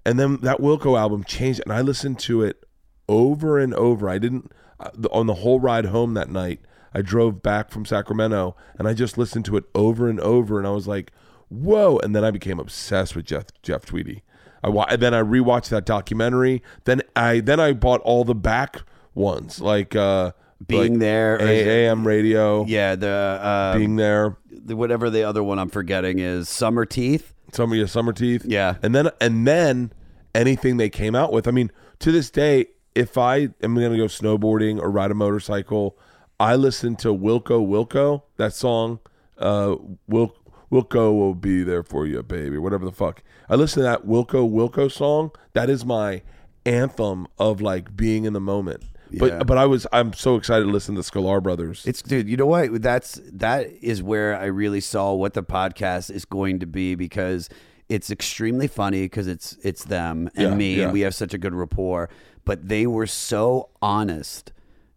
and 0.05 0.19
then 0.19 0.39
that 0.43 0.59
Wilco 0.59 0.99
album 0.99 1.25
changed, 1.25 1.61
and 1.65 1.73
I 1.73 1.81
listened 1.81 2.19
to 2.21 2.43
it 2.43 2.65
over 3.09 3.59
and 3.59 3.75
over. 3.75 4.09
I 4.09 4.19
didn't 4.19 4.53
uh, 4.81 4.91
on 5.11 5.27
the 5.27 5.35
whole 5.35 5.61
ride 5.61 5.87
home 5.87 6.15
that 6.15 6.29
night. 6.31 6.61
I 6.97 7.03
drove 7.03 7.43
back 7.43 7.71
from 7.71 7.85
Sacramento 7.85 8.55
and 8.79 8.87
I 8.87 8.95
just 8.95 9.19
listened 9.19 9.45
to 9.47 9.57
it 9.57 9.65
over 9.75 10.09
and 10.09 10.21
over 10.21 10.59
and 10.59 10.67
I 10.67 10.71
was 10.71 10.87
like, 10.87 11.11
whoa! 11.49 11.99
And 11.99 12.15
then 12.15 12.25
I 12.25 12.31
became 12.31 12.61
obsessed 12.61 13.17
with 13.17 13.27
Jeff 13.27 13.47
Jeff 13.63 13.85
Tweedy. 13.85 14.23
I 14.63 14.69
wa- 14.69 14.95
then 14.97 15.13
I 15.13 15.21
rewatched 15.21 15.71
that 15.71 15.85
documentary. 15.87 16.63
Then 16.85 17.03
I 17.17 17.41
then 17.41 17.59
I 17.61 17.73
bought 17.73 18.01
all 18.03 18.25
the 18.25 18.35
back 18.35 18.83
ones 19.13 19.61
like 19.61 19.95
uh, 19.97 20.33
Being 20.67 20.93
like 20.95 21.01
There, 21.01 21.35
or 21.35 21.41
is 21.41 21.67
it- 21.67 21.69
AM 21.69 22.07
radio, 22.07 22.65
Yeah, 22.65 22.95
the, 22.95 23.09
uh, 23.09 23.77
being 23.77 23.97
there. 23.97 24.37
the 24.51 24.77
whatever 24.77 25.11
the 25.11 25.25
other 25.25 25.43
one 25.43 25.59
I'm 25.59 25.69
forgetting 25.71 26.21
is 26.21 26.49
Summerteeth. 26.49 27.34
Some 27.55 27.73
of 27.73 27.79
your 27.79 27.87
summer 27.87 28.13
teeth. 28.13 28.45
Yeah. 28.45 28.77
And 28.83 28.95
then 28.95 29.11
and 29.21 29.47
then 29.47 29.93
anything 30.35 30.77
they 30.77 30.91
came 30.91 31.15
out 31.15 31.33
with. 31.33 31.47
I 31.47 31.51
mean, 31.51 31.71
to 32.01 32.13
this 32.13 32.31
day, 32.31 32.67
if 32.95 33.17
I 33.19 33.49
am 33.63 33.75
gonna 33.75 33.97
go 33.97 34.07
snowboarding 34.07 34.81
or 34.81 34.91
ride 34.91 35.11
a 35.11 35.15
motorcycle, 35.15 35.99
I 36.39 36.57
listen 36.57 36.97
to 36.97 37.09
Wilco 37.09 37.67
Wilco, 37.67 38.23
that 38.37 38.53
song, 38.53 39.01
uh 39.39 39.77
Wil 40.07 40.35
Wilco 40.71 41.17
will 41.17 41.35
be 41.35 41.63
there 41.63 41.83
for 41.83 42.07
you, 42.07 42.23
baby, 42.23 42.59
whatever 42.59 42.85
the 42.85 42.93
fuck. 42.93 43.23
I 43.49 43.55
listen 43.55 43.83
to 43.83 43.89
that 43.89 44.07
Wilco 44.07 44.51
Wilco 44.51 44.91
song. 44.91 45.31
That 45.53 45.71
is 45.71 45.85
my 45.85 46.23
anthem 46.67 47.27
of 47.39 47.61
like 47.61 47.97
being 47.97 48.25
in 48.25 48.33
the 48.33 48.41
moment. 48.41 48.85
Yeah. 49.15 49.39
But 49.39 49.47
but 49.47 49.59
I 49.59 49.67
was 49.67 49.87
I'm 49.93 50.13
so 50.13 50.37
excited 50.37 50.65
to 50.65 50.71
listen 50.71 50.95
to 50.95 51.01
the 51.03 51.09
Sklar 51.09 51.43
Brothers. 51.43 51.85
It's 51.87 52.03
dude, 52.03 52.29
you 52.29 52.37
know 52.37 52.47
what? 52.47 52.83
That's 52.83 53.21
that 53.33 53.69
is 53.83 54.03
where 54.03 54.39
I 54.39 54.47
really 54.47 54.81
saw 54.81 55.13
what 55.13 55.35
the 55.35 55.43
podcast 55.43 56.11
is 56.11 56.25
going 56.25 56.61
to 56.61 56.67
be 56.67 56.95
because 56.95 57.49
it's 57.89 58.11
extremely 58.11 58.67
funny 58.67 59.03
because 59.03 59.27
it's 59.27 59.57
it's 59.63 59.85
them 59.85 60.31
and 60.37 60.51
Yeah, 60.51 60.55
me 60.55 60.75
yeah. 60.77 60.85
and 60.85 60.93
we 60.93 61.01
have 61.01 61.15
such 61.15 61.35
a 61.35 61.39
good 61.39 61.55
rapport. 61.55 62.09
But 62.47 62.69
they 62.69 62.87
were 62.87 63.07
so 63.07 63.69
honest, 63.83 64.53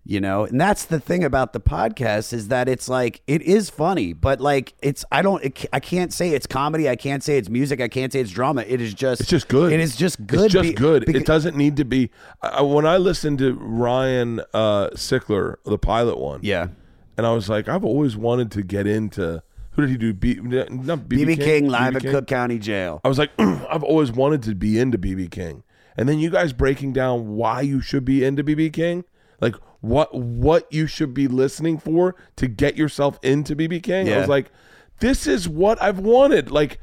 you 0.08 0.22
know. 0.22 0.46
And 0.46 0.60
that's 0.60 0.86
the 0.86 1.00
thing 1.00 1.24
about 1.24 1.54
the 1.54 1.60
podcast 1.60 2.34
is 2.34 2.48
that 2.48 2.70
it's 2.70 2.88
like 2.88 3.22
it 3.28 3.42
is 3.42 3.70
funny, 3.70 4.14
but 4.14 4.40
like 4.40 4.74
it's 4.82 5.04
I 5.12 5.22
don't 5.22 5.44
it, 5.44 5.66
I 5.74 5.80
can't 5.80 6.14
say 6.14 6.30
it's 6.30 6.48
comedy. 6.48 6.90
I 6.90 6.96
can't 6.96 7.24
say 7.24 7.38
it's 7.38 7.50
music. 7.50 7.82
I 7.82 7.88
can't 7.88 8.12
say 8.12 8.22
it's 8.22 8.32
drama. 8.32 8.62
It 8.62 8.82
is 8.82 8.94
just 8.94 9.22
It's 9.22 9.30
just 9.30 9.48
good. 9.50 9.74
It 9.74 9.80
is 9.80 9.96
just 9.96 10.26
good. 10.26 10.46
It's 10.46 10.54
just 10.54 10.70
be- 10.70 10.74
good. 10.74 11.04
beca- 11.04 11.16
it 11.16 11.26
doesn't 11.26 11.56
need 11.56 11.78
to 11.78 11.86
be. 11.86 12.10
I, 12.42 12.62
when 12.62 12.86
I 12.86 12.98
listened 12.98 13.40
to 13.40 13.54
Ryan 13.54 14.40
uh, 14.54 14.90
Sickler, 14.92 15.58
the 15.66 15.78
pilot 15.78 16.18
one, 16.18 16.40
yeah. 16.42 16.70
and 17.18 17.28
I 17.28 17.34
was 17.34 17.50
like, 17.50 17.68
I've 17.68 17.84
always 17.86 18.16
wanted 18.16 18.52
to 18.54 18.64
get 18.64 18.88
into. 18.88 19.44
Who 19.72 19.84
did 19.84 19.92
he 19.92 19.98
do? 19.98 20.14
B, 20.14 20.36
not 20.42 21.02
BB, 21.02 21.08
BB 21.08 21.36
King, 21.36 21.68
live 21.68 21.96
at 21.96 22.02
King? 22.02 22.12
Cook 22.12 22.26
County 22.26 22.58
Jail. 22.58 23.00
I 23.04 23.08
was 23.10 23.20
like, 23.20 23.30
I've 23.38 23.84
always 23.84 24.12
wanted 24.12 24.42
to 24.44 24.56
be 24.56 24.80
into 24.80 24.98
BB 24.98 25.30
King, 25.30 25.64
and 25.96 26.10
then 26.10 26.18
you 26.18 26.32
guys 26.32 26.52
breaking 26.52 26.94
down 26.94 27.36
why 27.36 27.62
you 27.62 27.80
should 27.82 28.04
be 28.04 28.24
into 28.24 28.44
BB 28.44 28.74
King, 28.74 29.04
like 29.40 29.54
what 29.88 30.14
what 30.14 30.72
you 30.72 30.88
should 30.88 31.14
be 31.14 31.28
listening 31.28 31.78
for 31.78 32.16
to 32.36 32.48
get 32.48 32.76
yourself 32.78 33.20
into 33.24 33.56
BB 33.56 33.84
King. 33.84 34.12
I 34.12 34.20
was 34.20 34.30
like, 34.30 34.52
this 35.00 35.28
is 35.28 35.48
what 35.48 35.82
I've 35.82 36.00
wanted. 36.00 36.52
Like, 36.52 36.80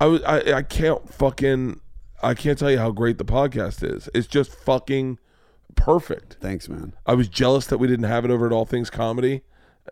I 0.00 0.06
was 0.06 0.22
I, 0.22 0.52
I 0.52 0.62
can't 0.62 1.12
fucking 1.12 1.80
I 2.22 2.34
can't 2.34 2.58
tell 2.58 2.70
you 2.70 2.78
how 2.78 2.90
great 2.90 3.18
the 3.18 3.24
podcast 3.24 3.82
is. 3.82 4.08
It's 4.14 4.26
just 4.26 4.54
fucking 4.54 5.18
perfect. 5.74 6.38
Thanks, 6.40 6.68
man. 6.68 6.94
I 7.06 7.14
was 7.14 7.28
jealous 7.28 7.66
that 7.66 7.78
we 7.78 7.86
didn't 7.86 8.06
have 8.06 8.24
it 8.24 8.30
over 8.30 8.46
at 8.46 8.52
All 8.52 8.64
Things 8.64 8.90
Comedy. 8.90 9.42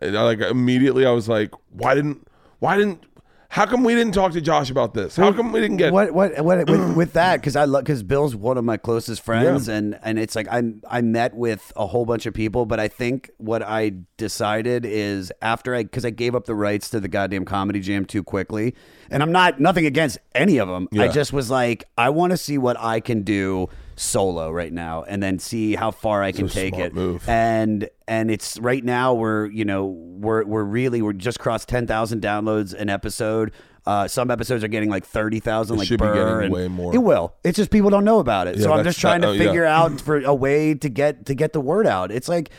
And 0.01 0.17
I, 0.17 0.23
like 0.23 0.39
immediately, 0.39 1.05
I 1.05 1.11
was 1.11 1.29
like, 1.29 1.51
why 1.69 1.95
didn't 1.95 2.27
why 2.59 2.77
didn't 2.77 3.03
how 3.49 3.65
come 3.65 3.83
we 3.83 3.95
didn't 3.95 4.13
talk 4.13 4.33
to 4.33 4.41
Josh 4.41 4.69
about 4.69 4.93
this? 4.93 5.15
How 5.15 5.31
come 5.31 5.51
we 5.51 5.61
didn't 5.61 5.77
get 5.77 5.93
what 5.93 6.11
what 6.11 6.39
what 6.43 6.69
with, 6.69 6.93
with 6.97 7.13
that 7.13 7.37
because 7.41 7.55
I 7.55 7.65
love 7.65 7.83
because 7.83 8.03
Bill's 8.03 8.35
one 8.35 8.57
of 8.57 8.63
my 8.65 8.77
closest 8.77 9.21
friends 9.21 9.67
Yeah. 9.67 9.75
and 9.75 9.99
and 10.03 10.19
it's 10.19 10.35
like 10.35 10.47
I 10.49 10.63
I 10.89 11.01
met 11.01 11.33
with 11.35 11.71
a 11.75 11.85
whole 11.85 12.05
bunch 12.05 12.25
of 12.25 12.33
people 12.33 12.65
but 12.65 12.79
I 12.79 12.87
think 12.87 13.29
what 13.37 13.61
I 13.63 13.93
decided 14.17 14.85
is 14.85 15.31
after 15.41 15.75
I 15.75 15.83
because 15.83 16.05
I 16.05 16.09
gave 16.09 16.35
up 16.35 16.45
the 16.45 16.55
rights 16.55 16.89
to 16.89 16.99
the 16.99 17.07
goddamn 17.07 17.45
comedy 17.45 17.79
jam 17.79 18.05
too 18.05 18.23
quickly 18.23 18.75
and 19.09 19.21
I'm 19.21 19.31
not 19.31 19.59
nothing 19.59 19.85
against 19.85 20.17
any 20.33 20.57
of 20.57 20.67
them 20.67 20.87
I 20.97 21.07
just 21.07 21.31
was 21.31 21.49
like 21.49 21.85
I 21.97 22.09
want 22.09 22.31
to 22.31 22.37
see 22.37 22.57
what 22.57 22.77
I 22.79 22.99
can 22.99 23.21
do 23.21 23.69
solo 23.95 24.51
right 24.51 24.73
now 24.73 25.03
and 25.03 25.23
then 25.23 25.39
see 25.39 25.75
how 25.75 25.91
far 25.91 26.21
I 26.21 26.31
can 26.31 26.47
take 26.49 26.77
it 26.77 26.93
move. 26.93 27.27
and 27.29 27.89
and 28.07 28.29
it's 28.29 28.59
right 28.59 28.83
now 28.83 29.13
we're 29.13 29.45
you 29.47 29.63
know 29.63 29.85
we're 29.85 30.43
we're 30.43 30.63
really 30.63 31.01
we're 31.01 31.13
just 31.13 31.39
crossed 31.39 31.69
10,000 31.69 32.21
downloads 32.21 32.73
an 32.73 32.89
episode 32.89 33.51
uh, 33.85 34.07
some 34.07 34.31
episodes 34.31 34.63
are 34.63 34.67
getting 34.67 34.89
like 34.89 35.05
30,000 35.05 35.77
like 35.77 35.87
should 35.87 35.99
be 35.99 36.05
Burr, 36.07 36.13
getting 36.39 36.45
and 36.45 36.53
way 36.53 36.67
more. 36.67 36.95
It 36.95 36.97
will. 36.97 37.35
It's 37.43 37.55
just 37.55 37.69
people 37.69 37.91
don't 37.91 38.03
know 38.03 38.17
about 38.17 38.47
it. 38.47 38.57
Yeah, 38.57 38.63
so 38.63 38.73
I'm 38.73 38.83
just 38.83 38.99
trying 38.99 39.21
that- 39.21 39.27
to 39.27 39.33
oh, 39.33 39.35
yeah. 39.35 39.43
figure 39.45 39.63
out 39.63 40.01
for 40.01 40.21
a 40.21 40.33
way 40.33 40.73
to 40.73 40.89
get 40.89 41.27
to 41.27 41.35
get 41.35 41.53
the 41.53 41.61
word 41.61 41.85
out. 41.85 42.11
It's 42.11 42.27
like 42.27 42.49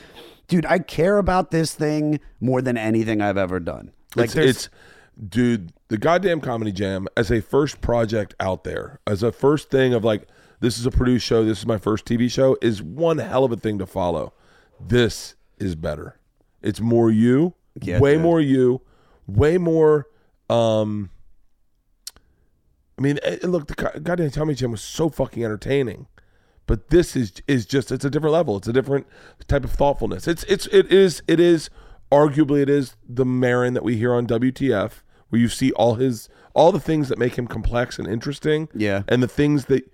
dude, 0.49 0.67
I 0.67 0.79
care 0.79 1.19
about 1.19 1.51
this 1.51 1.75
thing 1.75 2.21
more 2.41 2.63
than 2.63 2.77
anything 2.77 3.21
I've 3.21 3.37
ever 3.37 3.59
done. 3.61 3.91
Like 4.15 4.27
it's, 4.27 4.35
there's 4.35 4.51
it's 4.51 4.69
dude 5.29 5.73
the 5.89 5.99
goddamn 5.99 6.41
comedy 6.41 6.73
jam 6.73 7.09
as 7.17 7.31
a 7.31 7.41
first 7.41 7.81
project 7.81 8.35
out 8.39 8.65
there 8.65 9.01
as 9.07 9.23
a 9.23 9.33
first 9.33 9.71
thing 9.71 9.95
of 9.95 10.05
like 10.05 10.29
this 10.61 10.79
is 10.79 10.87
a 10.87 10.91
produced 10.91 11.27
show. 11.27 11.45
This 11.45 11.59
is 11.59 11.67
my 11.67 11.79
first 11.79 12.05
tv 12.05 12.31
show. 12.31 12.57
Is 12.63 12.83
one 12.83 13.19
hell 13.19 13.45
of 13.45 13.53
a 13.53 13.57
thing 13.57 13.79
to 13.79 13.87
follow. 13.87 14.33
This 14.81 15.35
is 15.59 15.75
better. 15.75 16.19
It's 16.63 16.81
more 16.81 17.11
you 17.11 17.55
Yeah, 17.81 17.99
way 18.01 18.15
dude. 18.15 18.23
more 18.23 18.41
you 18.41 18.81
way 19.27 19.59
more 19.59 20.07
um 20.49 21.11
i 22.97 23.03
mean 23.03 23.19
eh, 23.25 23.39
look 23.43 23.67
the 23.67 23.75
goddamn 24.01 24.31
comedy 24.31 24.55
jam 24.55 24.71
was 24.71 24.81
so 24.81 25.09
fucking 25.09 25.45
entertaining 25.45 26.07
but 26.67 26.89
this 26.91 27.17
is 27.17 27.33
is 27.49 27.67
just 27.67 27.91
it's 27.93 28.05
a 28.05 28.11
different 28.11 28.33
level. 28.33 28.57
It's 28.57 28.67
a 28.67 28.73
different 28.73 29.07
type 29.47 29.63
of 29.63 29.71
thoughtfulness. 29.71 30.27
It's 30.27 30.43
it's 30.45 30.67
it 30.73 30.93
is 30.93 31.23
it 31.29 31.39
is 31.39 31.71
arguably 32.11 32.61
it 32.61 32.69
is 32.69 32.97
the 33.09 33.25
Marin 33.25 33.75
that 33.75 33.85
we 33.85 33.97
hear 33.97 34.13
on 34.13 34.27
WTF 34.27 34.91
where 35.29 35.41
you 35.41 35.49
see 35.49 35.71
all 35.73 35.95
his 35.95 36.29
all 36.55 36.73
the 36.73 36.81
things 36.81 37.09
that 37.09 37.19
make 37.19 37.37
him 37.39 37.47
complex 37.47 38.01
and 38.01 38.09
interesting 38.09 38.69
Yeah. 38.75 39.03
and 39.07 39.23
the 39.23 39.29
things 39.29 39.67
that 39.67 39.89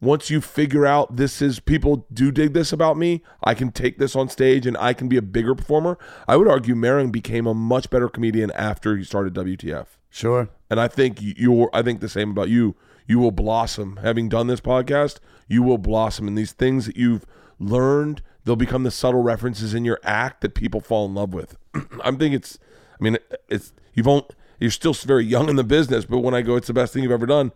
once 0.00 0.28
you 0.28 0.40
figure 0.40 0.84
out 0.84 1.16
this 1.16 1.40
is 1.40 1.60
people 1.60 2.06
do 2.12 2.30
dig 2.30 2.52
this 2.52 2.72
about 2.72 2.96
me 2.96 3.22
I 3.42 3.54
can 3.54 3.72
take 3.72 3.98
this 3.98 4.14
on 4.14 4.28
stage 4.28 4.66
and 4.66 4.76
I 4.76 4.92
can 4.92 5.08
be 5.08 5.16
a 5.16 5.22
bigger 5.22 5.54
performer 5.54 5.98
I 6.28 6.36
would 6.36 6.48
argue 6.48 6.74
Marin 6.74 7.10
became 7.10 7.46
a 7.46 7.54
much 7.54 7.90
better 7.90 8.08
comedian 8.08 8.50
after 8.52 8.96
he 8.96 9.04
started 9.04 9.34
WTF 9.34 9.86
sure. 10.10 10.48
and 10.70 10.80
I 10.80 10.88
think 10.88 11.18
you're 11.20 11.70
I 11.72 11.82
think 11.82 12.00
the 12.00 12.08
same 12.08 12.30
about 12.30 12.48
you. 12.48 12.76
You 13.06 13.18
will 13.18 13.32
blossom. 13.32 13.98
Having 14.02 14.30
done 14.30 14.46
this 14.46 14.60
podcast, 14.60 15.18
you 15.46 15.62
will 15.62 15.78
blossom 15.78 16.26
in 16.26 16.34
these 16.34 16.52
things 16.52 16.86
that 16.86 16.96
you've 16.96 17.26
learned. 17.58 18.22
They'll 18.44 18.56
become 18.56 18.82
the 18.82 18.90
subtle 18.90 19.22
references 19.22 19.74
in 19.74 19.84
your 19.84 20.00
act 20.02 20.40
that 20.40 20.54
people 20.54 20.80
fall 20.80 21.06
in 21.06 21.14
love 21.14 21.34
with. 21.34 21.56
I'm 22.02 22.16
thinking 22.18 22.34
it's 22.34 22.58
I 22.98 23.04
mean 23.04 23.18
it's 23.48 23.72
you've 23.92 24.08
only 24.08 24.26
you're 24.60 24.70
still 24.70 24.94
very 24.94 25.24
young 25.24 25.48
in 25.48 25.56
the 25.56 25.64
business, 25.64 26.04
but 26.04 26.20
when 26.20 26.34
I 26.34 26.42
go 26.42 26.56
it's 26.56 26.68
the 26.68 26.72
best 26.74 26.92
thing 26.92 27.02
you've 27.02 27.12
ever 27.12 27.26
done, 27.26 27.52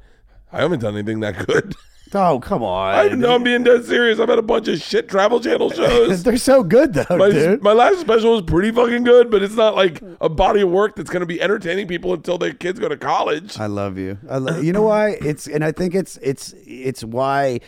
I 0.53 0.61
haven't 0.61 0.81
done 0.81 0.95
anything 0.95 1.21
that 1.21 1.47
good. 1.47 1.75
Oh, 2.15 2.41
come 2.41 2.63
on. 2.63 2.95
I 2.95 3.09
know 3.09 3.35
I'm 3.35 3.43
being 3.43 3.65
dead 3.65 3.85
serious. 3.85 4.19
I've 4.19 4.29
had 4.29 4.39
a 4.39 4.43
bunch 4.43 4.69
of 4.69 4.81
shit 4.81 5.09
travel 5.09 5.41
channel 5.41 5.71
shows. 5.71 6.23
They're 6.25 6.37
so 6.37 6.63
good 6.63 6.95
though, 6.95 7.17
My, 7.17 7.31
dude. 7.31 7.63
my 7.63 7.73
last 7.73 8.01
special 8.01 8.33
was 8.33 8.43
pretty 8.43 8.71
fucking 8.71 9.05
good, 9.05 9.31
but 9.31 9.43
it's 9.43 9.55
not 9.57 9.75
like 9.75 10.01
a 10.21 10.29
body 10.29 10.63
of 10.63 10.71
work 10.71 10.97
that's 10.97 11.11
going 11.11 11.21
to 11.21 11.27
be 11.27 11.41
entertaining 11.41 11.87
people 11.87 12.15
until 12.15 12.39
their 12.39 12.53
kids 12.55 12.79
go 12.81 12.89
to 12.89 12.97
college. 12.97 13.59
I 13.59 13.67
love 13.67 13.99
you. 13.99 14.19
I 14.29 14.39
lo- 14.39 14.59
you 14.61 14.73
know 14.73 14.83
why? 14.83 15.19
It's 15.21 15.47
and 15.47 15.65
I 15.65 15.73
think 15.73 15.95
it's 15.95 16.17
it's 16.23 16.55
it's 16.67 17.05
why 17.05 17.61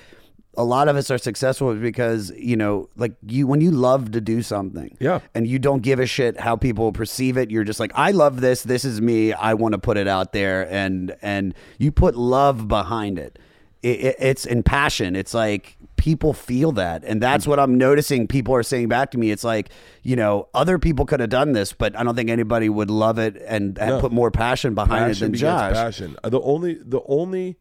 a 0.57 0.65
lot 0.65 0.89
of 0.89 0.97
us 0.97 1.11
are 1.13 1.17
successful 1.19 1.71
is 1.71 1.81
because 1.81 2.31
you 2.37 2.57
know 2.57 2.89
like 2.97 3.13
you 3.27 3.47
when 3.47 3.61
you 3.61 3.71
love 3.71 4.11
to 4.13 4.21
do 4.21 4.43
something 4.43 4.97
Yeah. 5.01 5.21
and 5.33 5.47
you 5.47 5.61
don't 5.61 5.81
give 5.81 6.01
a 6.01 6.07
shit 6.07 6.41
how 6.41 6.57
people 6.57 6.91
perceive 6.93 7.37
it 7.37 7.53
you're 7.53 7.63
just 7.63 7.79
like 7.79 7.93
i 7.95 8.11
love 8.11 8.41
this 8.41 8.65
this 8.65 8.85
is 8.85 9.01
me 9.01 9.33
i 9.33 9.55
want 9.55 9.73
to 9.75 9.79
put 9.79 9.97
it 9.97 10.09
out 10.09 10.33
there 10.33 10.69
and 10.69 11.15
and 11.23 11.55
you 11.79 11.93
put 11.93 12.17
love 12.17 12.67
behind 12.67 13.17
it, 13.17 13.39
it, 13.83 14.01
it 14.01 14.17
it's 14.19 14.45
in 14.47 14.63
passion 14.63 15.17
it's 15.17 15.35
like 15.35 15.77
people 15.97 16.33
feel 16.33 16.73
that 16.73 17.05
and 17.05 17.21
that's 17.23 17.47
what 17.47 17.59
i'm 17.59 17.77
noticing 17.77 18.27
people 18.27 18.55
are 18.55 18.63
saying 18.63 18.89
back 18.89 19.11
to 19.11 19.19
me 19.19 19.31
it's 19.31 19.45
like 19.45 19.69
you 20.03 20.17
know 20.17 20.49
other 20.55 20.79
people 20.79 21.05
could 21.05 21.21
have 21.21 21.29
done 21.29 21.53
this 21.53 21.73
but 21.75 21.95
i 21.99 22.03
don't 22.03 22.15
think 22.17 22.31
anybody 22.31 22.69
would 22.71 22.91
love 22.91 23.19
it 23.19 23.37
and, 23.47 23.79
and 23.79 23.91
No. 23.91 24.01
put 24.01 24.11
more 24.11 24.31
passion 24.31 24.75
behind 24.75 25.07
passion 25.11 25.27
it 25.27 25.31
than 25.33 25.35
josh 25.39 25.73
passion. 25.75 26.17
Uh, 26.25 26.31
The 26.31 26.41
only 26.41 26.75
the 26.75 27.01
only 27.07 27.59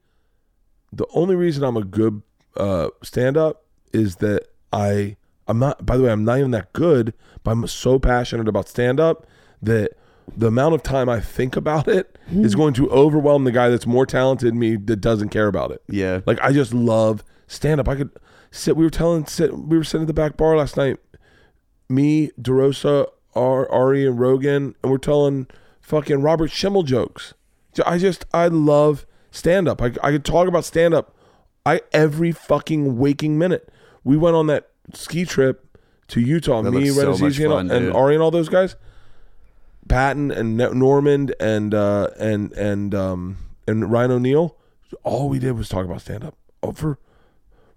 the 0.93 1.05
only 1.13 1.35
reason 1.35 1.63
I'm 1.63 1.77
a 1.77 1.83
good 1.83 2.21
uh, 2.57 2.89
stand 3.03 3.37
up 3.37 3.63
is 3.93 4.15
that 4.17 4.47
I 4.73 5.17
I'm 5.47 5.59
not. 5.59 5.85
By 5.85 5.97
the 5.97 6.03
way, 6.03 6.11
I'm 6.11 6.23
not 6.25 6.37
even 6.39 6.51
that 6.51 6.73
good, 6.73 7.13
but 7.43 7.51
I'm 7.51 7.65
so 7.67 7.97
passionate 7.99 8.47
about 8.47 8.67
stand 8.69 8.99
up 8.99 9.25
that 9.61 9.91
the 10.35 10.47
amount 10.47 10.75
of 10.75 10.83
time 10.83 11.09
I 11.09 11.19
think 11.19 11.55
about 11.55 11.87
it 11.87 12.17
hmm. 12.29 12.43
is 12.43 12.55
going 12.55 12.73
to 12.75 12.89
overwhelm 12.89 13.43
the 13.43 13.51
guy 13.51 13.69
that's 13.69 13.85
more 13.85 14.05
talented 14.05 14.49
than 14.49 14.59
me 14.59 14.75
that 14.75 14.97
doesn't 14.97 15.29
care 15.29 15.47
about 15.47 15.71
it. 15.71 15.81
Yeah. 15.87 16.21
Like 16.25 16.39
I 16.41 16.51
just 16.51 16.73
love 16.73 17.23
stand 17.47 17.79
up. 17.79 17.87
I 17.89 17.95
could 17.95 18.11
sit. 18.51 18.77
We 18.77 18.83
were 18.83 18.89
telling. 18.89 19.25
Sit. 19.25 19.57
We 19.57 19.77
were 19.77 19.83
sitting 19.83 20.03
at 20.03 20.07
the 20.07 20.13
back 20.13 20.37
bar 20.37 20.55
last 20.57 20.77
night. 20.77 20.97
Me, 21.89 22.31
DeRosa, 22.39 23.07
Ar- 23.35 23.69
Ari, 23.69 24.05
and 24.05 24.19
Rogan, 24.19 24.75
and 24.81 24.91
we're 24.91 24.97
telling 24.97 25.47
fucking 25.81 26.21
Robert 26.21 26.51
Schimmel 26.51 26.83
jokes. 26.83 27.33
I 27.85 27.97
just 27.97 28.25
I 28.33 28.47
love 28.47 29.05
stand 29.31 29.67
up. 29.67 29.81
I 29.81 29.87
I 30.03 30.11
could 30.11 30.25
talk 30.25 30.47
about 30.47 30.65
stand 30.65 30.93
up. 30.93 31.15
I 31.65 31.81
every 31.91 32.31
fucking 32.31 32.97
waking 32.97 33.37
minute. 33.37 33.69
We 34.03 34.17
went 34.17 34.35
on 34.35 34.47
that 34.47 34.69
ski 34.93 35.25
trip 35.25 35.77
to 36.09 36.21
Utah. 36.21 36.61
That 36.61 36.71
me, 36.71 36.91
looks 36.91 37.17
so 37.17 37.25
much 37.25 37.39
and, 37.39 37.51
fun, 37.51 37.71
and 37.71 37.87
dude. 37.87 37.95
Ari, 37.95 38.15
and 38.15 38.23
all 38.23 38.31
those 38.31 38.49
guys. 38.49 38.75
Patton 39.89 40.31
and 40.31 40.55
Normand 40.57 41.35
and 41.39 41.73
uh, 41.73 42.07
and 42.17 42.51
and 42.53 42.95
um, 42.95 43.37
and 43.67 43.91
Ryan 43.91 44.11
O'Neill, 44.11 44.55
All 45.03 45.27
we 45.27 45.39
did 45.39 45.53
was 45.57 45.67
talk 45.67 45.83
about 45.85 46.01
stand 46.01 46.23
up. 46.23 46.35
Over, 46.63 46.97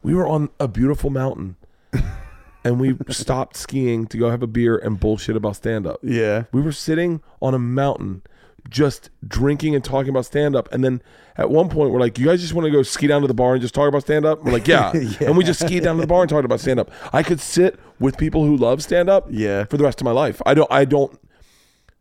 we 0.02 0.14
were 0.14 0.26
on 0.28 0.50
a 0.60 0.68
beautiful 0.68 1.10
mountain, 1.10 1.56
and 2.64 2.78
we 2.80 2.96
stopped 3.10 3.56
skiing 3.56 4.06
to 4.08 4.18
go 4.18 4.30
have 4.30 4.42
a 4.42 4.46
beer 4.46 4.76
and 4.76 4.98
bullshit 5.00 5.36
about 5.36 5.56
stand 5.56 5.86
up. 5.86 5.98
Yeah. 6.02 6.44
We 6.52 6.60
were 6.60 6.72
sitting 6.72 7.20
on 7.40 7.54
a 7.54 7.58
mountain 7.58 8.22
just 8.68 9.10
drinking 9.26 9.74
and 9.74 9.82
talking 9.82 10.10
about 10.10 10.24
stand 10.24 10.54
up. 10.54 10.72
And 10.72 10.84
then 10.84 11.02
at 11.36 11.50
one 11.50 11.68
point, 11.68 11.90
we're 11.90 11.98
like, 12.00 12.18
You 12.18 12.26
guys 12.26 12.40
just 12.40 12.54
want 12.54 12.64
to 12.66 12.70
go 12.70 12.82
ski 12.84 13.06
down 13.08 13.20
to 13.22 13.26
the 13.26 13.34
bar 13.34 13.54
and 13.54 13.60
just 13.62 13.74
talk 13.74 13.88
about 13.88 14.02
stand 14.02 14.24
up? 14.24 14.42
We're 14.44 14.52
like, 14.52 14.68
yeah. 14.68 14.92
And 15.20 15.36
we 15.36 15.42
just 15.44 15.60
skied 15.60 15.82
down 15.82 15.96
to 15.96 16.00
the 16.00 16.06
bar 16.06 16.20
and 16.22 16.30
talked 16.30 16.44
about 16.44 16.60
stand 16.60 16.78
up. 16.78 16.90
I 17.12 17.22
could 17.24 17.40
sit 17.40 17.78
with 17.98 18.16
people 18.18 18.44
who 18.44 18.56
love 18.56 18.82
stand 18.82 19.08
up 19.08 19.26
Yeah. 19.30 19.64
for 19.64 19.76
the 19.76 19.84
rest 19.84 20.00
of 20.00 20.04
my 20.04 20.12
life. 20.12 20.40
I 20.46 20.54
don't, 20.54 20.70
I 20.70 20.84
don't, 20.84 21.18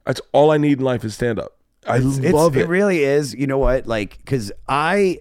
that's 0.06 0.22
all 0.32 0.52
I 0.52 0.58
need 0.58 0.80
in 0.80 0.86
life 0.86 1.04
is 1.04 1.14
stand 1.16 1.40
up. 1.40 1.58
I 1.88 1.98
It's- 1.98 2.34
love 2.34 2.56
it. 2.58 2.62
It 2.64 2.68
really 2.70 3.04
is. 3.04 3.34
You 3.34 3.48
know 3.48 3.58
what? 3.58 3.88
Like, 3.88 4.18
because 4.18 4.52
I, 4.70 5.18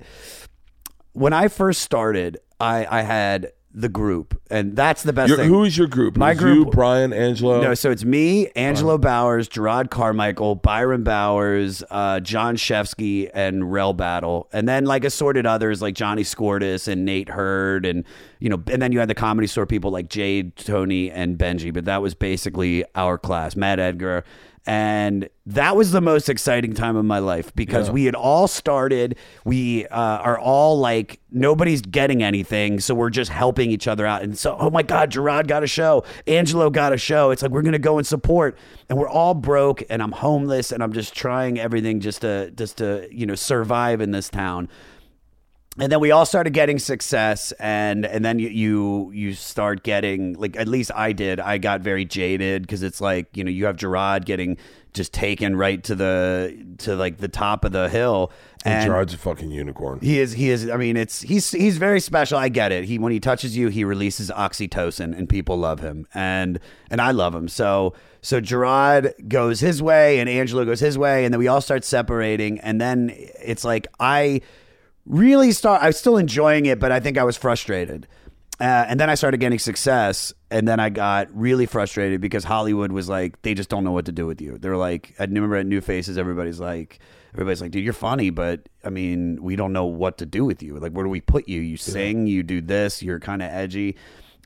when 1.12 1.32
I 1.32 1.48
first 1.48 1.82
started, 1.82 2.38
I 2.60 2.86
I 2.90 3.02
had 3.02 3.52
the 3.72 3.88
group, 3.88 4.36
and 4.50 4.74
that's 4.74 5.04
the 5.04 5.12
best 5.12 5.28
Your- 5.28 5.38
thing. 5.38 5.48
who 5.48 5.62
is 5.62 5.78
your 5.78 5.86
group? 5.86 6.16
My 6.16 6.32
was 6.32 6.40
You, 6.40 6.64
group- 6.64 6.72
Brian, 6.72 7.12
Angelo. 7.12 7.62
No, 7.62 7.74
so 7.74 7.92
it's 7.92 8.04
me, 8.04 8.48
Angelo 8.56 8.98
Bowers, 8.98 9.48
Jerrod 9.48 9.90
Carmichael, 9.90 10.56
Byron 10.56 11.04
Bowers, 11.04 11.84
uh, 11.88 12.18
John 12.18 12.56
Shefsky, 12.56 13.30
and 13.32 13.70
Rell 13.72 13.92
Battle, 13.92 14.48
and 14.52 14.68
then 14.68 14.86
like 14.86 15.04
assorted 15.04 15.46
others 15.46 15.80
like 15.80 15.94
Johnny 15.94 16.24
Scortis 16.24 16.88
and 16.88 17.04
Nate 17.04 17.28
Hurd, 17.28 17.86
and 17.86 18.04
you 18.40 18.48
know, 18.48 18.60
and 18.70 18.82
then 18.82 18.90
you 18.90 18.98
had 18.98 19.08
the 19.08 19.14
comedy 19.14 19.46
store 19.46 19.66
people 19.66 19.92
like 19.92 20.08
Jade, 20.08 20.56
Tony, 20.56 21.08
and 21.10 21.38
Benji. 21.38 21.72
But 21.72 21.84
that 21.84 22.02
was 22.02 22.14
basically 22.14 22.84
our 22.96 23.18
class, 23.18 23.54
Matt 23.54 23.78
Edgar. 23.78 24.24
And 24.66 25.28
that 25.46 25.74
was 25.74 25.90
the 25.90 26.00
most 26.02 26.28
exciting 26.28 26.74
time 26.74 26.94
of 26.94 27.04
my 27.04 27.18
life 27.18 27.52
because 27.54 27.88
Yeah. 27.88 27.94
we 27.94 28.04
had 28.04 28.14
all 28.14 28.46
started. 28.46 29.16
We 29.44 29.86
uh, 29.86 29.98
are 29.98 30.38
all 30.38 30.78
like, 30.78 31.18
nobody's 31.30 31.80
getting 31.80 32.22
anything. 32.22 32.78
So 32.78 32.94
we're 32.94 33.10
just 33.10 33.30
helping 33.30 33.70
each 33.70 33.88
other 33.88 34.04
out. 34.06 34.22
And 34.22 34.38
so, 34.38 34.56
oh 34.60 34.70
my 34.70 34.82
God, 34.82 35.10
Jerrod 35.10 35.46
got 35.46 35.64
a 35.64 35.66
show. 35.66 36.04
Angelo 36.26 36.68
got 36.70 36.92
a 36.92 36.98
show. 36.98 37.30
It's 37.30 37.42
like, 37.42 37.50
we're 37.50 37.62
going 37.62 37.72
to 37.72 37.78
go 37.78 37.96
and 37.98 38.06
support. 38.06 38.56
And 38.88 38.98
we're 38.98 39.08
all 39.08 39.34
broke 39.34 39.82
and 39.88 40.02
I'm 40.02 40.12
homeless 40.12 40.72
and 40.72 40.82
I'm 40.82 40.92
just 40.92 41.14
trying 41.14 41.58
everything 41.58 42.00
just 42.00 42.20
to, 42.20 42.50
just 42.50 42.78
to, 42.78 43.08
you 43.10 43.24
know, 43.26 43.34
survive 43.34 44.00
in 44.00 44.10
this 44.10 44.28
town 44.28 44.68
and 45.78 45.90
then 45.92 46.00
we 46.00 46.10
all 46.10 46.26
started 46.26 46.52
getting 46.52 46.78
success 46.78 47.52
and 47.60 48.04
and 48.04 48.24
then 48.24 48.38
you 48.38 48.48
you, 48.48 49.10
you 49.12 49.32
start 49.34 49.84
getting 49.84 50.34
like 50.34 50.56
at 50.56 50.66
least 50.66 50.90
I 50.94 51.12
did 51.12 51.38
I 51.38 51.58
got 51.58 51.80
very 51.80 52.04
jaded 52.04 52.62
because 52.62 52.82
it's 52.82 53.00
like 53.00 53.36
you 53.36 53.44
know 53.44 53.50
you 53.50 53.66
have 53.66 53.76
Jerrod 53.76 54.24
getting 54.24 54.56
just 54.92 55.12
taken 55.12 55.54
right 55.54 55.82
to 55.84 55.94
the 55.94 56.66
to 56.78 56.96
like 56.96 57.18
the 57.18 57.28
top 57.28 57.64
of 57.64 57.70
the 57.70 57.88
hill 57.88 58.32
and 58.64 58.90
Jerrod's 58.90 59.14
a 59.14 59.18
fucking 59.18 59.52
unicorn. 59.52 60.00
he 60.00 60.18
is 60.18 60.32
he 60.32 60.50
is 60.50 60.68
I 60.68 60.76
mean 60.76 60.96
it's 60.96 61.22
he's 61.22 61.52
he's 61.52 61.78
very 61.78 62.00
special 62.00 62.36
I 62.36 62.48
get 62.48 62.72
it 62.72 62.84
he 62.84 62.98
when 62.98 63.12
he 63.12 63.20
touches 63.20 63.56
you 63.56 63.68
he 63.68 63.84
releases 63.84 64.28
oxytocin 64.32 65.16
and 65.16 65.28
people 65.28 65.56
love 65.56 65.78
him 65.78 66.08
and 66.12 66.58
and 66.90 67.00
I 67.00 67.12
love 67.12 67.32
him 67.32 67.46
so 67.46 67.94
so 68.22 68.40
Jerrod 68.40 69.28
goes 69.28 69.60
his 69.60 69.80
way 69.80 70.18
and 70.18 70.28
Angelo 70.28 70.64
goes 70.64 70.80
his 70.80 70.98
way 70.98 71.24
and 71.24 71.32
then 71.32 71.38
we 71.38 71.46
all 71.46 71.60
start 71.60 71.84
separating 71.84 72.58
and 72.58 72.80
then 72.80 73.12
it's 73.14 73.64
like 73.64 73.86
I 74.00 74.40
really 75.10 75.52
start 75.52 75.82
I 75.82 75.86
was 75.88 75.98
still 75.98 76.16
enjoying 76.16 76.66
it 76.66 76.78
but 76.78 76.92
I 76.92 77.00
think 77.00 77.18
I 77.18 77.24
was 77.24 77.36
frustrated 77.36 78.06
uh, 78.60 78.84
and 78.88 79.00
then 79.00 79.08
I 79.08 79.14
started 79.14 79.40
getting 79.40 79.58
success, 79.58 80.34
and 80.50 80.68
then 80.68 80.80
I 80.80 80.90
got 80.90 81.28
really 81.34 81.64
frustrated 81.64 82.20
because 82.20 82.44
Hollywood 82.44 82.92
was 82.92 83.08
like, 83.08 83.40
they 83.40 83.54
just 83.54 83.70
don't 83.70 83.84
know 83.84 83.92
what 83.92 84.04
to 84.04 84.12
do 84.12 84.26
with 84.26 84.42
you. 84.42 84.58
They're 84.58 84.76
like, 84.76 85.14
I 85.18 85.24
remember 85.24 85.56
at 85.56 85.64
New 85.64 85.80
Faces, 85.80 86.18
everybody's 86.18 86.60
like, 86.60 86.98
everybody's 87.32 87.62
like, 87.62 87.70
dude, 87.70 87.84
you're 87.84 87.94
funny, 87.94 88.28
but 88.28 88.68
I 88.84 88.90
mean, 88.90 89.42
we 89.42 89.56
don't 89.56 89.72
know 89.72 89.86
what 89.86 90.18
to 90.18 90.26
do 90.26 90.44
with 90.44 90.62
you. 90.62 90.78
Like, 90.78 90.92
where 90.92 91.04
do 91.04 91.08
we 91.08 91.22
put 91.22 91.48
you? 91.48 91.62
You 91.62 91.78
sing, 91.78 92.26
you 92.26 92.42
do 92.42 92.60
this, 92.60 93.02
you're 93.02 93.18
kind 93.18 93.40
of 93.40 93.50
edgy. 93.50 93.96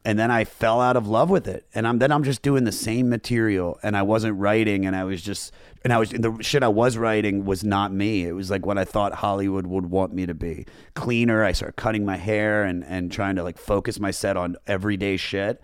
And 0.07 0.19
then 0.19 0.31
I 0.31 0.45
fell 0.45 0.83
out 0.83 0.97
of 0.97 1.09
love 1.09 1.31
with 1.31 1.49
it, 1.49 1.67
and 1.75 1.89
I'm 1.89 1.99
then 1.99 2.13
I'm 2.13 2.25
just 2.25 2.43
doing 2.43 2.65
the 2.65 2.73
same 2.73 3.09
material, 3.09 3.79
and 3.83 3.97
I 3.97 4.03
wasn't 4.03 4.39
writing, 4.39 4.85
and 4.85 4.95
I 4.95 5.05
was 5.05 5.23
just, 5.23 5.51
and 5.83 5.95
I 5.95 5.99
was 5.99 6.11
the 6.11 6.37
shit 6.43 6.63
I 6.63 6.69
was 6.69 6.99
writing 6.99 7.47
was 7.47 7.65
not 7.65 7.91
me. 7.91 8.27
It 8.27 8.33
was 8.33 8.51
like 8.51 8.67
what 8.67 8.77
I 8.77 8.85
thought 8.85 9.15
Hollywood 9.15 9.67
would 9.67 9.87
want 9.87 10.13
me 10.13 10.27
to 10.27 10.35
be. 10.35 10.67
Cleaner. 10.93 11.43
I 11.43 11.53
started 11.53 11.77
cutting 11.77 12.05
my 12.05 12.17
hair 12.17 12.65
and 12.65 12.85
and 12.85 13.11
trying 13.11 13.37
to 13.37 13.43
like 13.43 13.57
focus 13.57 13.99
my 13.99 14.11
set 14.11 14.37
on 14.37 14.57
everyday 14.67 15.17
shit. 15.17 15.63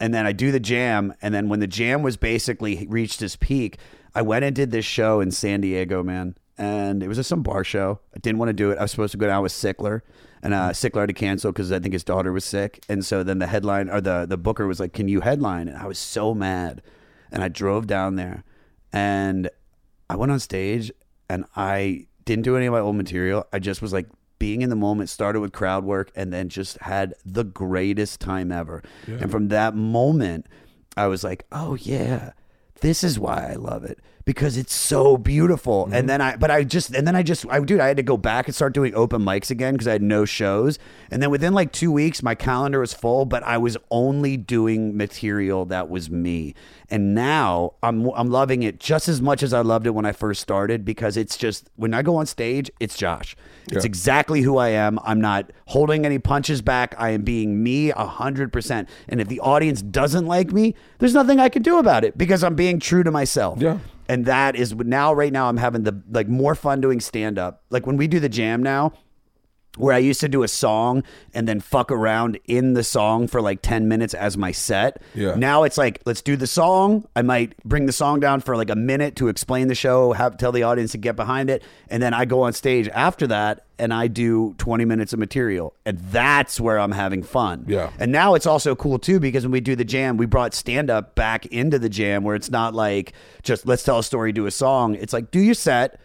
And 0.00 0.12
then 0.12 0.26
I 0.26 0.32
do 0.32 0.50
the 0.50 0.60
jam, 0.60 1.14
and 1.22 1.32
then 1.32 1.48
when 1.48 1.60
the 1.60 1.66
jam 1.68 2.02
was 2.02 2.16
basically 2.16 2.84
reached 2.88 3.22
its 3.22 3.36
peak, 3.36 3.78
I 4.12 4.22
went 4.22 4.44
and 4.44 4.56
did 4.56 4.72
this 4.72 4.84
show 4.84 5.20
in 5.20 5.30
San 5.30 5.60
Diego, 5.60 6.02
man. 6.02 6.34
And 6.58 7.02
it 7.04 7.08
was 7.08 7.16
just 7.16 7.28
some 7.28 7.42
bar 7.42 7.62
show. 7.62 8.00
I 8.14 8.18
didn't 8.18 8.38
want 8.38 8.48
to 8.48 8.52
do 8.52 8.72
it. 8.72 8.78
I 8.78 8.82
was 8.82 8.90
supposed 8.90 9.12
to 9.12 9.18
go 9.18 9.28
down 9.28 9.42
with 9.42 9.52
Sickler, 9.52 10.00
and 10.42 10.52
uh, 10.52 10.70
Sickler 10.70 11.00
had 11.00 11.08
to 11.08 11.12
cancel 11.12 11.52
because 11.52 11.70
I 11.70 11.78
think 11.78 11.92
his 11.92 12.02
daughter 12.02 12.32
was 12.32 12.44
sick. 12.44 12.84
And 12.88 13.04
so 13.04 13.22
then 13.22 13.38
the 13.38 13.46
headline 13.46 13.88
or 13.88 14.00
the 14.00 14.26
the 14.28 14.36
booker 14.36 14.66
was 14.66 14.80
like, 14.80 14.92
"Can 14.92 15.06
you 15.08 15.20
headline?" 15.20 15.68
And 15.68 15.76
I 15.76 15.86
was 15.86 15.98
so 15.98 16.34
mad. 16.34 16.82
And 17.30 17.44
I 17.44 17.48
drove 17.48 17.86
down 17.86 18.16
there, 18.16 18.42
and 18.92 19.50
I 20.08 20.16
went 20.16 20.32
on 20.32 20.40
stage, 20.40 20.90
and 21.28 21.44
I 21.54 22.06
didn't 22.24 22.44
do 22.44 22.56
any 22.56 22.66
of 22.66 22.72
my 22.72 22.80
old 22.80 22.96
material. 22.96 23.46
I 23.52 23.58
just 23.58 23.82
was 23.82 23.92
like 23.92 24.08
being 24.38 24.62
in 24.62 24.70
the 24.70 24.76
moment. 24.76 25.10
Started 25.10 25.40
with 25.40 25.52
crowd 25.52 25.84
work, 25.84 26.10
and 26.16 26.32
then 26.32 26.48
just 26.48 26.78
had 26.80 27.14
the 27.24 27.44
greatest 27.44 28.18
time 28.18 28.50
ever. 28.50 28.82
And 29.20 29.30
from 29.30 29.48
that 29.48 29.74
moment, 29.76 30.46
I 30.96 31.06
was 31.06 31.22
like, 31.22 31.46
"Oh 31.52 31.74
yeah." 31.76 32.32
This 32.80 33.02
is 33.02 33.18
why 33.18 33.48
I 33.50 33.54
love 33.54 33.84
it 33.84 33.98
because 34.28 34.58
it's 34.58 34.74
so 34.74 35.16
beautiful. 35.16 35.84
And 35.84 35.94
mm-hmm. 35.94 36.06
then 36.06 36.20
I, 36.20 36.36
but 36.36 36.50
I 36.50 36.62
just, 36.62 36.94
and 36.94 37.06
then 37.06 37.16
I 37.16 37.22
just, 37.22 37.46
I, 37.48 37.60
dude, 37.60 37.80
I 37.80 37.86
had 37.86 37.96
to 37.96 38.02
go 38.02 38.18
back 38.18 38.46
and 38.46 38.54
start 38.54 38.74
doing 38.74 38.94
open 38.94 39.22
mics 39.22 39.50
again 39.50 39.72
because 39.72 39.88
I 39.88 39.92
had 39.92 40.02
no 40.02 40.26
shows. 40.26 40.78
And 41.10 41.22
then 41.22 41.30
within 41.30 41.54
like 41.54 41.72
two 41.72 41.90
weeks, 41.90 42.22
my 42.22 42.34
calendar 42.34 42.80
was 42.80 42.92
full, 42.92 43.24
but 43.24 43.42
I 43.44 43.56
was 43.56 43.78
only 43.90 44.36
doing 44.36 44.94
material 44.94 45.64
that 45.64 45.88
was 45.88 46.10
me. 46.10 46.54
And 46.90 47.14
now 47.14 47.72
I'm, 47.82 48.10
I'm 48.10 48.28
loving 48.30 48.62
it 48.62 48.80
just 48.80 49.08
as 49.08 49.22
much 49.22 49.42
as 49.42 49.54
I 49.54 49.62
loved 49.62 49.86
it 49.86 49.94
when 49.94 50.04
I 50.04 50.12
first 50.12 50.42
started 50.42 50.84
because 50.84 51.16
it's 51.16 51.38
just, 51.38 51.70
when 51.76 51.94
I 51.94 52.02
go 52.02 52.16
on 52.16 52.26
stage, 52.26 52.70
it's 52.80 52.98
Josh. 52.98 53.34
It's 53.68 53.84
Yeah. 53.84 53.88
exactly 53.88 54.42
who 54.42 54.58
I 54.58 54.68
am. 54.68 54.98
I'm 55.04 55.22
not 55.22 55.50
holding 55.68 56.04
any 56.04 56.18
punches 56.18 56.60
back. 56.60 56.94
I 56.98 57.10
am 57.10 57.22
being 57.22 57.62
me 57.62 57.92
a 57.92 58.04
hundred 58.04 58.52
percent. 58.52 58.90
And 59.08 59.22
if 59.22 59.28
the 59.28 59.40
audience 59.40 59.80
doesn't 59.80 60.26
like 60.26 60.52
me, 60.52 60.74
there's 60.98 61.14
nothing 61.14 61.40
I 61.40 61.48
can 61.48 61.62
do 61.62 61.78
about 61.78 62.04
it 62.04 62.18
because 62.18 62.44
I'm 62.44 62.56
being 62.56 62.78
true 62.78 63.02
to 63.02 63.10
myself. 63.10 63.62
Yeah. 63.62 63.78
And 64.08 64.24
that 64.24 64.56
is 64.56 64.74
now, 64.74 65.12
right 65.12 65.32
now, 65.32 65.48
I'm 65.48 65.58
having 65.58 65.82
the 65.82 66.02
like 66.10 66.28
more 66.28 66.54
fun 66.54 66.80
doing 66.80 66.98
stand 67.00 67.38
up. 67.38 67.64
Like 67.70 67.86
when 67.86 67.96
we 67.96 68.06
do 68.06 68.18
the 68.20 68.28
jam 68.28 68.62
now, 68.62 68.92
where 69.78 69.94
I 69.94 69.98
used 69.98 70.20
to 70.20 70.28
do 70.28 70.42
a 70.42 70.48
song 70.48 71.02
and 71.34 71.48
then 71.48 71.60
fuck 71.60 71.90
around 71.90 72.38
in 72.46 72.74
the 72.74 72.84
song 72.84 73.28
for 73.28 73.40
like 73.40 73.62
10 73.62 73.88
minutes 73.88 74.14
as 74.14 74.36
my 74.36 74.52
set. 74.52 75.00
Yeah. 75.14 75.34
Now 75.34 75.62
it's 75.62 75.78
like, 75.78 76.00
let's 76.04 76.22
do 76.22 76.36
the 76.36 76.46
song. 76.46 77.06
I 77.16 77.22
might 77.22 77.56
bring 77.64 77.86
the 77.86 77.92
song 77.92 78.20
down 78.20 78.40
for 78.40 78.56
like 78.56 78.70
a 78.70 78.76
minute 78.76 79.16
to 79.16 79.28
explain 79.28 79.68
the 79.68 79.74
show, 79.74 80.12
have 80.12 80.36
tell 80.36 80.52
the 80.52 80.62
audience 80.62 80.92
to 80.92 80.98
get 80.98 81.16
behind 81.16 81.50
it. 81.50 81.62
And 81.88 82.02
then 82.02 82.12
I 82.14 82.24
go 82.24 82.42
on 82.42 82.52
stage 82.52 82.88
after 82.88 83.26
that 83.28 83.64
and 83.78 83.94
I 83.94 84.08
do 84.08 84.54
20 84.58 84.84
minutes 84.84 85.12
of 85.12 85.18
material. 85.18 85.74
And 85.86 85.98
that's 85.98 86.60
where 86.60 86.78
I'm 86.78 86.92
having 86.92 87.22
fun. 87.22 87.64
Yeah. 87.68 87.90
And 87.98 88.10
now 88.10 88.34
it's 88.34 88.46
also 88.46 88.74
cool 88.74 88.98
too 88.98 89.20
because 89.20 89.44
when 89.44 89.52
we 89.52 89.60
do 89.60 89.76
the 89.76 89.84
jam, 89.84 90.16
we 90.16 90.26
brought 90.26 90.54
stand 90.54 90.90
up 90.90 91.14
back 91.14 91.46
into 91.46 91.78
the 91.78 91.88
jam 91.88 92.24
where 92.24 92.34
it's 92.34 92.50
not 92.50 92.74
like 92.74 93.12
just 93.42 93.66
let's 93.66 93.84
tell 93.84 93.98
a 93.98 94.04
story, 94.04 94.32
do 94.32 94.46
a 94.46 94.50
song. 94.50 94.94
It's 94.96 95.12
like 95.12 95.30
do 95.30 95.40
your 95.40 95.54
set, 95.54 96.00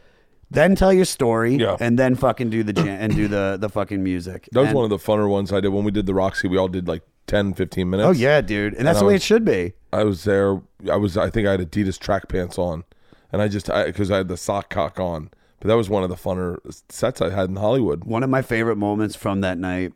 then 0.53 0.75
tell 0.75 0.93
your 0.93 1.05
story, 1.05 1.55
Yeah. 1.55 1.75
and 1.79 1.97
then 1.99 2.15
fucking 2.15 2.49
do 2.49 2.63
the 2.63 2.73
jam 2.73 2.87
and 2.87 3.15
do 3.15 3.27
the 3.27 3.57
the 3.59 3.69
fucking 3.69 4.01
music. 4.03 4.47
That 4.51 4.59
was 4.61 4.67
And- 4.69 4.75
one 4.75 4.83
of 4.85 4.89
the 4.89 4.97
funner 4.97 5.29
ones 5.29 5.51
I 5.51 5.59
did 5.59 5.69
when 5.69 5.83
we 5.83 5.91
did 5.91 6.05
the 6.05 6.13
Roxy. 6.13 6.47
We 6.47 6.57
all 6.57 6.67
did 6.67 6.87
like 6.87 7.01
10, 7.27 7.53
15 7.53 7.89
minutes. 7.89 8.07
Oh 8.07 8.11
yeah, 8.11 8.41
dude, 8.41 8.73
and 8.75 8.85
that's 8.87 8.97
I 8.97 9.01
the 9.01 9.05
way 9.07 9.13
was- 9.13 9.21
it 9.21 9.25
should 9.25 9.45
be. 9.45 9.73
I 9.91 10.03
was 10.03 10.23
there. 10.23 10.61
I 10.91 10.95
was. 10.95 11.17
I 11.17 11.29
think 11.29 11.47
I 11.47 11.51
had 11.51 11.59
Adidas 11.59 11.99
track 11.99 12.27
pants 12.29 12.57
on, 12.57 12.83
and 13.31 13.41
I 13.41 13.47
just 13.47 13.67
because 13.67 14.09
I, 14.11 14.17
had 14.17 14.27
the 14.27 14.37
sock 14.37 14.69
cock 14.69 14.99
on. 14.99 15.29
But 15.59 15.67
that 15.69 15.75
was 15.77 15.89
one 15.89 16.03
of 16.03 16.09
the 16.09 16.15
funner 16.15 16.57
sets 16.89 17.21
I 17.21 17.29
had 17.29 17.49
in 17.49 17.55
Hollywood. 17.55 18.03
One 18.03 18.21
of 18.23 18.29
my 18.29 18.41
favorite 18.41 18.75
moments 18.77 19.15
from 19.15 19.41
that 19.41 19.57
night 19.57 19.93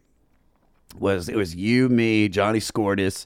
was 0.97 1.27
it 1.29 1.35
was 1.35 1.55
you, 1.55 1.89
me, 1.89 2.29
Johnny 2.29 2.59
Scordis, 2.59 3.25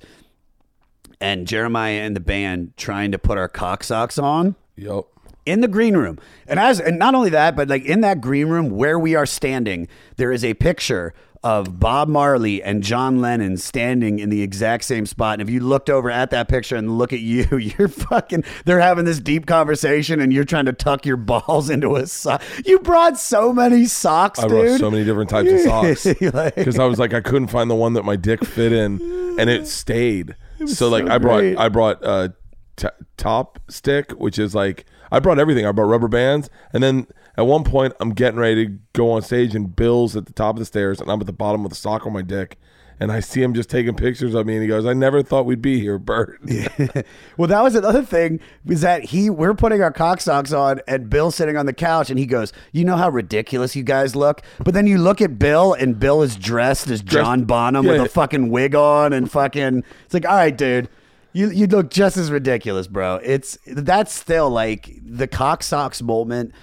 and 1.19 1.45
Jeremiah 1.47 1.99
and 2.01 2.15
the 2.15 2.19
band 2.21 2.73
trying 2.77 3.11
to 3.11 3.19
put 3.19 3.37
our 3.37 3.47
cock 3.47 3.83
socks 3.83 4.17
on. 4.17 4.55
Yep. 4.75 5.03
In 5.45 5.61
the 5.61 5.67
green 5.67 5.95
room. 5.97 6.19
And 6.47 6.59
as 6.59 6.79
and 6.79 6.99
not 6.99 7.15
only 7.15 7.29
that, 7.31 7.55
but 7.55 7.67
like 7.67 7.83
in 7.85 8.01
that 8.01 8.21
green 8.21 8.47
room 8.47 8.69
where 8.69 8.99
we 8.99 9.15
are 9.15 9.25
standing, 9.25 9.87
there 10.17 10.31
is 10.31 10.43
a 10.43 10.53
picture 10.55 11.13
of 11.43 11.79
Bob 11.79 12.07
Marley 12.07 12.61
and 12.61 12.83
John 12.83 13.19
Lennon 13.19 13.57
standing 13.57 14.19
in 14.19 14.29
the 14.29 14.43
exact 14.43 14.83
same 14.83 15.07
spot. 15.07 15.39
And 15.39 15.49
if 15.49 15.51
you 15.51 15.59
looked 15.59 15.89
over 15.89 16.11
at 16.11 16.29
that 16.29 16.47
picture 16.47 16.75
and 16.75 16.99
look 16.99 17.11
at 17.13 17.19
you, 17.21 17.57
you're 17.57 17.87
fucking 17.87 18.43
they're 18.65 18.79
having 18.79 19.05
this 19.05 19.19
deep 19.19 19.47
conversation 19.47 20.19
and 20.21 20.31
you're 20.31 20.43
trying 20.43 20.65
to 20.65 20.73
tuck 20.73 21.03
your 21.03 21.17
balls 21.17 21.69
into 21.71 21.95
a 21.95 22.05
sock. 22.05 22.43
You 22.63 22.77
brought 22.79 23.17
so 23.17 23.51
many 23.51 23.85
socks, 23.85 24.37
I 24.37 24.43
dude. 24.43 24.51
brought 24.67 24.79
so 24.79 24.91
many 24.91 25.03
different 25.03 25.31
types 25.31 25.51
of 25.51 25.59
socks 25.61 26.05
Like- 26.21 26.53
because 26.55 26.77
I 26.77 26.85
was 26.85 26.99
like 26.99 27.15
I 27.15 27.21
couldn't 27.21 27.47
find 27.47 27.71
the 27.71 27.75
one 27.75 27.93
that 27.93 28.03
my 28.05 28.15
dick 28.17 28.45
fit 28.45 28.71
in, 28.71 29.01
and 29.39 29.49
it 29.49 29.65
stayed. 29.65 30.35
so 30.67 30.89
like 30.89 31.07
so 31.07 31.11
I 31.13 31.17
brought. 31.17 31.43
I 31.43 31.69
brought 31.69 32.03
uh 32.03 32.27
t- 32.75 32.87
top 33.17 33.57
stick, 33.67 34.11
which 34.11 34.37
is 34.37 34.53
like 34.53 34.85
I 35.11 35.19
brought 35.19 35.39
everything. 35.39 35.65
I 35.65 35.71
brought 35.71 35.89
rubber 35.89 36.07
bands, 36.07 36.49
and 36.73 36.81
then 36.81 37.07
at 37.37 37.45
one 37.45 37.63
point 37.63 37.93
I'm 37.99 38.11
getting 38.11 38.39
ready 38.39 38.67
to 38.67 38.73
go 38.93 39.11
on 39.11 39.21
stage, 39.21 39.55
and 39.55 39.75
Bill's 39.75 40.15
at 40.15 40.25
the 40.25 40.33
top 40.33 40.55
of 40.55 40.59
the 40.59 40.65
stairs, 40.65 40.99
and 41.01 41.09
I'm 41.11 41.19
at 41.19 41.25
the 41.27 41.33
bottom 41.33 41.63
with 41.63 41.71
a 41.71 41.75
sock 41.75 42.05
on 42.05 42.13
my 42.13 42.21
dick. 42.21 42.57
And 42.99 43.11
I 43.11 43.19
see 43.19 43.41
him 43.41 43.55
just 43.55 43.67
taking 43.67 43.95
pictures 43.95 44.35
of 44.35 44.45
me, 44.45 44.53
and 44.53 44.61
he 44.61 44.67
goes, 44.67 44.85
"I 44.85 44.93
never 44.93 45.23
thought 45.23 45.47
we'd 45.47 45.59
be 45.59 45.79
here, 45.79 45.97
Bert." 45.97 46.39
Well, 47.35 47.47
that 47.47 47.63
was 47.63 47.73
another 47.73 48.03
thing 48.03 48.39
was 48.63 48.81
that 48.81 49.05
he 49.05 49.27
we're 49.31 49.55
putting 49.55 49.81
our 49.81 49.91
cock 49.91 50.21
socks 50.21 50.53
on 50.53 50.81
and 50.87 51.09
Bill's 51.09 51.33
sitting 51.35 51.57
on 51.57 51.65
the 51.65 51.73
couch 51.73 52.11
and 52.11 52.19
he 52.19 52.27
goes, 52.27 52.53
"You 52.71 52.85
know 52.85 52.97
how 52.97 53.09
ridiculous 53.09 53.75
you 53.75 53.81
guys 53.81 54.15
look." 54.15 54.43
But 54.63 54.75
then 54.75 54.85
you 54.85 54.99
look 54.99 55.19
at 55.19 55.39
Bill 55.39 55.73
and 55.73 55.99
Bill 55.99 56.21
is 56.21 56.35
dressed 56.35 56.91
as 56.91 57.01
John 57.01 57.45
Bonham 57.45 57.85
Yeah. 57.87 57.93
with 57.93 58.01
a 58.01 58.09
fucking 58.09 58.51
wig 58.51 58.75
on 58.75 59.13
and 59.13 59.31
fucking 59.31 59.83
it's 60.05 60.13
like, 60.13 60.27
"All 60.27 60.35
right, 60.35 60.55
dude. 60.55 60.87
You 61.33 61.49
you 61.49 61.67
look 61.67 61.89
just 61.89 62.17
as 62.17 62.31
ridiculous, 62.31 62.87
bro." 62.87 63.15
It's 63.23 63.57
that's 63.65 64.13
still 64.13 64.49
like 64.49 64.99
the 65.03 65.27
cock 65.27 65.63
socks 65.63 66.01
moment 66.01 66.53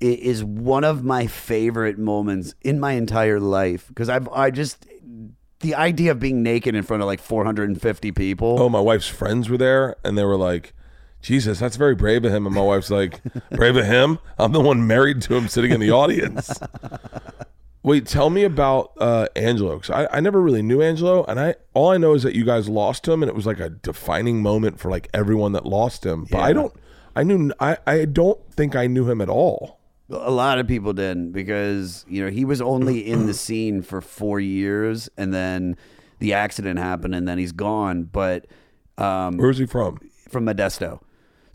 is 0.00 0.42
one 0.42 0.82
of 0.82 1.04
my 1.04 1.26
favorite 1.28 1.98
moments 1.98 2.54
in 2.62 2.80
my 2.80 2.92
entire 2.92 3.38
life 3.38 3.86
because 3.88 4.08
I've 4.08 4.28
I 4.28 4.50
just 4.50 4.84
the 5.60 5.74
idea 5.76 6.10
of 6.10 6.18
being 6.18 6.42
naked 6.42 6.74
in 6.74 6.82
front 6.82 7.02
of 7.02 7.06
like 7.06 7.20
450 7.20 8.12
people. 8.12 8.56
oh, 8.60 8.68
my 8.68 8.80
wife's 8.80 9.06
friends 9.06 9.48
were 9.48 9.56
there, 9.58 9.96
and 10.04 10.18
they 10.18 10.24
were 10.24 10.36
like, 10.36 10.74
"Jesus, 11.20 11.60
that's 11.60 11.76
very 11.76 11.94
brave 11.94 12.24
of 12.24 12.32
him." 12.32 12.46
And 12.46 12.54
my 12.54 12.62
wife's 12.62 12.90
like, 12.90 13.20
"Brave 13.52 13.76
of 13.76 13.86
him? 13.86 14.18
I'm 14.38 14.52
the 14.52 14.60
one 14.60 14.86
married 14.86 15.22
to 15.22 15.36
him, 15.36 15.48
sitting 15.48 15.70
in 15.70 15.80
the 15.80 15.92
audience." 15.92 16.52
Wait, 17.84 18.06
tell 18.06 18.30
me 18.30 18.44
about 18.44 18.92
uh, 18.98 19.26
Angelo. 19.34 19.76
'cause 19.78 19.90
I, 19.90 20.06
I 20.12 20.20
never 20.20 20.40
really 20.40 20.62
knew 20.62 20.80
Angelo, 20.80 21.24
and 21.24 21.40
I 21.40 21.56
all 21.74 21.90
I 21.90 21.96
know 21.98 22.14
is 22.14 22.22
that 22.22 22.34
you 22.36 22.44
guys 22.44 22.68
lost 22.68 23.08
him, 23.08 23.22
and 23.22 23.28
it 23.28 23.34
was 23.34 23.44
like 23.46 23.58
a 23.60 23.70
defining 23.70 24.40
moment 24.40 24.78
for 24.78 24.88
like 24.90 25.08
everyone 25.12 25.52
that 25.52 25.66
lost 25.66 26.06
him. 26.06 26.26
But 26.30 26.38
I 26.38 26.48
Yeah. 26.48 26.52
don't, 26.54 26.74
I 27.16 27.22
knew, 27.24 27.52
I, 27.58 27.78
I 27.86 28.04
don't 28.04 28.38
think 28.52 28.76
I 28.76 28.86
knew 28.86 29.10
him 29.10 29.20
at 29.20 29.28
all. 29.28 29.78
A 30.10 30.30
lot 30.30 30.58
of 30.58 30.68
people 30.68 30.92
didn't 30.92 31.32
because 31.32 32.04
you 32.08 32.22
know 32.24 32.30
he 32.30 32.44
was 32.44 32.60
only 32.60 33.00
in 33.00 33.26
the 33.26 33.34
scene 33.46 33.82
for 33.82 34.00
four 34.00 34.38
years, 34.38 35.08
and 35.16 35.34
then 35.34 35.76
the 36.20 36.34
accident 36.34 36.78
happened, 36.78 37.14
and 37.16 37.26
then 37.26 37.38
he's 37.38 37.52
gone. 37.52 38.04
But 38.04 38.46
um, 38.96 39.38
Where's 39.38 39.58
he 39.58 39.66
from? 39.66 39.98
from 40.28 40.46
Modesto. 40.46 41.00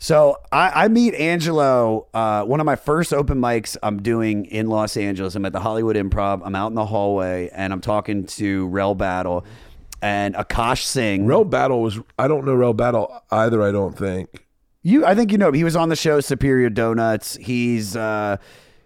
So 0.00 0.36
I, 0.52 0.84
I 0.84 0.88
meet 0.88 1.14
Angelo. 1.14 2.06
Uh, 2.14 2.44
one 2.44 2.60
of 2.60 2.66
my 2.66 2.76
first 2.76 3.12
open 3.12 3.40
mics 3.40 3.76
I'm 3.82 4.00
doing 4.00 4.44
in 4.46 4.68
Los 4.68 4.96
Angeles. 4.96 5.34
I'm 5.34 5.44
at 5.44 5.52
the 5.52 5.60
Hollywood 5.60 5.96
Improv. 5.96 6.40
I'm 6.44 6.54
out 6.54 6.68
in 6.68 6.74
the 6.74 6.86
hallway 6.86 7.50
and 7.52 7.72
I'm 7.72 7.80
talking 7.80 8.24
to 8.26 8.68
Rell 8.68 8.94
Battle 8.94 9.44
and 10.00 10.36
Akash 10.36 10.82
Singh. 10.84 11.26
Rell 11.26 11.44
Battle 11.44 11.82
was. 11.82 11.98
I 12.18 12.28
don't 12.28 12.44
know 12.44 12.54
Rell 12.54 12.74
Battle 12.74 13.22
either. 13.32 13.60
I 13.62 13.72
don't 13.72 13.98
think. 13.98 14.46
You, 14.82 15.04
I 15.04 15.16
think 15.16 15.32
you 15.32 15.38
know. 15.38 15.48
him. 15.48 15.54
He 15.54 15.64
was 15.64 15.74
on 15.74 15.88
the 15.88 15.96
show 15.96 16.20
Superior 16.20 16.70
Donuts. 16.70 17.34
He's 17.36 17.96
uh, 17.96 18.36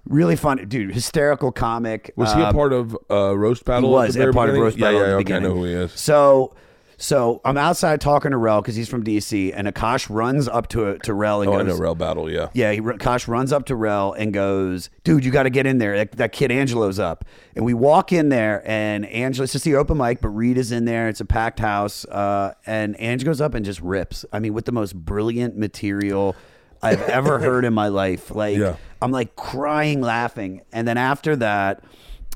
really 0.07 0.37
fun, 0.37 0.67
dude. 0.67 0.95
Hysterical 0.95 1.53
comic. 1.53 2.11
Was 2.17 2.33
he 2.33 2.41
a 2.41 2.45
Uh, 2.47 2.53
part 2.53 2.73
of 2.73 2.97
uh, 3.11 3.37
Roast 3.37 3.67
Battle? 3.67 3.91
He 3.91 3.95
was 4.07 4.17
a 4.17 4.33
part 4.33 4.49
of 4.49 4.55
beginning? 4.55 4.63
roast 4.63 4.79
battle 4.79 5.01
Yeah, 5.01 5.07
yeah, 5.09 5.13
okay, 5.17 5.35
I 5.35 5.39
know 5.41 5.55
who 5.55 5.65
he 5.65 5.75
is. 5.75 5.93
So, 5.93 6.55
so 7.03 7.41
I'm 7.45 7.57
outside 7.59 8.01
talking 8.01 8.31
to 8.31 8.37
Rell 8.37 8.63
because 8.63 8.77
he's 8.77 8.89
from 8.89 9.03
DC, 9.03 9.53
and 9.53 9.67
Akash 9.67 10.09
runs 10.09 10.47
up 10.47 10.69
to 10.69 10.99
to 10.99 11.13
Rell 11.13 11.43
and 11.43 11.51
Oh, 11.51 11.59
goes, 11.59 11.61
I 11.61 11.65
know 11.65 11.77
Rell 11.77 11.97
Battle. 11.97 12.31
Yeah. 12.31 12.49
Yeah, 12.53 12.71
he, 12.71 12.81
Akash 12.81 13.27
runs 13.27 13.53
up 13.53 13.67
to 13.67 13.75
Rell 13.75 14.13
and 14.13 14.33
goes, 14.33 14.89
"Dude, 15.03 15.25
you 15.25 15.33
got 15.33 15.43
to 15.43 15.51
get 15.51 15.67
in 15.67 15.79
there. 15.79 15.97
That, 15.97 16.13
that 16.13 16.33
kid 16.33 16.53
Angelo's 16.53 17.01
up." 17.01 17.25
And 17.57 17.65
we 17.65 17.75
walk 17.75 18.13
in 18.13 18.29
there, 18.29 18.63
and 18.65 19.05
Angelo. 19.07 19.43
It's 19.43 19.53
just 19.53 19.65
the 19.65 19.75
open 19.75 19.97
mic, 19.99 20.21
but 20.21 20.29
Reed 20.29 20.57
is 20.57 20.71
in 20.71 20.85
there. 20.85 21.09
It's 21.09 21.21
a 21.21 21.25
packed 21.25 21.59
house, 21.59 22.05
uh, 22.05 22.55
and 22.67 22.95
Ange 23.01 23.25
goes 23.25 23.41
up 23.41 23.55
and 23.55 23.65
just 23.65 23.81
rips. 23.81 24.25
I 24.33 24.39
mean, 24.39 24.55
with 24.55 24.67
the 24.67 24.73
most 24.73 24.95
brilliant 24.95 25.57
material 25.57 26.37
I've 26.83 27.03
ever 27.03 27.39
heard 27.41 27.65
in 27.65 27.75
my 27.75 27.89
life. 27.89 28.33
Like, 28.33 28.57
Yeah. 28.59 28.77
I'm 29.01 29.11
like 29.11 29.35
crying, 29.35 30.01
laughing, 30.03 30.63
and 30.73 30.87
then 30.87 30.99
after 30.99 31.35
that. 31.37 31.83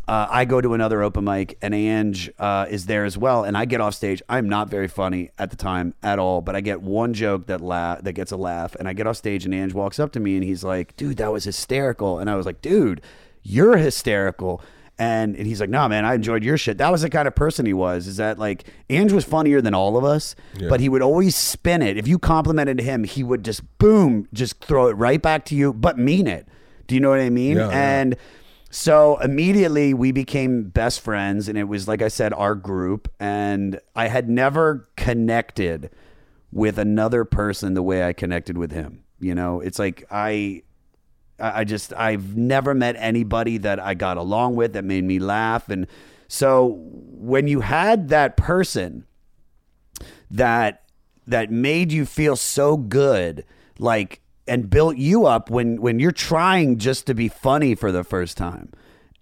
Uh, 0.09 0.27
I 0.31 0.45
go 0.45 0.61
to 0.61 0.73
another 0.75 1.03
open 1.03 1.25
mic 1.25 1.59
and 1.63 1.75
Ange 1.75 2.31
uh, 2.39 2.67
is 2.71 2.87
there 2.87 3.05
as 3.05 3.19
well, 3.19 3.43
and 3.43 3.57
I 3.57 3.65
get 3.65 3.81
off 3.81 3.95
stage. 3.95 4.23
I'm 4.29 4.49
not 4.49 4.71
very 4.71 4.87
funny 4.87 5.31
at 5.37 5.51
the 5.51 5.57
time 5.57 5.95
at 6.01 6.21
all, 6.21 6.41
but 6.43 6.55
I 6.55 6.61
get 6.61 6.81
one 6.81 7.13
joke 7.13 7.47
that 7.49 7.61
la- 7.61 8.01
that 8.01 8.13
gets 8.13 8.31
a 8.31 8.37
laugh, 8.37 8.77
and 8.77 8.87
I 8.87 8.93
get 8.93 9.09
off 9.09 9.17
stage 9.17 9.45
and 9.45 9.53
Ange 9.53 9.75
walks 9.75 9.99
up 9.99 10.13
to 10.13 10.21
me 10.21 10.37
and 10.37 10.45
he's 10.45 10.63
like, 10.63 10.97
"Dude, 10.97 11.17
that 11.17 11.33
was 11.33 11.43
hysterical," 11.43 12.21
and 12.21 12.31
I 12.31 12.37
was 12.37 12.47
like, 12.47 12.63
"Dude, 12.63 13.01
you're 13.43 13.77
hysterical." 13.79 14.63
And, 14.99 15.35
and 15.37 15.47
he's 15.47 15.61
like, 15.61 15.69
"Nah, 15.71 15.89
man, 15.89 16.05
I 16.05 16.15
enjoyed 16.15 16.43
your 16.45 16.57
shit." 16.57 16.79
That 16.79 16.91
was 16.93 17.03
the 17.03 17.11
kind 17.11 17.27
of 17.29 17.35
person 17.35 17.67
he 17.67 17.73
was. 17.75 18.07
Is 18.07 18.17
that 18.19 18.39
like 18.39 18.65
Ange 18.89 19.13
was 19.13 19.25
funnier 19.25 19.61
than 19.61 19.75
all 19.75 19.97
of 19.97 20.05
us, 20.05 20.37
but 20.69 20.79
he 20.81 20.89
would 20.89 21.03
always 21.03 21.35
spin 21.35 21.83
it. 21.83 21.99
If 21.99 22.07
you 22.07 22.19
complimented 22.21 22.81
him, 22.81 23.03
he 23.03 23.25
would 23.25 23.45
just 23.45 23.61
boom, 23.79 24.29
just 24.33 24.63
throw 24.65 24.87
it 24.87 24.93
right 24.93 25.21
back 25.21 25.45
to 25.47 25.57
you, 25.57 25.73
but 25.75 25.99
mean 25.99 26.29
it. 26.29 26.47
Do 26.87 26.95
you 26.95 27.01
know 27.01 27.11
what 27.11 27.19
I 27.21 27.29
mean? 27.29 27.57
Yeah, 27.57 27.69
yeah. 27.71 28.05
So 28.71 29.19
immediately 29.19 29.95
we 29.95 30.13
became 30.13 30.65
best 30.65 31.01
friends, 31.01 31.49
and 31.49 31.57
it 31.57 31.65
was 31.65 31.87
like 31.87 32.03
I 32.03 32.09
said, 32.09 32.33
our 32.33 32.55
group. 32.55 33.11
And 33.21 33.81
I 33.95 34.09
had 34.09 34.29
never 34.29 34.89
connected 34.97 35.91
with 36.53 36.79
another 36.79 37.25
person 37.25 37.75
the 37.75 37.83
way 37.83 38.07
I 38.07 38.13
connected 38.13 38.59
with 38.59 38.73
him. 38.73 39.05
You 39.21 39.35
know, 39.35 39.61
it's 39.61 39.79
like 39.79 40.05
I 40.11 40.63
I 41.39 41.65
just 41.65 41.93
I've 41.93 42.37
never 42.37 42.75
met 42.75 42.97
anybody 42.99 43.59
that 43.59 43.79
I 43.79 43.95
got 43.95 44.17
along 44.17 44.57
with 44.57 44.73
that 44.73 44.85
made 44.85 45.05
me 45.05 45.19
laugh. 45.19 45.69
And 45.69 45.87
so 46.29 46.79
when 46.81 47.47
you 47.47 47.61
had 47.61 48.09
that 48.09 48.37
person 48.37 49.07
that 50.31 50.83
that 51.27 51.51
made 51.51 51.93
you 51.93 52.07
feel 52.07 52.37
so 52.37 52.77
good 52.77 53.45
like 53.79 54.21
and 54.49 54.71
built 54.71 54.97
you 54.97 55.27
up 55.27 55.51
when 55.51 55.81
when 55.81 55.99
you're 55.99 56.13
trying 56.13 56.79
just 56.79 57.07
to 57.07 57.15
be 57.15 57.29
funny 57.29 57.75
for 57.75 57.91
the 57.93 58.05
first 58.05 58.37
time 58.37 58.71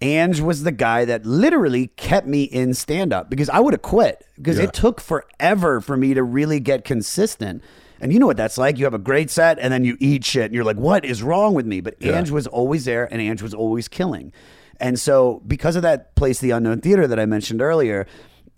Ange 0.00 0.40
was 0.40 0.64
the 0.64 0.72
guy 0.72 1.04
that 1.06 1.24
literally 1.24 1.86
kept 1.96 2.26
me 2.26 2.42
in 2.44 2.74
stand 2.74 3.12
up 3.12 3.30
because 3.30 3.48
I 3.48 3.60
would 3.60 3.72
have 3.72 3.82
quit 3.82 4.26
because 4.36 4.58
Yeah. 4.58 4.64
it 4.64 4.72
took 4.74 5.00
forever 5.00 5.80
for 5.80 5.96
me 5.96 6.12
to 6.14 6.22
really 6.22 6.60
get 6.60 6.84
consistent. 6.84 7.62
And 8.00 8.12
you 8.12 8.18
know 8.18 8.26
what 8.26 8.36
that's 8.36 8.58
like? 8.58 8.76
You 8.76 8.84
have 8.84 8.92
a 8.92 8.98
great 8.98 9.30
set 9.30 9.58
and 9.58 9.72
then 9.72 9.84
you 9.84 9.96
eat 10.00 10.24
shit 10.24 10.46
and 10.46 10.54
you're 10.54 10.64
like, 10.64 10.76
what 10.76 11.04
is 11.06 11.22
wrong 11.22 11.54
with 11.54 11.64
me? 11.64 11.80
But 11.80 11.94
Ange 12.02 12.30
was 12.30 12.46
always 12.46 12.84
there 12.84 13.08
and 13.10 13.22
Ange 13.22 13.40
was 13.40 13.54
always 13.54 13.88
killing. 13.88 14.32
And 14.78 14.98
so 14.98 15.40
because 15.46 15.74
of 15.76 15.82
that 15.82 16.14
place, 16.16 16.38
the 16.40 16.50
Unknown 16.50 16.80
Theater 16.80 17.06
that 17.06 17.18
I 17.20 17.24
mentioned 17.24 17.62
earlier, 17.62 18.06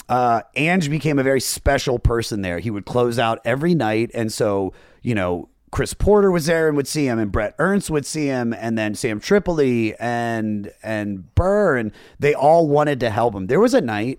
uh, 0.08 0.40
Ange 0.56 0.88
became 0.90 1.18
a 1.18 1.22
very 1.22 1.40
special 1.40 1.98
person 2.00 2.40
there. 2.40 2.58
He 2.58 2.70
would 2.70 2.86
close 2.86 3.18
out 3.20 3.38
every 3.44 3.74
night. 3.74 4.10
And 4.14 4.32
so, 4.32 4.72
you 5.02 5.14
know, 5.14 5.48
Chris 5.76 5.92
Porter 5.92 6.30
was 6.30 6.46
there 6.46 6.68
and 6.68 6.76
would 6.78 6.88
see 6.88 7.04
him, 7.04 7.18
and 7.18 7.30
Brett 7.30 7.54
Ernst 7.58 7.90
would 7.90 8.06
see 8.06 8.24
him, 8.28 8.54
and 8.54 8.78
then 8.78 8.94
Sam 8.94 9.20
Tripoli 9.20 9.94
and 10.00 10.72
and 10.82 11.34
Burr, 11.34 11.76
and 11.76 11.92
they 12.18 12.32
all 12.32 12.66
wanted 12.66 12.98
to 13.00 13.10
help 13.10 13.34
him. 13.34 13.46
There 13.46 13.60
was 13.60 13.74
a 13.74 13.82
night 13.82 14.18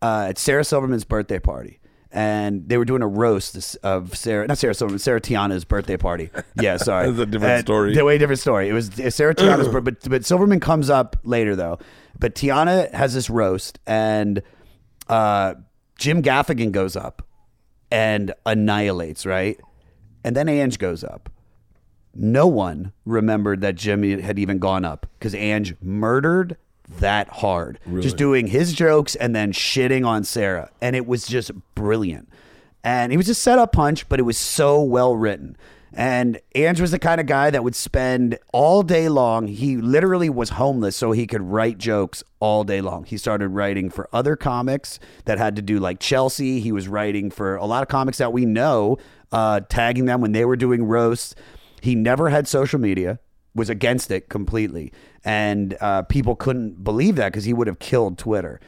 uh, 0.00 0.28
at 0.30 0.38
Sarah 0.38 0.64
Silverman's 0.64 1.04
birthday 1.04 1.38
party, 1.38 1.80
and 2.10 2.66
they 2.66 2.78
were 2.78 2.86
doing 2.86 3.02
a 3.02 3.06
roast 3.06 3.76
of 3.82 4.16
Sarah, 4.16 4.46
not 4.46 4.56
Sarah 4.56 4.72
Silverman, 4.72 5.00
Sarah 5.00 5.20
Tiana's 5.20 5.66
birthday 5.66 5.98
party. 5.98 6.30
Yeah, 6.58 6.76
sorry, 6.78 7.08
That's 7.10 7.18
a 7.18 7.26
different 7.26 7.52
Uh, 7.58 7.60
story. 7.60 8.02
Way 8.02 8.16
different 8.16 8.40
story. 8.40 8.70
It 8.70 8.72
was 8.72 8.86
Sarah 9.14 9.34
Tiana's 9.34 9.68
birthday, 9.68 9.90
but 9.90 10.08
but 10.08 10.24
Silverman 10.24 10.60
comes 10.60 10.88
up 10.88 11.14
later 11.24 11.54
though. 11.54 11.78
But 12.18 12.34
Tiana 12.34 12.90
has 12.94 13.12
this 13.12 13.28
roast, 13.28 13.80
and 13.86 14.40
uh, 15.10 15.56
Jim 15.98 16.22
Gaffigan 16.22 16.72
goes 16.72 16.96
up 16.96 17.20
and 17.90 18.32
annihilates, 18.46 19.26
right? 19.26 19.60
And 20.24 20.34
then 20.34 20.48
Ange 20.48 20.78
goes 20.78 21.04
up. 21.04 21.30
No 22.14 22.46
one 22.46 22.92
remembered 23.04 23.60
that 23.60 23.74
Jimmy 23.74 24.20
had 24.20 24.38
even 24.38 24.58
gone 24.58 24.84
up 24.84 25.06
because 25.18 25.34
Ange 25.34 25.74
murdered 25.82 26.56
that 26.98 27.28
hard. 27.28 27.78
Just 28.00 28.16
doing 28.16 28.46
his 28.46 28.72
jokes 28.72 29.14
and 29.14 29.34
then 29.34 29.52
shitting 29.52 30.06
on 30.06 30.24
Sarah. 30.24 30.70
And 30.80 30.96
it 30.96 31.06
was 31.06 31.26
just 31.26 31.50
brilliant. 31.74 32.28
And 32.82 33.12
it 33.12 33.16
was 33.16 33.28
a 33.28 33.34
setup 33.34 33.72
punch, 33.72 34.08
but 34.08 34.20
it 34.20 34.24
was 34.24 34.38
so 34.38 34.82
well 34.82 35.16
written. 35.16 35.56
And 35.96 36.40
Ange 36.56 36.80
was 36.80 36.90
the 36.90 36.98
kind 36.98 37.20
of 37.20 37.26
guy 37.26 37.50
that 37.50 37.62
would 37.62 37.76
spend 37.76 38.36
all 38.52 38.82
day 38.82 39.08
long. 39.08 39.46
He 39.46 39.76
literally 39.76 40.28
was 40.28 40.50
homeless 40.50 40.96
so 40.96 41.12
he 41.12 41.26
could 41.26 41.42
write 41.42 41.78
jokes 41.78 42.24
all 42.40 42.64
day 42.64 42.80
long. 42.80 43.04
He 43.04 43.16
started 43.16 43.48
writing 43.48 43.90
for 43.90 44.08
other 44.12 44.34
comics 44.34 44.98
that 45.24 45.38
had 45.38 45.54
to 45.56 45.62
do 45.62 45.78
like 45.78 46.00
Chelsea. 46.00 46.58
He 46.60 46.72
was 46.72 46.88
writing 46.88 47.30
for 47.30 47.56
a 47.56 47.64
lot 47.64 47.82
of 47.82 47.88
comics 47.88 48.18
that 48.18 48.32
we 48.32 48.44
know, 48.44 48.98
uh, 49.32 49.60
tagging 49.68 50.04
them 50.06 50.20
when 50.20 50.32
they 50.32 50.44
were 50.44 50.56
doing 50.56 50.84
roasts. 50.84 51.34
He 51.80 51.94
never 51.94 52.30
had 52.30 52.48
social 52.48 52.78
media, 52.78 53.18
was 53.54 53.68
against 53.68 54.10
it 54.10 54.28
completely. 54.28 54.92
And 55.24 55.76
uh, 55.80 56.02
people 56.02 56.36
couldn't 56.36 56.82
believe 56.82 57.16
that 57.16 57.32
because 57.32 57.44
he 57.44 57.52
would 57.52 57.66
have 57.66 57.78
killed 57.78 58.18
Twitter 58.18 58.60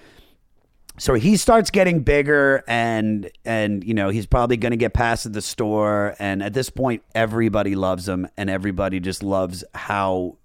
so 0.98 1.14
he 1.14 1.36
starts 1.36 1.70
getting 1.70 2.00
bigger 2.00 2.64
and 2.66 3.30
and 3.44 3.84
you 3.84 3.94
know 3.94 4.08
he's 4.08 4.26
probably 4.26 4.56
going 4.56 4.70
to 4.70 4.76
get 4.76 4.94
past 4.94 5.26
at 5.26 5.32
the 5.32 5.42
store 5.42 6.14
and 6.18 6.42
at 6.42 6.54
this 6.54 6.70
point 6.70 7.02
everybody 7.14 7.74
loves 7.74 8.08
him 8.08 8.26
and 8.36 8.48
everybody 8.48 9.00
just 9.00 9.22
loves 9.22 9.62
how 9.74 10.36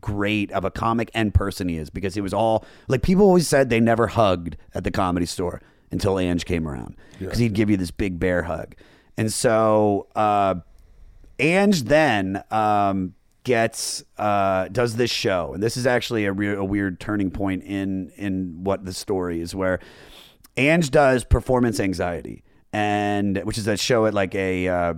great 0.00 0.50
of 0.52 0.64
a 0.64 0.70
comic 0.70 1.10
and 1.14 1.32
person 1.32 1.68
he 1.68 1.76
is 1.76 1.90
because 1.90 2.16
it 2.16 2.20
was 2.20 2.34
all 2.34 2.64
like 2.88 3.02
people 3.02 3.24
always 3.24 3.48
said 3.48 3.70
they 3.70 3.80
never 3.80 4.08
hugged 4.08 4.56
at 4.74 4.84
the 4.84 4.90
comedy 4.90 5.26
store 5.26 5.60
until 5.90 6.18
Ange 6.18 6.44
came 6.44 6.66
around 6.66 6.96
because 7.18 7.38
he'd 7.38 7.54
give 7.54 7.70
you 7.70 7.76
this 7.76 7.90
big 7.90 8.18
bear 8.18 8.42
hug. 8.42 8.74
And 9.16 9.32
so 9.32 10.08
uh, 10.14 10.56
Ange 11.38 11.82
then 11.84 12.42
um, 12.50 13.14
gets 13.44 14.04
uh, 14.18 14.68
does 14.68 14.96
this 14.96 15.10
show, 15.10 15.54
and 15.54 15.62
this 15.62 15.76
is 15.76 15.86
actually 15.86 16.26
a, 16.26 16.32
re- 16.32 16.54
a 16.54 16.64
weird 16.64 17.00
turning 17.00 17.30
point 17.30 17.62
in 17.64 18.10
in 18.16 18.64
what 18.64 18.84
the 18.84 18.92
story 18.92 19.40
is, 19.40 19.54
where 19.54 19.80
Ange 20.56 20.90
does 20.90 21.24
performance 21.24 21.80
anxiety, 21.80 22.44
and 22.72 23.38
which 23.44 23.58
is 23.58 23.66
a 23.66 23.76
show 23.76 24.06
at 24.06 24.14
like 24.14 24.34
a 24.34 24.68
uh, 24.68 24.94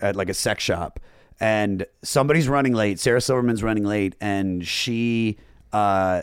at 0.00 0.16
like 0.16 0.28
a 0.28 0.34
sex 0.34 0.62
shop, 0.62 1.00
and 1.38 1.86
somebody's 2.02 2.48
running 2.48 2.72
late. 2.72 2.98
Sarah 2.98 3.20
Silverman's 3.20 3.62
running 3.62 3.84
late, 3.84 4.14
and 4.20 4.66
she. 4.66 5.38
Uh, 5.72 6.22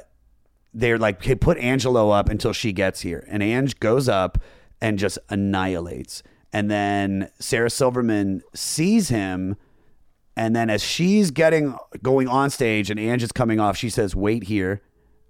they're 0.73 0.99
like, 0.99 1.23
hey, 1.23 1.33
put 1.33 1.57
Angelo 1.57 2.11
up 2.11 2.29
until 2.29 2.53
she 2.53 2.71
gets 2.71 3.01
here. 3.01 3.25
And 3.29 3.41
Ange 3.41 3.79
goes 3.79 4.07
up 4.07 4.37
and 4.79 4.99
just 4.99 5.17
annihilates. 5.29 6.21
And 6.53 6.71
then 6.71 7.29
Sarah 7.39 7.69
Silverman 7.69 8.41
sees 8.53 9.09
him. 9.09 9.57
And 10.35 10.55
then 10.55 10.69
as 10.69 10.83
she's 10.83 11.31
getting 11.31 11.75
going 12.01 12.27
on 12.27 12.49
stage 12.49 12.89
and 12.89 12.99
Ange 12.99 13.23
is 13.23 13.31
coming 13.31 13.59
off, 13.59 13.75
she 13.77 13.89
says, 13.89 14.15
Wait 14.15 14.43
here. 14.43 14.81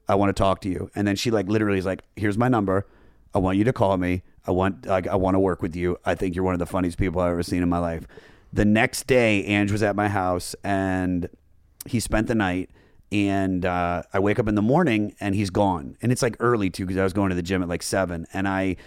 I 0.10 0.16
want 0.16 0.30
to 0.30 0.40
talk 0.42 0.62
to 0.62 0.70
you. 0.70 0.90
And 0.96 1.08
then 1.08 1.16
she 1.16 1.32
like 1.32 1.48
literally 1.48 1.80
is 1.80 1.86
like, 1.86 2.02
Here's 2.16 2.38
my 2.38 2.48
number. 2.48 2.86
I 3.34 3.40
want 3.40 3.58
you 3.58 3.64
to 3.66 3.74
call 3.74 3.98
me. 3.98 4.24
I 4.46 4.52
want 4.52 4.86
like 4.86 5.08
I 5.08 5.16
want 5.16 5.36
to 5.36 5.40
work 5.40 5.62
with 5.62 5.76
you. 5.76 5.98
I 6.06 6.16
think 6.16 6.36
you're 6.36 6.46
one 6.46 6.54
of 6.54 6.60
the 6.60 6.66
funniest 6.66 6.98
people 6.98 7.22
I've 7.22 7.32
ever 7.32 7.44
seen 7.44 7.62
in 7.62 7.70
my 7.70 7.80
life. 7.80 8.08
The 8.54 8.66
next 8.66 9.08
day, 9.08 9.44
Ange 9.44 9.72
was 9.72 9.84
at 9.84 9.96
my 9.96 10.08
house 10.08 10.56
and 10.64 11.30
he 11.86 12.00
spent 12.00 12.28
the 12.28 12.36
night 12.36 12.70
and 13.12 13.66
uh, 13.66 14.04
I 14.14 14.20
wake 14.20 14.40
up 14.40 14.48
in 14.48 14.56
the 14.56 14.62
morning 14.62 15.16
and 15.20 15.36
he's 15.36 15.50
gone. 15.50 15.98
And 16.02 16.12
it's 16.12 16.22
like 16.22 16.36
early 16.40 16.70
too 16.70 16.86
because 16.86 17.00
I 17.00 17.04
was 17.04 17.14
going 17.14 17.30
to 17.30 17.36
the 17.36 17.42
gym 17.42 17.62
at 17.62 17.70
like 17.70 17.84
seven. 17.84 18.26
And 18.34 18.48
I 18.48 18.78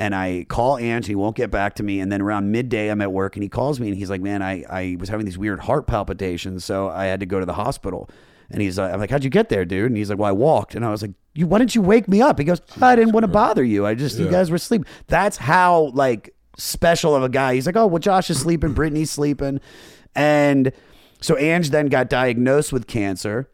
and 0.00 0.14
I 0.14 0.46
call 0.48 0.78
Ange, 0.78 1.06
he 1.06 1.14
won't 1.14 1.36
get 1.36 1.50
back 1.50 1.74
to 1.74 1.82
me. 1.82 2.00
And 2.00 2.10
then 2.10 2.22
around 2.22 2.50
midday, 2.50 2.88
I'm 2.88 3.02
at 3.02 3.12
work 3.12 3.36
and 3.36 3.42
he 3.42 3.50
calls 3.50 3.78
me 3.78 3.88
and 3.88 3.96
he's 3.96 4.08
like, 4.08 4.22
"Man, 4.22 4.40
I 4.40 4.64
I 4.68 4.96
was 4.98 5.10
having 5.10 5.26
these 5.26 5.36
weird 5.36 5.60
heart 5.60 5.86
palpitations, 5.86 6.64
so 6.64 6.88
I 6.88 7.04
had 7.04 7.20
to 7.20 7.26
go 7.26 7.38
to 7.38 7.44
the 7.44 7.52
hospital." 7.52 8.08
And 8.50 8.62
he's 8.62 8.78
like, 8.78 8.94
"I'm 8.94 8.98
like, 8.98 9.10
how'd 9.10 9.24
you 9.24 9.30
get 9.30 9.50
there, 9.50 9.66
dude?" 9.66 9.90
And 9.90 9.98
he's 9.98 10.08
like, 10.08 10.18
"Well, 10.18 10.30
I 10.30 10.32
walked." 10.32 10.74
And 10.74 10.86
I 10.86 10.90
was 10.90 11.02
like, 11.02 11.12
"You, 11.34 11.46
why 11.46 11.58
didn't 11.58 11.74
you 11.74 11.82
wake 11.82 12.08
me 12.08 12.22
up?" 12.22 12.38
He 12.38 12.46
goes, 12.46 12.62
"I 12.80 12.96
didn't 12.96 13.12
want 13.12 13.24
to 13.24 13.28
bother 13.28 13.62
you. 13.62 13.84
I 13.84 13.94
just 13.94 14.18
you 14.18 14.30
guys 14.30 14.48
were 14.50 14.56
asleep." 14.56 14.86
That's 15.06 15.36
how 15.36 15.90
like 15.92 16.34
special 16.56 17.14
of 17.14 17.22
a 17.22 17.28
guy. 17.28 17.54
He's 17.54 17.66
like, 17.66 17.76
"Oh, 17.76 17.86
well, 17.86 17.98
Josh 17.98 18.30
is 18.30 18.40
sleeping, 18.40 18.72
Brittany's 18.72 19.10
sleeping," 19.10 19.60
and 20.14 20.72
so 21.20 21.36
Ange 21.36 21.68
then 21.68 21.88
got 21.88 22.08
diagnosed 22.08 22.72
with 22.72 22.86
cancer. 22.86 23.50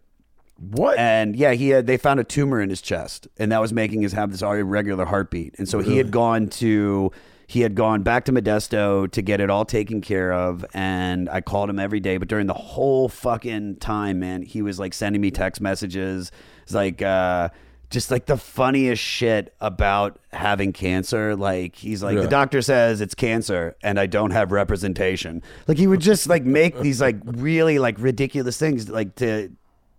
What? 0.59 0.99
And 0.99 1.37
yeah, 1.37 1.53
he 1.53 1.69
had 1.71 1.87
they 1.87 1.97
found 1.99 2.19
a 2.21 2.25
tumor 2.25 2.61
in 2.63 2.71
his 2.71 2.81
chest, 2.81 3.29
and 3.39 3.53
that 3.53 3.61
was 3.61 3.73
making 3.73 4.03
his 4.03 4.13
have 4.13 4.31
this 4.33 4.43
irregular 4.43 5.05
heartbeat. 5.05 5.55
And 5.59 5.69
so 5.69 5.81
he 5.81 5.99
had 5.99 6.11
gone 6.11 6.49
to 6.49 7.13
he 7.47 7.61
had 7.61 7.75
gone 7.75 8.03
back 8.03 8.25
to 8.25 8.33
Modesto 8.33 9.11
to 9.13 9.23
get 9.23 9.41
it 9.41 9.51
all 9.51 9.65
taken 9.65 10.01
care 10.01 10.33
of. 10.33 10.65
And 10.75 11.29
I 11.29 11.41
called 11.43 11.71
him 11.71 11.79
every 11.79 12.01
day, 12.01 12.17
but 12.17 12.27
during 12.29 12.47
the 12.49 12.55
whole 12.55 13.09
fucking 13.09 13.77
time, 13.77 14.19
man, 14.19 14.43
he 14.43 14.63
was 14.63 14.81
like 14.81 14.95
sending 14.95 15.21
me 15.21 15.31
text 15.31 15.61
messages. 15.61 16.33
It's 16.63 16.75
like 16.75 17.03
uh 17.03 17.51
just 17.89 18.11
like 18.11 18.27
the 18.27 18.37
funniest 18.37 19.01
shit 19.01 19.55
about 19.61 20.19
having 20.33 20.73
cancer. 20.73 21.37
Like 21.37 21.77
he's 21.77 22.03
like, 22.03 22.17
Yeah. 22.17 22.23
the 22.23 22.29
doctor 22.29 22.61
says 22.63 23.01
it's 23.01 23.15
cancer 23.15 23.77
and 23.83 24.01
I 24.01 24.07
don't 24.07 24.33
have 24.33 24.51
representation. 24.51 25.41
Like 25.69 25.79
he 25.79 25.87
would 25.87 26.01
just 26.01 26.27
like 26.29 26.45
make 26.45 26.81
these 26.81 27.01
like 27.01 27.17
really 27.25 27.79
like 27.79 27.97
ridiculous 27.99 28.59
things 28.59 28.89
like 28.89 29.15
to 29.17 29.51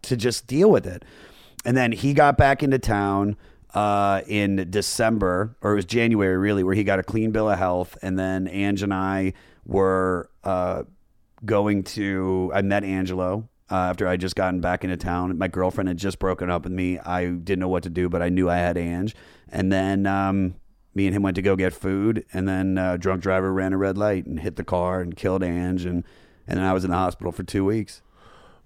to 0.07 0.17
just 0.17 0.47
deal 0.47 0.69
with 0.69 0.85
it. 0.85 1.03
And 1.65 1.75
then 1.75 1.91
he 1.91 2.13
got 2.13 2.37
back 2.37 2.63
into 2.63 2.79
town 2.79 3.37
uh, 3.73 4.21
in 4.27 4.67
December, 4.69 5.55
or 5.61 5.73
it 5.73 5.75
was 5.75 5.85
January 5.85 6.37
really, 6.37 6.63
where 6.63 6.75
he 6.75 6.83
got 6.83 6.99
a 6.99 7.03
clean 7.03 7.31
bill 7.31 7.49
of 7.49 7.57
health. 7.57 7.97
And 8.01 8.17
then 8.17 8.47
Ange 8.47 8.83
and 8.83 8.93
I 8.93 9.33
were 9.65 10.29
uh, 10.43 10.83
going 11.45 11.83
to, 11.83 12.51
I 12.53 12.61
met 12.61 12.83
Angelo. 12.83 13.49
Uh, 13.69 13.75
after 13.75 14.07
I 14.07 14.15
just 14.15 14.37
gotten 14.37 14.61
back 14.61 14.85
into 14.85 14.95
town, 14.95 15.37
my 15.37 15.49
girlfriend 15.49 15.89
had 15.89 15.97
just 15.97 16.19
broken 16.19 16.49
up 16.49 16.63
with 16.63 16.71
me. 16.71 16.99
I 16.99 17.25
didn't 17.25 17.59
know 17.59 17.67
what 17.67 17.83
to 17.83 17.89
do, 17.89 18.07
but 18.07 18.21
I 18.21 18.29
knew 18.29 18.49
I 18.49 18.55
had 18.55 18.77
Ange. 18.77 19.13
And 19.49 19.71
then 19.71 20.05
um, 20.05 20.55
me 20.97 21.05
and 21.05 21.15
him 21.15 21.21
went 21.21 21.35
to 21.35 21.41
go 21.41 21.55
get 21.55 21.73
food, 21.73 22.25
and 22.33 22.47
then 22.47 22.77
uh, 22.77 22.97
drunk 22.97 23.21
driver 23.21 23.53
ran 23.53 23.73
a 23.73 23.77
red 23.77 23.97
light 23.97 24.25
and 24.25 24.39
hit 24.39 24.55
the 24.55 24.63
car 24.63 24.99
and 24.99 25.15
killed 25.15 25.43
Ange, 25.43 25.85
and 25.85 26.03
and 26.47 26.57
then 26.57 26.65
I 26.65 26.73
was 26.73 26.85
in 26.85 26.91
the 26.91 26.97
hospital 26.97 27.31
for 27.31 27.43
two 27.43 27.65
weeks. 27.65 28.01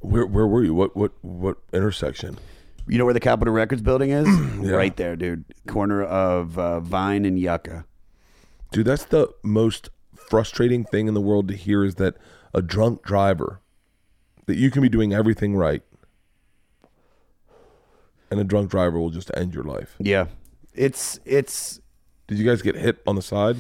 Where 0.02 0.26
where 0.26 0.48
were 0.48 0.64
you? 0.64 0.74
What 0.74 0.96
what 0.96 1.12
what 1.22 1.58
intersection? 1.74 2.38
You 2.88 2.98
know 2.98 3.06
where 3.06 3.14
the 3.14 3.20
Capitol 3.20 3.54
Records 3.54 3.82
building 3.82 4.12
is? 4.12 4.28
yeah. 4.62 4.72
Right 4.72 4.96
there, 4.98 5.16
dude. 5.16 5.46
Corner 5.68 6.04
of 6.04 6.58
uh, 6.58 6.80
Vine 6.80 7.26
and 7.26 7.40
Yucca. 7.40 7.86
Dude, 8.72 8.88
that's 8.88 9.06
the 9.06 9.30
most 9.44 9.90
frustrating 10.16 10.84
thing 10.84 11.08
in 11.08 11.14
the 11.14 11.22
world 11.22 11.48
to 11.50 11.56
hear 11.56 11.84
is 11.84 11.96
that 11.96 12.16
a 12.54 12.62
drunk 12.62 13.04
driver 13.04 13.62
that 14.46 14.56
you 14.56 14.72
can 14.72 14.82
be 14.82 14.90
doing 14.90 15.14
everything 15.14 15.56
right 15.56 15.84
and 18.32 18.40
a 18.40 18.44
drunk 18.44 18.72
driver 18.72 19.00
will 19.00 19.10
just 19.10 19.30
end 19.36 19.54
your 19.54 19.66
life. 19.66 19.96
Yeah, 20.00 20.28
it's 20.74 21.20
it's. 21.26 21.80
Did 22.28 22.40
you 22.40 22.46
guys 22.46 22.62
get 22.62 22.76
hit 22.76 23.00
on 23.06 23.16
the 23.16 23.22
side? 23.22 23.58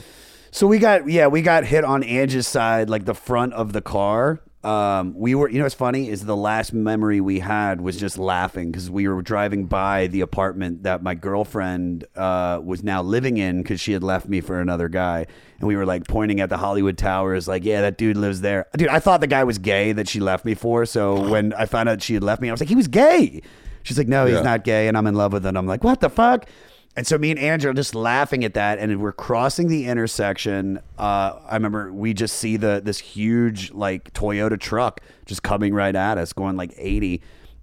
So 0.49 0.65
we 0.65 0.79
got 0.79 1.07
yeah 1.07 1.27
we 1.27 1.41
got 1.41 1.65
hit 1.65 1.83
on 1.83 2.03
Angie's 2.03 2.47
side, 2.47 2.89
like 2.89 3.05
the 3.05 3.13
front 3.13 3.53
of 3.53 3.73
the 3.73 3.81
car. 3.81 4.41
Um, 4.63 5.15
we 5.15 5.33
were 5.33 5.49
you 5.49 5.57
know 5.57 5.65
what's 5.65 5.73
funny 5.73 6.07
is 6.07 6.23
the 6.25 6.35
last 6.35 6.71
memory 6.71 7.19
we 7.19 7.39
had 7.39 7.81
was 7.81 7.97
just 7.97 8.19
laughing 8.19 8.71
because 8.71 8.91
we 8.91 9.07
were 9.07 9.23
driving 9.23 9.65
by 9.65 10.05
the 10.05 10.21
apartment 10.21 10.83
that 10.83 11.01
my 11.01 11.15
girlfriend 11.15 12.03
uh, 12.15 12.61
was 12.63 12.83
now 12.83 13.01
living 13.01 13.37
in 13.37 13.63
because 13.63 13.81
she 13.81 13.91
had 13.91 14.03
left 14.03 14.29
me 14.29 14.39
for 14.39 14.59
another 14.61 14.87
guy, 14.87 15.25
and 15.59 15.67
we 15.67 15.75
were 15.75 15.85
like 15.87 16.07
pointing 16.07 16.41
at 16.41 16.49
the 16.49 16.57
Hollywood 16.57 16.95
Towers, 16.95 17.47
like 17.47 17.65
yeah 17.65 17.81
that 17.81 17.97
dude 17.97 18.17
lives 18.17 18.41
there. 18.41 18.67
Dude, 18.77 18.89
I 18.89 18.99
thought 18.99 19.19
the 19.21 19.25
guy 19.27 19.43
was 19.43 19.57
gay 19.57 19.93
that 19.93 20.07
she 20.07 20.19
left 20.19 20.45
me 20.45 20.53
for. 20.53 20.85
So 20.85 21.27
when 21.31 21.53
I 21.53 21.65
found 21.65 21.89
out 21.89 22.03
she 22.03 22.13
had 22.13 22.21
left 22.23 22.39
me, 22.39 22.49
I 22.49 22.51
was 22.51 22.59
like 22.61 22.69
he 22.69 22.75
was 22.75 22.87
gay. 22.87 23.41
She's 23.81 23.97
like 23.97 24.07
no 24.07 24.27
he's 24.27 24.35
Yeah. 24.35 24.41
not 24.43 24.63
gay, 24.63 24.87
and 24.87 24.95
I'm 24.95 25.07
in 25.07 25.15
love 25.15 25.33
with 25.33 25.43
him. 25.43 25.57
I'm 25.57 25.65
like 25.65 25.83
what 25.83 26.01
the 26.01 26.09
fuck. 26.09 26.45
And 26.93 27.07
so 27.07 27.17
me 27.17 27.31
and 27.31 27.39
Andrew 27.39 27.71
are 27.71 27.73
just 27.73 27.95
laughing 27.95 28.43
at 28.43 28.53
that, 28.55 28.77
and 28.77 29.01
we're 29.01 29.13
crossing 29.13 29.69
the 29.69 29.87
intersection. 29.87 30.77
Uh, 30.99 31.39
I 31.47 31.53
remember 31.53 31.93
we 31.93 32.13
just 32.13 32.35
see 32.35 32.57
the 32.57 32.81
this 32.83 32.99
huge 32.99 33.71
like 33.71 34.11
Toyota 34.11 34.59
truck 34.59 34.99
just 35.25 35.41
coming 35.41 35.73
right 35.73 35.95
at 35.95 36.17
us, 36.17 36.33
going 36.33 36.57
like 36.57 36.73
eighty, 36.77 37.21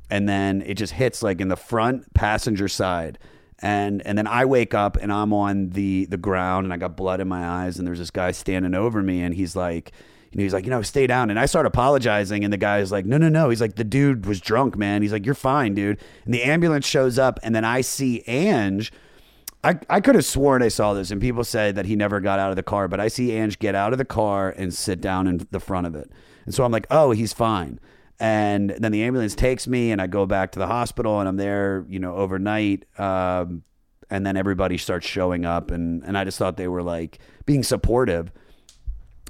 and 0.08 0.26
then 0.26 0.62
it 0.62 0.74
just 0.74 0.94
hits 0.94 1.22
like 1.22 1.42
in 1.42 1.48
the 1.48 1.56
front 1.56 2.14
passenger 2.14 2.68
side, 2.68 3.18
and 3.58 4.00
and 4.06 4.16
then 4.16 4.26
I 4.26 4.46
wake 4.46 4.72
up 4.72 4.96
and 4.96 5.12
I'm 5.12 5.34
on 5.34 5.70
the 5.70 6.06
the 6.06 6.16
ground 6.16 6.64
and 6.64 6.72
I 6.72 6.78
got 6.78 6.96
blood 6.96 7.20
in 7.20 7.28
my 7.28 7.46
eyes, 7.46 7.78
and 7.78 7.86
there's 7.86 7.98
this 7.98 8.10
guy 8.10 8.30
standing 8.30 8.74
over 8.74 9.02
me, 9.02 9.20
and 9.22 9.34
he's 9.34 9.54
like. 9.54 9.92
You 10.30 10.36
know, 10.36 10.42
he's 10.42 10.52
like, 10.52 10.64
you 10.64 10.70
know, 10.70 10.82
stay 10.82 11.06
down. 11.06 11.30
And 11.30 11.38
I 11.40 11.46
start 11.46 11.64
apologizing, 11.64 12.44
and 12.44 12.52
the 12.52 12.58
guy's 12.58 12.92
like, 12.92 13.06
no, 13.06 13.16
no, 13.16 13.30
no. 13.30 13.48
He's 13.48 13.62
like, 13.62 13.76
the 13.76 13.82
dude 13.82 14.26
was 14.26 14.42
drunk, 14.42 14.76
man. 14.76 15.00
He's 15.00 15.10
like, 15.10 15.24
you're 15.24 15.34
fine, 15.34 15.72
dude. 15.72 15.98
And 16.26 16.34
the 16.34 16.42
ambulance 16.42 16.84
shows 16.84 17.18
up, 17.18 17.40
and 17.42 17.56
then 17.56 17.64
I 17.64 17.80
see 17.80 18.22
Ange. 18.26 18.92
I, 19.64 19.78
I 19.90 20.00
could 20.00 20.14
have 20.14 20.24
sworn 20.24 20.62
I 20.62 20.68
saw 20.68 20.94
this, 20.94 21.10
and 21.10 21.20
people 21.20 21.42
said 21.42 21.74
that 21.74 21.86
he 21.86 21.96
never 21.96 22.20
got 22.20 22.38
out 22.38 22.50
of 22.50 22.56
the 22.56 22.62
car, 22.62 22.86
but 22.86 23.00
I 23.00 23.08
see 23.08 23.32
Ange 23.32 23.58
get 23.58 23.74
out 23.74 23.92
of 23.92 23.98
the 23.98 24.04
car 24.04 24.54
and 24.56 24.72
sit 24.72 25.00
down 25.00 25.26
in 25.26 25.46
the 25.50 25.60
front 25.60 25.86
of 25.86 25.94
it. 25.94 26.10
And 26.46 26.54
so 26.54 26.64
I'm 26.64 26.70
like, 26.70 26.86
oh, 26.90 27.10
he's 27.10 27.32
fine. 27.32 27.80
And 28.20 28.70
then 28.70 28.92
the 28.92 29.02
ambulance 29.02 29.34
takes 29.34 29.66
me, 29.66 29.90
and 29.90 30.00
I 30.00 30.06
go 30.06 30.26
back 30.26 30.52
to 30.52 30.58
the 30.58 30.66
hospital, 30.66 31.18
and 31.20 31.28
I'm 31.28 31.36
there, 31.36 31.84
you 31.88 31.98
know, 31.98 32.14
overnight. 32.14 32.84
Um, 32.98 33.62
and 34.10 34.24
then 34.24 34.36
everybody 34.36 34.78
starts 34.78 35.06
showing 35.06 35.44
up, 35.44 35.70
and, 35.70 36.02
and 36.04 36.16
I 36.16 36.24
just 36.24 36.38
thought 36.38 36.56
they 36.56 36.68
were 36.68 36.82
like 36.82 37.18
being 37.44 37.62
supportive. 37.62 38.32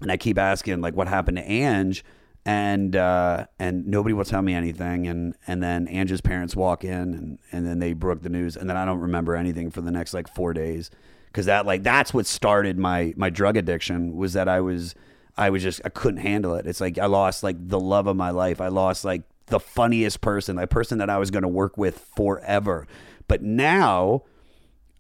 And 0.00 0.12
I 0.12 0.16
keep 0.16 0.38
asking, 0.38 0.80
like, 0.80 0.94
what 0.94 1.08
happened 1.08 1.38
to 1.38 1.42
Ange? 1.42 2.04
And 2.44 2.96
uh, 2.96 3.46
and 3.58 3.86
nobody 3.86 4.14
will 4.14 4.24
tell 4.24 4.42
me 4.42 4.54
anything. 4.54 5.06
And 5.06 5.34
and 5.46 5.62
then 5.62 5.86
Ange's 5.88 6.20
parents 6.20 6.56
walk 6.56 6.84
in, 6.84 7.14
and 7.14 7.38
and 7.52 7.66
then 7.66 7.78
they 7.78 7.92
broke 7.92 8.22
the 8.22 8.28
news, 8.28 8.56
and 8.56 8.68
then 8.68 8.76
I 8.76 8.84
don't 8.84 9.00
remember 9.00 9.36
anything 9.36 9.70
for 9.70 9.80
the 9.80 9.90
next 9.90 10.14
like 10.14 10.32
four 10.34 10.52
days, 10.52 10.90
because 11.26 11.46
that 11.46 11.66
like 11.66 11.82
that's 11.82 12.14
what 12.14 12.26
started 12.26 12.78
my 12.78 13.12
my 13.16 13.30
drug 13.30 13.56
addiction 13.56 14.16
was 14.16 14.32
that 14.32 14.48
I 14.48 14.60
was 14.60 14.94
I 15.36 15.50
was 15.50 15.62
just 15.62 15.80
I 15.84 15.88
couldn't 15.88 16.20
handle 16.20 16.54
it. 16.54 16.66
It's 16.66 16.80
like 16.80 16.98
I 16.98 17.06
lost 17.06 17.42
like 17.42 17.56
the 17.68 17.80
love 17.80 18.06
of 18.06 18.16
my 18.16 18.30
life. 18.30 18.60
I 18.60 18.68
lost 18.68 19.04
like 19.04 19.22
the 19.46 19.60
funniest 19.60 20.20
person, 20.20 20.56
the 20.56 20.66
person 20.66 20.98
that 20.98 21.08
I 21.08 21.18
was 21.18 21.30
going 21.30 21.42
to 21.42 21.48
work 21.48 21.78
with 21.78 21.98
forever. 22.16 22.86
But 23.28 23.42
now 23.42 24.24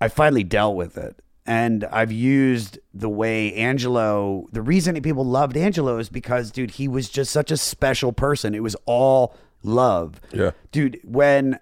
I 0.00 0.08
finally 0.08 0.44
dealt 0.44 0.76
with 0.76 0.96
it. 0.96 1.20
And 1.48 1.84
I've 1.84 2.12
used 2.12 2.78
the 2.92 3.08
way 3.08 3.54
Angelo, 3.54 4.46
the 4.52 4.60
reason 4.60 5.00
people 5.00 5.24
loved 5.24 5.56
Angelo 5.56 5.96
is 5.96 6.10
because, 6.10 6.50
dude, 6.50 6.72
he 6.72 6.88
was 6.88 7.08
just 7.08 7.32
such 7.32 7.50
a 7.50 7.56
special 7.56 8.12
person. 8.12 8.54
It 8.54 8.62
was 8.62 8.76
all 8.84 9.34
love. 9.62 10.20
Yeah. 10.30 10.50
Dude, 10.72 11.00
when 11.04 11.58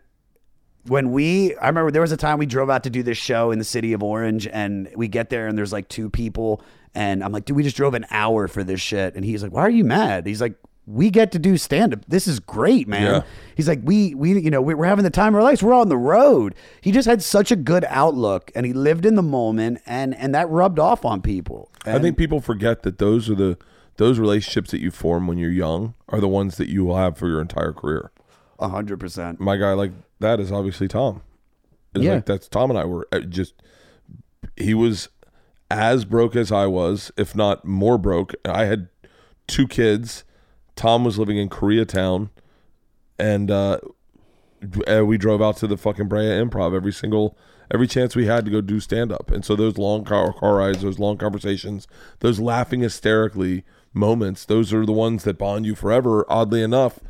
when 0.88 1.12
we 1.12 1.54
I 1.58 1.68
remember 1.68 1.92
there 1.92 2.02
was 2.02 2.10
a 2.10 2.16
time 2.16 2.38
we 2.38 2.46
drove 2.46 2.68
out 2.68 2.82
to 2.82 2.90
do 2.90 3.04
this 3.04 3.16
show 3.16 3.52
in 3.52 3.60
the 3.60 3.64
city 3.64 3.92
of 3.92 4.02
Orange 4.02 4.48
and 4.48 4.90
we 4.96 5.06
get 5.06 5.30
there 5.30 5.46
and 5.46 5.56
there's 5.56 5.72
like 5.72 5.88
two 5.88 6.10
people 6.10 6.62
and 6.96 7.22
I'm 7.22 7.30
like, 7.30 7.44
dude, 7.44 7.56
we 7.56 7.62
just 7.62 7.76
drove 7.76 7.94
an 7.94 8.06
hour 8.10 8.48
for 8.48 8.64
this 8.64 8.80
shit. 8.80 9.14
And 9.14 9.24
he's 9.24 9.40
like, 9.40 9.52
Why 9.52 9.62
are 9.62 9.70
you 9.70 9.84
mad? 9.84 10.26
He's 10.26 10.40
like, 10.40 10.56
we 10.86 11.10
get 11.10 11.32
to 11.32 11.38
do 11.38 11.56
stand 11.56 11.92
up. 11.92 12.04
This 12.06 12.28
is 12.28 12.38
great, 12.38 12.86
man. 12.86 13.02
Yeah. 13.02 13.22
He's 13.56 13.66
like, 13.66 13.80
we, 13.82 14.14
we, 14.14 14.40
you 14.40 14.50
know, 14.50 14.62
we- 14.62 14.74
we're 14.74 14.86
having 14.86 15.02
the 15.04 15.10
time 15.10 15.34
of 15.34 15.38
our 15.38 15.42
lives. 15.42 15.62
We're 15.62 15.74
on 15.74 15.88
the 15.88 15.96
road. 15.96 16.54
He 16.80 16.92
just 16.92 17.08
had 17.08 17.22
such 17.22 17.50
a 17.50 17.56
good 17.56 17.84
outlook 17.88 18.52
and 18.54 18.64
he 18.64 18.72
lived 18.72 19.04
in 19.04 19.16
the 19.16 19.22
moment 19.22 19.80
and, 19.84 20.14
and 20.14 20.32
that 20.34 20.48
rubbed 20.48 20.78
off 20.78 21.04
on 21.04 21.22
people. 21.22 21.70
I 21.84 21.98
think 21.98 22.16
people 22.16 22.40
forget 22.40 22.82
that 22.84 22.98
those 22.98 23.28
are 23.28 23.34
the 23.34 23.58
those 23.96 24.18
relationships 24.18 24.70
that 24.72 24.80
you 24.80 24.90
form 24.90 25.26
when 25.26 25.38
you're 25.38 25.50
young 25.50 25.94
are 26.10 26.20
the 26.20 26.28
ones 26.28 26.56
that 26.58 26.68
you 26.68 26.84
will 26.84 26.96
have 26.98 27.16
for 27.16 27.28
your 27.28 27.40
entire 27.40 27.72
career. 27.72 28.10
a 28.58 28.68
hundred 28.68 29.00
percent. 29.00 29.40
My 29.40 29.56
guy 29.56 29.72
like 29.72 29.92
that 30.20 30.38
is 30.38 30.52
obviously 30.52 30.86
Tom. 30.86 31.22
It's 31.94 32.04
Yeah. 32.04 32.14
like 32.16 32.26
that's 32.26 32.46
Tom 32.46 32.68
and 32.70 32.78
I 32.78 32.84
were 32.84 33.08
uh, 33.10 33.20
just 33.20 33.54
he 34.56 34.74
was 34.74 35.08
as 35.70 36.04
broke 36.04 36.36
as 36.36 36.52
I 36.52 36.66
was, 36.66 37.10
if 37.16 37.34
not 37.34 37.64
more 37.64 37.96
broke. 37.98 38.34
I 38.44 38.66
had 38.66 38.88
two 39.46 39.66
kids. 39.66 40.24
Tom 40.76 41.04
was 41.04 41.18
living 41.18 41.38
in 41.38 41.48
Koreatown, 41.48 42.30
and 43.18 43.50
uh, 43.50 43.78
uh, 44.86 45.04
we 45.04 45.18
drove 45.18 45.42
out 45.42 45.56
to 45.58 45.66
the 45.66 45.76
fucking 45.76 46.08
Brea 46.08 46.28
Improv 46.28 46.74
every 46.74 46.92
single 46.92 47.36
every 47.72 47.86
chance 47.88 48.14
we 48.14 48.26
had 48.26 48.44
to 48.44 48.50
go 48.50 48.60
do 48.60 48.78
stand 48.78 49.10
up. 49.10 49.30
And 49.30 49.44
so 49.44 49.56
those 49.56 49.76
long 49.76 50.04
car, 50.04 50.32
car 50.32 50.56
rides, 50.56 50.82
those 50.82 50.98
long 50.98 51.16
conversations, 51.16 51.88
those 52.20 52.38
laughing 52.38 52.80
hysterically 52.80 53.64
moments, 53.92 54.44
those 54.44 54.72
are 54.72 54.86
the 54.86 54.92
ones 54.92 55.24
that 55.24 55.38
bond 55.38 55.66
you 55.66 55.74
forever. 55.74 56.24
Oddly 56.28 56.62
enough, 56.62 57.00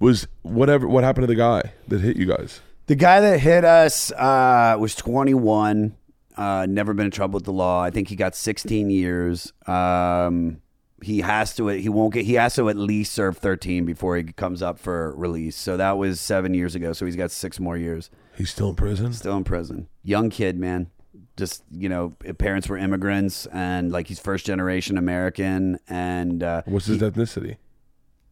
was 0.00 0.26
whatever 0.42 0.88
what 0.88 1.04
happened 1.04 1.22
to 1.24 1.26
the 1.28 1.36
guy 1.36 1.72
that 1.88 2.00
hit 2.00 2.16
you 2.16 2.26
guys. 2.26 2.60
The 2.86 2.96
guy 2.96 3.20
that 3.20 3.40
hit 3.40 3.64
us 3.64 4.10
uh, 4.12 4.76
was 4.78 4.94
21. 4.94 5.96
Uh, 6.36 6.66
never 6.68 6.94
been 6.94 7.06
in 7.06 7.12
trouble 7.12 7.36
with 7.36 7.44
the 7.44 7.52
law. 7.52 7.82
I 7.82 7.90
think 7.90 8.08
he 8.08 8.16
got 8.16 8.34
16 8.34 8.90
years. 8.90 9.52
Um, 9.66 10.61
he 11.02 11.20
has 11.20 11.54
to. 11.56 11.68
He 11.68 11.88
won't 11.88 12.14
get. 12.14 12.24
He 12.24 12.34
has 12.34 12.54
to 12.56 12.68
at 12.68 12.76
least 12.76 13.12
serve 13.12 13.36
13 13.38 13.84
before 13.84 14.16
he 14.16 14.24
comes 14.24 14.62
up 14.62 14.78
for 14.78 15.14
release. 15.16 15.56
So 15.56 15.76
that 15.76 15.98
was 15.98 16.20
seven 16.20 16.54
years 16.54 16.74
ago. 16.74 16.92
So 16.92 17.06
he's 17.06 17.16
got 17.16 17.30
six 17.30 17.58
more 17.60 17.76
years. 17.76 18.10
He's 18.36 18.50
still 18.50 18.70
in 18.70 18.76
prison. 18.76 19.12
Still 19.12 19.36
in 19.36 19.44
prison. 19.44 19.88
Young 20.02 20.30
kid, 20.30 20.58
man. 20.58 20.90
Just 21.36 21.64
you 21.70 21.88
know, 21.88 22.10
parents 22.38 22.68
were 22.68 22.76
immigrants, 22.76 23.46
and 23.46 23.90
like 23.90 24.06
he's 24.06 24.18
first 24.20 24.46
generation 24.46 24.98
American, 24.98 25.78
and 25.88 26.42
uh, 26.42 26.62
What's 26.66 26.86
his 26.86 26.98
ethnicity? 26.98 27.56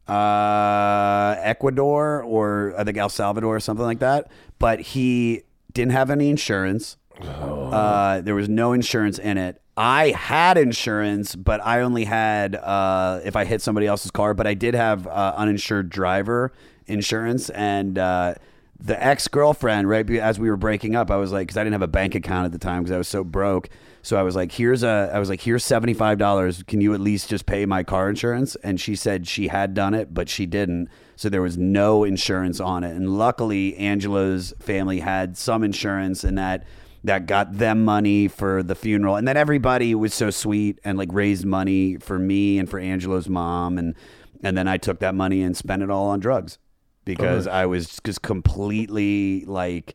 uh, 0.09 1.37
Ecuador 1.39 2.23
or 2.23 2.75
I 2.77 2.85
think 2.85 2.97
El 2.99 3.09
Salvador 3.09 3.57
or 3.57 3.61
something 3.61 3.85
like 3.87 4.01
that. 4.01 4.31
But 4.59 4.81
he 4.81 5.43
didn't 5.73 5.93
have 5.93 6.11
any 6.11 6.31
insurance. 6.31 6.97
Oh. 7.23 7.71
Uh, 7.71 8.21
there 8.21 8.35
was 8.35 8.49
no 8.49 8.73
insurance 8.73 9.19
in 9.19 9.39
it. 9.39 9.61
I 9.81 10.11
had 10.11 10.59
insurance, 10.59 11.35
but 11.35 11.65
I 11.65 11.81
only 11.81 12.05
had 12.05 12.55
uh, 12.55 13.21
if 13.25 13.35
I 13.35 13.47
hit 13.47 13.63
somebody 13.63 13.87
else's 13.87 14.11
car. 14.11 14.35
But 14.35 14.47
I 14.47 14.53
did 14.53 14.75
have 14.75 15.07
uh, 15.07 15.33
uninsured 15.39 15.89
driver 15.89 16.53
insurance, 16.87 17.49
and 17.49 17.97
uh, 17.97 18.35
the 18.79 19.03
ex 19.03 19.27
girlfriend. 19.27 19.89
Right 19.89 20.09
as 20.11 20.39
we 20.39 20.51
were 20.51 20.59
breaking 20.59 20.97
up, 20.97 21.11
I 21.11 21.17
was 21.17 21.33
like, 21.33 21.47
because 21.47 21.57
I 21.57 21.65
didn't 21.65 21.73
have 21.73 21.81
a 21.81 21.89
bank 21.89 22.15
account 22.15 22.45
at 22.45 22.53
the 22.53 22.59
time 22.59 22.83
because 22.83 22.95
I 22.95 22.99
was 22.99 23.09
so 23.09 23.25
broke. 23.25 23.71
So 24.03 24.19
I 24.19 24.23
was 24.23 24.37
like, 24.37 24.53
here's 24.53 24.83
a, 24.83 25.11
I 25.15 25.19
was 25.19 25.31
like, 25.31 25.41
here's 25.41 25.65
seventy 25.65 25.95
five 25.95 26.19
dollars. 26.19 26.63
Can 26.65 26.83
you 26.83 26.93
at 26.93 27.01
least 27.01 27.31
just 27.31 27.47
pay 27.47 27.65
my 27.65 27.83
car 27.83 28.11
insurance? 28.11 28.57
And 28.63 28.79
she 28.79 28.95
said 28.95 29.27
she 29.27 29.49
had 29.49 29.73
done 29.73 29.95
it, 29.95 30.13
but 30.13 30.29
she 30.29 30.45
didn't. 30.45 30.91
So 31.17 31.31
there 31.31 31.41
was 31.41 31.57
no 31.57 32.05
insurance 32.05 32.61
on 32.61 32.85
it. 32.85 32.95
And 32.95 33.17
luckily, 33.17 33.79
Angelo's 33.79 34.53
family 34.59 35.01
had 35.01 35.39
some 35.39 35.65
insurance, 35.65 36.23
and 36.23 36.37
that 36.37 36.67
that 37.05 37.27
got 37.27 37.57
them 37.59 37.85
money 37.85 38.29
for 38.29 38.63
the 38.63 38.75
funeral. 38.75 39.17
And 39.17 39.27
then 39.27 39.37
everybody 39.37 39.95
was 39.95 40.13
so 40.13 40.31
sweet 40.31 40.79
and 40.85 40.99
like 40.99 41.09
raised 41.13 41.45
money 41.47 41.97
for 41.97 42.19
me 42.19 42.59
and 42.59 42.69
for 42.69 42.79
Angelo's 42.79 43.29
mom. 43.29 43.79
And 43.79 43.95
and 44.43 44.57
then 44.57 44.69
I 44.69 44.77
took 44.77 45.01
that 45.01 45.15
money 45.15 45.43
and 45.43 45.57
spent 45.57 45.83
it 45.83 45.91
all 45.91 46.09
on 46.09 46.21
drugs 46.21 46.59
because 47.05 47.47
I 47.47 47.67
was 47.67 47.99
just 48.05 48.23
completely 48.23 49.45
like 49.47 49.95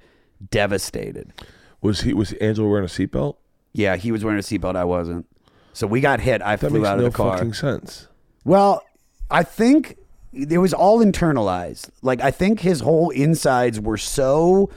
devastated. 0.52 1.34
Was 1.82 2.02
he 2.02 2.14
was 2.14 2.34
Angelo 2.34 2.70
wearing 2.70 2.86
a 2.86 2.88
seatbelt? 2.90 3.36
Yeah, 3.74 3.96
he 3.98 4.12
was 4.12 4.24
wearing 4.24 4.40
a 4.40 4.44
seatbelt. 4.44 4.76
I 4.76 4.84
wasn't. 4.86 5.28
So 5.74 5.86
we 5.88 6.00
got 6.02 6.22
hit. 6.22 6.42
I 6.42 6.56
That 6.56 6.70
flew 6.70 6.86
out 6.86 6.98
no 7.00 7.06
of 7.06 7.12
the 7.14 7.18
car. 7.18 7.38
fucking 7.38 7.54
sense. 7.54 8.08
Well, 8.46 8.82
I 9.30 9.44
think 9.44 9.98
it 10.34 10.58
was 10.58 10.74
all 10.74 11.04
internalized. 11.04 11.90
Like 12.02 12.22
I 12.22 12.32
think 12.32 12.62
his 12.62 12.80
whole 12.80 13.10
insides 13.10 13.80
were 13.80 13.98
so, 13.98 14.70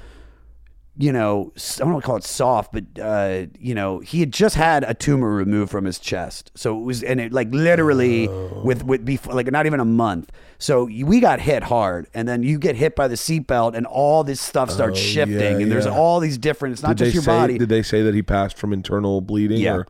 you 1.01 1.13
know, 1.13 1.53
I 1.57 1.79
don't 1.79 1.93
want 1.93 2.03
to 2.03 2.07
call 2.07 2.17
it 2.17 2.25
soft, 2.25 2.73
but 2.73 2.85
uh, 3.01 3.47
you 3.59 3.73
know, 3.73 4.01
he 4.01 4.19
had 4.19 4.33
just 4.33 4.57
had 4.57 4.83
a 4.83 4.95
tumor 4.95 5.33
removed 5.33 5.71
from 5.71 5.85
his 5.85 6.01
chest, 6.01 6.51
so 6.57 6.77
it 6.77 6.83
was, 6.83 7.05
and 7.05 7.21
it 7.21 7.33
like 7.33 7.49
literally 7.53 8.27
with 8.65 8.83
with 8.83 9.05
before, 9.05 9.33
like 9.33 9.49
not 9.53 9.65
even 9.67 9.79
a 9.79 9.85
month. 9.85 10.33
So 10.59 10.85
we 10.85 11.21
got 11.21 11.41
hit 11.41 11.63
hard, 11.63 12.09
and 12.15 12.27
then 12.27 12.43
you 12.43 12.59
get 12.59 12.75
hit 12.75 12.97
by 12.97 13.07
the 13.07 13.15
seatbelt, 13.15 13.77
and 13.77 13.87
all 13.87 14.25
this 14.25 14.41
stuff 14.41 14.71
starts 14.73 14.99
Oh, 14.99 15.03
shifting, 15.03 15.39
yeah, 15.39 15.59
and 15.59 15.71
there's 15.71 15.87
yeah. 15.87 15.93
all 15.93 16.19
these 16.19 16.37
different. 16.37 16.73
It's 16.73 16.83
not 16.83 16.97
did 16.97 17.05
just 17.05 17.15
your 17.15 17.23
say, 17.23 17.31
body. 17.31 17.59
Did 17.59 17.69
they 17.69 17.83
say 17.83 18.03
that 18.03 18.15
he 18.15 18.23
passed 18.23 18.59
from 18.59 18.73
internal 18.73 19.21
bleeding? 19.21 19.61
Yeah. 19.61 19.77
Or? 19.77 19.87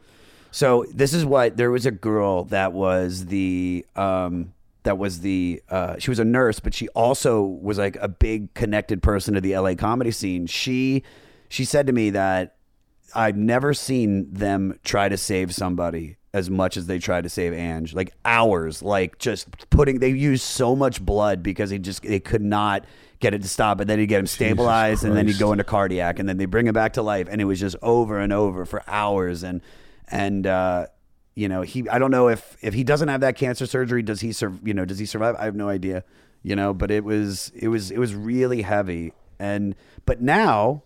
So 0.51 0.85
this 0.93 1.14
is 1.14 1.24
what 1.24 1.56
there 1.56 1.70
was 1.70 1.86
a 1.86 1.90
girl 1.90 2.44
that 2.44 2.74
was 2.74 3.26
the 3.26 3.86
um 3.97 4.52
that 4.82 4.98
was 4.98 5.20
the 5.20 5.62
uh 5.68 5.96
she 5.98 6.10
was 6.10 6.18
a 6.18 6.24
nurse, 6.24 6.60
but 6.60 6.74
she 6.74 6.88
also 6.88 7.42
was 7.42 7.78
like 7.78 7.96
a 7.96 8.09
big 8.09 8.55
connected 8.55 9.02
person 9.02 9.34
to 9.34 9.40
the 9.40 9.56
LA 9.56 9.74
comedy 9.74 10.10
scene. 10.10 10.46
She 10.46 11.02
she 11.48 11.64
said 11.64 11.86
to 11.86 11.92
me 11.92 12.10
that 12.10 12.56
I've 13.14 13.36
never 13.36 13.72
seen 13.74 14.32
them 14.32 14.78
try 14.84 15.09
to 15.09 15.16
save 15.16 15.55
somebody 15.55 16.16
as 16.34 16.50
much 16.50 16.76
as 16.76 16.86
they 16.86 16.98
tried 16.98 17.24
to 17.24 17.28
save 17.30 17.52
Ange. 17.52 17.94
Like 17.94 18.12
hours, 18.24 18.82
like 18.82 19.18
just 19.18 19.48
putting 19.70 19.98
they 19.98 20.10
used 20.10 20.44
so 20.44 20.76
much 20.76 21.05
blood 21.05 21.42
because 21.42 21.70
they 21.70 21.78
just 21.78 22.02
they 22.02 22.20
could 22.20 22.42
not 22.42 22.84
get 23.20 23.34
it 23.34 23.42
to 23.42 23.48
stop 23.48 23.80
and 23.80 23.90
then 23.90 23.98
he'd 23.98 24.06
get 24.06 24.20
him 24.20 24.26
stabilized 24.26 25.05
and 25.05 25.16
then 25.16 25.26
he'd 25.26 25.38
go 25.38 25.50
into 25.50 25.64
cardiac 25.64 26.18
and 26.18 26.28
then 26.28 26.36
they 26.36 26.46
bring 26.46 26.66
him 26.66 26.72
back 26.72 26.92
to 26.92 27.02
life 27.02 27.26
and 27.28 27.40
it 27.40 27.44
was 27.44 27.59
just 27.59 27.74
over 27.82 28.20
and 28.20 28.32
over 28.32 28.64
for 28.64 28.82
hours 28.86 29.42
and 29.42 29.60
and 30.06 30.46
uh 30.46 30.86
you 31.39 31.48
know 31.48 31.62
he 31.62 31.89
i 31.89 32.01
don't 32.01 32.10
know 32.10 32.28
if 32.28 32.56
if 32.62 32.74
he 32.74 32.82
doesn't 32.82 33.06
have 33.06 33.20
that 33.20 33.36
cancer 33.36 33.65
surgery 33.65 34.02
does 34.02 34.20
he 34.20 34.32
sur- 34.32 34.59
you 34.65 34.74
know 34.74 34.85
does 34.85 34.98
he 34.98 35.06
survive? 35.06 35.36
I 35.36 35.44
have 35.44 35.55
no 35.55 35.69
idea 35.69 36.02
you 36.43 36.56
know 36.56 36.74
but 36.74 36.90
it 36.90 37.05
was 37.05 37.52
it 37.55 37.69
was 37.69 37.93
it 37.93 37.98
was 37.98 38.12
really 38.15 38.62
heavy. 38.62 39.12
And 39.39 39.77
but 40.05 40.20
now 40.20 40.82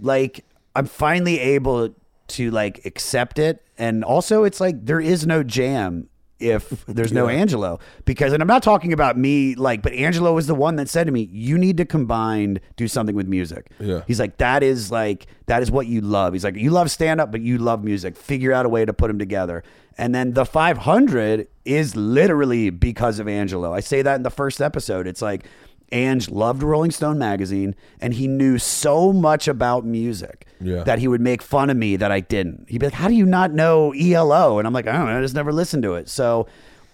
like 0.00 0.46
i'm 0.74 0.86
finally 0.86 1.38
able 1.38 1.94
to 2.28 2.50
like 2.50 2.86
accept 2.86 3.38
it. 3.38 3.62
And 3.76 4.02
also 4.02 4.44
it's 4.44 4.60
like 4.60 4.86
there 4.86 5.00
is 5.00 5.26
no 5.26 5.42
jam 5.42 6.08
if 6.40 6.84
there's 6.86 7.12
no 7.12 7.28
Angelo 7.28 7.78
because 8.04 8.32
and 8.32 8.42
I'm 8.42 8.48
not 8.48 8.62
talking 8.62 8.92
about 8.92 9.16
me 9.16 9.54
like 9.54 9.82
but 9.82 9.92
Angelo 9.92 10.34
was 10.34 10.46
the 10.46 10.54
one 10.54 10.76
that 10.76 10.88
said 10.88 11.04
to 11.04 11.12
me 11.12 11.28
you 11.32 11.56
need 11.56 11.76
to 11.76 11.84
combine 11.84 12.60
do 12.76 12.88
something 12.88 13.14
with 13.14 13.28
music. 13.28 13.70
Yeah. 13.78 14.02
He's 14.06 14.18
like 14.18 14.38
that 14.38 14.62
is 14.62 14.90
like 14.90 15.26
that 15.46 15.62
is 15.62 15.70
what 15.70 15.86
you 15.86 16.00
love. 16.00 16.32
He's 16.32 16.44
like 16.44 16.56
you 16.56 16.70
love 16.70 16.90
stand 16.90 17.20
up 17.20 17.30
but 17.30 17.40
you 17.40 17.58
love 17.58 17.84
music. 17.84 18.16
Figure 18.16 18.52
out 18.52 18.66
a 18.66 18.68
way 18.68 18.84
to 18.84 18.92
put 18.92 19.08
them 19.08 19.18
together. 19.18 19.62
And 19.96 20.14
then 20.14 20.32
the 20.32 20.44
500 20.44 21.46
is 21.64 21.94
literally 21.94 22.70
because 22.70 23.20
of 23.20 23.28
Angelo. 23.28 23.72
I 23.72 23.80
say 23.80 24.02
that 24.02 24.16
in 24.16 24.22
the 24.24 24.30
first 24.30 24.60
episode. 24.60 25.06
It's 25.06 25.22
like 25.22 25.44
Ange 25.92 26.30
loved 26.30 26.62
Rolling 26.62 26.90
Stone 26.90 27.18
magazine 27.18 27.76
and 28.00 28.14
he 28.14 28.26
knew 28.26 28.58
so 28.58 29.12
much 29.12 29.46
about 29.46 29.84
music 29.84 30.46
Yeah. 30.64 30.82
that 30.84 30.98
he 30.98 31.08
would 31.08 31.20
make 31.20 31.42
fun 31.42 31.70
of 31.70 31.76
me 31.76 31.96
that 31.96 32.10
I 32.10 32.20
didn't. 32.20 32.66
He'd 32.68 32.78
be 32.78 32.86
like, 32.86 32.94
"How 32.94 33.08
do 33.08 33.14
you 33.14 33.26
not 33.26 33.52
know 33.52 33.92
ELO?" 33.92 34.58
And 34.58 34.66
I'm 34.66 34.72
like, 34.72 34.86
"I 34.86 34.92
don't 34.92 35.06
know. 35.06 35.18
I 35.18 35.20
just 35.20 35.34
never 35.34 35.52
listened 35.52 35.82
to 35.84 35.94
it." 35.94 36.08
So 36.08 36.46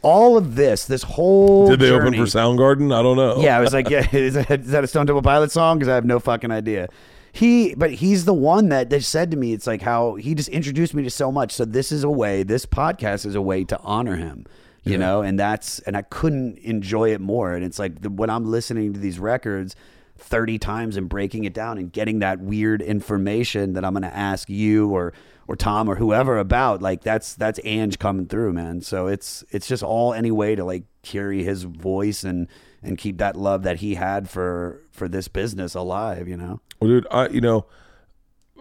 all 0.02 0.36
of 0.36 0.56
this, 0.56 0.86
this 0.86 1.02
whole 1.02 1.68
Did 1.68 1.80
they 1.80 1.88
journey, 1.88 2.18
open 2.18 2.26
for 2.26 2.38
Soundgarden? 2.38 2.94
I 2.94 3.02
don't 3.02 3.16
know. 3.16 3.40
yeah, 3.40 3.56
I 3.56 3.60
was 3.60 3.72
like, 3.72 3.90
yeah, 3.90 4.06
is 4.12 4.34
that, 4.34 4.50
is 4.50 4.70
that 4.70 4.82
a 4.84 4.86
Stone 4.86 5.06
Temple 5.06 5.22
Pilot 5.22 5.50
song? 5.50 5.78
Because 5.78 5.88
I 5.90 5.94
have 5.94 6.06
no 6.06 6.18
fucking 6.18 6.50
idea. 6.50 6.88
He, 7.32 7.74
but 7.74 7.92
he's 7.92 8.24
the 8.24 8.34
one 8.34 8.70
that, 8.70 8.90
that 8.90 9.04
said 9.04 9.30
to 9.30 9.36
me, 9.36 9.52
it's 9.52 9.66
like 9.66 9.82
how 9.82 10.14
he 10.14 10.34
just 10.34 10.48
introduced 10.48 10.94
me 10.94 11.02
to 11.04 11.10
so 11.10 11.30
much. 11.30 11.52
So 11.52 11.64
this 11.64 11.92
is 11.92 12.02
a 12.02 12.10
way, 12.10 12.42
this 12.42 12.66
podcast 12.66 13.24
is 13.26 13.34
a 13.34 13.42
way 13.42 13.62
to 13.64 13.78
honor 13.80 14.16
him, 14.16 14.46
you 14.84 14.98
know, 14.98 15.22
and 15.22 15.38
that's, 15.38 15.78
and 15.80 15.96
I 15.96 16.02
couldn't 16.02 16.58
enjoy 16.58 17.12
it 17.12 17.20
more. 17.20 17.52
And 17.52 17.64
it's 17.64 17.78
like 17.78 18.00
the, 18.00 18.10
when 18.10 18.30
I'm 18.30 18.50
listening 18.50 18.94
to 18.94 18.98
these 18.98 19.18
records 19.18 19.76
30 20.20 20.58
times 20.58 20.96
and 20.96 21.08
breaking 21.08 21.44
it 21.44 21.52
down 21.54 21.78
and 21.78 21.92
getting 21.92 22.20
that 22.20 22.40
weird 22.40 22.82
information 22.82 23.72
that 23.74 23.84
I'm 23.84 23.92
going 23.92 24.02
to 24.02 24.16
ask 24.16 24.48
you 24.48 24.90
or, 24.90 25.12
or 25.50 25.56
Tom 25.56 25.88
or 25.88 25.96
whoever 25.96 26.38
about 26.38 26.80
like 26.80 27.02
that's 27.02 27.34
that's 27.34 27.58
Ange 27.64 27.98
coming 27.98 28.26
through, 28.26 28.52
man. 28.52 28.82
So 28.82 29.08
it's 29.08 29.42
it's 29.50 29.66
just 29.66 29.82
all 29.82 30.14
any 30.14 30.30
way 30.30 30.54
to 30.54 30.64
like 30.64 30.84
carry 31.02 31.42
his 31.42 31.64
voice 31.64 32.22
and 32.22 32.46
and 32.84 32.96
keep 32.96 33.18
that 33.18 33.34
love 33.34 33.64
that 33.64 33.78
he 33.78 33.96
had 33.96 34.30
for 34.30 34.80
for 34.92 35.08
this 35.08 35.26
business 35.26 35.74
alive, 35.74 36.28
you 36.28 36.36
know. 36.36 36.60
Well, 36.78 36.90
dude, 36.90 37.06
I 37.10 37.28
you 37.28 37.40
know, 37.40 37.66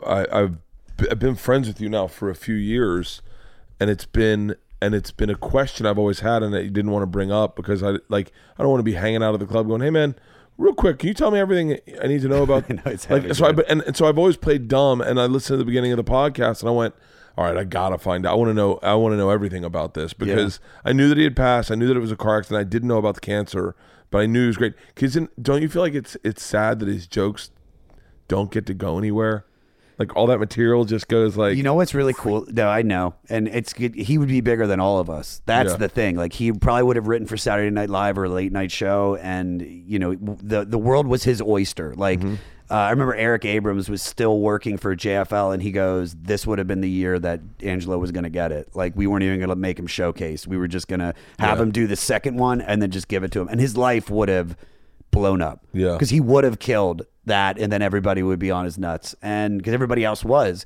I 0.03 0.25
I've 0.31 0.57
I've 1.11 1.19
been 1.19 1.35
friends 1.35 1.67
with 1.67 1.79
you 1.79 1.89
now 1.89 2.07
for 2.07 2.31
a 2.31 2.35
few 2.35 2.55
years, 2.55 3.21
and 3.79 3.91
it's 3.91 4.05
been 4.05 4.55
and 4.81 4.95
it's 4.95 5.11
been 5.11 5.29
a 5.29 5.35
question 5.35 5.85
I've 5.85 5.99
always 5.99 6.21
had, 6.21 6.41
and 6.41 6.51
that 6.55 6.63
you 6.63 6.71
didn't 6.71 6.89
want 6.89 7.03
to 7.03 7.07
bring 7.07 7.31
up 7.31 7.55
because 7.55 7.83
I 7.83 7.97
like 8.09 8.31
I 8.57 8.63
don't 8.63 8.71
want 8.71 8.79
to 8.79 8.83
be 8.83 8.93
hanging 8.93 9.21
out 9.21 9.35
of 9.35 9.39
the 9.39 9.45
club 9.45 9.67
going, 9.67 9.81
hey 9.81 9.91
man. 9.91 10.15
Real 10.59 10.73
quick, 10.73 10.99
can 10.99 11.07
you 11.07 11.13
tell 11.13 11.31
me 11.31 11.39
everything 11.39 11.79
I 12.03 12.07
need 12.07 12.21
to 12.21 12.27
know 12.27 12.43
about? 12.43 12.69
Know, 12.69 12.81
it's 12.85 13.09
like, 13.09 13.33
so 13.33 13.45
I, 13.45 13.53
and, 13.69 13.81
and 13.81 13.95
so 13.95 14.07
I've 14.07 14.17
always 14.17 14.35
played 14.35 14.67
dumb, 14.67 14.99
and 14.99 15.19
I 15.19 15.25
listened 15.25 15.53
to 15.53 15.57
the 15.57 15.65
beginning 15.65 15.93
of 15.93 15.97
the 15.97 16.03
podcast, 16.03 16.59
and 16.59 16.69
I 16.69 16.73
went, 16.73 16.93
all 17.37 17.45
right, 17.45 17.55
I 17.55 17.63
gotta 17.63 17.97
find 17.97 18.25
out. 18.25 18.33
I 18.33 18.35
want 18.35 18.49
to 18.49 18.53
know. 18.53 18.77
I 18.83 18.93
want 18.95 19.13
to 19.13 19.17
know 19.17 19.29
everything 19.29 19.63
about 19.63 19.93
this 19.93 20.11
because 20.11 20.59
I 20.83 20.91
knew 20.91 21.07
that 21.07 21.17
he 21.17 21.23
had 21.23 21.37
passed. 21.37 21.71
I 21.71 21.75
knew 21.75 21.87
that 21.87 21.95
it 21.95 22.01
was 22.01 22.11
a 22.11 22.17
car 22.17 22.37
accident. 22.37 22.59
I 22.59 22.65
didn't 22.65 22.89
know 22.89 22.97
about 22.97 23.15
the 23.15 23.21
cancer, 23.21 23.77
but 24.11 24.17
I 24.19 24.25
knew 24.25 24.41
he 24.41 24.47
was 24.47 24.57
great. 24.57 24.73
Because 24.93 25.17
don't 25.41 25.61
you 25.61 25.69
feel 25.69 25.81
like 25.81 25.93
it's 25.93 26.17
it's 26.21 26.43
sad 26.43 26.79
that 26.79 26.89
his 26.89 27.07
jokes 27.07 27.51
don't 28.27 28.51
get 28.51 28.65
to 28.65 28.73
go 28.73 28.97
anywhere? 28.97 29.45
Like 29.99 30.15
all 30.15 30.27
that 30.27 30.39
material 30.39 30.85
just 30.85 31.09
goes 31.09 31.35
like 31.35 31.57
You 31.57 31.63
know 31.63 31.73
what's 31.75 31.93
really 31.93 32.13
cool? 32.13 32.45
No, 32.49 32.69
I 32.69 32.81
know, 32.81 33.15
and 33.29 33.47
it's 33.49 33.73
good. 33.73 33.93
He 33.95 34.17
would 34.17 34.29
be 34.29 34.39
bigger 34.41 34.65
than 34.65 34.79
all 34.79 34.99
of 34.99 35.09
us. 35.09 35.41
That's 35.45 35.71
Yeah. 35.71 35.77
the 35.77 35.89
thing. 35.89 36.15
Like 36.15 36.31
he 36.33 36.51
probably 36.53 36.83
would 36.83 36.95
have 36.95 37.07
written 37.07 37.27
for 37.27 37.35
Saturday 37.37 37.69
Night 37.69 37.89
Live 37.89 38.17
or 38.17 38.23
a 38.23 38.29
late 38.29 38.51
night 38.53 38.71
show, 38.71 39.17
and 39.21 39.61
you 39.61 39.99
know 39.99 40.15
the 40.15 40.63
the 40.65 40.77
world 40.77 41.05
was 41.05 41.23
his 41.25 41.41
oyster. 41.41 41.93
Like 41.95 42.21
Mm-hmm. 42.21 42.35
uh, 42.71 42.73
I 42.75 42.91
remember 42.91 43.13
Eric 43.15 43.43
Abrams 43.43 43.89
was 43.89 44.01
still 44.01 44.39
working 44.39 44.77
for 44.77 44.95
JFL, 44.95 45.53
and 45.53 45.61
he 45.61 45.71
goes, 45.71 46.15
"This 46.15 46.47
would 46.47 46.59
have 46.59 46.67
been 46.67 46.79
the 46.81 46.89
year 46.89 47.19
that 47.19 47.41
Angelo 47.61 47.97
was 47.97 48.11
going 48.13 48.23
to 48.23 48.29
get 48.29 48.53
it. 48.53 48.69
Like 48.73 48.93
we 48.95 49.05
weren't 49.05 49.23
even 49.23 49.39
going 49.39 49.49
to 49.49 49.55
make 49.57 49.77
him 49.77 49.87
showcase. 49.87 50.47
We 50.47 50.55
were 50.57 50.67
just 50.69 50.87
going 50.87 51.01
to 51.01 51.13
have 51.39 51.57
Yeah. 51.57 51.63
him 51.63 51.71
do 51.71 51.87
the 51.87 51.95
second 51.97 52.37
one 52.37 52.61
and 52.61 52.81
then 52.81 52.89
just 52.91 53.09
give 53.09 53.23
it 53.25 53.31
to 53.33 53.41
him, 53.41 53.49
and 53.49 53.59
his 53.59 53.75
life 53.75 54.09
would 54.09 54.29
have 54.29 54.55
blown 55.11 55.41
up. 55.41 55.65
Yeah. 55.73 55.93
because 55.93 56.11
he 56.11 56.21
would 56.21 56.43
have 56.43 56.59
killed 56.59 57.01
that, 57.29 57.57
and 57.57 57.71
then 57.71 57.81
everybody 57.81 58.21
would 58.21 58.39
be 58.39 58.51
on 58.51 58.65
his 58.65 58.77
nuts, 58.77 59.15
and 59.21 59.57
because 59.57 59.73
everybody 59.73 60.05
else 60.05 60.23
was. 60.23 60.65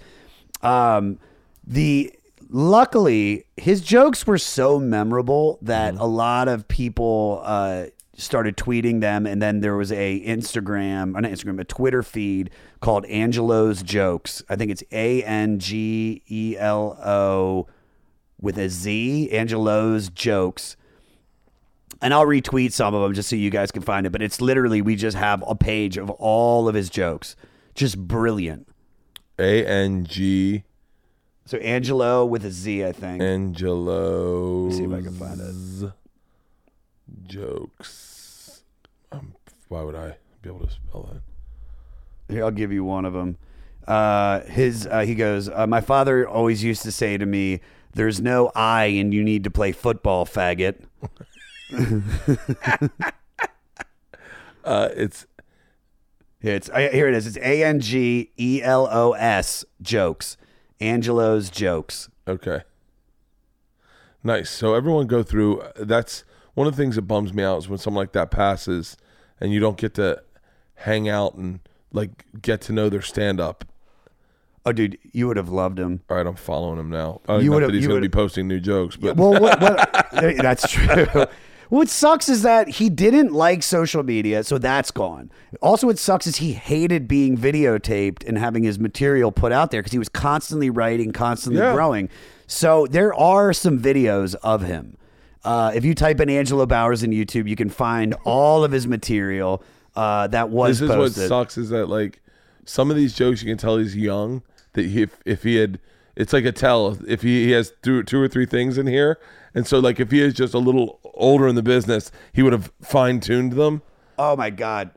Um, 0.61 1.19
the 1.65 2.13
luckily 2.49 3.45
his 3.57 3.81
jokes 3.81 4.27
were 4.27 4.37
so 4.37 4.79
memorable 4.79 5.59
that 5.61 5.95
a 5.95 6.05
lot 6.05 6.47
of 6.47 6.67
people 6.67 7.41
uh, 7.43 7.85
started 8.15 8.57
tweeting 8.57 9.01
them, 9.01 9.25
and 9.25 9.41
then 9.41 9.61
there 9.61 9.75
was 9.75 9.91
a 9.91 10.21
Instagram, 10.25 11.13
not 11.13 11.23
Instagram, 11.23 11.59
a 11.59 11.63
Twitter 11.63 12.03
feed 12.03 12.49
called 12.79 13.05
Angelo's 13.05 13.81
Jokes. 13.81 14.43
I 14.49 14.55
think 14.55 14.71
it's 14.71 14.83
A 14.91 15.23
N 15.23 15.59
G 15.59 16.21
E 16.29 16.55
L 16.57 16.97
O 17.03 17.67
with 18.39 18.57
a 18.57 18.69
Z, 18.69 19.31
Angelo's 19.31 20.09
Jokes. 20.09 20.75
And 22.03 22.13
I'll 22.13 22.25
retweet 22.25 22.73
some 22.73 22.93
of 22.93 23.01
them 23.01 23.13
just 23.13 23.29
so 23.29 23.35
you 23.37 23.49
guys 23.49 23.71
can 23.71 23.81
find 23.81 24.05
it. 24.05 24.11
But 24.11 24.21
it's 24.21 24.41
literally, 24.41 24.81
we 24.81 24.95
just 24.97 25.15
have 25.17 25.43
a 25.47 25.55
page 25.55 25.97
of 25.97 26.09
all 26.11 26.67
of 26.67 26.75
his 26.75 26.89
jokes. 26.89 27.35
Just 27.75 27.97
brilliant. 27.97 28.67
A 29.39 29.65
N 29.65 30.05
G 30.05 30.63
So 31.45 31.57
Angelo 31.59 32.25
with 32.25 32.43
a 32.45 32.51
Z, 32.51 32.85
I 32.85 32.91
think. 32.91 33.21
Angelo. 33.21 34.69
see 34.69 34.83
if 34.83 34.91
I 34.91 35.01
can 35.01 35.13
find 35.13 35.39
it. 35.41 35.91
Jokes. 37.25 38.63
Um, 39.11 39.33
why 39.69 39.81
would 39.81 39.95
I 39.95 40.17
be 40.41 40.49
able 40.49 40.65
to 40.67 40.71
spell 40.71 41.09
that? 41.11 42.33
Here, 42.33 42.43
I'll 42.43 42.51
give 42.51 42.71
you 42.71 42.83
one 42.83 43.05
of 43.05 43.13
them. 43.13 43.37
Uh, 43.87 44.41
his 44.41 44.87
uh, 44.87 45.01
he 45.01 45.15
goes. 45.15 45.49
Uh, 45.49 45.67
My 45.67 45.81
father 45.81 46.27
always 46.27 46.63
used 46.63 46.83
to 46.83 46.91
say 46.91 47.17
to 47.17 47.25
me, 47.25 47.59
"There's 47.93 48.21
no 48.21 48.51
I, 48.55 48.85
and 48.85 49.13
you 49.13 49.23
need 49.23 49.43
to 49.45 49.51
play 49.51 49.71
football, 49.71 50.25
faggot." 50.25 50.75
Uh, 54.63 54.89
it's 54.95 55.25
It's 56.41 56.69
I, 56.69 56.87
here. 56.89 57.07
It 57.09 57.15
is. 57.15 57.27
It's 57.27 57.37
A 57.37 57.63
N 57.63 57.79
G 57.81 58.31
E 58.37 58.61
L 58.63 58.87
O 58.91 59.11
S 59.11 59.65
jokes. 59.81 60.37
Angelo's 60.79 61.49
jokes. 61.49 62.09
Okay. 62.27 62.61
Nice. 64.23 64.49
So 64.49 64.73
everyone 64.73 65.07
go 65.07 65.21
through. 65.23 65.63
That's 65.75 66.23
one 66.53 66.65
of 66.67 66.75
the 66.75 66.81
things 66.81 66.95
that 66.95 67.01
bums 67.03 67.33
me 67.33 67.43
out 67.43 67.57
is 67.57 67.67
when 67.69 67.77
someone 67.77 68.03
like 68.03 68.13
that 68.13 68.31
passes, 68.31 68.95
and 69.41 69.51
you 69.51 69.59
don't 69.59 69.77
get 69.77 69.93
to 69.95 70.21
hang 70.75 71.09
out 71.09 71.35
and 71.35 71.59
like 71.91 72.25
get 72.41 72.61
to 72.61 72.73
know 72.73 72.87
their 72.89 73.01
stand 73.01 73.39
up. 73.41 73.65
Oh, 74.65 74.71
dude, 74.71 74.97
you 75.11 75.27
would 75.27 75.35
have 75.35 75.49
loved 75.49 75.77
him. 75.77 76.01
All 76.09 76.15
right, 76.15 76.25
I'm 76.25 76.35
following 76.35 76.79
him 76.79 76.89
now. 76.89 77.19
Uh, 77.27 77.35
You 77.39 77.49
not 77.49 77.55
would've- 77.55 77.73
he's 77.73 77.85
going 77.85 78.01
to 78.01 78.07
be 78.07 78.11
posting 78.11 78.47
new 78.47 78.61
jokes, 78.61 78.95
but 78.95 79.17
Well, 79.17 79.33
what, 79.33 79.59
what, 79.59 80.09
that's 80.13 80.71
true. 80.71 81.05
What 81.73 81.89
sucks 81.89 82.29
is 82.29 82.43
that 82.43 82.67
he 82.69 82.87
didn't 82.87 83.33
like 83.33 83.63
social 83.63 84.03
media, 84.03 84.43
so 84.43 84.59
that's 84.59 84.91
gone. 84.91 85.31
Also, 85.59 85.87
what 85.87 85.97
sucks 85.97 86.27
is 86.27 86.35
he 86.35 86.53
hated 86.53 87.07
being 87.07 87.35
videotaped 87.35 88.23
and 88.27 88.37
having 88.37 88.63
his 88.63 88.77
material 88.77 89.31
put 89.31 89.51
out 89.51 89.71
there 89.71 89.81
because 89.81 89.91
he 89.91 89.97
was 89.97 90.07
constantly 90.07 90.69
writing, 90.69 91.11
constantly 91.11 91.63
Yeah. 91.63 91.73
growing. 91.73 92.09
So 92.45 92.85
there 92.91 93.11
are 93.15 93.53
some 93.53 93.79
videos 93.79 94.35
of 94.43 94.61
him. 94.61 94.97
Uh, 95.43 95.71
if 95.73 95.83
you 95.83 95.95
type 95.95 96.19
in 96.19 96.29
Angelo 96.29 96.67
Bowers 96.67 97.01
in 97.01 97.09
YouTube, 97.09 97.49
you 97.49 97.55
can 97.55 97.69
find 97.69 98.13
all 98.23 98.63
of 98.63 98.71
his 98.71 98.85
material 98.85 99.63
uh, 99.95 100.27
that 100.27 100.51
was 100.51 100.77
this 100.77 100.83
is 100.83 100.89
what 100.89 100.95
posted. 100.97 101.27
sucks 101.27 101.57
is 101.57 101.69
that 101.69 101.87
like 101.87 102.21
some 102.65 102.91
of 102.91 102.97
these 102.97 103.15
jokes 103.15 103.41
you 103.41 103.49
can 103.49 103.57
tell 103.57 103.79
he's 103.79 103.95
young. 103.95 104.43
That 104.73 104.85
he, 104.85 105.01
if 105.01 105.17
if 105.25 105.41
he 105.41 105.55
had, 105.55 105.79
it's 106.15 106.33
like 106.33 106.45
a 106.45 106.51
tell 106.51 106.99
if 107.07 107.23
he, 107.23 107.45
he 107.45 107.51
has 107.53 107.73
two, 107.81 108.03
two 108.03 108.21
or 108.21 108.27
three 108.27 108.45
things 108.45 108.77
in 108.77 108.85
here, 108.85 109.17
and 109.55 109.67
so 109.67 109.79
like 109.79 109.99
if 109.99 110.11
he 110.11 110.21
is 110.21 110.33
just 110.33 110.53
a 110.53 110.59
little 110.59 110.99
older 111.13 111.47
in 111.47 111.55
the 111.55 111.63
business, 111.63 112.11
he 112.33 112.43
would 112.43 112.53
have 112.53 112.71
fine 112.81 113.19
tuned 113.19 113.53
them. 113.53 113.81
Oh 114.17 114.35
my 114.35 114.49
god, 114.49 114.91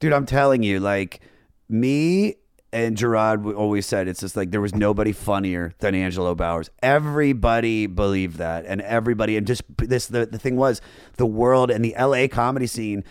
dude! 0.00 0.12
I'm 0.12 0.26
telling 0.26 0.62
you, 0.62 0.80
like 0.80 1.20
me 1.68 2.36
and 2.72 2.96
Jerrod 2.96 3.54
always 3.56 3.86
said, 3.86 4.08
it's 4.08 4.20
just 4.20 4.36
like 4.36 4.50
there 4.50 4.60
was 4.60 4.74
nobody 4.74 5.12
funnier 5.12 5.72
than 5.78 5.94
Angelo 5.94 6.34
Bowers. 6.34 6.68
Everybody 6.82 7.86
believed 7.86 8.38
that, 8.38 8.66
and 8.66 8.80
everybody, 8.82 9.36
and 9.36 9.46
just 9.46 9.62
this. 9.78 10.06
The 10.06 10.26
the 10.26 10.38
thing 10.38 10.56
was, 10.56 10.80
the 11.16 11.26
world 11.26 11.70
and 11.70 11.84
the 11.84 11.94
L.A. 11.96 12.28
comedy 12.28 12.66
scene 12.66 13.04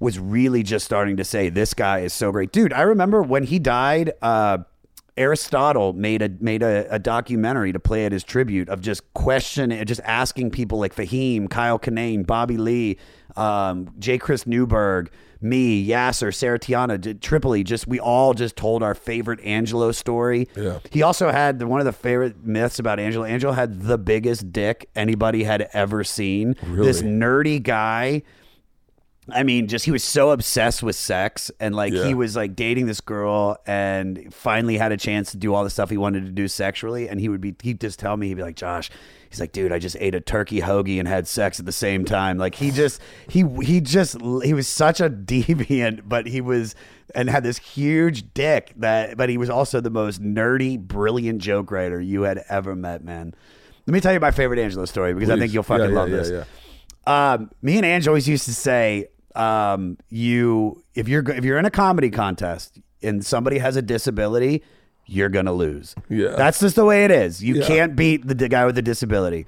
was 0.00 0.18
really 0.18 0.62
just 0.62 0.84
starting 0.84 1.16
to 1.16 1.24
say, 1.24 1.48
this 1.48 1.74
guy 1.74 2.00
is 2.00 2.12
so 2.12 2.30
great, 2.30 2.52
dude. 2.52 2.72
I 2.72 2.82
remember 2.82 3.20
when 3.22 3.42
he 3.44 3.58
died. 3.58 4.12
uh 4.22 4.58
Aristotle 5.18 5.92
made 5.92 6.22
a 6.22 6.30
made 6.40 6.62
a, 6.62 6.86
a 6.94 6.98
documentary 6.98 7.72
to 7.72 7.80
play 7.80 8.06
at 8.06 8.12
his 8.12 8.24
tribute 8.24 8.68
of 8.68 8.80
just 8.80 9.12
question, 9.14 9.70
just 9.86 10.00
asking 10.04 10.50
people 10.50 10.78
like 10.78 10.94
Fahim, 10.94 11.50
Kyle 11.50 11.78
Kinane, 11.78 12.26
Bobby 12.26 12.56
Lee, 12.56 12.96
um, 13.36 13.92
J. 13.98 14.16
Chris 14.18 14.46
Newberg, 14.46 15.10
me, 15.40 15.86
Yassir, 15.86 16.34
Sarah 16.34 16.58
Tiana, 16.58 17.20
Tripoli. 17.20 17.64
Just 17.64 17.86
we 17.86 18.00
all 18.00 18.34
just 18.34 18.56
told 18.56 18.82
our 18.82 18.94
favorite 18.94 19.40
Angelo 19.40 19.92
story. 19.92 20.48
Yeah. 20.56 20.78
He 20.90 21.02
also 21.02 21.30
had 21.30 21.58
the, 21.58 21.66
one 21.66 21.80
of 21.80 21.86
the 21.86 21.92
favorite 21.92 22.44
myths 22.44 22.78
about 22.78 22.98
Angelo. 22.98 23.24
Angelo 23.24 23.52
had 23.52 23.82
the 23.82 23.98
biggest 23.98 24.52
dick 24.52 24.88
anybody 24.94 25.44
had 25.44 25.68
ever 25.72 26.04
seen. 26.04 26.56
This 26.66 27.02
nerdy 27.02 27.62
guy. 27.62 28.22
I 29.30 29.42
mean, 29.42 29.66
just 29.68 29.84
he 29.84 29.90
was 29.90 30.02
so 30.04 30.30
obsessed 30.30 30.82
with 30.82 30.96
sex, 30.96 31.50
and 31.60 31.74
like 31.74 31.92
Yeah. 31.92 32.04
he 32.06 32.14
was 32.14 32.34
like 32.36 32.56
dating 32.56 32.86
this 32.86 33.00
girl, 33.00 33.58
and 33.66 34.32
finally 34.32 34.78
had 34.78 34.92
a 34.92 34.96
chance 34.96 35.30
to 35.32 35.36
do 35.36 35.54
all 35.54 35.64
the 35.64 35.70
stuff 35.70 35.90
he 35.90 35.96
wanted 35.96 36.24
to 36.26 36.30
do 36.32 36.48
sexually. 36.48 37.08
And 37.08 37.20
he 37.20 37.28
would 37.28 37.40
be, 37.40 37.54
he'd 37.62 37.80
just 37.80 37.98
tell 37.98 38.16
me, 38.16 38.28
he'd 38.28 38.34
be 38.34 38.42
like, 38.42 38.56
Josh, 38.56 38.90
he's 39.30 39.40
like, 39.40 39.52
dude, 39.52 39.72
I 39.72 39.78
just 39.78 39.96
ate 40.00 40.14
a 40.14 40.20
turkey 40.20 40.60
hoagie 40.60 40.98
and 40.98 41.06
had 41.06 41.26
sex 41.28 41.58
at 41.60 41.66
the 41.66 41.72
same 41.72 42.04
time. 42.04 42.38
Like 42.38 42.54
he 42.54 42.70
just, 42.70 43.00
he, 43.28 43.44
he 43.62 43.80
just, 43.80 44.16
he 44.42 44.54
was 44.54 44.66
such 44.68 45.00
a 45.00 45.10
deviant, 45.10 46.02
but 46.06 46.26
he 46.26 46.40
was, 46.40 46.74
and 47.14 47.28
had 47.30 47.42
this 47.44 47.58
huge 47.58 48.32
dick 48.34 48.72
that, 48.76 49.16
but 49.16 49.28
he 49.28 49.36
was 49.38 49.50
also 49.50 49.80
the 49.80 49.90
most 49.90 50.22
nerdy, 50.22 50.78
brilliant 50.78 51.40
joke 51.42 51.70
writer 51.70 52.00
you 52.00 52.22
had 52.22 52.44
ever 52.48 52.74
met, 52.76 53.02
man. 53.04 53.34
Let 53.86 53.92
me 53.94 54.00
tell 54.00 54.12
you 54.12 54.20
my 54.20 54.30
favorite 54.30 54.58
Angelo 54.58 54.84
story 54.84 55.14
because 55.14 55.30
I 55.30 55.38
think 55.38 55.52
you'll 55.54 55.62
fucking 55.62 55.84
Yeah, 55.86 55.90
yeah, 55.90 55.98
love 55.98 56.10
this. 56.10 56.30
yeah. 56.30 56.44
Um, 57.06 57.50
me 57.62 57.76
and 57.78 57.86
Ange 57.86 58.06
always 58.06 58.28
used 58.28 58.44
to 58.44 58.54
say, 58.54 59.08
um, 59.38 59.96
you 60.08 60.82
if 60.94 61.08
you're 61.08 61.28
if 61.30 61.44
you're 61.44 61.58
in 61.58 61.64
a 61.64 61.70
comedy 61.70 62.10
contest 62.10 62.78
and 63.02 63.24
somebody 63.24 63.58
has 63.58 63.76
a 63.76 63.82
disability, 63.82 64.62
you're 65.06 65.28
gonna 65.28 65.52
lose. 65.52 65.94
Yeah. 66.08 66.30
that's 66.36 66.60
just 66.60 66.76
the 66.76 66.84
way 66.84 67.04
it 67.04 67.10
is. 67.10 67.42
You 67.42 67.56
Yeah. 67.56 67.66
can't 67.66 67.96
beat 67.96 68.26
the, 68.26 68.48
guy 68.48 68.66
with 68.66 68.74
the 68.74 68.82
disability. 68.82 69.46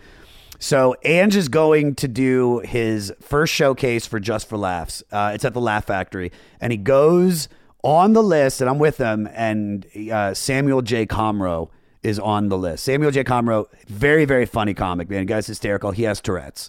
So 0.59 0.95
Ange 1.05 1.37
is 1.37 1.49
going 1.49 1.95
to 1.97 2.09
do 2.09 2.59
his 2.61 3.13
first 3.21 3.53
showcase 3.53 4.07
for 4.07 4.21
Just 4.21 4.49
for 4.49 4.59
Laughs. 4.59 5.03
Uh, 5.11 5.33
it's 5.35 5.45
at 5.45 5.55
the 5.55 5.61
Laugh 5.61 5.87
Factory, 5.87 6.33
and 6.61 6.71
he 6.71 6.77
goes 6.77 7.49
on 7.83 8.13
the 8.13 8.23
list, 8.23 8.61
and 8.61 8.69
I'm 8.69 8.79
with 8.79 8.99
him. 8.99 9.27
And 9.35 9.87
uh, 10.13 10.35
Samuel 10.35 10.83
J. 10.83 11.07
Comroe 11.07 11.71
is 12.03 12.19
on 12.19 12.51
the 12.51 12.59
list. 12.59 12.85
Samuel 12.85 13.11
J. 13.11 13.25
Comroe, 13.25 13.67
very 13.89 14.25
very 14.27 14.47
funny 14.47 14.75
comic 14.75 15.09
man. 15.11 15.21
The 15.21 15.25
guy's 15.27 15.47
hysterical. 15.47 15.91
He 15.93 16.03
has 16.05 16.21
Tourette's, 16.21 16.69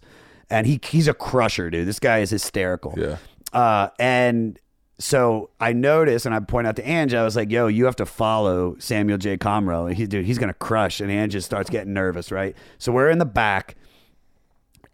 and 0.51 0.67
he 0.67 0.79
he's 0.83 1.07
a 1.07 1.13
crusher, 1.13 1.69
dude. 1.69 1.87
This 1.87 1.99
guy 1.99 2.19
is 2.19 2.29
hysterical. 2.29 2.93
Yeah. 2.97 3.17
Uh, 3.53 3.89
and 3.97 4.59
so 4.99 5.49
I 5.59 5.73
noticed, 5.73 6.25
and 6.27 6.35
I 6.35 6.39
point 6.39 6.67
out 6.67 6.75
to 6.75 6.87
Ange, 6.87 7.13
I 7.13 7.23
was 7.23 7.35
like, 7.35 7.49
"Yo, 7.49 7.67
you 7.67 7.85
have 7.85 7.95
to 7.95 8.05
follow 8.05 8.75
Samuel 8.77 9.17
J. 9.17 9.37
Comroe. 9.37 9.87
And 9.87 9.97
he, 9.97 10.05
dude, 10.05 10.25
he's 10.25 10.37
gonna 10.37 10.53
crush." 10.53 11.01
And 11.01 11.09
Ange 11.09 11.31
just 11.31 11.47
starts 11.47 11.69
getting 11.69 11.93
nervous, 11.93 12.31
right? 12.31 12.55
So 12.77 12.91
we're 12.91 13.09
in 13.09 13.17
the 13.17 13.25
back, 13.25 13.75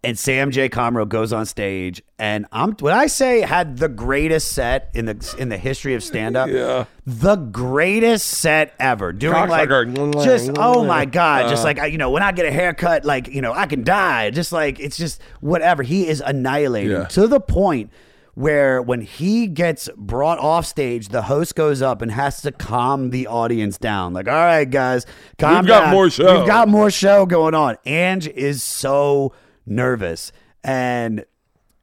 and 0.08 0.18
Sam 0.18 0.50
J. 0.50 0.70
Comroe 0.70 1.06
goes 1.06 1.34
on 1.34 1.44
stage, 1.44 2.02
and 2.18 2.46
I'm 2.50 2.72
what 2.80 2.94
I 2.94 3.08
say 3.08 3.42
had 3.42 3.76
the 3.76 3.90
greatest 3.90 4.52
set 4.52 4.90
in 4.94 5.04
the 5.04 5.36
in 5.38 5.50
the 5.50 5.58
history 5.58 5.94
of 5.94 6.02
stand 6.02 6.34
up. 6.34 6.48
Yeah. 6.48 6.86
the 7.04 7.36
greatest 7.36 8.26
set 8.26 8.74
ever. 8.80 9.12
Doing 9.12 9.34
like 9.34 9.68
Cocksucker. 9.68 10.24
just 10.24 10.52
oh 10.56 10.82
my 10.84 11.04
god, 11.04 11.50
just 11.50 11.62
uh. 11.62 11.74
like 11.74 11.92
you 11.92 11.98
know 11.98 12.10
when 12.10 12.22
I 12.22 12.32
get 12.32 12.46
a 12.46 12.50
haircut, 12.50 13.04
like 13.04 13.28
you 13.28 13.42
know 13.42 13.52
I 13.52 13.66
can 13.66 13.84
die. 13.84 14.30
Just 14.30 14.50
like 14.50 14.80
it's 14.80 14.96
just 14.96 15.20
whatever. 15.40 15.82
He 15.82 16.08
is 16.08 16.22
annihilating 16.24 16.90
Yeah. 16.92 17.04
to 17.08 17.26
the 17.26 17.40
point 17.40 17.90
where 18.32 18.80
when 18.80 19.02
he 19.02 19.46
gets 19.46 19.90
brought 19.94 20.38
off 20.38 20.64
stage, 20.64 21.08
the 21.08 21.22
host 21.22 21.54
goes 21.54 21.82
up 21.82 22.00
and 22.00 22.12
has 22.12 22.40
to 22.40 22.52
calm 22.52 23.10
the 23.10 23.26
audience 23.26 23.76
down. 23.76 24.14
Like, 24.14 24.28
all 24.28 24.32
right, 24.34 24.64
guys, 24.70 25.04
calm 25.38 25.56
We've 25.56 25.66
got 25.66 25.90
more 25.90 26.08
show." 26.08 26.38
We've 26.38 26.46
got 26.46 26.66
more 26.68 26.90
show 26.90 27.26
going 27.26 27.54
on. 27.54 27.76
Ange 27.84 28.26
is 28.28 28.62
so 28.62 29.34
nervous. 29.68 30.32
And 30.64 31.24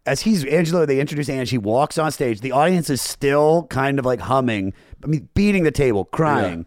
as 0.06 0.22
he's 0.22 0.46
Angelo, 0.46 0.86
they 0.86 1.00
introduce 1.00 1.30
Ange. 1.30 1.50
He 1.50 1.58
walks 1.58 1.98
on 1.98 2.12
stage. 2.12 2.42
The 2.42 2.52
audience 2.52 2.90
is 2.90 3.02
still 3.02 3.68
kind 3.70 3.98
of 4.00 4.06
like 4.06 4.20
humming. 4.20 4.74
I 5.04 5.08
mean, 5.08 5.30
beating 5.34 5.64
the 5.64 5.72
table, 5.72 6.06
crying. 6.06 6.66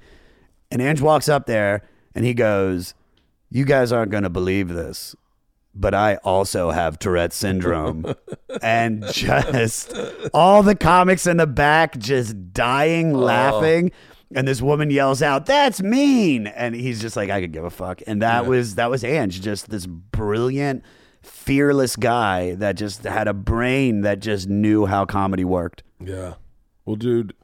And 0.70 0.82
Ange 0.82 1.00
walks 1.00 1.28
up 1.28 1.46
there 1.46 1.82
and 2.14 2.24
he 2.24 2.34
goes, 2.34 2.94
You 3.50 3.64
guys 3.64 3.92
aren't 3.92 4.10
going 4.10 4.24
to 4.24 4.30
believe 4.30 4.68
this, 4.68 5.14
but 5.74 5.94
I 5.94 6.16
also 6.16 6.70
have 6.70 6.98
Tourette 6.98 7.32
syndrome. 7.32 8.14
and 8.62 9.04
just 9.12 9.94
all 10.34 10.62
the 10.62 10.74
comics 10.74 11.26
in 11.26 11.36
the 11.36 11.46
back 11.46 11.96
just 11.98 12.52
dying 12.52 13.14
oh. 13.14 13.20
laughing. 13.20 13.92
And 14.34 14.46
this 14.46 14.60
woman 14.60 14.90
yells 14.90 15.22
out, 15.22 15.46
"That's 15.46 15.80
mean!" 15.80 16.48
And 16.48 16.74
he's 16.74 17.00
just 17.00 17.16
like, 17.16 17.30
"I 17.30 17.40
could 17.40 17.50
give 17.50 17.64
a 17.64 17.70
fuck." 17.70 18.02
And 18.06 18.20
that 18.20 18.44
was 18.44 18.74
that 18.74 18.90
was 18.90 19.02
Ange, 19.02 19.40
just 19.40 19.70
this 19.70 19.86
brilliant, 19.86 20.84
fearless 21.28 21.96
guy 21.96 22.54
that 22.56 22.76
just 22.76 23.04
had 23.04 23.28
a 23.28 23.34
brain 23.34 24.00
that 24.02 24.20
just 24.20 24.48
knew 24.48 24.86
how 24.86 25.04
comedy 25.04 25.44
worked. 25.44 25.82
Yeah. 26.00 26.34
Well, 26.84 26.96
dude, 26.96 27.34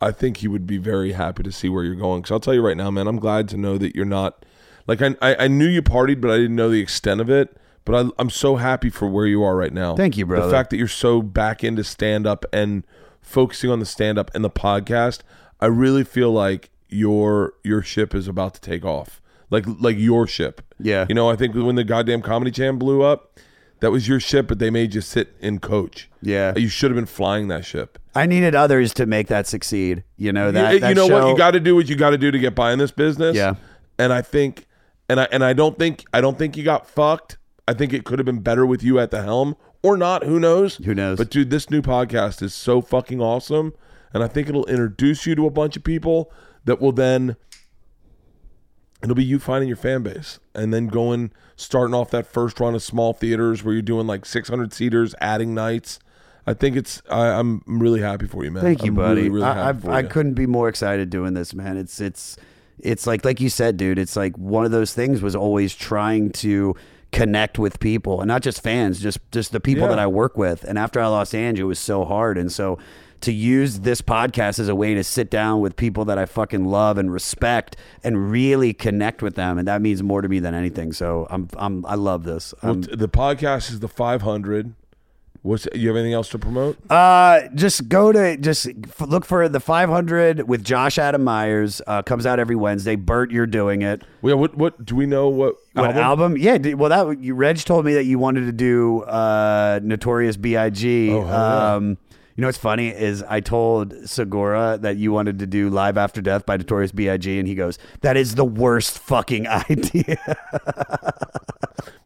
I 0.00 0.10
think 0.10 0.38
he 0.38 0.48
would 0.48 0.66
be 0.66 0.78
very 0.78 1.12
happy 1.12 1.42
to 1.42 1.52
see 1.52 1.68
where 1.68 1.84
you're 1.84 1.94
going. 1.94 2.22
Because 2.22 2.32
I'll 2.32 2.40
tell 2.40 2.54
you 2.54 2.62
right 2.62 2.76
now, 2.76 2.90
man, 2.90 3.06
I'm 3.06 3.18
glad 3.18 3.48
to 3.50 3.56
know 3.56 3.78
that 3.78 3.94
you're 3.94 4.04
not 4.04 4.44
like 4.86 5.00
I, 5.02 5.14
I 5.22 5.44
I 5.44 5.48
knew 5.48 5.66
you 5.66 5.82
partied, 5.82 6.20
but 6.20 6.30
I 6.30 6.36
didn't 6.36 6.56
know 6.56 6.70
the 6.70 6.80
extent 6.80 7.20
of 7.20 7.30
it. 7.30 7.56
But 7.84 8.06
I, 8.06 8.10
I'm 8.18 8.30
so 8.30 8.56
happy 8.56 8.88
for 8.90 9.08
where 9.08 9.26
you 9.26 9.42
are 9.42 9.56
right 9.56 9.72
now. 9.72 9.94
Thank 9.94 10.16
you, 10.16 10.24
brother. 10.26 10.46
The 10.46 10.52
fact 10.52 10.70
that 10.70 10.78
you're 10.78 10.88
so 10.88 11.20
back 11.20 11.62
into 11.62 11.84
stand 11.84 12.26
up 12.26 12.44
and 12.52 12.84
focusing 13.20 13.70
on 13.70 13.78
the 13.78 13.86
stand 13.86 14.18
up 14.18 14.30
and 14.34 14.42
the 14.44 14.50
podcast, 14.50 15.20
I 15.60 15.66
really 15.66 16.04
feel 16.04 16.32
like 16.32 16.70
your 16.88 17.54
your 17.62 17.82
ship 17.82 18.14
is 18.14 18.28
about 18.28 18.54
to 18.54 18.60
take 18.60 18.84
off. 18.84 19.20
Like 19.54 19.64
like 19.80 19.96
your 19.98 20.26
ship. 20.26 20.60
Yeah. 20.78 21.06
You 21.08 21.14
know, 21.14 21.30
I 21.30 21.36
think 21.36 21.54
when 21.54 21.76
the 21.76 21.84
goddamn 21.84 22.22
comedy 22.22 22.50
jam 22.50 22.78
blew 22.78 23.02
up, 23.02 23.38
that 23.80 23.90
was 23.90 24.08
your 24.08 24.18
ship, 24.20 24.48
but 24.48 24.58
they 24.58 24.70
made 24.70 24.94
you 24.94 25.00
sit 25.00 25.34
and 25.40 25.62
coach. 25.62 26.10
Yeah. 26.22 26.52
You 26.56 26.68
should 26.68 26.90
have 26.90 26.96
been 26.96 27.06
flying 27.06 27.48
that 27.48 27.64
ship. 27.64 27.98
I 28.14 28.26
needed 28.26 28.54
others 28.54 28.92
to 28.94 29.06
make 29.06 29.28
that 29.28 29.46
succeed. 29.46 30.04
You 30.16 30.32
know 30.32 30.50
that. 30.52 30.74
you, 30.74 30.80
that 30.80 30.88
you 30.88 30.94
know 30.94 31.06
what 31.06 31.28
you 31.28 31.36
got 31.36 31.52
to 31.52 31.60
do 31.60 31.74
what 31.74 31.88
you 31.88 31.96
got 31.96 32.10
to 32.10 32.18
do 32.18 32.30
to 32.30 32.38
get 32.38 32.54
by 32.54 32.72
in 32.72 32.78
this 32.78 32.90
business 32.92 33.36
Yeah. 33.36 33.54
and 33.98 34.12
i 34.12 34.22
think 34.22 34.66
and 35.08 35.20
i 35.20 35.28
and 35.32 35.44
i 35.44 35.52
don't 35.52 35.78
think 35.78 36.04
i 36.12 36.20
don't 36.20 36.38
think 36.38 36.56
you 36.56 36.62
got 36.64 36.88
fucked 36.88 37.38
i 37.68 37.74
think 37.74 37.92
it 37.92 38.04
could 38.04 38.18
have 38.18 38.26
been 38.26 38.40
better 38.40 38.64
with 38.64 38.82
you 38.82 38.98
at 38.98 39.10
the 39.10 39.22
helm 39.22 39.56
or 39.82 39.96
not 39.96 40.22
who 40.24 40.38
knows 40.40 40.76
Who 40.76 40.94
knows? 40.94 41.18
but 41.18 41.30
dude 41.30 41.50
this 41.50 41.68
new 41.70 41.82
podcast 41.82 42.40
is 42.42 42.54
so 42.54 42.80
fucking 42.80 43.20
awesome 43.20 43.72
and 44.14 44.22
i 44.24 44.28
think 44.28 44.48
it'll 44.48 44.66
introduce 44.66 45.26
you 45.26 45.34
to 45.34 45.46
a 45.46 45.50
bunch 45.50 45.76
of 45.76 45.82
people 45.84 46.32
that 46.64 46.80
will 46.80 46.92
then 46.92 47.36
it'll 49.04 49.14
be 49.14 49.24
you 49.24 49.38
finding 49.38 49.68
your 49.68 49.76
fan 49.76 50.02
base 50.02 50.40
and 50.54 50.72
then 50.74 50.86
going 50.88 51.30
starting 51.56 51.94
off 51.94 52.10
that 52.10 52.26
first 52.26 52.58
run 52.60 52.74
of 52.74 52.82
small 52.82 53.12
theaters 53.12 53.62
where 53.62 53.72
you're 53.74 53.82
doing 53.82 54.06
like 54.06 54.24
600 54.26 54.72
seaters 54.72 55.14
adding 55.20 55.54
nights 55.54 55.98
i 56.46 56.52
think 56.54 56.76
it's 56.76 57.00
I, 57.08 57.28
i'm 57.28 57.62
really 57.66 58.00
happy 58.00 58.26
for 58.26 58.44
you 58.44 58.50
man 58.50 58.62
Thank 58.62 58.82
you, 58.82 58.88
I'm 58.88 58.94
buddy. 58.96 59.14
really, 59.22 59.30
really 59.30 59.46
I, 59.46 59.54
happy 59.54 59.68
I've, 59.68 59.88
I 59.88 60.00
you. 60.00 60.08
couldn't 60.08 60.34
be 60.34 60.46
more 60.46 60.68
excited 60.68 61.10
doing 61.10 61.34
this, 61.34 61.54
man. 61.54 61.76
It's 61.76 62.00
it's 62.00 62.36
it's 62.80 63.06
like 63.06 63.24
like 63.24 63.40
you 63.40 63.48
said, 63.48 63.76
dude. 63.76 63.98
It's 64.00 64.16
like 64.16 64.36
one 64.36 64.64
of 64.64 64.72
those 64.72 64.92
things 64.94 65.22
was 65.22 65.36
always 65.36 65.74
trying 65.76 66.30
to 66.32 66.74
connect 67.12 67.56
with 67.58 67.78
people 67.78 68.20
and 68.20 68.26
not 68.26 68.42
just 68.42 68.60
fans, 68.62 68.98
just 69.00 69.18
just 69.30 69.52
the 69.52 69.60
people 69.60 69.82
Yeah. 69.84 69.90
that 69.90 69.98
I 70.00 70.06
work 70.08 70.36
with. 70.36 70.64
And 70.64 70.76
after 70.78 71.00
I 71.00 71.06
lost 71.06 71.34
Angie, 71.36 71.62
it 71.62 71.64
was 71.64 71.78
so 71.78 72.04
hard. 72.04 72.36
And 72.36 72.50
so 72.50 72.78
to 73.24 73.32
use 73.32 73.80
this 73.80 74.00
podcast 74.00 74.58
as 74.58 74.68
a 74.68 74.74
way 74.74 74.94
to 74.94 75.04
sit 75.04 75.30
down 75.30 75.60
with 75.60 75.76
people 75.76 76.04
that 76.06 76.16
I 76.18 76.26
fucking 76.26 76.64
love 76.64 76.96
and 76.98 77.12
respect 77.12 77.76
and 78.02 78.30
really 78.30 78.72
connect 78.72 79.20
with 79.22 79.34
them, 79.34 79.58
and 79.58 79.68
that 79.68 79.82
means 79.82 80.02
more 80.02 80.22
to 80.22 80.28
me 80.28 80.38
than 80.38 80.54
anything. 80.54 80.92
So 80.92 81.26
I'm 81.30 81.48
I'm 81.56 81.84
I 81.86 81.94
love 81.96 82.24
this. 82.24 82.54
Well, 82.62 82.74
the 82.76 83.08
podcast 83.08 83.70
is 83.70 83.80
the 83.80 83.88
500. 83.88 84.74
What's 85.42 85.68
you 85.74 85.88
have 85.88 85.96
anything 85.98 86.14
else 86.14 86.30
to 86.30 86.38
promote? 86.38 86.78
Uh, 86.90 87.48
just 87.54 87.86
go 87.90 88.12
to 88.12 88.38
just 88.38 88.66
f- 88.66 89.02
look 89.02 89.26
for 89.26 89.46
the 89.46 89.60
500 89.60 90.48
with 90.48 90.64
Josh 90.64 90.96
Adam 90.96 91.22
Meyers. 91.22 91.82
Uh, 91.86 92.00
comes 92.02 92.24
out 92.24 92.38
every 92.38 92.56
Wednesday. 92.56 92.96
Bert, 92.96 93.30
you're 93.30 93.44
doing 93.46 93.82
it. 93.82 94.02
Well, 94.22 94.36
yeah, 94.36 94.40
what 94.40 94.56
what 94.56 94.82
do 94.86 94.96
we 94.96 95.04
know? 95.04 95.28
What, 95.28 95.56
What 95.74 95.84
album? 95.96 96.02
album? 96.02 96.36
Yeah. 96.38 96.56
did- 96.56 96.76
Well, 96.76 96.88
that 96.88 97.20
you, 97.22 97.34
Reg 97.34 97.58
told 97.58 97.84
me 97.84 97.92
that 97.92 98.04
you 98.04 98.18
wanted 98.18 98.46
to 98.46 98.52
do 98.52 99.02
uh, 99.02 99.80
Notorious 99.82 100.38
B.I.G. 100.38 101.10
Oh, 101.12 101.26
um, 101.26 101.98
you 102.34 102.42
know 102.42 102.48
what's 102.48 102.58
funny 102.58 102.88
is 102.88 103.22
I 103.22 103.40
told 103.40 103.94
Segura 104.08 104.78
that 104.80 104.96
you 104.96 105.12
wanted 105.12 105.38
to 105.38 105.46
do 105.46 105.70
Life 105.70 105.96
After 105.96 106.20
Death 106.20 106.44
by 106.46 106.56
Notorious 106.56 106.92
B.I.G. 106.92 107.38
and 107.38 107.46
he 107.46 107.54
goes, 107.54 107.78
"That 108.00 108.16
is 108.16 108.34
the 108.34 108.44
worst 108.44 108.98
fucking 108.98 109.46
idea." 109.70 110.18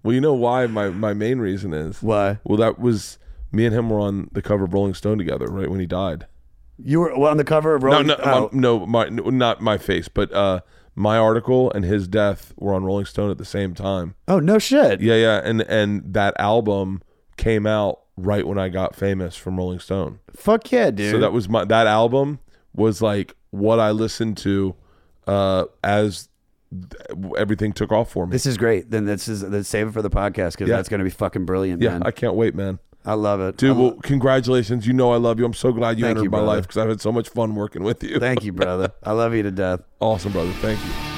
Well, 0.02 0.14
you 0.14 0.20
know 0.20 0.34
why 0.34 0.66
my 0.66 0.88
my 0.90 1.12
main 1.12 1.38
reason 1.38 1.72
is 1.74 2.02
Why? 2.02 2.38
Well, 2.44 2.56
that 2.58 2.78
was 2.78 3.18
me 3.52 3.66
and 3.66 3.74
him 3.74 3.90
were 3.90 4.00
on 4.00 4.28
the 4.32 4.42
cover 4.42 4.64
of 4.64 4.72
Rolling 4.72 4.94
Stone 4.94 5.18
together 5.18 5.46
right 5.46 5.68
when 5.70 5.80
he 5.80 5.86
died. 5.86 6.26
you 6.78 7.00
were 7.00 7.18
well, 7.18 7.30
on 7.30 7.36
the 7.36 7.44
cover 7.44 7.74
of 7.74 7.82
Rolling. 7.82 8.06
no, 8.06 8.16
oh, 8.22 8.50
no, 8.52 8.86
my 8.86 9.08
no, 9.08 9.24
not 9.30 9.60
my 9.60 9.76
face, 9.78 10.08
but 10.08 10.32
uh, 10.32 10.60
my 10.94 11.18
article 11.18 11.70
and 11.72 11.84
his 11.84 12.06
death 12.08 12.52
were 12.56 12.74
on 12.74 12.84
Rolling 12.84 13.06
Stone 13.06 13.30
at 13.30 13.38
the 13.38 13.44
same 13.44 13.74
time. 13.74 14.14
oh 14.28 14.38
no 14.38 14.58
shit. 14.58 15.00
Yeah, 15.00 15.16
yeah, 15.16 15.40
and 15.44 15.62
and 15.62 16.14
that 16.14 16.34
album 16.38 17.02
came 17.36 17.66
out 17.66 18.00
right 18.18 18.46
when 18.46 18.58
I 18.58 18.68
got 18.68 18.94
famous 18.94 19.36
from 19.36 19.56
Rolling 19.56 19.78
Stone. 19.80 20.20
Fuck 20.34 20.70
yeah, 20.72 20.90
dude. 20.90 21.12
So 21.12 21.18
that 21.20 21.32
was 21.32 21.48
my 21.48 21.64
that 21.64 21.86
album 21.86 22.38
was 22.74 23.00
like 23.02 23.34
what 23.50 23.80
I 23.80 23.90
listened 23.92 24.36
to 24.38 24.74
uh, 25.26 25.64
as 25.82 26.28
th- 26.70 27.34
everything 27.36 27.72
took 27.72 27.92
off 27.92 28.10
for 28.10 28.26
me. 28.26 28.32
This 28.32 28.46
is 28.46 28.56
great. 28.56 28.90
Then 28.90 29.04
this 29.06 29.28
is 29.28 29.42
let's 29.42 29.68
save 29.68 29.88
it 29.88 29.92
for 29.92 30.02
the 30.02 30.10
podcast 30.10 30.52
because 30.52 30.68
Yeah. 30.68 30.76
that's 30.76 30.88
going 30.88 30.98
to 31.00 31.04
be 31.04 31.10
fucking 31.10 31.44
brilliant, 31.46 31.80
yeah, 31.82 31.90
man. 31.90 32.02
I 32.04 32.10
can't 32.10 32.34
wait, 32.34 32.54
man. 32.54 32.78
I 33.04 33.14
love 33.14 33.40
it, 33.40 33.56
Dude, 33.56 33.76
lo- 33.76 33.82
well, 33.82 33.92
congratulations. 34.02 34.86
You 34.86 34.92
know 34.92 35.12
I 35.12 35.16
love 35.16 35.38
you. 35.38 35.46
I'm 35.46 35.54
so 35.54 35.72
glad 35.72 35.98
you 35.98 36.04
Thank 36.04 36.16
entered 36.18 36.24
you, 36.24 36.30
my 36.30 36.38
brother. 36.38 36.46
life 36.56 36.62
because 36.62 36.76
I've 36.76 36.88
had 36.88 37.00
so 37.00 37.12
much 37.12 37.28
fun 37.30 37.54
working 37.54 37.82
with 37.82 38.02
you. 38.02 38.18
thank 38.18 38.44
you, 38.44 38.52
brother. 38.52 38.92
I 39.02 39.12
love 39.12 39.34
you 39.34 39.42
to 39.44 39.50
death. 39.50 39.80
awesome, 40.00 40.32
brother. 40.32 40.52
Thank 40.54 40.78
you. 40.84 41.17